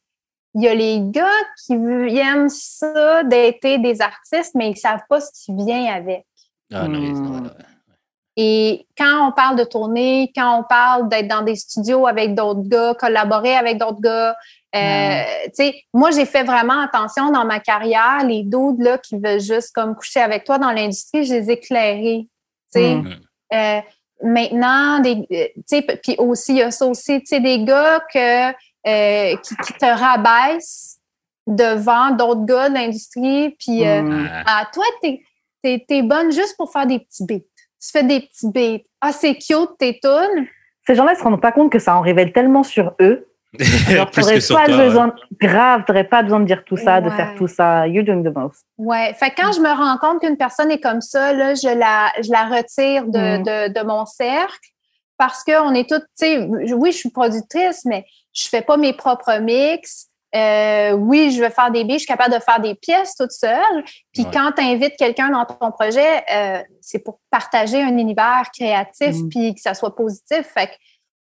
[0.56, 5.20] il y a les gars qui aiment ça d'être des artistes, mais ils savent pas
[5.20, 6.26] ce qui vient avec.
[6.74, 7.24] Ah non, Hmm.
[7.24, 7.52] non, non.
[8.38, 12.68] Et quand on parle de tournée, quand on parle d'être dans des studios avec d'autres
[12.68, 14.36] gars, collaborer avec d'autres gars,
[14.76, 19.18] euh, tu sais, moi, j'ai fait vraiment attention dans ma carrière, les dudes là, qui
[19.18, 22.26] veulent juste comme coucher avec toi dans l'industrie, je les ai éclairés.
[22.74, 23.16] Tu sais, Mm.
[23.54, 23.80] Euh,
[24.24, 27.40] maintenant, des, euh, tu sais, p- puis aussi, il y a ça aussi, tu sais,
[27.40, 30.98] des gars que, euh, qui, qui te rabaissent
[31.48, 34.28] devant d'autres gars de l'industrie, puis euh, Hmm.
[34.48, 35.22] Ah, toi, t'es
[35.64, 37.40] es, t'es bonne juste pour faire des petits beats.
[37.82, 38.84] Tu fais des petits beats.
[39.02, 40.48] Ah, c'est cute, tes tunes.
[40.88, 43.28] Ces gens-là ne se rendent pas compte que ça en révèle tellement sur eux.
[43.90, 44.78] Alors, Plus t'aurais que sur pas toi.
[44.78, 44.86] ouais.
[44.86, 47.88] besoin, grave, t'aurais pas besoin de dire tout ça, de faire tout ça.
[47.88, 48.66] You're doing the most.
[48.78, 49.14] Ouais.
[49.14, 52.32] Fait quand je me rends compte qu'une personne est comme ça, là, je la, je
[52.32, 53.44] la retire de, Mm.
[53.44, 54.70] de, de mon cercle
[55.18, 56.40] parce qu'on est toutes, tu sais,
[56.74, 60.08] oui, je suis productrice, mais je fais pas mes propres mix.
[60.36, 63.32] Euh, oui, je veux faire des billes, je suis capable de faire des pièces toute
[63.32, 63.84] seule.
[64.14, 64.30] Puis Ouais.
[64.34, 69.30] quand tu invites quelqu'un dans ton projet, euh, c'est pour partager un univers créatif Mm.
[69.30, 70.42] puis que ça soit positif.
[70.54, 70.74] Fait que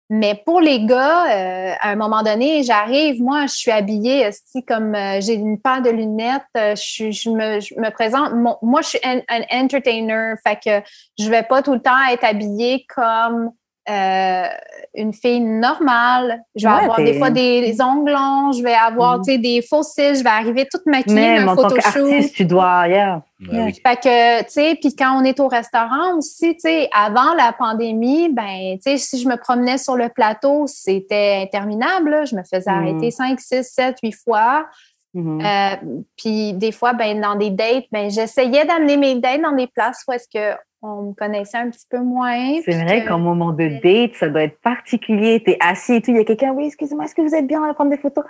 [0.10, 4.66] mais pour les gars, euh, à un moment donné, j'arrive, moi, je suis habillée, esti,
[4.66, 8.34] comme euh, j'ai une paire de lunettes, euh, je, suis- je, me, je me présente.
[8.34, 10.88] mon- moi, je suis un, un entertainer, fait que
[11.20, 13.52] je vais pas tout le temps être habillée comme
[13.90, 14.48] euh,
[14.96, 16.42] une fille normale.
[16.56, 19.84] Je vais Ouais, avoir des fois des ongles longs, je vais avoir, sais, des faux
[19.84, 23.24] cils, je vais arriver toute maquillée Même en tant qu'artiste, tu dois, yeah.
[23.42, 23.74] Oui.
[23.86, 27.54] Fait que, tu sais, puis quand on est au restaurant aussi, tu sais, avant la
[27.54, 32.10] pandémie, ben, tu sais, si je me promenais sur le plateau, c'était interminable.
[32.10, 32.26] là.
[32.26, 32.78] Je me faisais Mm.
[32.78, 34.66] arrêter 5, 6, 7, 8 fois.
[35.14, 35.42] Mhm.
[35.42, 35.76] Euh,
[36.18, 40.04] puis des fois, ben, dans des dates, ben, j'essayais d'amener mes dates dans des places
[40.08, 42.60] où est-ce que on me connaissait un petit peu moins.
[42.64, 45.42] C'est vrai que- qu'en moment de date, ça doit être particulier.
[45.44, 47.64] T'es assis et tout, il y a quelqu'un, oui, excusez-moi, est-ce que vous êtes bien
[47.64, 48.24] à prendre des photos?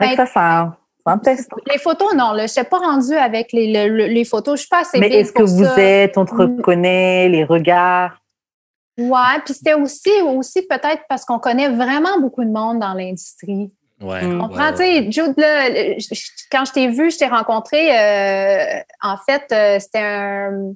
[0.00, 0.38] Fait que Ben, ça, c'est
[1.70, 4.54] Les photos, non, là, je ne suis pas rendue avec les, le- le- les photos.
[4.56, 5.80] Je suis pas assez Mais est-ce que vous ça.
[5.80, 6.56] êtes, on te Mm.
[6.58, 8.18] reconnaît, les regards?
[8.98, 13.72] Ouais, puis c'était aussi, aussi peut-être parce qu'on connaît vraiment beaucoup de monde dans l'industrie.
[14.00, 14.28] Ouais, Mm.
[14.30, 14.72] Tu ouais, comprends?
[14.76, 15.08] ouais.
[15.10, 15.68] Tu sais, Jude, là,
[16.50, 20.72] quand je t'ai vu, je t'ai rencontré, euh, en fait, euh, c'était un.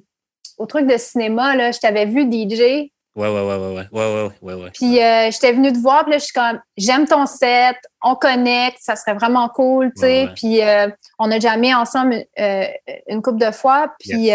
[0.57, 4.29] Au truc de cinéma, là, je t'avais vu DJ, Ouais, ouais, ouais, ouais, ouais, ouais,
[4.43, 4.69] ouais, ouais.
[4.75, 8.13] Puis euh, j'étais venue te voir, puis là, je suis comme, j'aime ton set, on
[8.13, 10.29] connecte, ça serait vraiment cool, tu sais.
[10.35, 10.87] Puis euh,
[11.17, 12.67] on a jamais ensemble euh,
[13.07, 14.29] une couple de fois, puis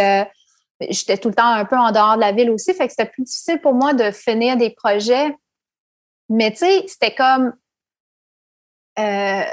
[0.90, 3.08] j'étais tout le temps un peu en dehors de la ville aussi, fait que c'était
[3.08, 5.32] plus difficile pour moi de finir des projets.
[6.28, 7.52] Mais tu sais, c'était comme,
[8.96, 9.46] c'est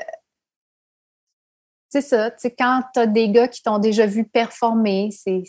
[2.01, 5.43] ça, tu sais, quand t'as des gars qui t'ont déjà vu performer, c'est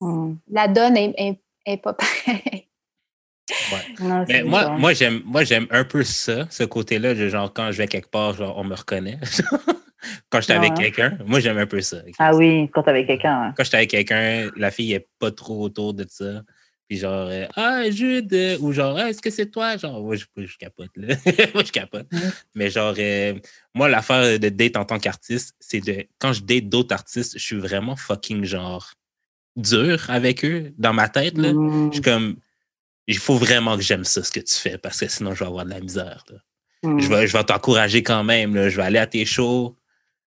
[0.00, 0.36] hmm.
[0.50, 1.92] la donne est, est pas
[2.24, 2.69] pareille.
[4.00, 7.72] Non, Mais moi, moi j'aime, moi, j'aime un peu ça, ce côté-là, de genre, quand
[7.72, 9.18] je vais quelque part, genre, on me reconnaît.
[10.30, 11.98] quand j'étais avec quelqu'un, moi, j'aime un peu ça.
[12.18, 13.42] Ah oui, quand t'es avec quelqu'un.
[13.42, 13.54] hein.
[13.56, 16.42] Quand j'étais avec quelqu'un, la fille est pas trop autour de ça.
[16.88, 19.76] Puis genre, euh, ah, Jude, ou genre, Ah, est-ce que c'est toi?
[19.76, 20.24] Genre, moi, je,
[20.58, 21.14] capote, là.
[21.54, 22.06] moi, je capote.
[22.10, 22.18] Mm.
[22.56, 23.34] Mais genre, euh,
[23.76, 27.44] moi, l'affaire de date en tant qu'artiste, c'est de, quand je date d'autres artistes, je
[27.44, 28.90] suis vraiment fucking, genre,
[29.54, 31.52] dur avec eux, dans ma tête, là.
[31.52, 31.90] Mm.
[31.90, 32.36] Je suis comme,
[33.10, 35.46] il faut vraiment que j'aime ça, ce que tu fais, parce que sinon, je vais
[35.46, 36.24] avoir de la misère.
[36.30, 36.38] là.
[36.82, 36.98] Mm.
[37.00, 38.54] Je vais, je vais t'encourager quand même.
[38.54, 38.68] là.
[38.68, 39.76] Je vais aller à tes shows,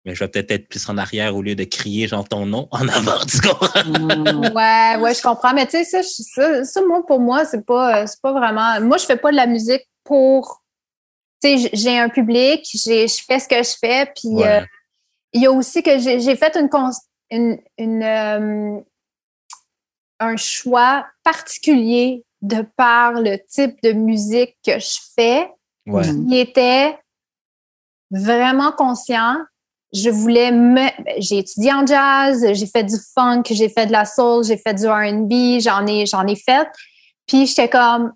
[0.05, 2.69] mais je vais peut-être être plus en arrière au lieu de crier genre ton nom
[2.71, 3.19] en avant.
[3.27, 3.85] Tu comprends?
[3.85, 4.53] Mm.
[4.55, 5.55] Ouais, ouais, je comprends.
[5.55, 8.33] Mais tu sais, ça, je- ça, ça, moi, pour moi, c'est pas, euh, c'est pas
[8.33, 8.81] vraiment.
[8.81, 10.63] Moi, je fais pas de la musique pour.
[11.43, 14.61] Tu sais, j'ai un public, j'ai, je fais ce que je fais, puis Ouais.
[14.63, 14.65] euh,
[15.33, 16.91] il y a aussi que j'ai, j'ai fait une, cons-
[17.31, 18.81] une, une, euh,
[20.21, 25.51] un choix particulier de par le type de musique que je fais.
[25.87, 26.05] Ouais.
[26.33, 26.97] Était
[28.11, 29.37] vraiment conscient.
[29.93, 30.89] je voulais me.
[31.19, 34.75] J'ai étudié en jazz, j'ai fait du funk, j'ai fait de la soul, j'ai fait
[34.75, 36.69] du RB, j'en ai, j'en ai fait.
[37.27, 38.13] Puis j'étais comme,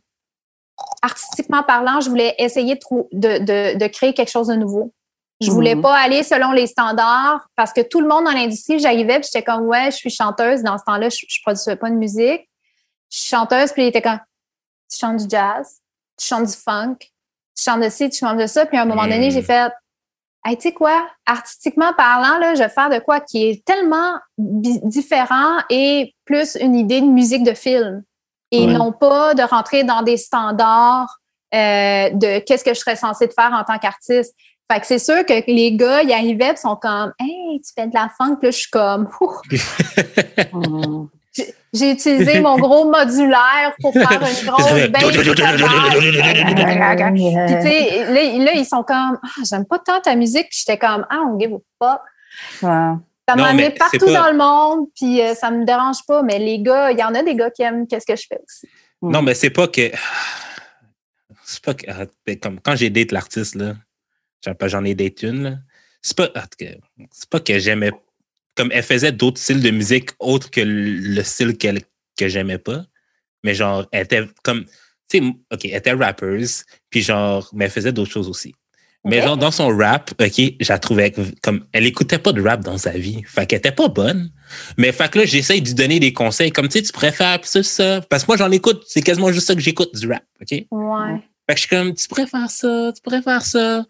[1.02, 4.92] artistiquement parlant, je voulais essayer de, trou- de, de, de créer quelque chose de nouveau.
[5.40, 5.82] Je voulais Mhm.
[5.82, 9.44] pas aller selon les standards parce que tout le monde dans l'industrie, j'arrivais puis j'étais
[9.44, 10.62] comme, ouais, je suis chanteuse.
[10.64, 12.48] Dans ce temps-là, je, je produisais pas de musique.
[13.10, 14.20] Je suis chanteuse, puis il était comme,
[14.90, 15.78] tu chantes du jazz,
[16.18, 18.66] tu chantes du funk, tu chantes de ci, tu chantes de ça.
[18.66, 19.72] Puis à un moment donné, j'ai fait,
[20.44, 24.14] hey, tu sais quoi, artistiquement parlant, là, je vais faire de quoi qui est tellement
[24.36, 28.02] différent et plus une idée de musique de film.
[28.50, 28.72] Et Ouais.
[28.72, 31.18] non pas de rentrer dans des standards
[31.54, 34.34] euh, de qu'est-ce que je serais censée de faire en tant qu'artiste.
[34.70, 37.86] Fait que c'est sûr que les gars, ils arrivaient et sont comme Hey, tu fais
[37.86, 39.32] de la funk, puis là, je suis comme Ouh.
[40.52, 41.08] Mhm.
[41.72, 45.04] J'ai- utilisé mon gros modulaire pour faire une grosse bass.
[45.04, 45.36] Puis, tu
[47.62, 50.48] sais, là, là, ils sont comme, ah, j'aime pas tant ta musique.
[50.50, 52.00] Puis j'étais comme, ah, on give a fuck.
[52.62, 52.94] Ouais.
[53.28, 56.22] Ça mais est partout pas- dans le monde, puis euh, ça me dérange pas.
[56.22, 58.40] Mais les gars, il y en a des gars qui aiment qu'est-ce que je fais
[58.42, 58.66] aussi.
[59.02, 59.90] Non, mais c'est pas que.
[61.44, 61.84] C'est pas que.
[61.88, 63.74] ah, ben, Comme quand j'ai date l'artiste, là,
[64.44, 65.52] j'en j'en ai date une, là.
[66.00, 66.28] C'est pas,
[67.10, 67.90] c'est pas que j'aimais.
[68.58, 71.80] Comme elle faisait d'autres styles de musique autres que le style qu'elle,
[72.18, 72.84] que j'aimais pas.
[73.44, 74.64] Mais genre, elle était comme.
[75.08, 78.52] Tu sais, OK, elle était rappeuse, puis genre, mais elle faisait d'autres choses aussi.
[79.04, 81.64] Mais genre, dans son rap, OK, je la trouvais comme.
[81.72, 83.22] Elle écoutait pas de rap dans sa vie.
[83.26, 84.32] Fait qu'elle était pas bonne.
[84.76, 87.38] Mais fait que là, j'essaye de lui donner des conseils comme, tu sais, tu préfères
[87.44, 88.00] ça, ça.
[88.10, 88.82] Parce que moi, j'en écoute.
[88.88, 90.48] C'est quasiment juste ça que j'écoute, du rap, OK?
[90.48, 91.20] Fait Ouais.
[91.48, 93.84] que je suis comme, tu préfères ça, tu préfères ça.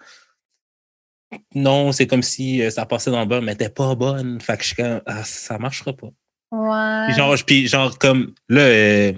[1.55, 4.40] Non, c'est comme si euh, ça passait dans le beurre, mais t'es pas bonne.
[4.40, 6.09] Fait que je suis comme, ah, ça marchera pas.
[6.50, 7.06] Ouais.
[7.09, 9.12] Puis genre, puis genre comme, là, euh,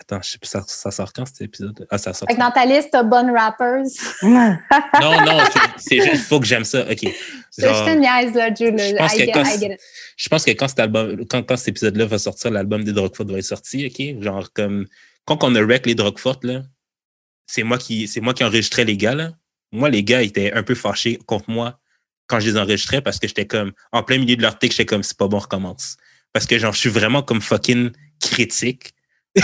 [0.00, 1.84] attends, je sais plus, ça, ça sort quand cet épisode?
[1.90, 2.28] Ah, ça sort.
[2.28, 3.82] Fait que dans ta liste, t'as bonne rappers.
[4.22, 5.38] Non, non,
[5.76, 6.82] c'est- juste, il faut que j'aime ça.
[6.88, 7.00] OK.
[7.02, 7.08] Je
[7.58, 8.78] je Genre, te niaise, là, Jules.
[8.78, 9.80] je pense I que quand- I get it.
[10.16, 13.14] je pense que quand cet album, quand, quand cet épisode-là va sortir, l'album des Drogues
[13.16, 14.22] Fortes va être sorti, OK?
[14.22, 14.86] Genre, comme,
[15.24, 16.62] quand on a rec les Drogues Fortes, là,
[17.46, 19.32] c'est moi qui, c'est moi qui enregistrais les gars, là.
[19.74, 21.80] Moi, les gars étaient un peu fâchés contre moi
[22.26, 24.86] quand je les enregistrais parce que j'étais comme, en plein milieu de leur take, j'étais
[24.86, 25.96] comme, c'est pas bon, on recommence.
[26.32, 27.90] Parce que, genre, je suis vraiment comme fucking
[28.20, 28.92] critique.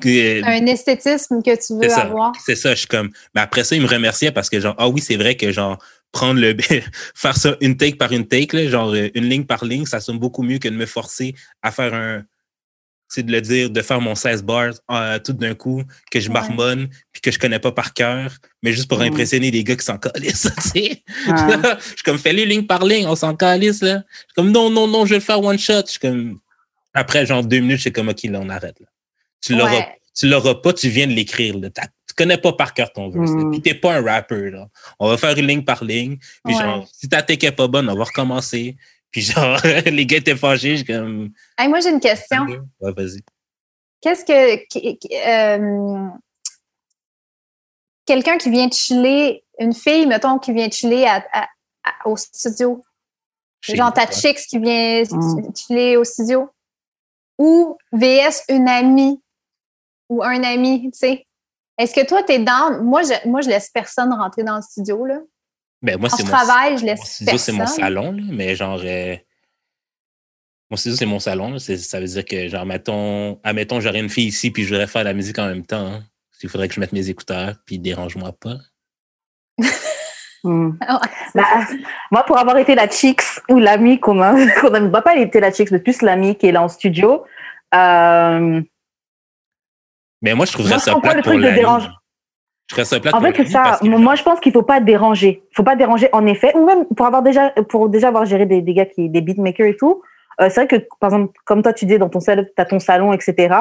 [0.00, 2.32] Que- Un esthétisme que tu veux avoir.
[2.44, 3.10] C'est ça, je suis comme.
[3.34, 5.78] Mais après ça, ils me remerciaient parce que, genre, ah oui, c'est vrai que, genre,
[6.12, 6.56] prendre le.
[7.14, 10.00] faire ça une take par une take, là, genre, euh, une ligne par ligne, ça
[10.00, 12.24] sonne beaucoup mieux que de me forcer à faire un.
[13.08, 16.28] C'est de le dire, de faire mon 16 bars euh, tout d'un coup, que je
[16.28, 16.34] Ouais.
[16.34, 18.32] marmonne, puis que je connais pas par cœur,
[18.62, 19.02] mais juste pour Mm.
[19.12, 20.80] impressionner les gars qui s'en calissent, tu sais.
[20.80, 21.02] Ouais.
[21.80, 24.02] je suis comme, fais-les ligne par ligne, on s'en calisse, là.
[24.10, 25.82] Je suis comme, non, non, non, je vais le faire one shot.
[25.86, 26.38] Je suis comme,
[26.94, 28.86] après, genre, deux minutes, c'est comme, OK, là, on arrête, là.
[29.40, 29.88] Tu l'auras Ouais.
[30.14, 31.56] tu l'auras pas, tu viens de l'écrire.
[31.58, 31.70] là.
[31.70, 33.30] Tu connais pas par cœur ton verse.
[33.30, 33.50] Mm.
[33.52, 34.50] Puis t'es pas un rapper.
[34.50, 34.66] Là.
[34.98, 36.18] On va faire une ligne par ligne.
[36.44, 38.76] Puis genre, si ta take est pas bonne, on va recommencer.
[39.10, 40.76] Puis genre, les gars étaient fâchés.
[40.76, 41.30] Je suis comme.
[41.58, 42.44] Hey, moi, j'ai une question.
[42.80, 43.20] Ouais, vas-y.
[44.00, 46.08] Qu'est-ce que.
[46.08, 46.08] euh,
[48.06, 51.48] Quelqu'un qui vient de chiller, une fille, mettons, qui vient de chiller à- à-
[51.84, 52.82] à- au studio,
[53.60, 55.54] Chez genre ta chicks qui vient Mm.
[55.54, 56.48] chiller au studio,
[57.38, 59.20] ou VS une amie?
[60.08, 61.24] Ou un ami, tu sais?
[61.76, 62.82] Est-ce que toi, t'es dans.
[62.82, 65.18] Moi je, moi, je laisse personne rentrer dans le studio, là.
[65.82, 68.12] Ben, moi, c'est je mon, travaille, je mon laisse studio, c'est mon salon.
[68.12, 69.16] Là, mais genre, euh,
[70.70, 71.52] mon studio, c'est mon salon.
[71.52, 71.58] là.
[71.58, 75.04] Ça veut dire que, genre, mettons, admettons, j'aurais une fille ici, puis je voudrais faire
[75.04, 75.86] la musique en même temps.
[75.86, 76.02] hein.
[76.42, 78.58] Il faudrait que je mette mes écouteurs, puis dérange-moi pas.
[80.44, 80.70] Hmm.
[80.80, 81.66] C'est Bah,
[82.12, 85.40] moi, pour avoir été la chicks ou l'ami qu'on a, qu'on a, bah, pas été
[85.40, 87.24] la chicks, mais plus l'ami qui est là en studio,
[87.74, 88.62] euh,
[90.22, 91.56] Mais moi, je trouverais Moi, je ça plate le pour l'ami.
[91.56, 91.88] dérange.
[92.70, 93.78] Je ça plate En fait, c'est ça.
[93.80, 95.42] que, Moi, je pense qu'il faut pas déranger.
[95.50, 96.54] Il faut pas déranger, en effet.
[96.56, 99.66] Ou même pour avoir déjà, pour déjà avoir géré des, des gars qui, des beatmakers
[99.68, 100.02] et tout.
[100.40, 102.78] euh, c'est vrai que, par exemple, comme toi, tu dis, dans ton salon, t'as ton
[102.78, 103.54] salon, etc.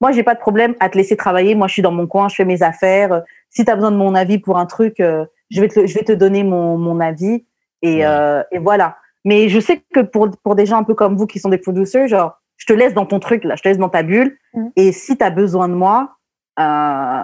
[0.00, 1.54] Moi, j'ai pas de problème à te laisser travailler.
[1.54, 3.22] Moi, je suis dans mon coin, je fais mes affaires.
[3.50, 5.94] Si tu as besoin de mon avis pour un truc, euh, je vais te, je
[5.94, 7.44] vais te donner mon, mon avis.
[7.82, 8.04] Et, Ouais.
[8.06, 8.96] euh, et voilà.
[9.26, 11.58] Mais je sais que pour, pour des gens un peu comme vous qui sont des
[11.58, 14.36] producers, genre, je te laisse dans ton truc, là, je te laisse dans ta bulle.
[14.54, 14.68] Mm.
[14.76, 16.16] Et si tu as besoin de moi,
[16.58, 17.22] euh,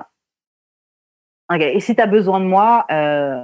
[1.59, 3.43] Et si tu as besoin de moi, euh,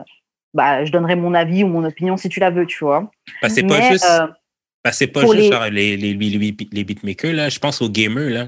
[0.55, 3.11] bah, je donnerai mon avis ou mon opinion si tu la veux, tu vois.
[3.43, 4.27] Que c'est pas juste, euh,
[4.93, 7.49] c'est pas juste les- genre les, les, les, les, beatmakers, là.
[7.49, 8.47] Je pense aux gamers, là.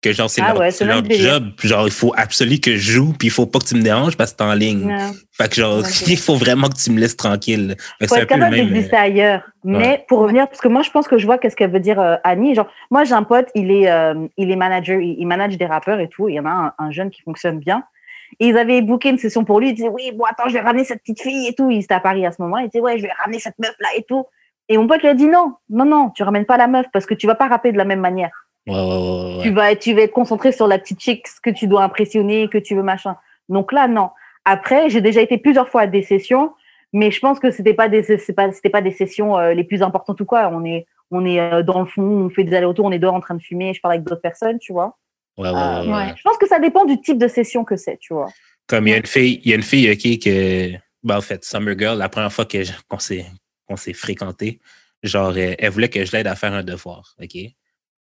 [0.00, 0.70] Que genre, c'est Ah leur, ouais,
[1.10, 1.48] job.
[1.60, 4.16] Genre, il faut absolument que je joue, puis il faut pas que tu me déranges
[4.16, 4.86] parce que t'es en ligne.
[4.86, 4.96] ouais.
[5.32, 7.74] Fait que genre, il faut vraiment que tu me laisses tranquille.
[8.00, 8.76] C'est un être peu le capable même.
[8.76, 9.42] euh, ailleurs.
[9.64, 11.98] Mais pour revenir, parce que moi, je pense que je vois qu'est-ce qu'elle veut dire
[11.98, 12.54] euh, Annie.
[12.54, 15.66] Genre, moi, j'ai un pote, il est, euh, il est manager, il, il manage des
[15.66, 16.28] rappeurs et tout.
[16.28, 17.82] Il y en a un, un jeune qui fonctionne bien.
[18.40, 19.70] Et ils avaient booké une session pour lui.
[19.70, 21.70] Ils disaient, oui, bon, attends, je vais ramener cette petite fille et tout.
[21.70, 22.58] Il était à Paris à ce moment.
[22.58, 24.24] Il disait, ouais, je vais ramener cette meuf là et tout.
[24.68, 27.06] Et mon pote lui a dit, non, non, non, tu ramènes pas la meuf parce
[27.06, 28.30] que tu vas pas rapper de la même manière.
[28.66, 29.42] Ouais, ouais, ouais, ouais.
[29.42, 32.58] Tu vas, tu vas être concentré sur la petite chick que tu dois impressionner, que
[32.58, 33.16] tu veux machin.
[33.48, 34.10] Donc là, non.
[34.44, 36.52] Après, j'ai déjà été plusieurs fois à des sessions,
[36.92, 38.02] mais je pense que c'était pas des,
[38.36, 40.50] pas, pas des sessions euh, les plus importantes ou quoi.
[40.52, 43.14] On est, on est euh, dans le fond, on fait des allers-retours, on est dehors
[43.14, 44.96] en train de fumer, je parle avec d'autres personnes, tu vois.
[45.38, 45.92] Ouais, ouais, ouais, Euh, ouais.
[45.92, 46.14] ouais.
[46.16, 48.28] Je pense que ça dépend du type de session que c'est, tu vois.
[48.66, 51.20] Comme il y a une fille, il y a une fille, OK, que, ben, en
[51.22, 52.46] fait, Summer Girl, la première fois
[52.88, 53.24] qu'on s'est,
[53.66, 54.60] qu'on s'est fréquenté,
[55.02, 57.38] genre, euh, elle voulait que je l'aide à faire un devoir, OK?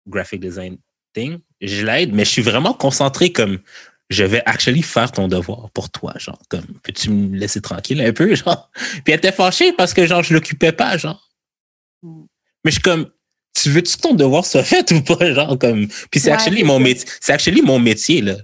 [0.08, 0.78] Graphic design
[1.12, 1.38] thing.
[1.60, 3.58] Je l'aide, mais je suis vraiment concentré comme,
[4.08, 8.12] je vais actually faire ton devoir pour toi, genre, comme, peux-tu me laisser tranquille un
[8.12, 8.70] peu, genre?
[9.04, 11.28] Puis elle était fâchée parce que, genre, je l'occupais pas, genre.
[12.02, 12.24] Mm.
[12.64, 13.10] Mais je suis comme,
[13.62, 16.62] tu veux-tu que ton devoir soit fait ou pas, genre, comme, puis c'est Ouais, actually
[16.64, 18.34] mon métier, c'est actually mon métier, là.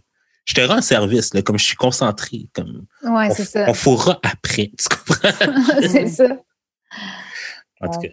[0.44, 3.66] Je te rends service, là, comme je suis concentré, comme, Ouais, on, c'est ça.
[3.68, 5.28] on fourra après, tu comprends?
[5.80, 6.26] c'est ça.
[7.80, 8.08] En tout cas,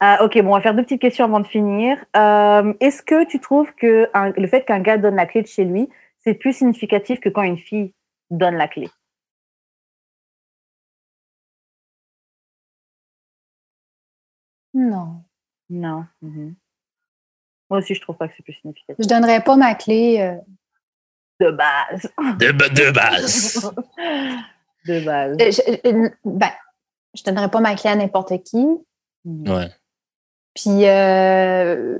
[0.00, 1.96] Ah, ok, bon, on va faire deux petites questions avant de finir.
[2.16, 5.46] Euh, Est-ce que tu trouves que un- le fait qu'un gars donne la clé de
[5.46, 5.88] chez lui,
[6.24, 7.94] c'est plus significatif que quand une fille
[8.30, 8.88] donne la clé?
[14.74, 15.22] Non.
[15.70, 16.04] Non.
[16.20, 16.54] Mhm.
[17.70, 18.96] Moi aussi, je trouve pas que c'est plus significatif.
[19.02, 20.20] Je donnerais pas ma clé.
[20.20, 20.36] euh,
[21.40, 22.02] De base.
[22.38, 23.72] de, ba- de base.
[24.86, 25.36] de base.
[25.38, 26.50] je, je- ben,
[27.14, 28.66] je donnerais pas ma clé à n'importe qui.
[29.24, 29.48] Mhm.
[29.48, 29.70] Ouais.
[30.54, 31.98] Puis euh,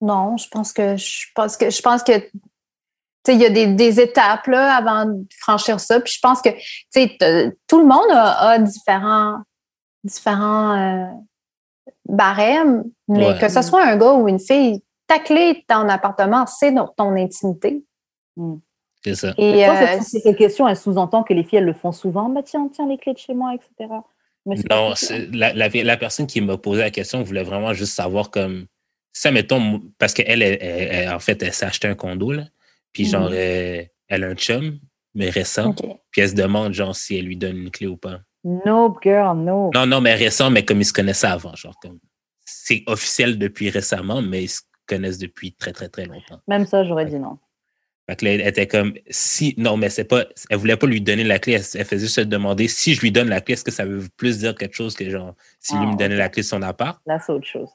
[0.00, 2.30] non, je pense que je pense que je pense que tu
[3.24, 6.00] sais, il y a des, des étapes là, avant de franchir ça.
[6.00, 6.60] Puis je pense que tu
[6.90, 9.42] sais, t- tout le monde a, a différents
[10.02, 11.06] différents euh,
[12.06, 13.38] barèmes, mais Ouais.
[13.38, 16.88] que ce soit un gars ou une fille, ta clé de ton appartement, c'est dans
[16.88, 17.82] ton intimité.
[19.04, 19.34] C'est ça.
[19.36, 22.28] Et euh, cette question, elle sous-entend que les filles, elles le font souvent.
[22.28, 23.90] Bah, tiens, tiens les clés de chez moi, etc.
[24.46, 24.92] Mais Non,
[25.32, 28.66] la, la, la personne qui m'a posé la question voulait vraiment juste savoir comme
[29.12, 32.44] ça, mettons, parce qu'elle, elle, elle- elle- en fait, elle s'est acheté un condo, là,
[32.92, 33.34] puis genre, Mhm.
[33.36, 34.78] euh, elle a un chum,
[35.14, 35.74] mais récent,
[36.10, 38.20] puis elle se demande, genre, si elle lui donne une clé ou pas.
[38.44, 39.70] No, girl, no.
[39.74, 41.98] Non, non, mais récent, mais comme ils se connaissaient avant, genre, comme
[42.44, 46.40] c'est officiel depuis récemment, mais ils se connaissent depuis très, très, très longtemps.
[46.48, 47.38] Même ça, j'aurais dit non.
[48.08, 51.00] Fait que là, elle était comme, si, non, mais c'est pas, elle voulait pas lui
[51.00, 53.54] donner la clé, elle, elle faisait juste se demander si je lui donne la clé,
[53.54, 56.16] est-ce que ça veut plus dire quelque chose que genre, si lui Ah, me donnait
[56.16, 57.00] la clé de son appart?
[57.06, 57.68] Là, c'est autre chose.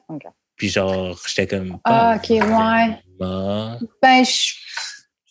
[0.56, 1.78] Puis genre, j'étais comme.
[1.84, 2.98] Ah, ok, ouais.
[3.18, 3.78] Ben,
[4.24, 4.54] je-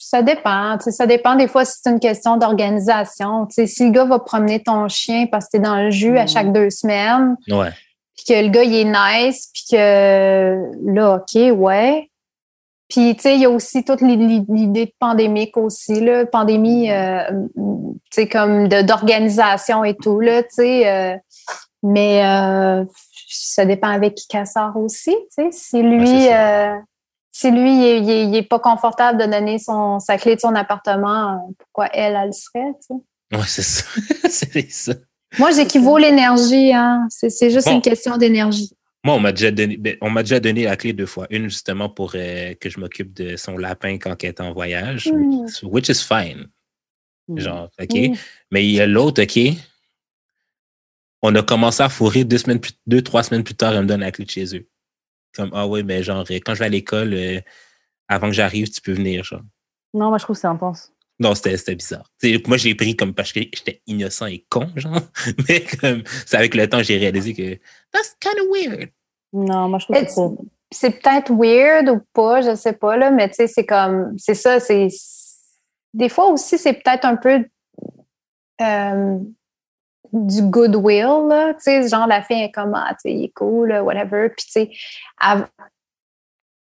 [0.09, 0.77] ça dépend.
[0.77, 3.45] tu sais, Ça dépend des fois si c'est une question d'organisation.
[3.47, 6.17] Tu sais, Si le gars va promener ton chien parce que t'es dans le jus
[6.17, 6.27] à Mhm.
[6.27, 7.69] chaque deux semaines, Ouais.
[8.15, 10.55] puis que le gars, il est nice, puis que
[10.93, 12.09] là, OK, ouais.
[12.89, 16.25] Puis, tu sais, il y a aussi toute l'i- l'i- l'idée de pandémique aussi, là.
[16.25, 17.23] Pandémie, euh,
[17.55, 20.87] tu sais, comme d'organisation et tout, là, tu sais.
[20.89, 21.17] euh,
[21.83, 22.85] mais euh,
[23.29, 25.49] ça dépend avec qui qu'elle sort aussi, tu sais.
[25.51, 26.77] Si lui, Ouais, ça.
[27.39, 30.35] Si lui, il est, il est- il est pas confortable de donner son, sa clé
[30.35, 32.87] de son appartement, euh, pourquoi elle, elle le serait, tu
[33.31, 33.37] sais?
[33.37, 33.83] Ouais, c'est ça.
[34.29, 34.93] c'est ça.
[35.37, 37.05] Moi, j'équivaut l'énergie, hein.
[37.09, 37.75] C'est c'est juste Bon.
[37.75, 38.71] une question d'énergie.
[39.03, 41.27] Moi, on m'a déjà donné, ben, on m'a déjà donné la clé deux fois.
[41.29, 45.11] Une, justement, pour euh, que je m'occupe de son lapin quand elle est en voyage,
[45.11, 45.45] Mm.
[45.63, 46.47] which, is, fine.
[47.27, 47.39] Mhm.
[47.39, 47.93] Genre, OK.
[47.95, 48.13] Mm.
[48.51, 49.39] Mais il y a l'autre, OK.
[51.21, 53.87] On a commencé à fourrer deux, semaines plus, deux, trois semaines plus tard, elle me
[53.87, 54.67] donne la clé de chez eux.
[55.37, 57.39] Comme, ah oui, mais genre, euh, quand je vais à l'école, euh,
[58.07, 59.41] avant que j'arrive, tu peux venir, genre.
[59.93, 60.91] Non, moi, je trouve que c'est intense.
[61.19, 62.11] Non, c'était c'était bizarre.
[62.47, 65.01] Moi, je l'ai pris comme parce que j'étais innocent et con, genre.
[65.47, 67.55] Mais comme, c'est avec le temps, j'ai réalisé que
[67.91, 68.89] that's kind of weird.
[69.33, 70.37] Non, moi, je trouve que trop.
[70.71, 74.35] c'est peut-être weird ou pas, je sais pas, là, mais tu sais, c'est comme, c'est
[74.35, 74.87] ça, c'est.
[75.93, 77.45] Des fois aussi, c'est peut-être un peu
[78.61, 79.19] euh,
[80.13, 83.33] du goodwill, là, tu sais, genre la fille est comme, ah, tu sais, il est
[83.33, 84.71] cool, là, whatever, puis tu sais,
[85.21, 85.45] elle-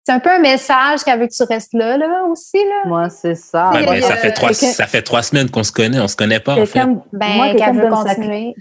[0.07, 2.83] c'est un peu un message qu'elle veut que tu restes là, là, aussi, là.
[2.87, 3.71] Moi, c'est ça.
[3.71, 5.99] Ouais, il y ça, a- fait trois, quelqu'un- ça fait trois semaines qu'on se connaît,
[6.01, 6.73] on se connaît pas, en fait.
[6.73, 8.15] Quelqu'un, Ben, moi, quelqu'un qu'elle me veut donne sa clé.
[8.25, 8.55] continuer.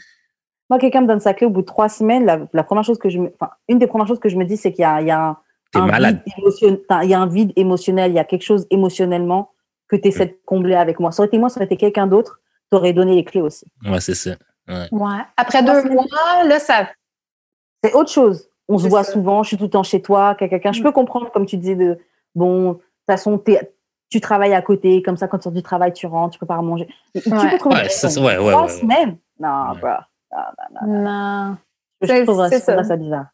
[0.70, 2.26] Moi, quelqu'un me donne sa clé au bout de trois semaines.
[2.26, 4.46] La, la première chose que je me, enfin, une des premières choses que je me
[4.46, 5.38] dis, c'est qu'il y a, il y a un,
[5.72, 6.22] T'es un malade.
[6.26, 9.52] vide émotion- enfin, il y a un vide émotionnel, il y a quelque chose émotionnellement
[9.90, 11.12] que tu essaies de combler avec moi.
[11.12, 12.40] Ça aurait été moi, ça aurait été quelqu'un d'autre,
[12.72, 13.66] t'aurais donné les clés aussi.
[13.86, 14.32] Ouais, c'est ça.
[14.68, 14.88] Ouais.
[15.38, 16.06] Après deux mois,
[16.46, 16.90] là, ça.
[17.84, 18.48] C'est autre chose.
[18.70, 19.12] On se voit ça.
[19.12, 20.72] souvent, je suis tout le temps chez toi, quelqu'un.
[20.72, 20.84] Je Mm.
[20.84, 22.00] peux comprendre, comme tu disais, de
[22.34, 23.74] bon, de toute façon, t'es-
[24.10, 26.60] tu travailles à côté, comme ça, quand tu sors du travail, tu rentres, tu prépares
[26.60, 26.88] à manger.
[27.14, 27.50] Et Tu Ouais.
[27.52, 28.70] peux trouver Ouais, ça, ouais, ouais, ouais, ouais.
[28.70, 29.80] semaine Non, Ouais.
[29.80, 29.90] bro.
[30.88, 31.58] Non.
[32.02, 32.84] Je C'est- trouve c'est ça, ça.
[32.84, 33.26] ça bizarre.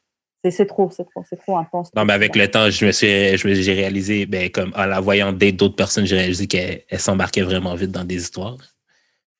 [0.43, 1.93] C'est c'est trop, c'est trop, c'est trop intense.
[1.95, 4.85] Non, mais avec le temps, je me suis, je me- j'ai réalisé, ben, comme en
[4.85, 8.55] la voyant date d'autres personnes, j'ai réalisé qu'elle elle s'embarquait vraiment vite dans des histoires.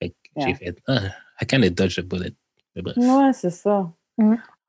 [0.02, 0.56] Fait que j'ai Yeah.
[0.56, 1.00] fait, ah,
[1.42, 2.34] I kind of dodge the bullet.
[2.76, 2.98] Mais bref.
[2.98, 3.90] Ouais, c'est ça.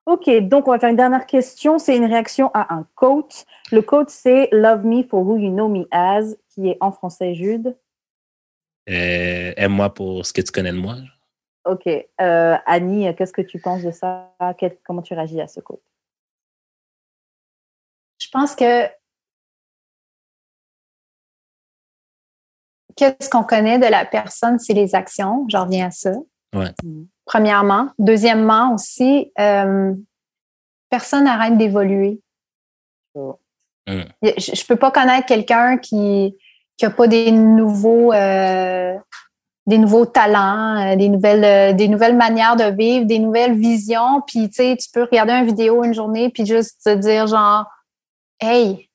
[0.07, 1.79] Ok, donc on va faire une dernière question.
[1.79, 3.45] C'est une réaction à un quote.
[3.71, 7.35] Le quote, c'est Love me for who you know me as, qui est en français,
[7.35, 7.77] Jude.
[8.89, 10.97] Euh, Aime-moi pour ce que tu connais de moi.
[11.65, 11.87] Ok.
[11.87, 14.35] Euh, Annie, qu'est-ce que tu penses de ça?
[14.59, 15.83] Quel- Comment tu réagis à ce quote?
[18.19, 18.87] Je pense que
[22.97, 25.47] qu'est-ce qu'on connaît de la personne, c'est les actions.
[25.49, 26.13] J'en reviens à ça.
[26.55, 26.73] Ouais.
[26.83, 27.07] Mhm.
[27.25, 27.91] Premièrement.
[27.99, 29.95] Deuxièmement aussi, euh,
[30.91, 32.21] personne n'arrête d'évoluer.
[33.15, 33.33] Mm.
[34.23, 36.37] Je ne peux pas connaître quelqu'un qui
[36.81, 38.97] n'a pas des nouveaux, euh,
[39.67, 44.23] des nouveaux talents, euh, des, nouvelles, euh, des nouvelles manières de vivre, des nouvelles visions.
[44.27, 47.67] Puis, tu sais, tu peux regarder une vidéo une journée puis juste te dire genre,
[48.41, 48.89] hey,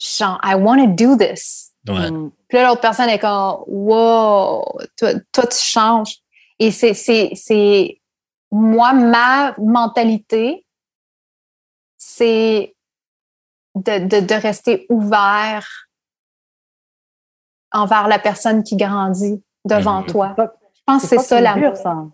[0.00, 1.72] genre, I want to do this.
[1.88, 2.10] Ouais.
[2.10, 2.30] Mhm.
[2.48, 4.64] Puis là, l'autre personne est comme, wow,
[4.96, 6.16] toi, toi tu changes.
[6.58, 8.00] Et c'est, c'est, c'est,
[8.50, 10.66] moi, ma mentalité,
[11.98, 12.74] c'est
[13.74, 15.66] de, de, de rester ouvert
[17.72, 20.06] envers la personne qui grandit devant Mhm.
[20.06, 20.34] toi.
[20.38, 21.70] Je pense que c'est ça l'amour.
[21.72, 22.04] dur, ça.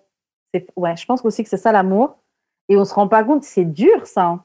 [0.52, 2.16] C'est- Ouais, je pense aussi que c'est ça l'amour.
[2.68, 4.44] Et on se rend pas compte, c'est dur, ça.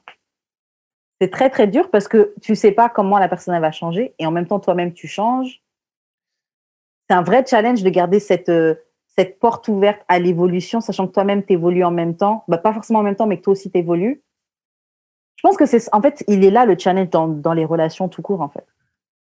[1.20, 4.14] C'est très, très dur parce que tu sais pas comment la personne elle va changer
[4.18, 5.62] et en même temps, toi-même, tu changes.
[7.08, 8.74] C'est un vrai challenge de garder cette, euh,
[9.18, 12.44] cette porte ouverte à l'évolution, sachant que toi-même, tu évolues en même temps.
[12.46, 14.22] Bah, pas forcément en même temps, mais que toi aussi, tu évolues.
[15.36, 18.08] Je pense que c'est, en fait, il est là le challenge dans, dans les relations
[18.08, 18.64] tout court, en fait.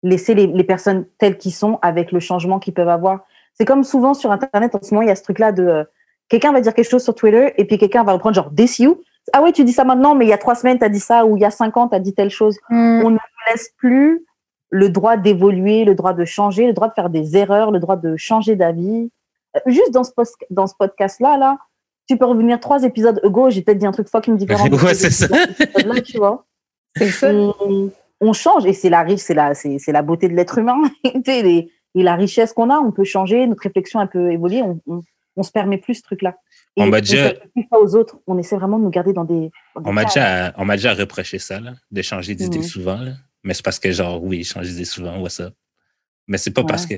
[0.02, 3.20] Laisser les, les personnes telles qu'ils sont avec le changement qu'ils peuvent avoir.
[3.54, 5.84] C'est comme souvent sur Internet, en ce moment, il y a ce truc-là de euh,
[6.28, 9.00] quelqu'un va dire quelque chose sur Twitter et puis quelqu'un va reprendre genre this you?
[9.32, 11.00] Ah ouais, tu dis ça maintenant, mais il y a trois semaines, tu as dit
[11.00, 12.56] ça, ou il y a cinq ans, tu as dit telle chose.
[12.70, 13.02] Mm.
[13.04, 13.18] On ne
[13.50, 14.24] laisse plus
[14.70, 17.96] le droit d'évoluer, le droit de changer, le droit de faire des erreurs, le droit
[17.96, 19.10] de changer d'avis.
[19.56, 21.58] Euh, Juste dans ce, post- dans ce podcast-là, là,
[22.08, 24.66] tu peux revenir trois épisodes ago, j'ai peut-être dit un truc fucking différent.
[24.68, 25.44] de Ouais, ces c'est ça.
[25.44, 26.46] épisodes-là, tu vois
[26.96, 27.32] C'est ça.
[27.32, 30.58] on, on change et c'est la riche, c'est la, c'est, c'est la beauté de l'être
[30.58, 32.78] humain et la richesse qu'on a.
[32.78, 34.62] On peut changer, notre réflexion elle peut évoluer.
[34.62, 35.02] On, on,
[35.36, 36.36] on se permet plus ce truc-là.
[36.76, 38.18] Et On m'a on déjà- fait plus ça aux autres.
[38.26, 39.50] On essaie vraiment de nous garder dans des.
[39.74, 42.64] dans des On m'a déjà, on m'a déjà reproché ça, là, de changer d'idée Mhm.
[42.64, 42.96] souvent.
[42.98, 43.12] Là.
[43.44, 45.50] Mais c'est parce que, genre, oui, je change d'idée souvent, ouais, ça.
[46.26, 46.94] Mais c'est pas parce que.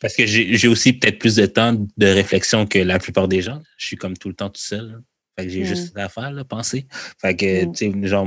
[0.00, 3.60] Parce que j'ai aussi peut-être plus de temps de réflexion que la plupart des gens.
[3.76, 4.86] Je suis comme tout le temps tout seul.
[4.92, 4.98] là.
[5.38, 6.86] Fait que j'ai juste à faire, là, penser.
[7.20, 7.72] Fait que, Mhm.
[7.74, 8.26] tu sais, genre,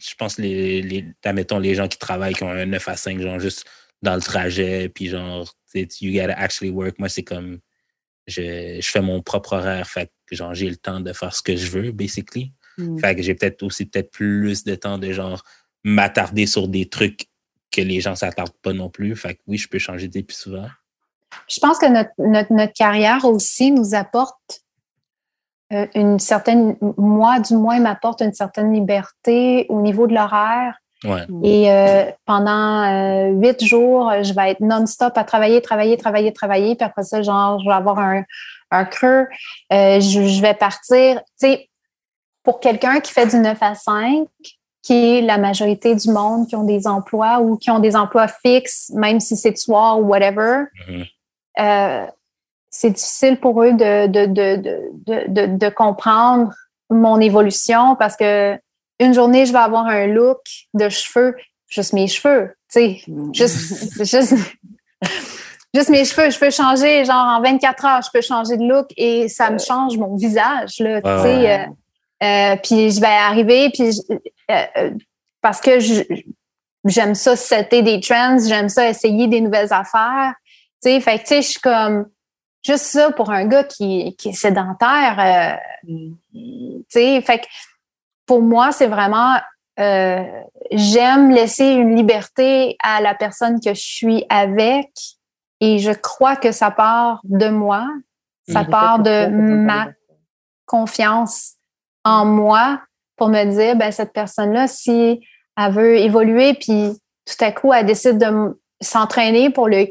[0.00, 3.20] je pense les, les, admettons, les gens qui travaillent, qui ont un 9 à 5,
[3.20, 3.64] genre, juste
[4.00, 6.98] dans le trajet, puis genre, tu sais, you gotta actually work.
[6.98, 7.58] Moi, c'est comme,
[8.26, 11.42] je, je fais mon propre horaire, fait que, genre, j'ai le temps de faire ce
[11.42, 12.52] que je veux, basically.
[12.78, 12.98] Mm.
[12.98, 15.42] Fait que j'ai peut-être aussi peut-être plus de temps de genre
[15.84, 17.26] m'attarder sur des trucs
[17.72, 19.16] que les gens s'attardent pas non plus.
[19.16, 20.68] Fait que oui, je peux changer d'idée plus souvent.
[21.48, 24.62] Je pense que notre, notre, notre carrière aussi nous apporte
[25.72, 30.76] euh, une certaine, moi du moins, m'apporte une certaine liberté au niveau de l'horaire.
[31.04, 31.26] Ouais.
[31.42, 36.76] Et euh, pendant euh, huit jours, je vais être non-stop à travailler, travailler, travailler, travailler.
[36.76, 38.22] Puis après ça, genre, je vais avoir un,
[38.70, 39.26] un creux.
[39.70, 41.20] Je, je vais partir.
[41.40, 41.70] Tu sais,
[42.44, 44.26] pour quelqu'un qui fait du 9 à 5,
[44.82, 48.26] qui est la majorité du monde qui ont des emplois ou qui ont des emplois
[48.28, 51.04] fixes, même si c'est de soir ou whatever, Mhm.
[51.60, 52.06] euh,
[52.70, 56.52] c'est difficile pour eux de, de, de, de, de, de, de comprendre
[56.90, 58.58] mon évolution parce que
[58.98, 60.40] une journée, je vais avoir un look
[60.74, 61.36] de cheveux,
[61.68, 63.34] juste mes cheveux, tu sais, Mm.
[63.34, 64.34] juste, juste,
[65.74, 68.86] juste mes cheveux, je peux changer, genre en 24 heures, je peux changer de look
[68.96, 71.50] et ça me change mon visage, là, tu sais.
[71.60, 71.66] euh,
[72.22, 74.14] euh, puis je vais arriver, puis je-
[74.52, 74.90] euh, euh,
[75.40, 75.78] parce que
[76.84, 80.34] j'aime ça setter des trends, j'aime ça essayer des nouvelles affaires,
[80.82, 81.00] tu sais.
[81.00, 82.06] Fait que, tu sais, je suis comme,
[82.64, 86.14] juste ça pour un gars qui, qui est sédentaire, euh, Mm.
[86.32, 87.46] tu sais, fait que
[88.26, 89.36] pour moi, c'est vraiment,
[89.80, 90.24] euh,
[90.70, 94.90] j'aime laisser une liberté à la personne que je suis avec
[95.60, 97.88] et je crois que ça part de moi,
[98.48, 99.88] ça part de ma
[100.66, 101.54] confiance
[102.04, 102.80] en moi
[103.22, 105.24] pour me dire, ben, cette personne-là, si
[105.56, 106.90] elle veut évoluer, puis
[107.24, 109.86] tout à coup, elle décide de s'entraîner pour le,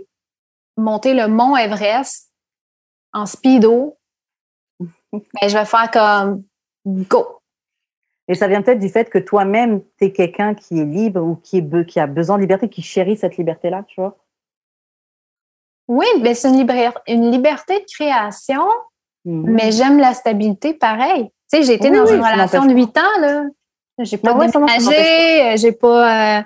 [0.75, 2.29] monter le mont Everest
[3.13, 3.97] en speedo,
[4.81, 6.43] ben, je vais faire comme
[6.85, 7.39] go.
[8.27, 11.37] Et ça vient peut-être du fait que toi-même, tu es quelqu'un qui est libre ou
[11.37, 14.17] qui, est, be- qui a besoin de liberté, qui chérit cette liberté-là, tu vois?
[15.87, 16.67] Oui, ben, c'est une,
[17.07, 18.67] une liberté de création,
[19.23, 19.51] Mhm.
[19.51, 21.29] mais j'aime la stabilité pareil.
[21.57, 23.43] Sais, j'ai été Oui, dans oui, une relation de n'empêche huit ans, là.
[23.99, 26.39] J'ai pas Ah ouais, déménagé, euh, j'ai pas.
[26.39, 26.41] euh,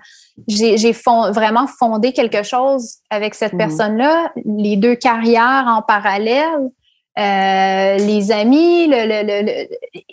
[0.48, 3.60] j'ai fond- vraiment fondé quelque chose avec cette Mhm.
[3.60, 4.34] personne-là.
[4.46, 6.70] Les deux carrières en parallèle,
[7.18, 9.68] euh, les amis, le, le, le, le-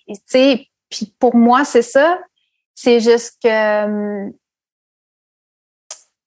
[0.09, 2.21] tu sais, puis pour moi, c'est ça.
[2.75, 4.33] C'est juste que hum,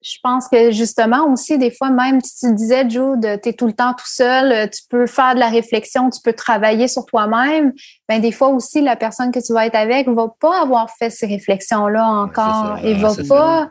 [0.06, 3.66] je pense que justement aussi, des fois, même si tu disais, Jude, tu es tout
[3.66, 7.06] le temps tout seul, euh, tu peux faire de la réflexion, tu peux travailler sur
[7.06, 7.74] toi-même.
[8.08, 11.10] Ben, des fois aussi, la personne que tu vas être avec va pas avoir fait
[11.10, 13.68] ces réflexions-là encore et va pas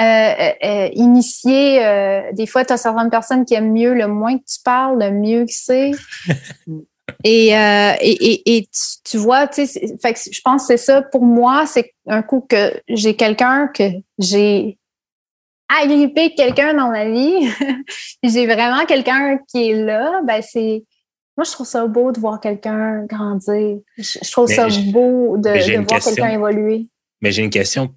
[0.00, 1.84] euh, euh, initier.
[1.84, 4.98] euh, des fois, tu as certaines personnes qui aiment mieux, le moins que tu parles,
[5.02, 5.90] le mieux que c'est.
[7.22, 10.62] Et, euh, et, et, et tu, tu vois, tu sais, c'est- fait que je pense
[10.62, 11.02] que c'est ça.
[11.02, 13.84] Pour moi, c'est un coup que j'ai quelqu'un que
[14.18, 14.78] j'ai
[15.68, 17.48] agrippé quelqu'un dans ma vie,
[18.22, 20.84] j'ai vraiment quelqu'un qui est là, ben c'est.
[21.36, 23.78] Moi, je trouve ça beau de voir quelqu'un grandir.
[23.98, 26.14] Je, je trouve Mais ça beau de, voir question.
[26.14, 26.86] quelqu'un évoluer.
[27.20, 27.92] Mais j'ai une question.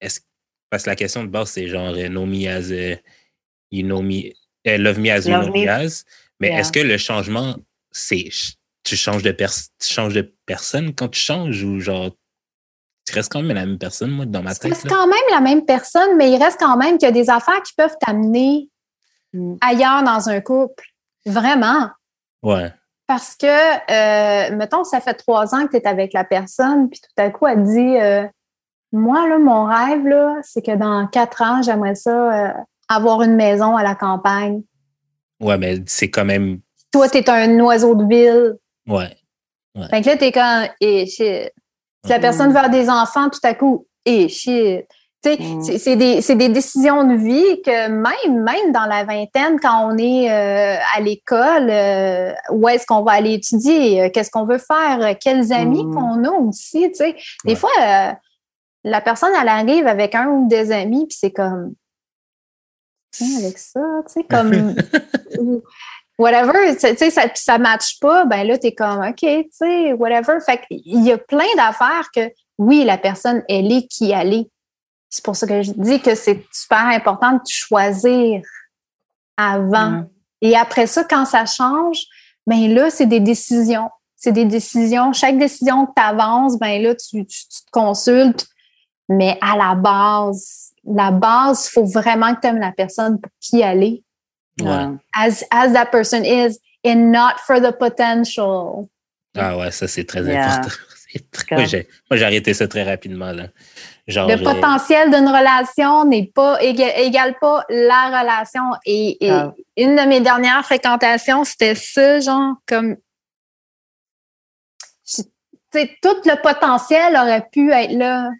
[0.00, 0.20] Est-ce
[0.68, 2.96] parce que la question de base, c'est genre euh, know me as uh,
[3.70, 4.32] you know me
[4.66, 5.68] euh, love me as you Love know me me.
[5.68, 6.04] as.
[6.40, 6.58] Mais Yeah.
[6.60, 7.56] est-ce que le changement,
[7.92, 8.28] c'est
[8.84, 12.10] tu changes de pers tu changes de personne quand tu changes ou genre
[13.06, 14.72] tu restes quand même la même personne, moi, dans ma Tu tête?
[14.72, 14.90] restes là?
[14.96, 17.62] quand même la même personne, mais il reste quand même qu'il y a des affaires
[17.62, 18.68] qui peuvent t'amener
[19.32, 19.56] Mm.
[19.60, 20.84] ailleurs dans un couple.
[21.26, 21.88] Vraiment.
[22.42, 22.72] Ouais.
[23.08, 27.00] Parce que, euh, mettons, ça fait trois ans que tu es avec la personne, puis
[27.00, 28.24] tout à coup, elle te dit euh,
[28.92, 32.10] Moi, là, mon rêve, là, c'est que dans quatre ans, j'aimerais ça
[32.48, 32.52] euh,
[32.88, 34.62] avoir une maison à la campagne.
[35.40, 36.60] Ouais, mais c'est quand même.
[36.92, 38.54] Toi, tu es un oiseau de ville.
[38.86, 39.14] Ouais.
[39.90, 41.52] Fait que là, t'es comme Eh shit.
[42.06, 44.84] Si la personne veut avoir des enfants, tout à coup, eh shit.
[45.24, 45.60] Mm.
[45.62, 50.30] c'est- des, des décisions de vie que même, même dans la vingtaine, quand on est
[50.30, 55.16] euh, à l'école, euh, où est-ce qu'on va aller étudier, euh, qu'est-ce qu'on veut faire,
[55.18, 55.94] quels amis Mm.
[55.94, 56.88] qu'on a aussi.
[56.90, 57.54] Des Ouais.
[57.56, 57.70] fois,
[58.84, 61.74] la personne, elle arrive avec un ou des amis, puis c'est comme,
[63.10, 64.76] tiens, avec ça, tu sais, comme,
[66.18, 69.44] whatever, tu sais, tu ça, puis ça matche pas, ben là, t'es comme, OK, tu
[69.52, 70.38] sais, whatever.
[70.44, 74.50] Fait qu'il y a plein d'affaires que, oui, la personne, elle est qui elle est.
[75.10, 78.42] C'est pour ça que je dis que c'est super important de choisir
[79.36, 80.04] avant.
[80.42, 82.00] Et après ça, quand ça change,
[82.46, 83.90] ben là, c'est des décisions.
[84.16, 85.12] C'est des décisions.
[85.12, 88.46] Chaque décision que tu avances, ben là, tu, tu- tu te consultes.
[89.08, 93.30] Mais à la base, la base, il faut vraiment que tu aimes la personne pour
[93.40, 94.02] qui elle est.
[94.60, 94.86] Ouais.
[95.14, 98.88] As, as that person is, and not for the potential.
[99.36, 100.46] Ah ouais, ça, c'est très Yeah.
[100.60, 100.74] important.
[101.32, 101.56] Très-.
[101.56, 103.32] Moi, j'ai moi, j'ai arrêté ça très rapidement.
[103.32, 103.44] Là.
[104.06, 108.62] Genre, Le potentiel d'une relation n'est pas éga- égale pas la relation.
[108.84, 109.54] Et, et Grave.
[109.78, 112.96] une de mes dernières fréquentations, c'était ça, genre comme
[115.06, 115.28] je- tu
[115.72, 118.30] sais, tout le potentiel aurait pu être là,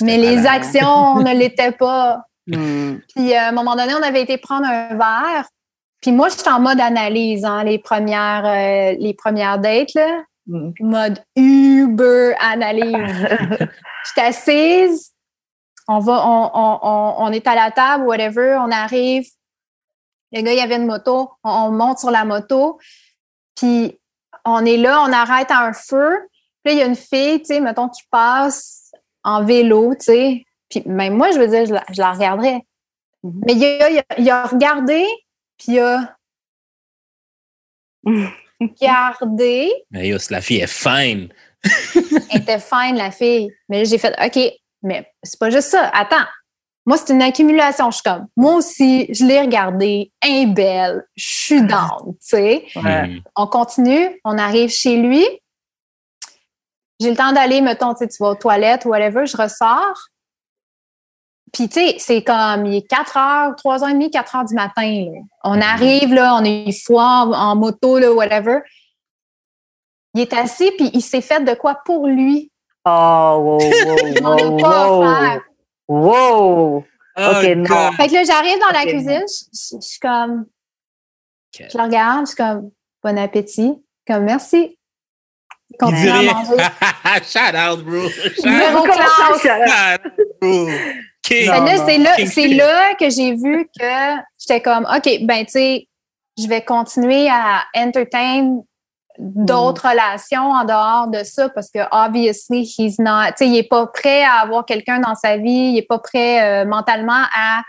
[0.00, 2.22] mais les actions ne l'étaient pas.
[2.48, 3.00] Mm.
[3.14, 5.48] Puis euh, à un moment donné, on avait été prendre un verre.
[6.00, 10.22] Puis moi, j'étais en mode analyse, hein, les premières, euh, les premières dates, là.
[10.46, 10.70] Mm.
[10.80, 13.28] Mode uber analyse.
[14.06, 15.12] J'étais assise,
[15.86, 19.26] on va, on, on, on, on est à la table, whatever, on arrive.
[20.32, 22.78] Le gars, il y avait une moto, on, on monte sur la moto,
[23.54, 23.98] puis
[24.44, 26.28] on est là, on arrête à un feu.
[26.62, 28.92] Puis là, il y a une fille, tu sais, mettons, qui passe
[29.24, 30.44] en vélo, tu sais.
[30.68, 32.60] Puis même moi, je veux dire, je la, je la regarderais.
[33.22, 33.42] Mhm.
[33.46, 35.06] Mais il a, il, a, il a regardé,
[35.58, 36.16] puis il a
[38.60, 39.72] regardé.
[39.90, 41.28] Mais yo, la fille est fine.
[41.64, 43.50] Elle était fine, la fille.
[43.68, 45.88] Mais là, j'ai fait, OK, mais c'est pas juste ça.
[45.88, 46.26] Attends.
[46.86, 47.90] Moi, c'est une accumulation.
[47.90, 52.64] Je suis comme, moi aussi, je l'ai regardée, un belle, je suis down, tu sais.
[52.76, 53.08] Ouais.
[53.08, 53.22] Mm.
[53.36, 55.22] On continue, on arrive chez lui.
[56.98, 60.08] J'ai le temps d'aller, mettons, tu sais, tu vas aux toilettes, whatever, je ressors.
[61.52, 64.44] Puis, tu sais, c'est comme, il est 4 heures, 3 heures et demie, 4 heures
[64.44, 65.20] du matin, là.
[65.44, 65.62] On Mhm.
[65.62, 68.58] arrive, là, on est fois en, moto, là, whatever.
[70.14, 72.50] Il est assis, puis il s'est fait de quoi pour lui?
[72.84, 73.58] Oh, wow,
[74.16, 75.40] Il m'en wow, a pas wow, offert.
[75.88, 76.76] wow.
[76.78, 76.84] Ok,
[77.16, 77.62] Oh, non.
[77.64, 77.94] God.
[77.96, 80.46] Fait que là, j'arrive dans la cuisine, je, je- je suis comme,
[81.56, 82.70] je la regarde, je suis comme,
[83.02, 83.74] bon appétit.
[84.06, 84.78] Comme, merci.
[85.78, 86.56] Continue à manger.
[87.24, 88.08] Shout out, bro.
[88.08, 89.28] Shout Zéro out, classe.
[89.28, 89.38] bro.
[89.38, 89.48] King.
[89.50, 89.98] là,
[90.42, 90.68] non.
[91.28, 95.88] C'est là, c'est là que j'ai vu que j'étais comme, OK, ben, tu sais,
[96.38, 98.60] je vais continuer à entertain
[99.18, 99.90] d'autres Mm.
[99.90, 103.86] relations en dehors de ça parce que, obviously, he's not, tu sais, il est pas
[103.88, 107.62] prêt à avoir quelqu'un dans sa vie, il est pas prêt euh, mentalement à,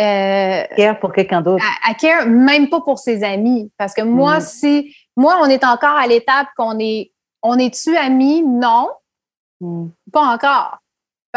[0.00, 1.62] euh, Care pour quelqu'un d'autre.
[1.86, 3.70] à, à care, même pas pour ses amis.
[3.78, 4.40] Parce que moi, Mm.
[4.40, 7.12] si, moi, on est encore à l'étape qu'on est
[7.42, 8.42] On est-tu amis?
[8.42, 8.88] Non,
[9.60, 9.88] Mm.
[10.12, 10.78] pas encore.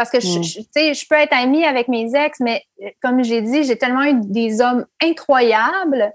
[0.00, 0.42] Parce que je, Mm.
[0.42, 4.04] je- je peux être amie avec mes ex, mais euh, comme j'ai dit, j'ai tellement
[4.04, 6.10] eu des hommes incroyables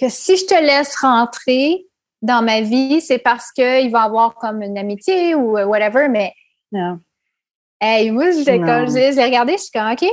[0.00, 1.86] que si je te laisse rentrer
[2.22, 6.32] dans ma vie, c'est parce qu'il va avoir comme une amitié ou euh, whatever, mais
[6.70, 6.98] Yeah.
[7.80, 8.66] hey, moi, j'étais Non.
[8.66, 10.04] comme, je les ai regardés, je suis comme, OK,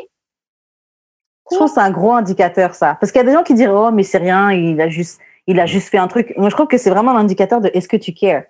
[1.52, 2.98] Je trouve que c'est un gros indicateur, ça.
[3.00, 5.20] Parce qu'il y a des gens qui diraient, oh, mais c'est rien, il a juste,
[5.46, 6.34] il a juste fait un truc.
[6.36, 8.44] Moi, je trouve que c'est vraiment un indicateur de est-ce que tu cares?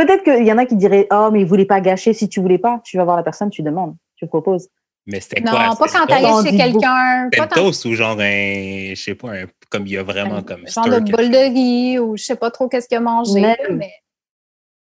[0.00, 2.14] Peut-être qu'il y en a qui diraient, oh, mais il voulait pas gâcher.
[2.14, 4.68] Si tu voulais pas, tu vas voir la personne, tu demandes, tu proposes.
[5.06, 5.58] Mais c'était non, quoi?
[5.60, 8.94] pas C'était quand t'arrives chez quelqu'un, C'était pas un quand toast ou genre un, je
[9.02, 11.36] sais pas, un, comme il y a vraiment comme genre stir de quelque bol de
[11.36, 13.56] riz ou je sais pas trop qu'est-ce qu'il a mangé, Même.
[13.58, 13.92] là, mais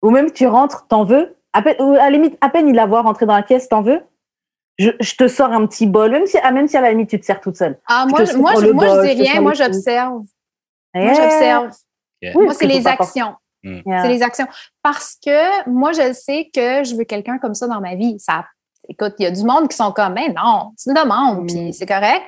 [0.03, 1.35] Ou même tu rentres, t'en veux.
[1.55, 3.69] À peine, ou à la limite, à peine il la voit rentrer dans la caisse,
[3.71, 4.03] t'en veux.
[4.79, 7.09] Je, je te sors un petit bol, même si, ah, même si à la limite
[7.11, 7.79] tu te sers toute seule.
[7.87, 10.23] ah, moi, je- moi, je, le moi, bol, je je dis rien, moi, j'observe.
[10.95, 11.71] Moi, j'observe.
[12.23, 12.37] Yeah.
[12.37, 12.97] Oui, Moi, c'est les pas
[13.63, 14.03] Yeah.
[14.03, 14.47] C'est les actions.
[14.83, 18.19] Parce que moi, je sais que je veux quelqu'un comme ça dans ma vie.
[18.19, 18.47] Ça,
[18.89, 21.47] écoute, il y a du monde qui sont comme, ben non, tu le demandes, Mm.
[21.47, 22.23] puis c'est correct.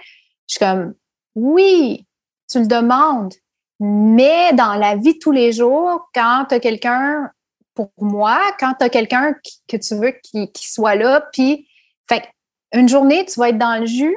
[0.49, 0.95] Je suis comme,
[1.35, 2.07] oui,
[2.51, 3.33] tu le demandes.
[3.81, 7.31] Mais dans la vie de tous les jours, quand tu as quelqu'un,
[7.75, 9.35] pour moi, quand tu as quelqu'un
[9.67, 11.67] que tu veux qui, qui soit là, puis,
[12.09, 12.29] fait
[12.75, 14.17] une journée, tu vas être dans le jus,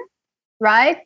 [0.59, 1.01] right?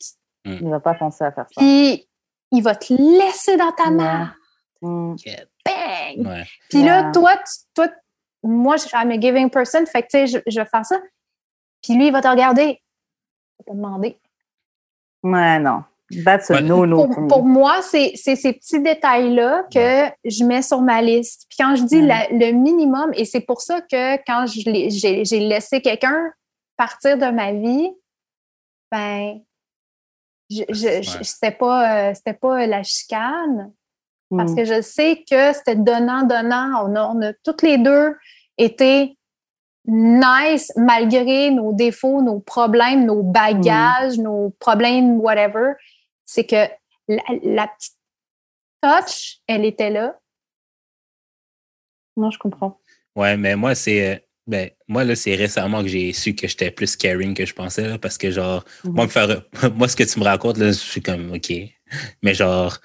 [0.45, 1.61] Il va pas penser à faire ça.
[1.61, 2.07] Puis,
[2.51, 4.33] il va te laisser dans ta main.
[4.81, 5.15] Mm.
[5.65, 6.27] Bang!
[6.27, 6.45] Ouais.
[6.69, 7.87] Puis là, toi, tu- toi,
[8.43, 10.85] moi, je suis I'm a giving person, fait que tu sais, je, je vais faire
[10.85, 10.97] ça.
[11.83, 12.81] Puis lui, il va te regarder.
[12.81, 14.19] Il va te demander.
[15.23, 15.83] Ouais, non.
[16.25, 16.61] That's a Ouais.
[16.61, 17.07] no-no.
[17.07, 21.45] Pour, pour moi, c'est c'est ces petits détails-là que je mets sur ma liste.
[21.49, 22.07] Puis quand je dis Ouais.
[22.07, 24.89] la- le minimum, et c'est pour ça que quand j'ai
[25.25, 26.31] j'ai laissé quelqu'un
[26.77, 27.91] partir de ma vie,
[28.91, 29.39] ben,
[30.49, 30.73] je, je,
[31.03, 31.23] je- Ouais.
[31.23, 33.71] c'était pas, euh, c'était pas la chicane.
[34.35, 34.55] Parce Mm.
[34.55, 36.85] que je sais que c'était donnant-donnant.
[36.87, 38.15] On a, on a toutes les deux
[38.57, 39.17] été
[39.85, 45.73] nice malgré nos défauts, nos problèmes, nos bagages, nos problèmes, whatever.
[46.25, 46.67] C'est que
[47.07, 47.95] la, la petite
[48.83, 50.15] touch, elle était là.
[52.17, 52.79] Non, je comprends.
[53.15, 54.15] Ouais, mais moi, c'est.
[54.15, 57.53] euh, Ben, moi, là, c'est récemment que j'ai su que j'étais plus caring que je
[57.53, 58.91] pensais, là, parce que, genre, Mhm.
[58.93, 59.43] moi, me faire,
[59.75, 61.51] moi, ce que tu me racontes, là, je suis comme, OK.
[62.23, 62.77] Mais, genre,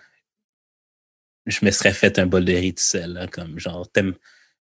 [1.47, 4.15] je me serais fait un bol de riz tout seul, là, comme, genre, t'aimes.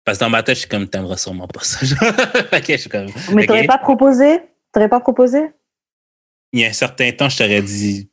[0.03, 1.85] Parce que dans ma tête, je suis comme, t'aimeras sûrement pas ça.
[1.85, 1.99] genre.
[2.53, 3.07] ok, je suis comme.
[3.33, 3.47] Mais ok.
[3.47, 4.39] t'aurais pas proposé?
[4.73, 5.41] T'aurais pas proposé?
[6.53, 8.09] Il y a un certain temps, je t'aurais dit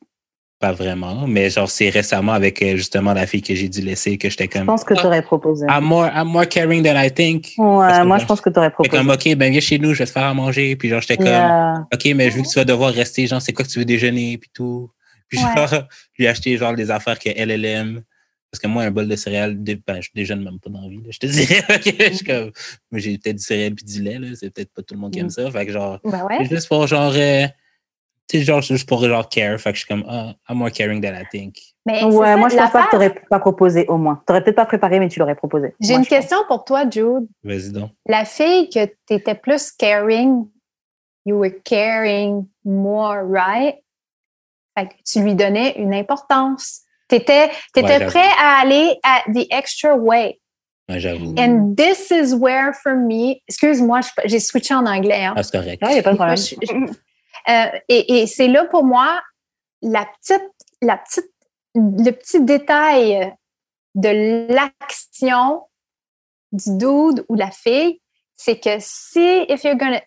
[0.59, 4.17] pas vraiment, mais genre, c'est récemment avec euh, justement la fille que j'ai dû laisser
[4.17, 4.65] que j'étais Je comme.
[4.65, 5.65] pense que Ah, t'aurais proposé.
[5.69, 7.53] I'm more, I'm more caring than I think.
[7.57, 8.89] Ouais, moi, je pense que t'aurais proposé.
[8.95, 10.75] comme, OK, ben viens chez nous, je vais te faire à manger.
[10.75, 11.87] Puis genre, j'étais comme, Yeah.
[11.93, 13.85] OK, mais je veux que tu vas devoir rester, genre, c'est quoi que tu veux
[13.85, 14.91] déjeuner, puis tout.
[15.29, 15.55] Puis Ouais.
[15.55, 15.67] genre,
[16.13, 18.03] je lui ai acheté genre des affaires qu'elle, elle aime.
[18.51, 20.87] Parce que moi, un bol de céréales, dé- ben, je déjeune même pas dans la
[20.89, 22.11] vie, là, je te dirais.
[22.25, 22.51] Comme,
[22.99, 24.27] j'ai peut-être du céréales puis du lait, là.
[24.35, 25.31] C'est peut-être pas tout le monde qui aime Mm.
[25.31, 25.51] ça.
[25.51, 26.45] Fait que genre, Ben ouais.
[26.45, 27.45] juste pour genre, euh,
[28.27, 29.59] tu sais, genre, juste pour genre care.
[29.59, 31.57] Fait que je suis comme, ah, I'm more caring than I think.
[31.85, 32.89] Mais Ouais, ça, moi, je pense pas que l'affaire.
[32.89, 34.21] t'aurais pas proposé, au moins.
[34.25, 35.75] T'aurais peut-être pas préparé, mais tu l'aurais proposé.
[35.79, 36.09] J'ai une pense.
[36.09, 37.27] question pour toi, Jude.
[37.43, 37.91] Vas-y donc.
[38.07, 40.47] La fille que tu étais plus caring,
[41.25, 43.75] you were caring more, right?
[44.77, 46.81] Fait que tu lui donnais une importance.
[47.09, 50.39] Tu étais, Ouais, prêt à aller à the extra way.
[50.89, 51.33] Ouais, j'avoue.
[51.37, 55.25] And this is where, for me, excuse-moi, je- j'ai switché en anglais.
[55.25, 55.33] hein.
[55.35, 55.81] Ah, c'est correct.
[55.85, 56.37] Ah, y a pas de Moi, problème.
[56.37, 56.93] je- je-
[57.51, 59.21] Euh, et et c'est là pour moi
[59.81, 60.49] la petite,
[60.81, 61.31] la petite,
[61.75, 63.33] le petit détail
[63.95, 65.63] de l'action
[66.51, 68.01] du dude ou la fille,
[68.35, 70.01] c'est que si if you're gonna,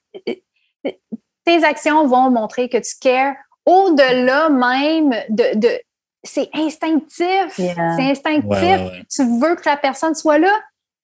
[1.44, 3.34] tes actions vont montrer que tu cares
[3.66, 5.80] au-delà même de, de
[6.24, 7.96] c'est instinctif, Yeah.
[7.96, 8.44] c'est instinctif.
[8.50, 9.02] Ouais, ouais, ouais.
[9.10, 10.52] Tu veux que la personne soit là,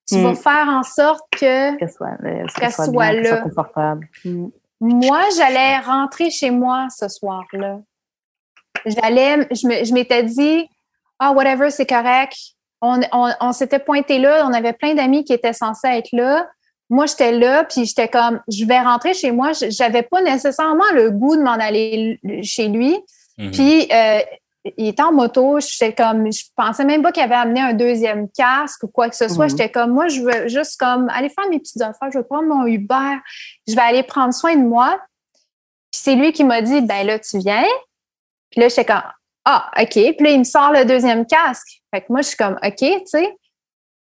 [0.09, 0.23] tu Mm.
[0.23, 3.29] vas faire en sorte que Qu'elle soit, euh, soit, là.
[3.29, 4.09] soit confortable.
[4.25, 4.47] Mm.
[4.81, 7.79] moi, j'allais rentrer chez moi ce soir-là.
[8.87, 10.69] J'allais, je me- je m'étais dit,
[11.19, 12.35] ah, whatever, c'est correct.
[12.81, 16.49] On, on, on s'était pointé là, on avait plein d'amis qui étaient censés être là.
[16.91, 19.53] Moi, j'étais là, puis j'étais comme, je vais rentrer chez moi.
[19.53, 22.97] Je- J'avais pas nécessairement le goût de m'en aller chez lui.
[23.37, 23.51] Mhm.
[23.51, 24.21] Puis, euh,
[24.77, 25.59] il était en moto.
[25.61, 29.17] J'étais comme, je pensais même pas qu'il avait amené un deuxième casque ou quoi que
[29.17, 29.47] ce soit.
[29.47, 29.51] Mhm.
[29.51, 32.11] J'étais comme, moi, je veux juste comme aller faire mes petites affaires.
[32.13, 33.17] Je vais prendre mon Uber.
[33.67, 35.01] Je vais aller prendre soin de moi.
[35.91, 37.65] Puis c'est lui qui m'a dit, ben là, tu viens.
[38.51, 39.03] Puis là, j'étais comme,
[39.45, 39.93] ah, OK.
[39.93, 41.81] Puis là, il me sort le deuxième casque.
[41.95, 43.37] Fait que moi, je suis comme, OK, tu sais.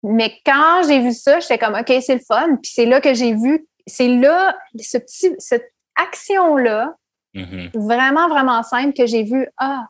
[0.02, 2.56] Mais quand j'ai vu ça, j'étais comme, OK, c'est le fun.
[2.62, 6.94] Puis c'est là que j'ai vu, c'est là, ce petit, cette action-là,
[7.36, 7.70] Mhm.
[7.74, 9.86] vraiment, vraiment simple que j'ai vu, ah,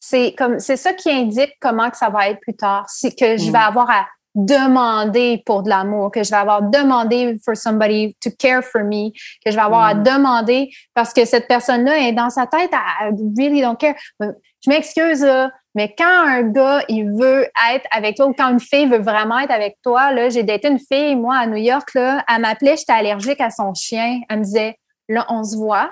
[0.00, 2.86] c'est comme c'est ça qui indique comment que ça va être plus tard.
[2.88, 3.52] C'est que je Mm.
[3.52, 8.30] vais avoir à demander pour de l'amour, que je vais avoir demandé for somebody to
[8.38, 9.10] care for me,
[9.44, 10.02] que je vais avoir à Mm.
[10.04, 13.94] demander parce que cette personne-là est dans sa tête, I really don't care.
[14.20, 18.60] Je m'excuse, là, mais quand un gars, il veut être avec toi ou quand une
[18.60, 21.92] fille veut vraiment être avec toi, là, j'ai daté une fille, moi, à New York,
[21.94, 24.20] là, elle m'appelait, j'étais allergique à son chien.
[24.28, 24.78] Elle me disait,
[25.08, 25.90] là, on se voit.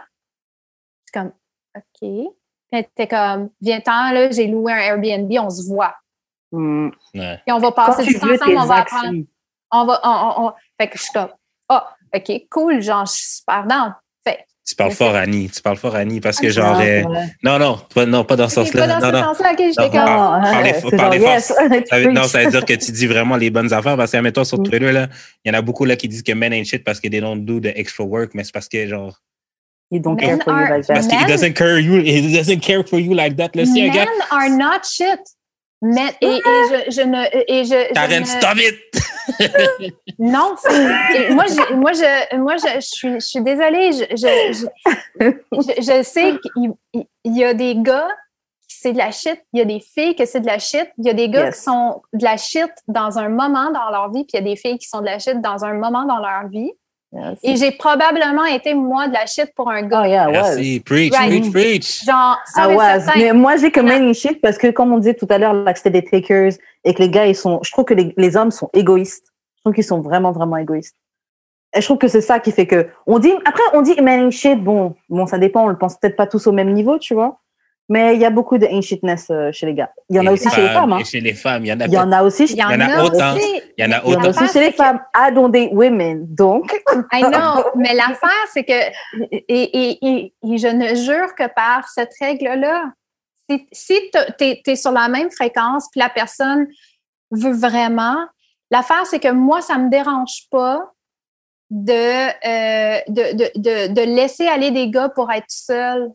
[1.06, 1.32] Je suis comme,
[1.76, 2.34] OK.
[2.70, 5.94] Puis Elle était comme, viens-t'en, là, j'ai loué un Airbnb, on se voit.
[6.52, 6.88] Hmm.
[7.14, 7.38] Ouais.
[7.46, 9.18] Puis on va passer du temps ensemble, on va apprendre.
[9.70, 11.28] On va, on, on- on- Fait que je suis comme,
[11.68, 13.94] ah, OK, cool, genre, je suis super down.
[14.26, 15.50] Fait Tu parles fort, Annie.
[15.50, 16.74] Tu parles fort, Annie, parce que Ah, genre.
[16.74, 17.02] Non, euh.
[17.42, 18.86] Non, non, pas, non, pas dans ce OK, pas sens-là.
[18.86, 19.22] dans Non, ce non.
[19.34, 21.34] sens-là, OK, j'étais Non, comme, ah, Non, parlez- faut c'est parler genre, fort.
[21.34, 21.46] yes,
[21.90, 24.16] Ça veut- non, ça veut dire que tu dis vraiment les bonnes affaires parce que,
[24.16, 24.62] admettons, sur Mm.
[24.62, 25.08] Twitter, là,
[25.44, 27.20] il y en a beaucoup là, qui disent que men ain't shit parce que they
[27.20, 29.18] don't do the extra work, mais c'est parce que, genre,
[29.90, 31.06] You don't Men care for you are- like that.
[31.08, 33.54] Men- doesn't care you, he doesn't care for you like that.
[33.56, 35.20] Là, si un men gars, are not shit.
[35.80, 38.76] Men, et, et je, je ne, et je, je ne- stop it!
[40.18, 40.56] Non,
[41.30, 43.92] moi, je, moi, je, moi, je, je suis, je suis désolée.
[43.92, 44.66] Je, je,
[45.20, 48.08] je, je- je sais qu'il il- il y a des gars
[48.68, 50.88] qui c'est de la shit, il y a des filles que c'est de la shit,
[50.98, 51.56] il y a des gars Yes.
[51.58, 54.54] qui sont de la shit dans un moment dans leur vie, puis il y a
[54.54, 56.72] des filles qui sont de la shit dans un moment dans leur vie.
[57.10, 57.38] Yes.
[57.42, 60.02] Et j'ai probablement été, moi, de la shit pour un gars.
[60.04, 60.32] Oh yeah, I was.
[60.32, 60.80] Merci.
[60.80, 61.30] Preach, Right.
[61.30, 62.04] preach, preach.
[62.04, 63.12] Genre, certain.
[63.16, 65.72] Mais moi, j'ai men in shit parce que, comme on disait tout à l'heure, là,
[65.72, 66.52] que c'était des takers
[66.84, 67.60] et que les gars, ils sont.
[67.62, 69.32] Je trouve que les, les hommes sont égoïstes.
[69.56, 70.96] Je trouve qu'ils sont vraiment, vraiment égoïstes.
[71.74, 72.88] Et je trouve que c'est ça qui fait que.
[73.06, 74.62] On dit, après, on dit in shit.
[74.62, 75.64] Bon, bon, ça dépend.
[75.64, 77.40] On le pense peut-être pas tous au même niveau, tu vois.
[77.90, 79.90] Mais il y a beaucoup de in shitness euh, chez les gars.
[80.10, 80.92] Il y en a aussi chez les femmes.
[80.92, 81.04] Hein.
[81.04, 82.64] Chez les femmes, il y en a Il y en a aussi chez Il y
[82.64, 83.34] en, Il y en a autant.
[83.34, 83.62] aussi.
[83.78, 84.28] Il y en a il y en a autant.
[84.28, 85.00] Aussi chez les femmes.
[85.16, 86.26] I don't date women.
[86.28, 86.70] Donc,
[87.12, 88.72] I know, mais l'affaire, c'est que,
[89.30, 92.92] et, et, et, et je ne jure que par cette règle-là,
[93.48, 96.66] si, si tu es, sur la même fréquence, puis la personne
[97.30, 98.16] veut vraiment,
[98.70, 100.92] l'affaire, c'est que moi, ça me dérange pas
[101.70, 106.10] de, euh, de, de, de, de laisser aller des gars pour être seul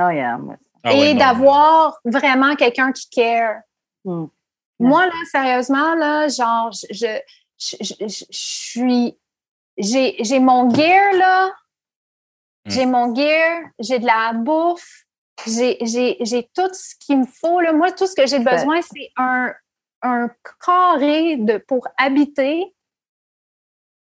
[0.00, 0.38] oh yeah.
[0.86, 3.60] Ah et d'avoir vraiment quelqu'un qui care.
[4.04, 4.26] Hmm.
[4.78, 7.16] Moi, là, sérieusement, là, genre, je, je,
[7.58, 9.18] je, je- je suis.
[9.78, 11.46] J'ai j'ai mon gear, là.
[11.46, 12.70] Hmm.
[12.70, 15.04] J'ai mon gear, j'ai de la bouffe,
[15.46, 17.60] j'ai j'ai- j'ai tout ce qu'il me faut.
[17.60, 17.72] Là.
[17.72, 19.52] Moi, tout ce que j'ai besoin, c'est un,
[20.02, 20.28] un
[20.64, 22.74] carré de, pour habiter.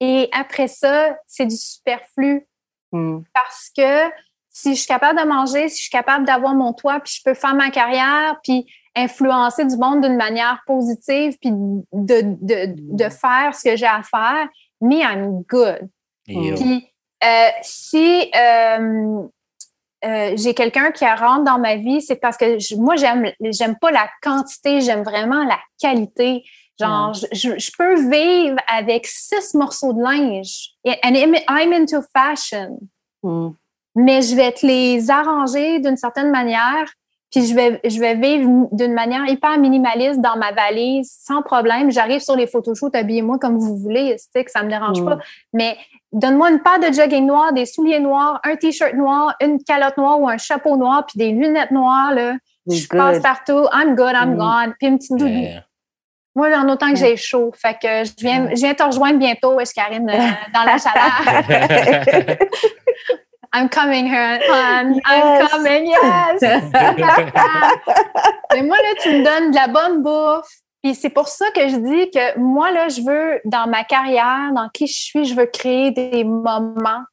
[0.00, 2.46] Et après ça, c'est du superflu
[2.94, 3.22] Hmm.
[3.32, 4.10] parce que
[4.52, 7.22] si je suis capable de manger, si je suis capable d'avoir mon toit, puis je
[7.24, 13.08] peux faire ma carrière, puis influencer du monde d'une manière positive, puis de, de, de
[13.08, 14.48] faire ce que j'ai à faire,
[14.82, 15.88] me, I'm good.
[16.56, 16.88] Puis
[17.24, 19.22] euh, si euh,
[20.04, 23.76] euh, j'ai quelqu'un qui rentre dans ma vie, c'est parce que je- moi, j'aime j'aime
[23.78, 26.44] pas la quantité, j'aime vraiment la qualité.
[26.80, 30.70] Genre, je, je- je peux vivre avec six morceaux de linge.
[30.84, 32.78] And I'm into fashion
[33.22, 33.50] Hmm.
[33.94, 36.84] Mais je vais te les arranger d'une certaine manière,
[37.30, 41.90] puis je vais, je vais vivre d'une manière hyper minimaliste dans ma valise, sans problème.
[41.90, 45.04] J'arrive sur les photoshoots, habillez-moi comme vous voulez, c'est que ça me dérange Mm.
[45.06, 45.18] pas.
[45.54, 45.76] Mais
[46.12, 50.20] donne-moi une paire de jogging noirs, des souliers noirs, un t-shirt noir, une calotte noire
[50.20, 52.34] ou un chapeau noir, puis des lunettes noires, là.
[52.66, 54.36] You're Je passe partout, I'm good, I'm Mm.
[54.38, 55.26] gone, puis une petite doudou.
[55.26, 55.64] yeah.
[56.34, 56.96] Moi, en autant que Mm.
[56.96, 57.50] j'ai chaud.
[57.54, 60.18] Fait que je viens, je viens te rejoindre bientôt, est Karine, euh,
[60.54, 62.38] dans la chaleur.
[63.54, 64.98] I'm coming, her, hon.
[65.04, 65.50] I'm Yes.
[65.50, 66.40] coming, yes!
[68.52, 70.48] Mais moi, là, tu me donnes de la bonne bouffe.
[70.82, 74.50] Puis c'est pour ça que je dis que moi, là, je veux, dans ma carrière,
[74.54, 77.04] dans qui je suis, je veux créer des moments,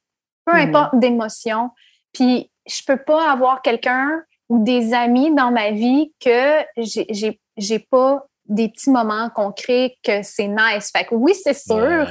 [0.44, 0.74] peu Mhm.
[0.74, 1.70] importe d'émotions.
[2.12, 8.24] Puis je peux pas avoir quelqu'un ou des amis dans ma vie que j'ai- pas
[8.46, 10.90] des petits moments qu'on crée que c'est nice.
[10.92, 11.76] Fait que oui, c'est sûr.
[11.76, 12.06] Ouais.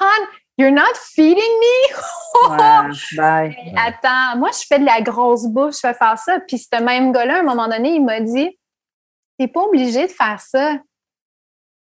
[0.00, 0.26] Hon,
[0.58, 1.94] you're not feeding me?
[2.50, 2.56] Ouais,
[3.16, 3.50] bye.
[3.58, 6.38] Hey, Attends, moi, je fais de la grosse bouffe, je fais faire ça.
[6.40, 8.56] Puis ce même gars-là, à un moment donné, il m'a dit
[9.38, 10.78] T'es pas obligé de faire ça.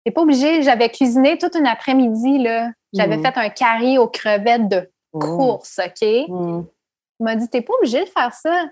[0.03, 0.61] T'es pas obligé.
[0.63, 2.71] J'avais cuisiné toute une après-midi, là.
[2.93, 3.23] J'avais Mhm.
[3.25, 5.19] fait un carré aux crevettes de Oh.
[5.19, 6.27] course, OK?
[6.27, 6.63] Hmm.
[7.19, 8.65] Il m'a dit T'es pas obligé de faire ça.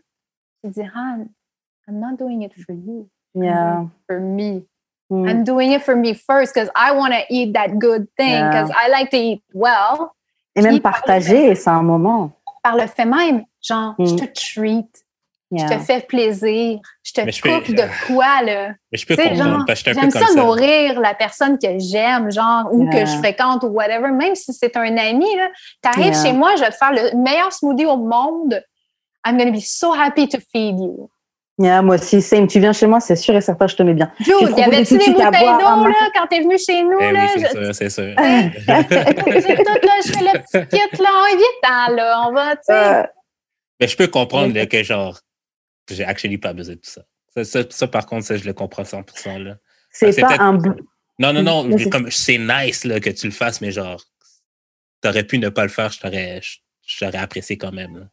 [0.63, 1.25] J'ai dit Han,
[1.87, 3.07] I'm not doing it for you.
[3.33, 3.85] Yeah.
[4.07, 4.65] for me.
[5.11, 8.49] I'm doing it for me first because I want to eat that good thing Yeah.
[8.49, 10.11] because I like to eat well.
[10.55, 12.31] Et même partager, c'est un moment.
[12.63, 14.15] Par le fait même, genre, je Mm.
[14.17, 15.03] te treat.
[15.53, 16.79] Je te fais plaisir.
[17.03, 18.69] Je te Mais je peux- coupe de quoi, là?
[18.89, 20.43] Mais je peux comprendre, genre, parce que je suis un J'aime peu ça comme ça.
[20.45, 24.77] nourrir la personne que j'aime, genre, ou que je fréquente ou whatever, même si c'est
[24.77, 25.49] un ami, là.
[25.81, 26.23] T'arrives Yeah.
[26.23, 28.63] chez moi, je vais te faire le meilleur smoothie au monde.
[29.27, 31.09] I'm going to be so happy to feed you.
[31.59, 32.47] Yeah, moi aussi, same.
[32.47, 34.11] Tu viens chez moi, c'est sûr et certain, je te mets bien.
[34.19, 37.27] Jude, y avait-tu des bouteilles d'eau, là, quand t'es venu chez nous, Eh là?
[37.35, 38.15] oui, c'est Je- sûr, c'est sûr.
[38.17, 42.61] J'ai tout, là, je fais le petit kit, là, on vite, là, on va, tu
[42.63, 42.73] sais.
[42.73, 43.03] Euh,
[43.79, 45.19] Mais je peux comprendre là, que genre,
[45.89, 47.01] j'ai actually pas besoin de tout ça.
[47.35, 49.37] Ça, ça, ça, par contre, ça, je le comprends 100%.
[49.43, 49.55] Là.
[49.91, 50.57] c'est pas peut-être- un.
[51.19, 54.01] Non, non, non, Mais c'est- comme c'est nice là, que tu le fasses, mais genre,
[55.01, 56.57] t'aurais pu ne pas le faire, je t'aurais, je,
[56.87, 57.97] je t'aurais apprécié quand même.
[57.97, 58.05] là.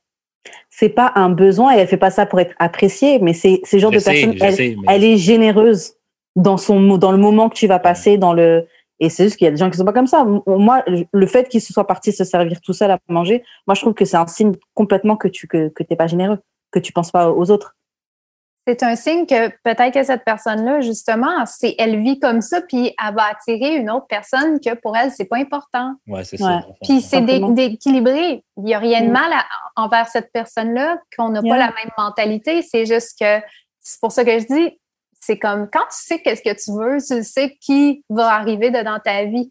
[0.71, 3.79] C'est pas un besoin et elle fait pas ça pour être appréciée, mais c'est le
[3.79, 4.37] genre Je de sais, personne.
[4.41, 5.95] Elle, sais, mais elle est généreuse
[6.37, 8.67] dans son mo- dans le moment que tu vas passer dans le
[9.01, 10.27] et c'est juste qu'il y a des gens qui sont pas comme ça.
[10.47, 13.81] Moi, le fait qu'il se soit parti se servir tout seul à manger, moi je
[13.81, 16.39] trouve que c'est un signe complètement que tu que, que t'es pas généreux,
[16.73, 17.77] que tu penses pas aux autres.
[18.69, 22.95] C'est un signe que peut-être que cette personne-là, justement, c'est, elle vit comme ça, puis
[23.03, 25.95] elle va attirer une autre personne que pour elle, c'est pas important.
[26.07, 26.61] ouais, c'est Ouais.
[26.61, 26.67] ça.
[26.83, 28.45] Puis c'est d'équilibrer.
[28.59, 29.13] Il n'y a rien de Mm.
[29.13, 29.47] mal à-
[29.83, 31.51] envers cette personne-là, qu'on n'a Yeah.
[31.55, 32.61] pas la même mentalité.
[32.61, 33.41] C'est juste que
[33.81, 34.79] c'est pour ça que je dis,
[35.19, 38.83] c'est comme quand tu sais qu'est-ce que tu veux, tu sais qui va arriver de-
[38.83, 39.51] dans ta vie.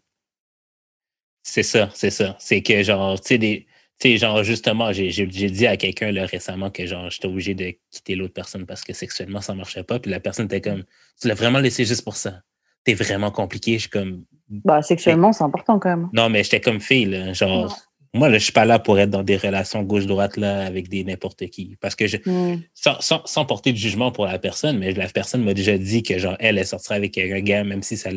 [1.42, 2.36] C'est ça, c'est ça.
[2.38, 3.66] C'est que genre, tu sais, des.
[4.00, 8.14] Tu sais, genre, justement, j'ai dit à quelqu'un récemment que genre, j'étais obligé de quitter
[8.14, 9.98] l'autre personne parce que sexuellement, ça marchait pas.
[9.98, 10.84] Puis la personne était comme,
[11.20, 12.42] tu l'as vraiment laissé juste pour ça.
[12.84, 13.72] T'es vraiment compliqué.
[13.74, 16.08] Je suis comme, Bah sexuellement, c'est important quand même.
[16.12, 17.32] non, mais j'étais comme fille, là.
[17.32, 17.74] Genre, Non.
[18.20, 21.02] moi, là, je suis pas là pour être dans des relations gauche-droite, là, avec des
[21.02, 21.76] n'importe qui.
[21.80, 22.62] Parce que je, Mm.
[22.74, 26.04] sans, sans, sans porter de jugement pour la personne, mais la personne m'a déjà dit
[26.04, 28.10] que, genre, elle, elle sortira avec un gars, même si ça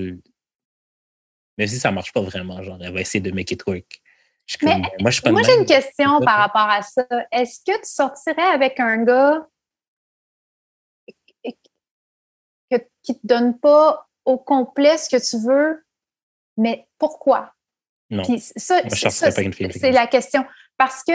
[1.58, 4.01] même si ça marche pas vraiment, genre, elle va essayer de make it work.
[4.52, 5.50] Je suis Mais, comme, moi, je suis pas de Moi, même.
[5.50, 6.42] j'ai une question ça, par ça.
[6.42, 7.06] rapport à ça.
[7.32, 9.48] Est-ce que tu sortirais avec un gars
[12.70, 15.84] que, qui te donne pas au complet ce que tu veux,
[16.58, 17.54] mais pourquoi?
[18.10, 18.24] Non.
[18.24, 20.46] Puis ça, Moi, je ça, sortirais pas avec une fille c'est la question.
[20.78, 21.14] Parce que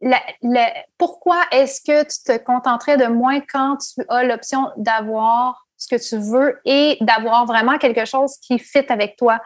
[0.00, 5.68] la- la- pourquoi est-ce que tu te contenterais de moins quand tu as l'option d'avoir
[5.76, 9.40] ce que tu veux et d'avoir vraiment quelque chose qui fit avec toi?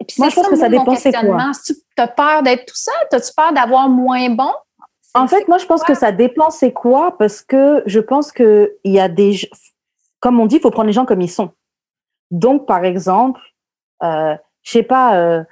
[0.00, 1.20] Et puis Moi, je pense que ça dépend c'est quoi.
[1.20, 1.52] questionnement.
[1.52, 4.52] Si tu as peur d'être tout seul, as-tu peur d'avoir moins bon?
[5.14, 8.76] En fait, moi, je pense que ça dépend c'est quoi, parce que je pense que
[8.82, 9.36] il y a des,
[10.20, 11.52] comme on dit, il faut prendre les gens comme ils sont.
[12.32, 13.40] Donc, par exemple,
[14.02, 15.44] euh, je sais pas, euh,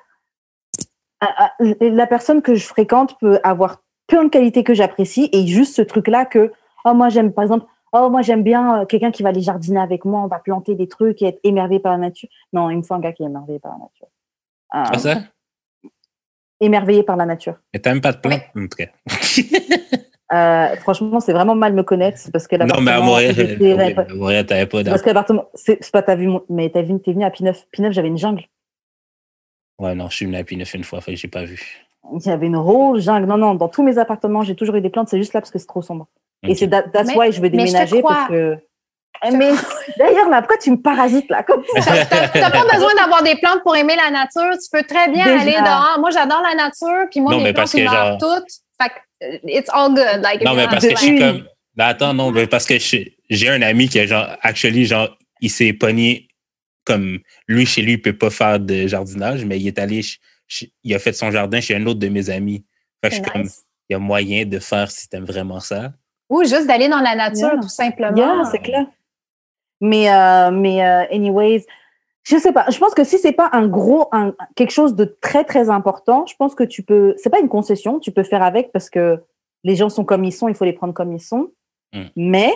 [1.21, 5.47] à- à- la personne que je fréquente peut avoir plein de qualités que j'apprécie et
[5.47, 6.53] juste ce truc-là que,
[6.85, 9.81] oh, moi, j'aime, par exemple, oh, moi, j'aime bien euh, quelqu'un qui va aller jardiner
[9.81, 12.29] avec moi, on va planter des trucs et être émerveillé par la nature.
[12.53, 14.07] Non, il me faut un gars qui est émerveillé par la nature.
[14.75, 15.15] Euh, Ah, ça?
[16.63, 17.55] Émerveillé par la nature.
[17.75, 18.39] Mais t'as même pas de plan?
[18.57, 18.87] En tout cas.
[20.35, 24.65] Euh, franchement, c'est vraiment mal me connaître c'est parce que non, mais à Montréal, t'avais
[24.67, 27.29] pas Parce que l'appartement, c'est pas t'as vu, mon- mais t'as vu, t'es venu à
[27.29, 27.55] P9.
[27.71, 28.45] P9, j'avais une jungle.
[29.79, 31.61] Ouais, non, je suis venu à P9 une fois, fait que j'ai pas vu.
[32.15, 33.27] Il y avait une rose jungle.
[33.27, 35.09] Non, non, dans tous mes appartements, j'ai toujours eu des plantes.
[35.11, 36.09] C'est juste là parce que c'est trop sombre.
[36.45, 38.57] Et c'est that- that's Mais- why je veux je déménager parce que.
[39.25, 39.51] Eh, Mais
[39.99, 42.05] d'ailleurs là, pourquoi tu me parasites là comme ça?
[42.07, 44.51] T'as pas besoin d'avoir des plantes pour aimer la nature.
[44.63, 45.41] Tu peux très bien Déjà.
[45.41, 45.97] aller dehors.
[46.01, 48.51] Moi, j'adore la nature, puis moi, Non, mes plantes, parce ils que meurent genre- toutes.
[48.81, 50.23] Fait que, it's all good.
[50.23, 51.45] Like, Non, mais parce que je suis comme.
[51.77, 55.09] Ben, attends, non, mais parce que j'ai un ami qui a genre, actually, genre,
[55.41, 56.29] il s'est pogné
[56.85, 60.01] comme lui, chez lui, il peut pas faire de jardinage, mais il est allé,
[60.83, 62.65] il a fait son jardin chez un autre de mes amis.
[63.03, 63.43] Fait que je suis comme,
[63.89, 65.93] il y a moyen de faire si t'aimes vraiment ça.
[66.29, 67.61] Ou juste d'aller dans la nature, Yeah.
[67.63, 68.17] tout simplement.
[68.17, 68.87] Yeah, c'est clair.
[69.83, 71.67] Mais euh, mais euh, anyways,
[72.23, 72.65] je sais pas.
[72.71, 76.25] Je pense que si c'est pas un gros un, quelque chose de très très important,
[76.27, 77.15] je pense que tu peux.
[77.19, 79.21] C'est pas une concession, tu peux faire avec parce que
[79.65, 81.51] les gens sont comme ils sont, il faut les prendre comme ils sont.
[81.93, 82.05] Mm.
[82.17, 82.53] Mais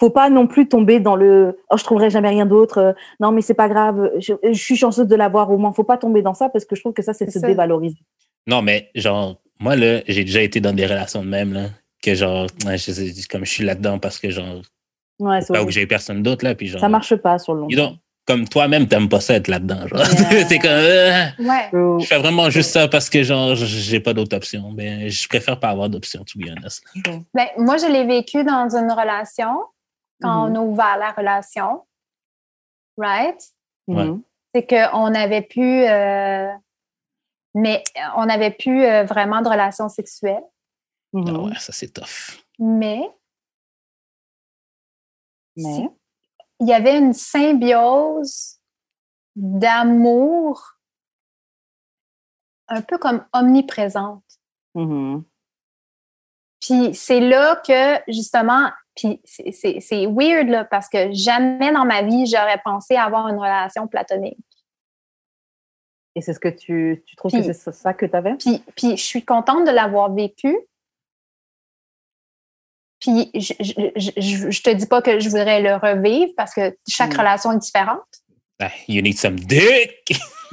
[0.00, 2.78] faut pas non plus tomber dans le oh je trouverai jamais rien d'autre.
[2.78, 5.72] euh, Non mais c'est pas grave, je, je suis chanceuse de l'avoir au moins.
[5.72, 7.46] Faut pas tomber dans ça parce que je trouve que ça c'est se ça.
[7.46, 7.98] dévaloriser.
[8.46, 11.66] Non, mais genre, moi, là, j'ai déjà été dans des relations de même, là,
[12.02, 14.62] que genre, je comme je suis là-dedans parce que genre,
[15.20, 16.80] Ouais, c'est là où j'ai personne d'autre, là, puis genre.
[16.80, 17.68] ça marche pas sur le long.
[17.68, 17.90] Know,
[18.26, 20.00] comme toi-même, t'aimes pas ça être là-dedans, genre.
[20.30, 20.44] Yeah.
[20.48, 21.68] c'est comme, euh, Ouais.
[21.70, 22.00] terme.
[22.00, 24.72] je fais vraiment juste ça parce que genre, j'ai pas d'autre option.
[24.72, 26.82] Ben, je préfère pas avoir d'option, to be honest.
[27.34, 29.62] Ben, moi, je l'ai vécu dans une relation
[30.22, 30.56] quand Mhm.
[30.56, 31.82] on a ouvert la relation.
[32.96, 33.40] Right?
[33.88, 34.04] Ouais.
[34.04, 34.22] Mhm.
[34.54, 35.84] C'est qu'on n'avait plus.
[35.84, 36.48] euh,
[37.54, 37.82] mais
[38.16, 40.42] on n'avait plus euh, vraiment de relations sexuelles.
[41.12, 41.24] Mhm.
[41.28, 42.38] Ah ouais, ça c'est tough.
[42.58, 43.00] Mais
[45.56, 45.88] Mais
[46.60, 48.58] il y avait une symbiose
[49.36, 50.76] d'amour
[52.68, 54.24] un peu comme omniprésente.
[54.74, 55.24] Mhm.
[56.60, 62.26] Puis c'est là que, justement, puis c'est- weird, là, parce que jamais dans ma vie,
[62.26, 64.38] j'aurais pensé avoir une relation platonique.
[66.14, 68.34] Et c'est ce que tu, tu trouves que c'est ça que tu avais?
[68.34, 70.56] Puis, puis je suis contente de l'avoir vécu.
[73.00, 76.52] Puis je, je, je, je- je te dis pas que je voudrais le revivre parce
[76.54, 77.18] que chaque Mm.
[77.18, 78.00] relation est différente.
[78.60, 80.12] Ah, You need some dick.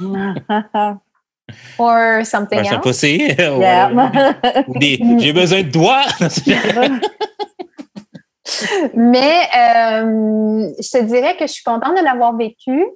[1.78, 2.80] Or something else.
[2.82, 3.16] pussy.
[3.38, 3.90] Yeah.
[5.18, 6.04] J'ai besoin de doigts.
[8.94, 12.86] Mais euh, je te dirais que je suis contente de l'avoir vécu.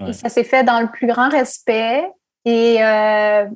[0.00, 0.10] Ouais.
[0.10, 2.04] Et ça s'est fait dans le plus grand respect.
[2.44, 3.46] Et, euh,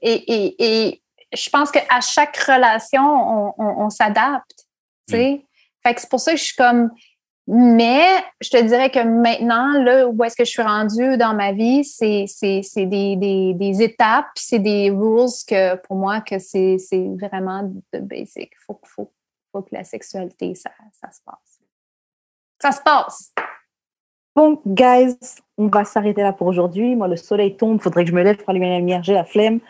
[0.00, 0.56] et, et,
[0.88, 1.02] et
[1.34, 4.61] je pense qu'à chaque relation, on, on, on s'adapte.
[5.84, 6.90] Que c'est pour ça que je suis comme.
[7.48, 11.50] Mais je te dirais que maintenant, là, où est-ce que je suis rendue dans ma
[11.52, 16.38] vie, c'est c'est- c'est des, des, des étapes, c'est des rules que pour moi, que
[16.38, 18.52] c'est c'est vraiment de basic.
[18.64, 19.12] Faut, faut,
[19.50, 21.60] faut que la sexualité, ça, ça se passe.
[22.60, 23.32] Ça se passe.
[24.34, 25.14] Bon, guys,
[25.58, 26.96] on va s'arrêter là pour aujourd'hui.
[26.96, 29.24] Moi, le soleil tombe, faudrait que je me lève pour allumer la lumière, j'ai la
[29.24, 29.60] flemme.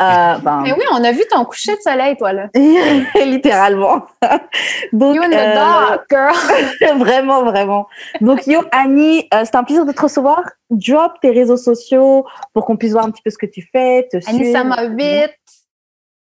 [0.00, 2.48] Euh, ben, Mais oui, on a vu ton coucher de soleil, toi, là.
[3.26, 4.06] littéralement.
[4.94, 6.98] Donc, You in the euh, dark, girl.
[6.98, 7.86] vraiment, vraiment.
[8.22, 10.42] Donc, yo, Annie, euh, c'est un plaisir de te recevoir.
[10.70, 12.24] Drop tes réseaux sociaux
[12.54, 14.40] pour qu'on puisse voir un petit peu ce que tu fais, te suivre.
[14.40, 15.30] Anissama 8,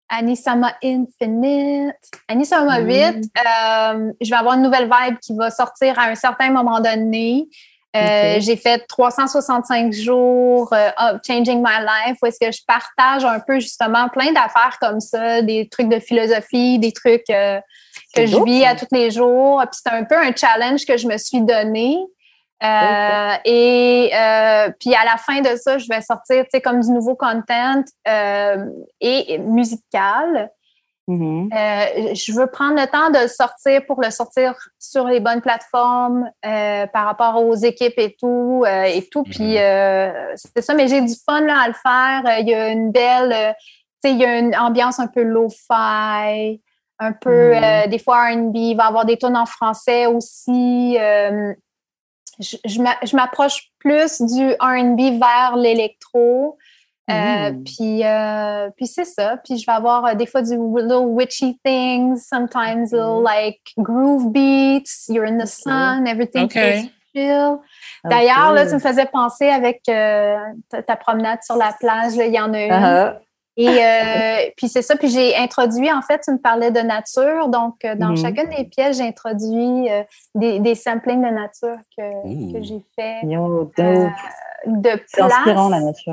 [0.09, 1.95] Anissama Infinite.
[2.27, 2.87] Anissama Mhm.
[2.87, 6.79] 8, euh, je vais avoir une nouvelle vibe qui va sortir à un certain moment
[6.81, 7.47] donné.
[7.95, 8.39] Euh.
[8.39, 13.59] J'ai fait 365 jours of Changing My Life où est-ce que je partage un peu
[13.59, 17.59] justement plein d'affaires comme ça, des trucs de philosophie, des trucs euh,
[18.13, 19.61] que je vis à tous les jours.
[19.71, 21.97] Puis c'est un peu un challenge que je me suis donné.
[22.63, 26.79] Euh, et euh, puis à la fin de ça, je vais sortir, tu sais, comme
[26.79, 28.65] du nouveau content euh,
[29.01, 30.49] et musical.
[31.07, 31.49] Mhm.
[31.53, 35.41] Euh, je veux prendre le temps de le sortir pour le sortir sur les bonnes
[35.41, 39.21] plateformes euh, par rapport aux équipes et tout euh, et tout.
[39.23, 39.57] Puis Mhm.
[39.59, 42.39] euh, c'est ça, mais j'ai du fun là, à le faire.
[42.39, 43.55] Il y a une belle,
[44.03, 46.59] tu sais, il y a une ambiance un peu lo-fi,
[46.99, 47.63] un peu Mhm.
[47.63, 48.55] euh, des fois R&B.
[48.55, 50.97] Il va y avoir des tunes en français aussi.
[52.39, 56.57] Je je m'approche plus du R&B vers l'électro.
[57.09, 57.63] Euh, Mhm.
[57.63, 59.37] Puis, euh, puis c'est ça.
[59.43, 63.23] Puis je vais avoir euh, des fois du little witchy things, sometimes little Mhm.
[63.23, 66.53] like groove beats, you're in the sun, everything Ok.
[66.53, 67.57] feels chill.
[68.03, 70.37] D'ailleurs, là, tu me faisais penser avec euh,
[70.69, 72.71] ta, ta promenade sur la plage, il y en a une.
[72.73, 73.19] Ah,
[73.55, 74.95] Et euh, puis c'est ça.
[74.95, 77.47] Puis j'ai introduit, en fait, tu me parlais de nature.
[77.49, 78.17] Donc, dans Mhm.
[78.17, 80.03] chacune des pièces, j'ai introduit euh,
[80.33, 83.21] des, des samplings de nature que, que j'ai fait.
[83.23, 83.77] Yo, dope.
[83.79, 84.07] Euh,
[84.65, 86.03] de C'est inspirant, la place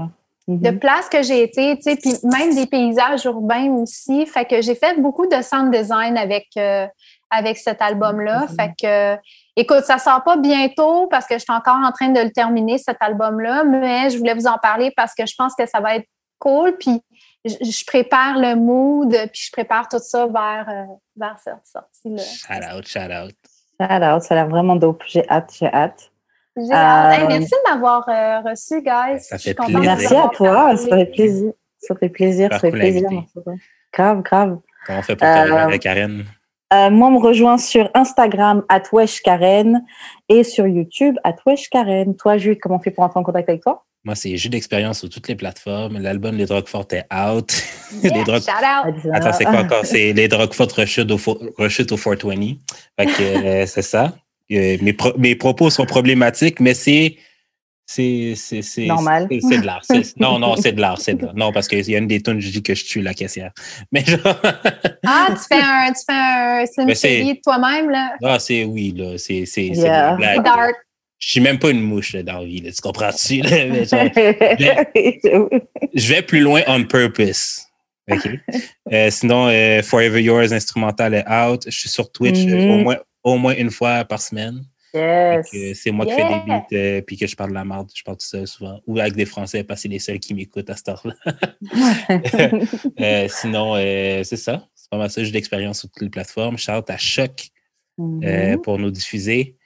[0.48, 0.70] nature.
[0.70, 0.72] Mhm.
[0.72, 4.26] de places que j'ai été, tu sais, puis même des paysages urbains aussi.
[4.26, 6.86] Fait que j'ai fait beaucoup de sound design avec, euh,
[7.30, 8.46] avec cet album-là.
[8.46, 8.56] Mhm.
[8.56, 9.22] Fait que,
[9.56, 12.78] écoute, ça sort pas bientôt parce que je suis encore en train de le terminer,
[12.78, 15.96] cet album-là, mais je voulais vous en parler parce que je pense que ça va
[15.96, 16.76] être cool.
[16.78, 17.00] Puis
[17.44, 20.84] je, je prépare le mood, puis je prépare tout ça vers, euh,
[21.16, 22.22] vers cette sortie-là.
[22.22, 23.34] Shout out, shout out.
[23.80, 25.02] Shout out, ça a l'air vraiment dope.
[25.06, 26.11] J'ai hâte, j'ai hâte.
[26.56, 29.20] Hey, Euh, merci de m'avoir euh, reçu, guys.
[29.20, 29.96] Ça Je suis fait contente plaisir.
[29.98, 31.52] Merci à toi, ça fait plaisir.
[31.78, 33.08] Ça fait plaisir, ça fait plaisir.
[33.92, 34.58] Grave, grave.
[34.86, 36.24] Comment on fait pour Euh, t'arriver avec Karen?
[36.74, 38.64] Euh, moi, on me rejoint sur Instagram,
[39.22, 39.82] Karen,
[40.28, 41.16] et sur YouTube,
[41.70, 42.16] Karen.
[42.16, 43.84] Toi, Jules, comment on fait pour entrer en contact avec toi?
[44.04, 45.98] Moi, c'est jus d'expérience sur toutes les plateformes.
[45.98, 47.52] L'album Les Drogues Fortes est out.
[48.02, 48.94] Yeah, Les drogues- shout out.
[49.12, 49.84] Attends, c'est quoi encore?
[49.84, 52.54] C'est Les Drogues Fortes rechute au, fo- rechute au 420.
[52.98, 54.12] Fait que euh, c'est ça.
[54.52, 57.16] Euh, mes, pro- mes propos sont problématiques, mais c'est.
[57.84, 58.34] C'est
[58.86, 59.26] Normal.
[59.30, 59.82] c'est- de l'art.
[60.18, 60.98] Non, non, c'est de l'art.
[61.34, 63.50] Non, parce qu'il y a une des tunes, je dis que je tue la caissière.
[63.90, 64.20] Mais genre.
[65.04, 66.64] Ah, tu fais un, tu fais un
[67.34, 68.12] de toi-même, là?
[68.22, 69.18] Ah, c'est oui, là.
[69.18, 70.16] C'est c'est- Yeah.
[70.38, 70.74] Dark.
[71.18, 73.42] Je suis même pas une mouche là, dans la vie, là, tu comprends-tu?
[75.94, 77.62] je vais plus loin on purpose.
[78.10, 78.28] OK?
[78.92, 81.62] Euh, sinon, euh, Forever Yours instrumental est out.
[81.66, 82.70] Je suis sur Twitch euh, Mhm.
[82.70, 84.62] au, moins, au moins une fois par semaine.
[84.94, 85.48] yes.
[85.74, 87.90] C'est moi qui fais des beats euh, puis que je parle de la merde.
[87.94, 88.78] Je parle tout seul souvent.
[88.86, 91.14] Ou avec des Français parce que c'est les seuls qui m'écoutent à cette heure-là.
[93.00, 94.66] Euh, sinon, euh, c'est ça.
[94.74, 95.22] C'est pas mal ça.
[95.24, 96.58] J'ai d'expérience sur toutes les plateformes.
[96.58, 97.48] Shout à Choc
[98.00, 98.60] euh, Mhm.
[98.62, 99.56] pour nous diffuser.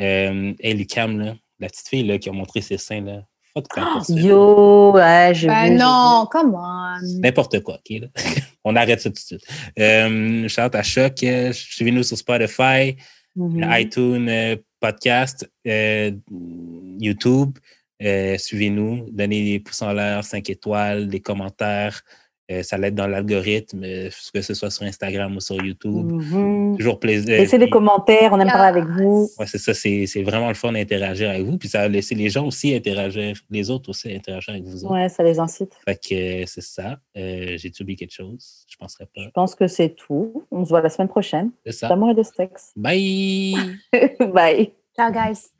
[0.00, 3.22] Euh, hey, Lucam, là, la petite fille là, qui a montré ses seins, là.
[3.54, 4.16] Fuck personne.
[4.16, 5.78] Yo, ouais, j'ai Ben vu.
[5.78, 7.20] non, come on.
[7.20, 8.00] N'importe quoi, OK?
[8.00, 8.06] Là?
[8.64, 9.44] On arrête ça tout de suite.
[9.78, 11.22] Euh, shout à Choc.
[11.24, 12.96] euh, Suivez-nous sur Spotify,
[13.34, 13.66] Mhm.
[13.80, 16.10] iTunes, euh, podcast, euh,
[17.00, 17.58] YouTube.
[18.02, 19.06] Euh, Suivez-nous.
[19.10, 22.02] Donnez des pouces en l'air, 5 étoiles, des commentaires.
[22.52, 26.12] Euh, ça l'aide dans l'algorithme, euh, que ce soit sur Instagram ou sur YouTube.
[26.12, 26.76] Mhm.
[26.78, 27.38] Toujours plaisir.
[27.38, 28.52] Laissez des commentaires, on aime Yes.
[28.52, 29.28] parler avec vous.
[29.38, 31.56] Ouais, c'est ça, c'est vraiment le fun d'interagir avec vous.
[31.58, 34.84] Puis ça a laissé les gens aussi interagir, les autres aussi interagir avec vous.
[34.84, 34.92] autres.
[34.94, 35.72] Ouais, ça les incite.
[35.84, 36.98] Fait que euh, c'est ça.
[37.16, 38.64] Euh, J'ai-tu oublié quelque chose?
[38.68, 39.22] Je penserais pas.
[39.22, 40.44] Je pense que c'est tout.
[40.50, 41.50] On se voit la semaine prochaine.
[41.66, 41.88] C'est ça.
[41.88, 42.72] D'amour et de sexe.
[42.76, 43.54] Bye!
[44.32, 44.72] Bye.
[44.96, 45.50] Ciao, guys.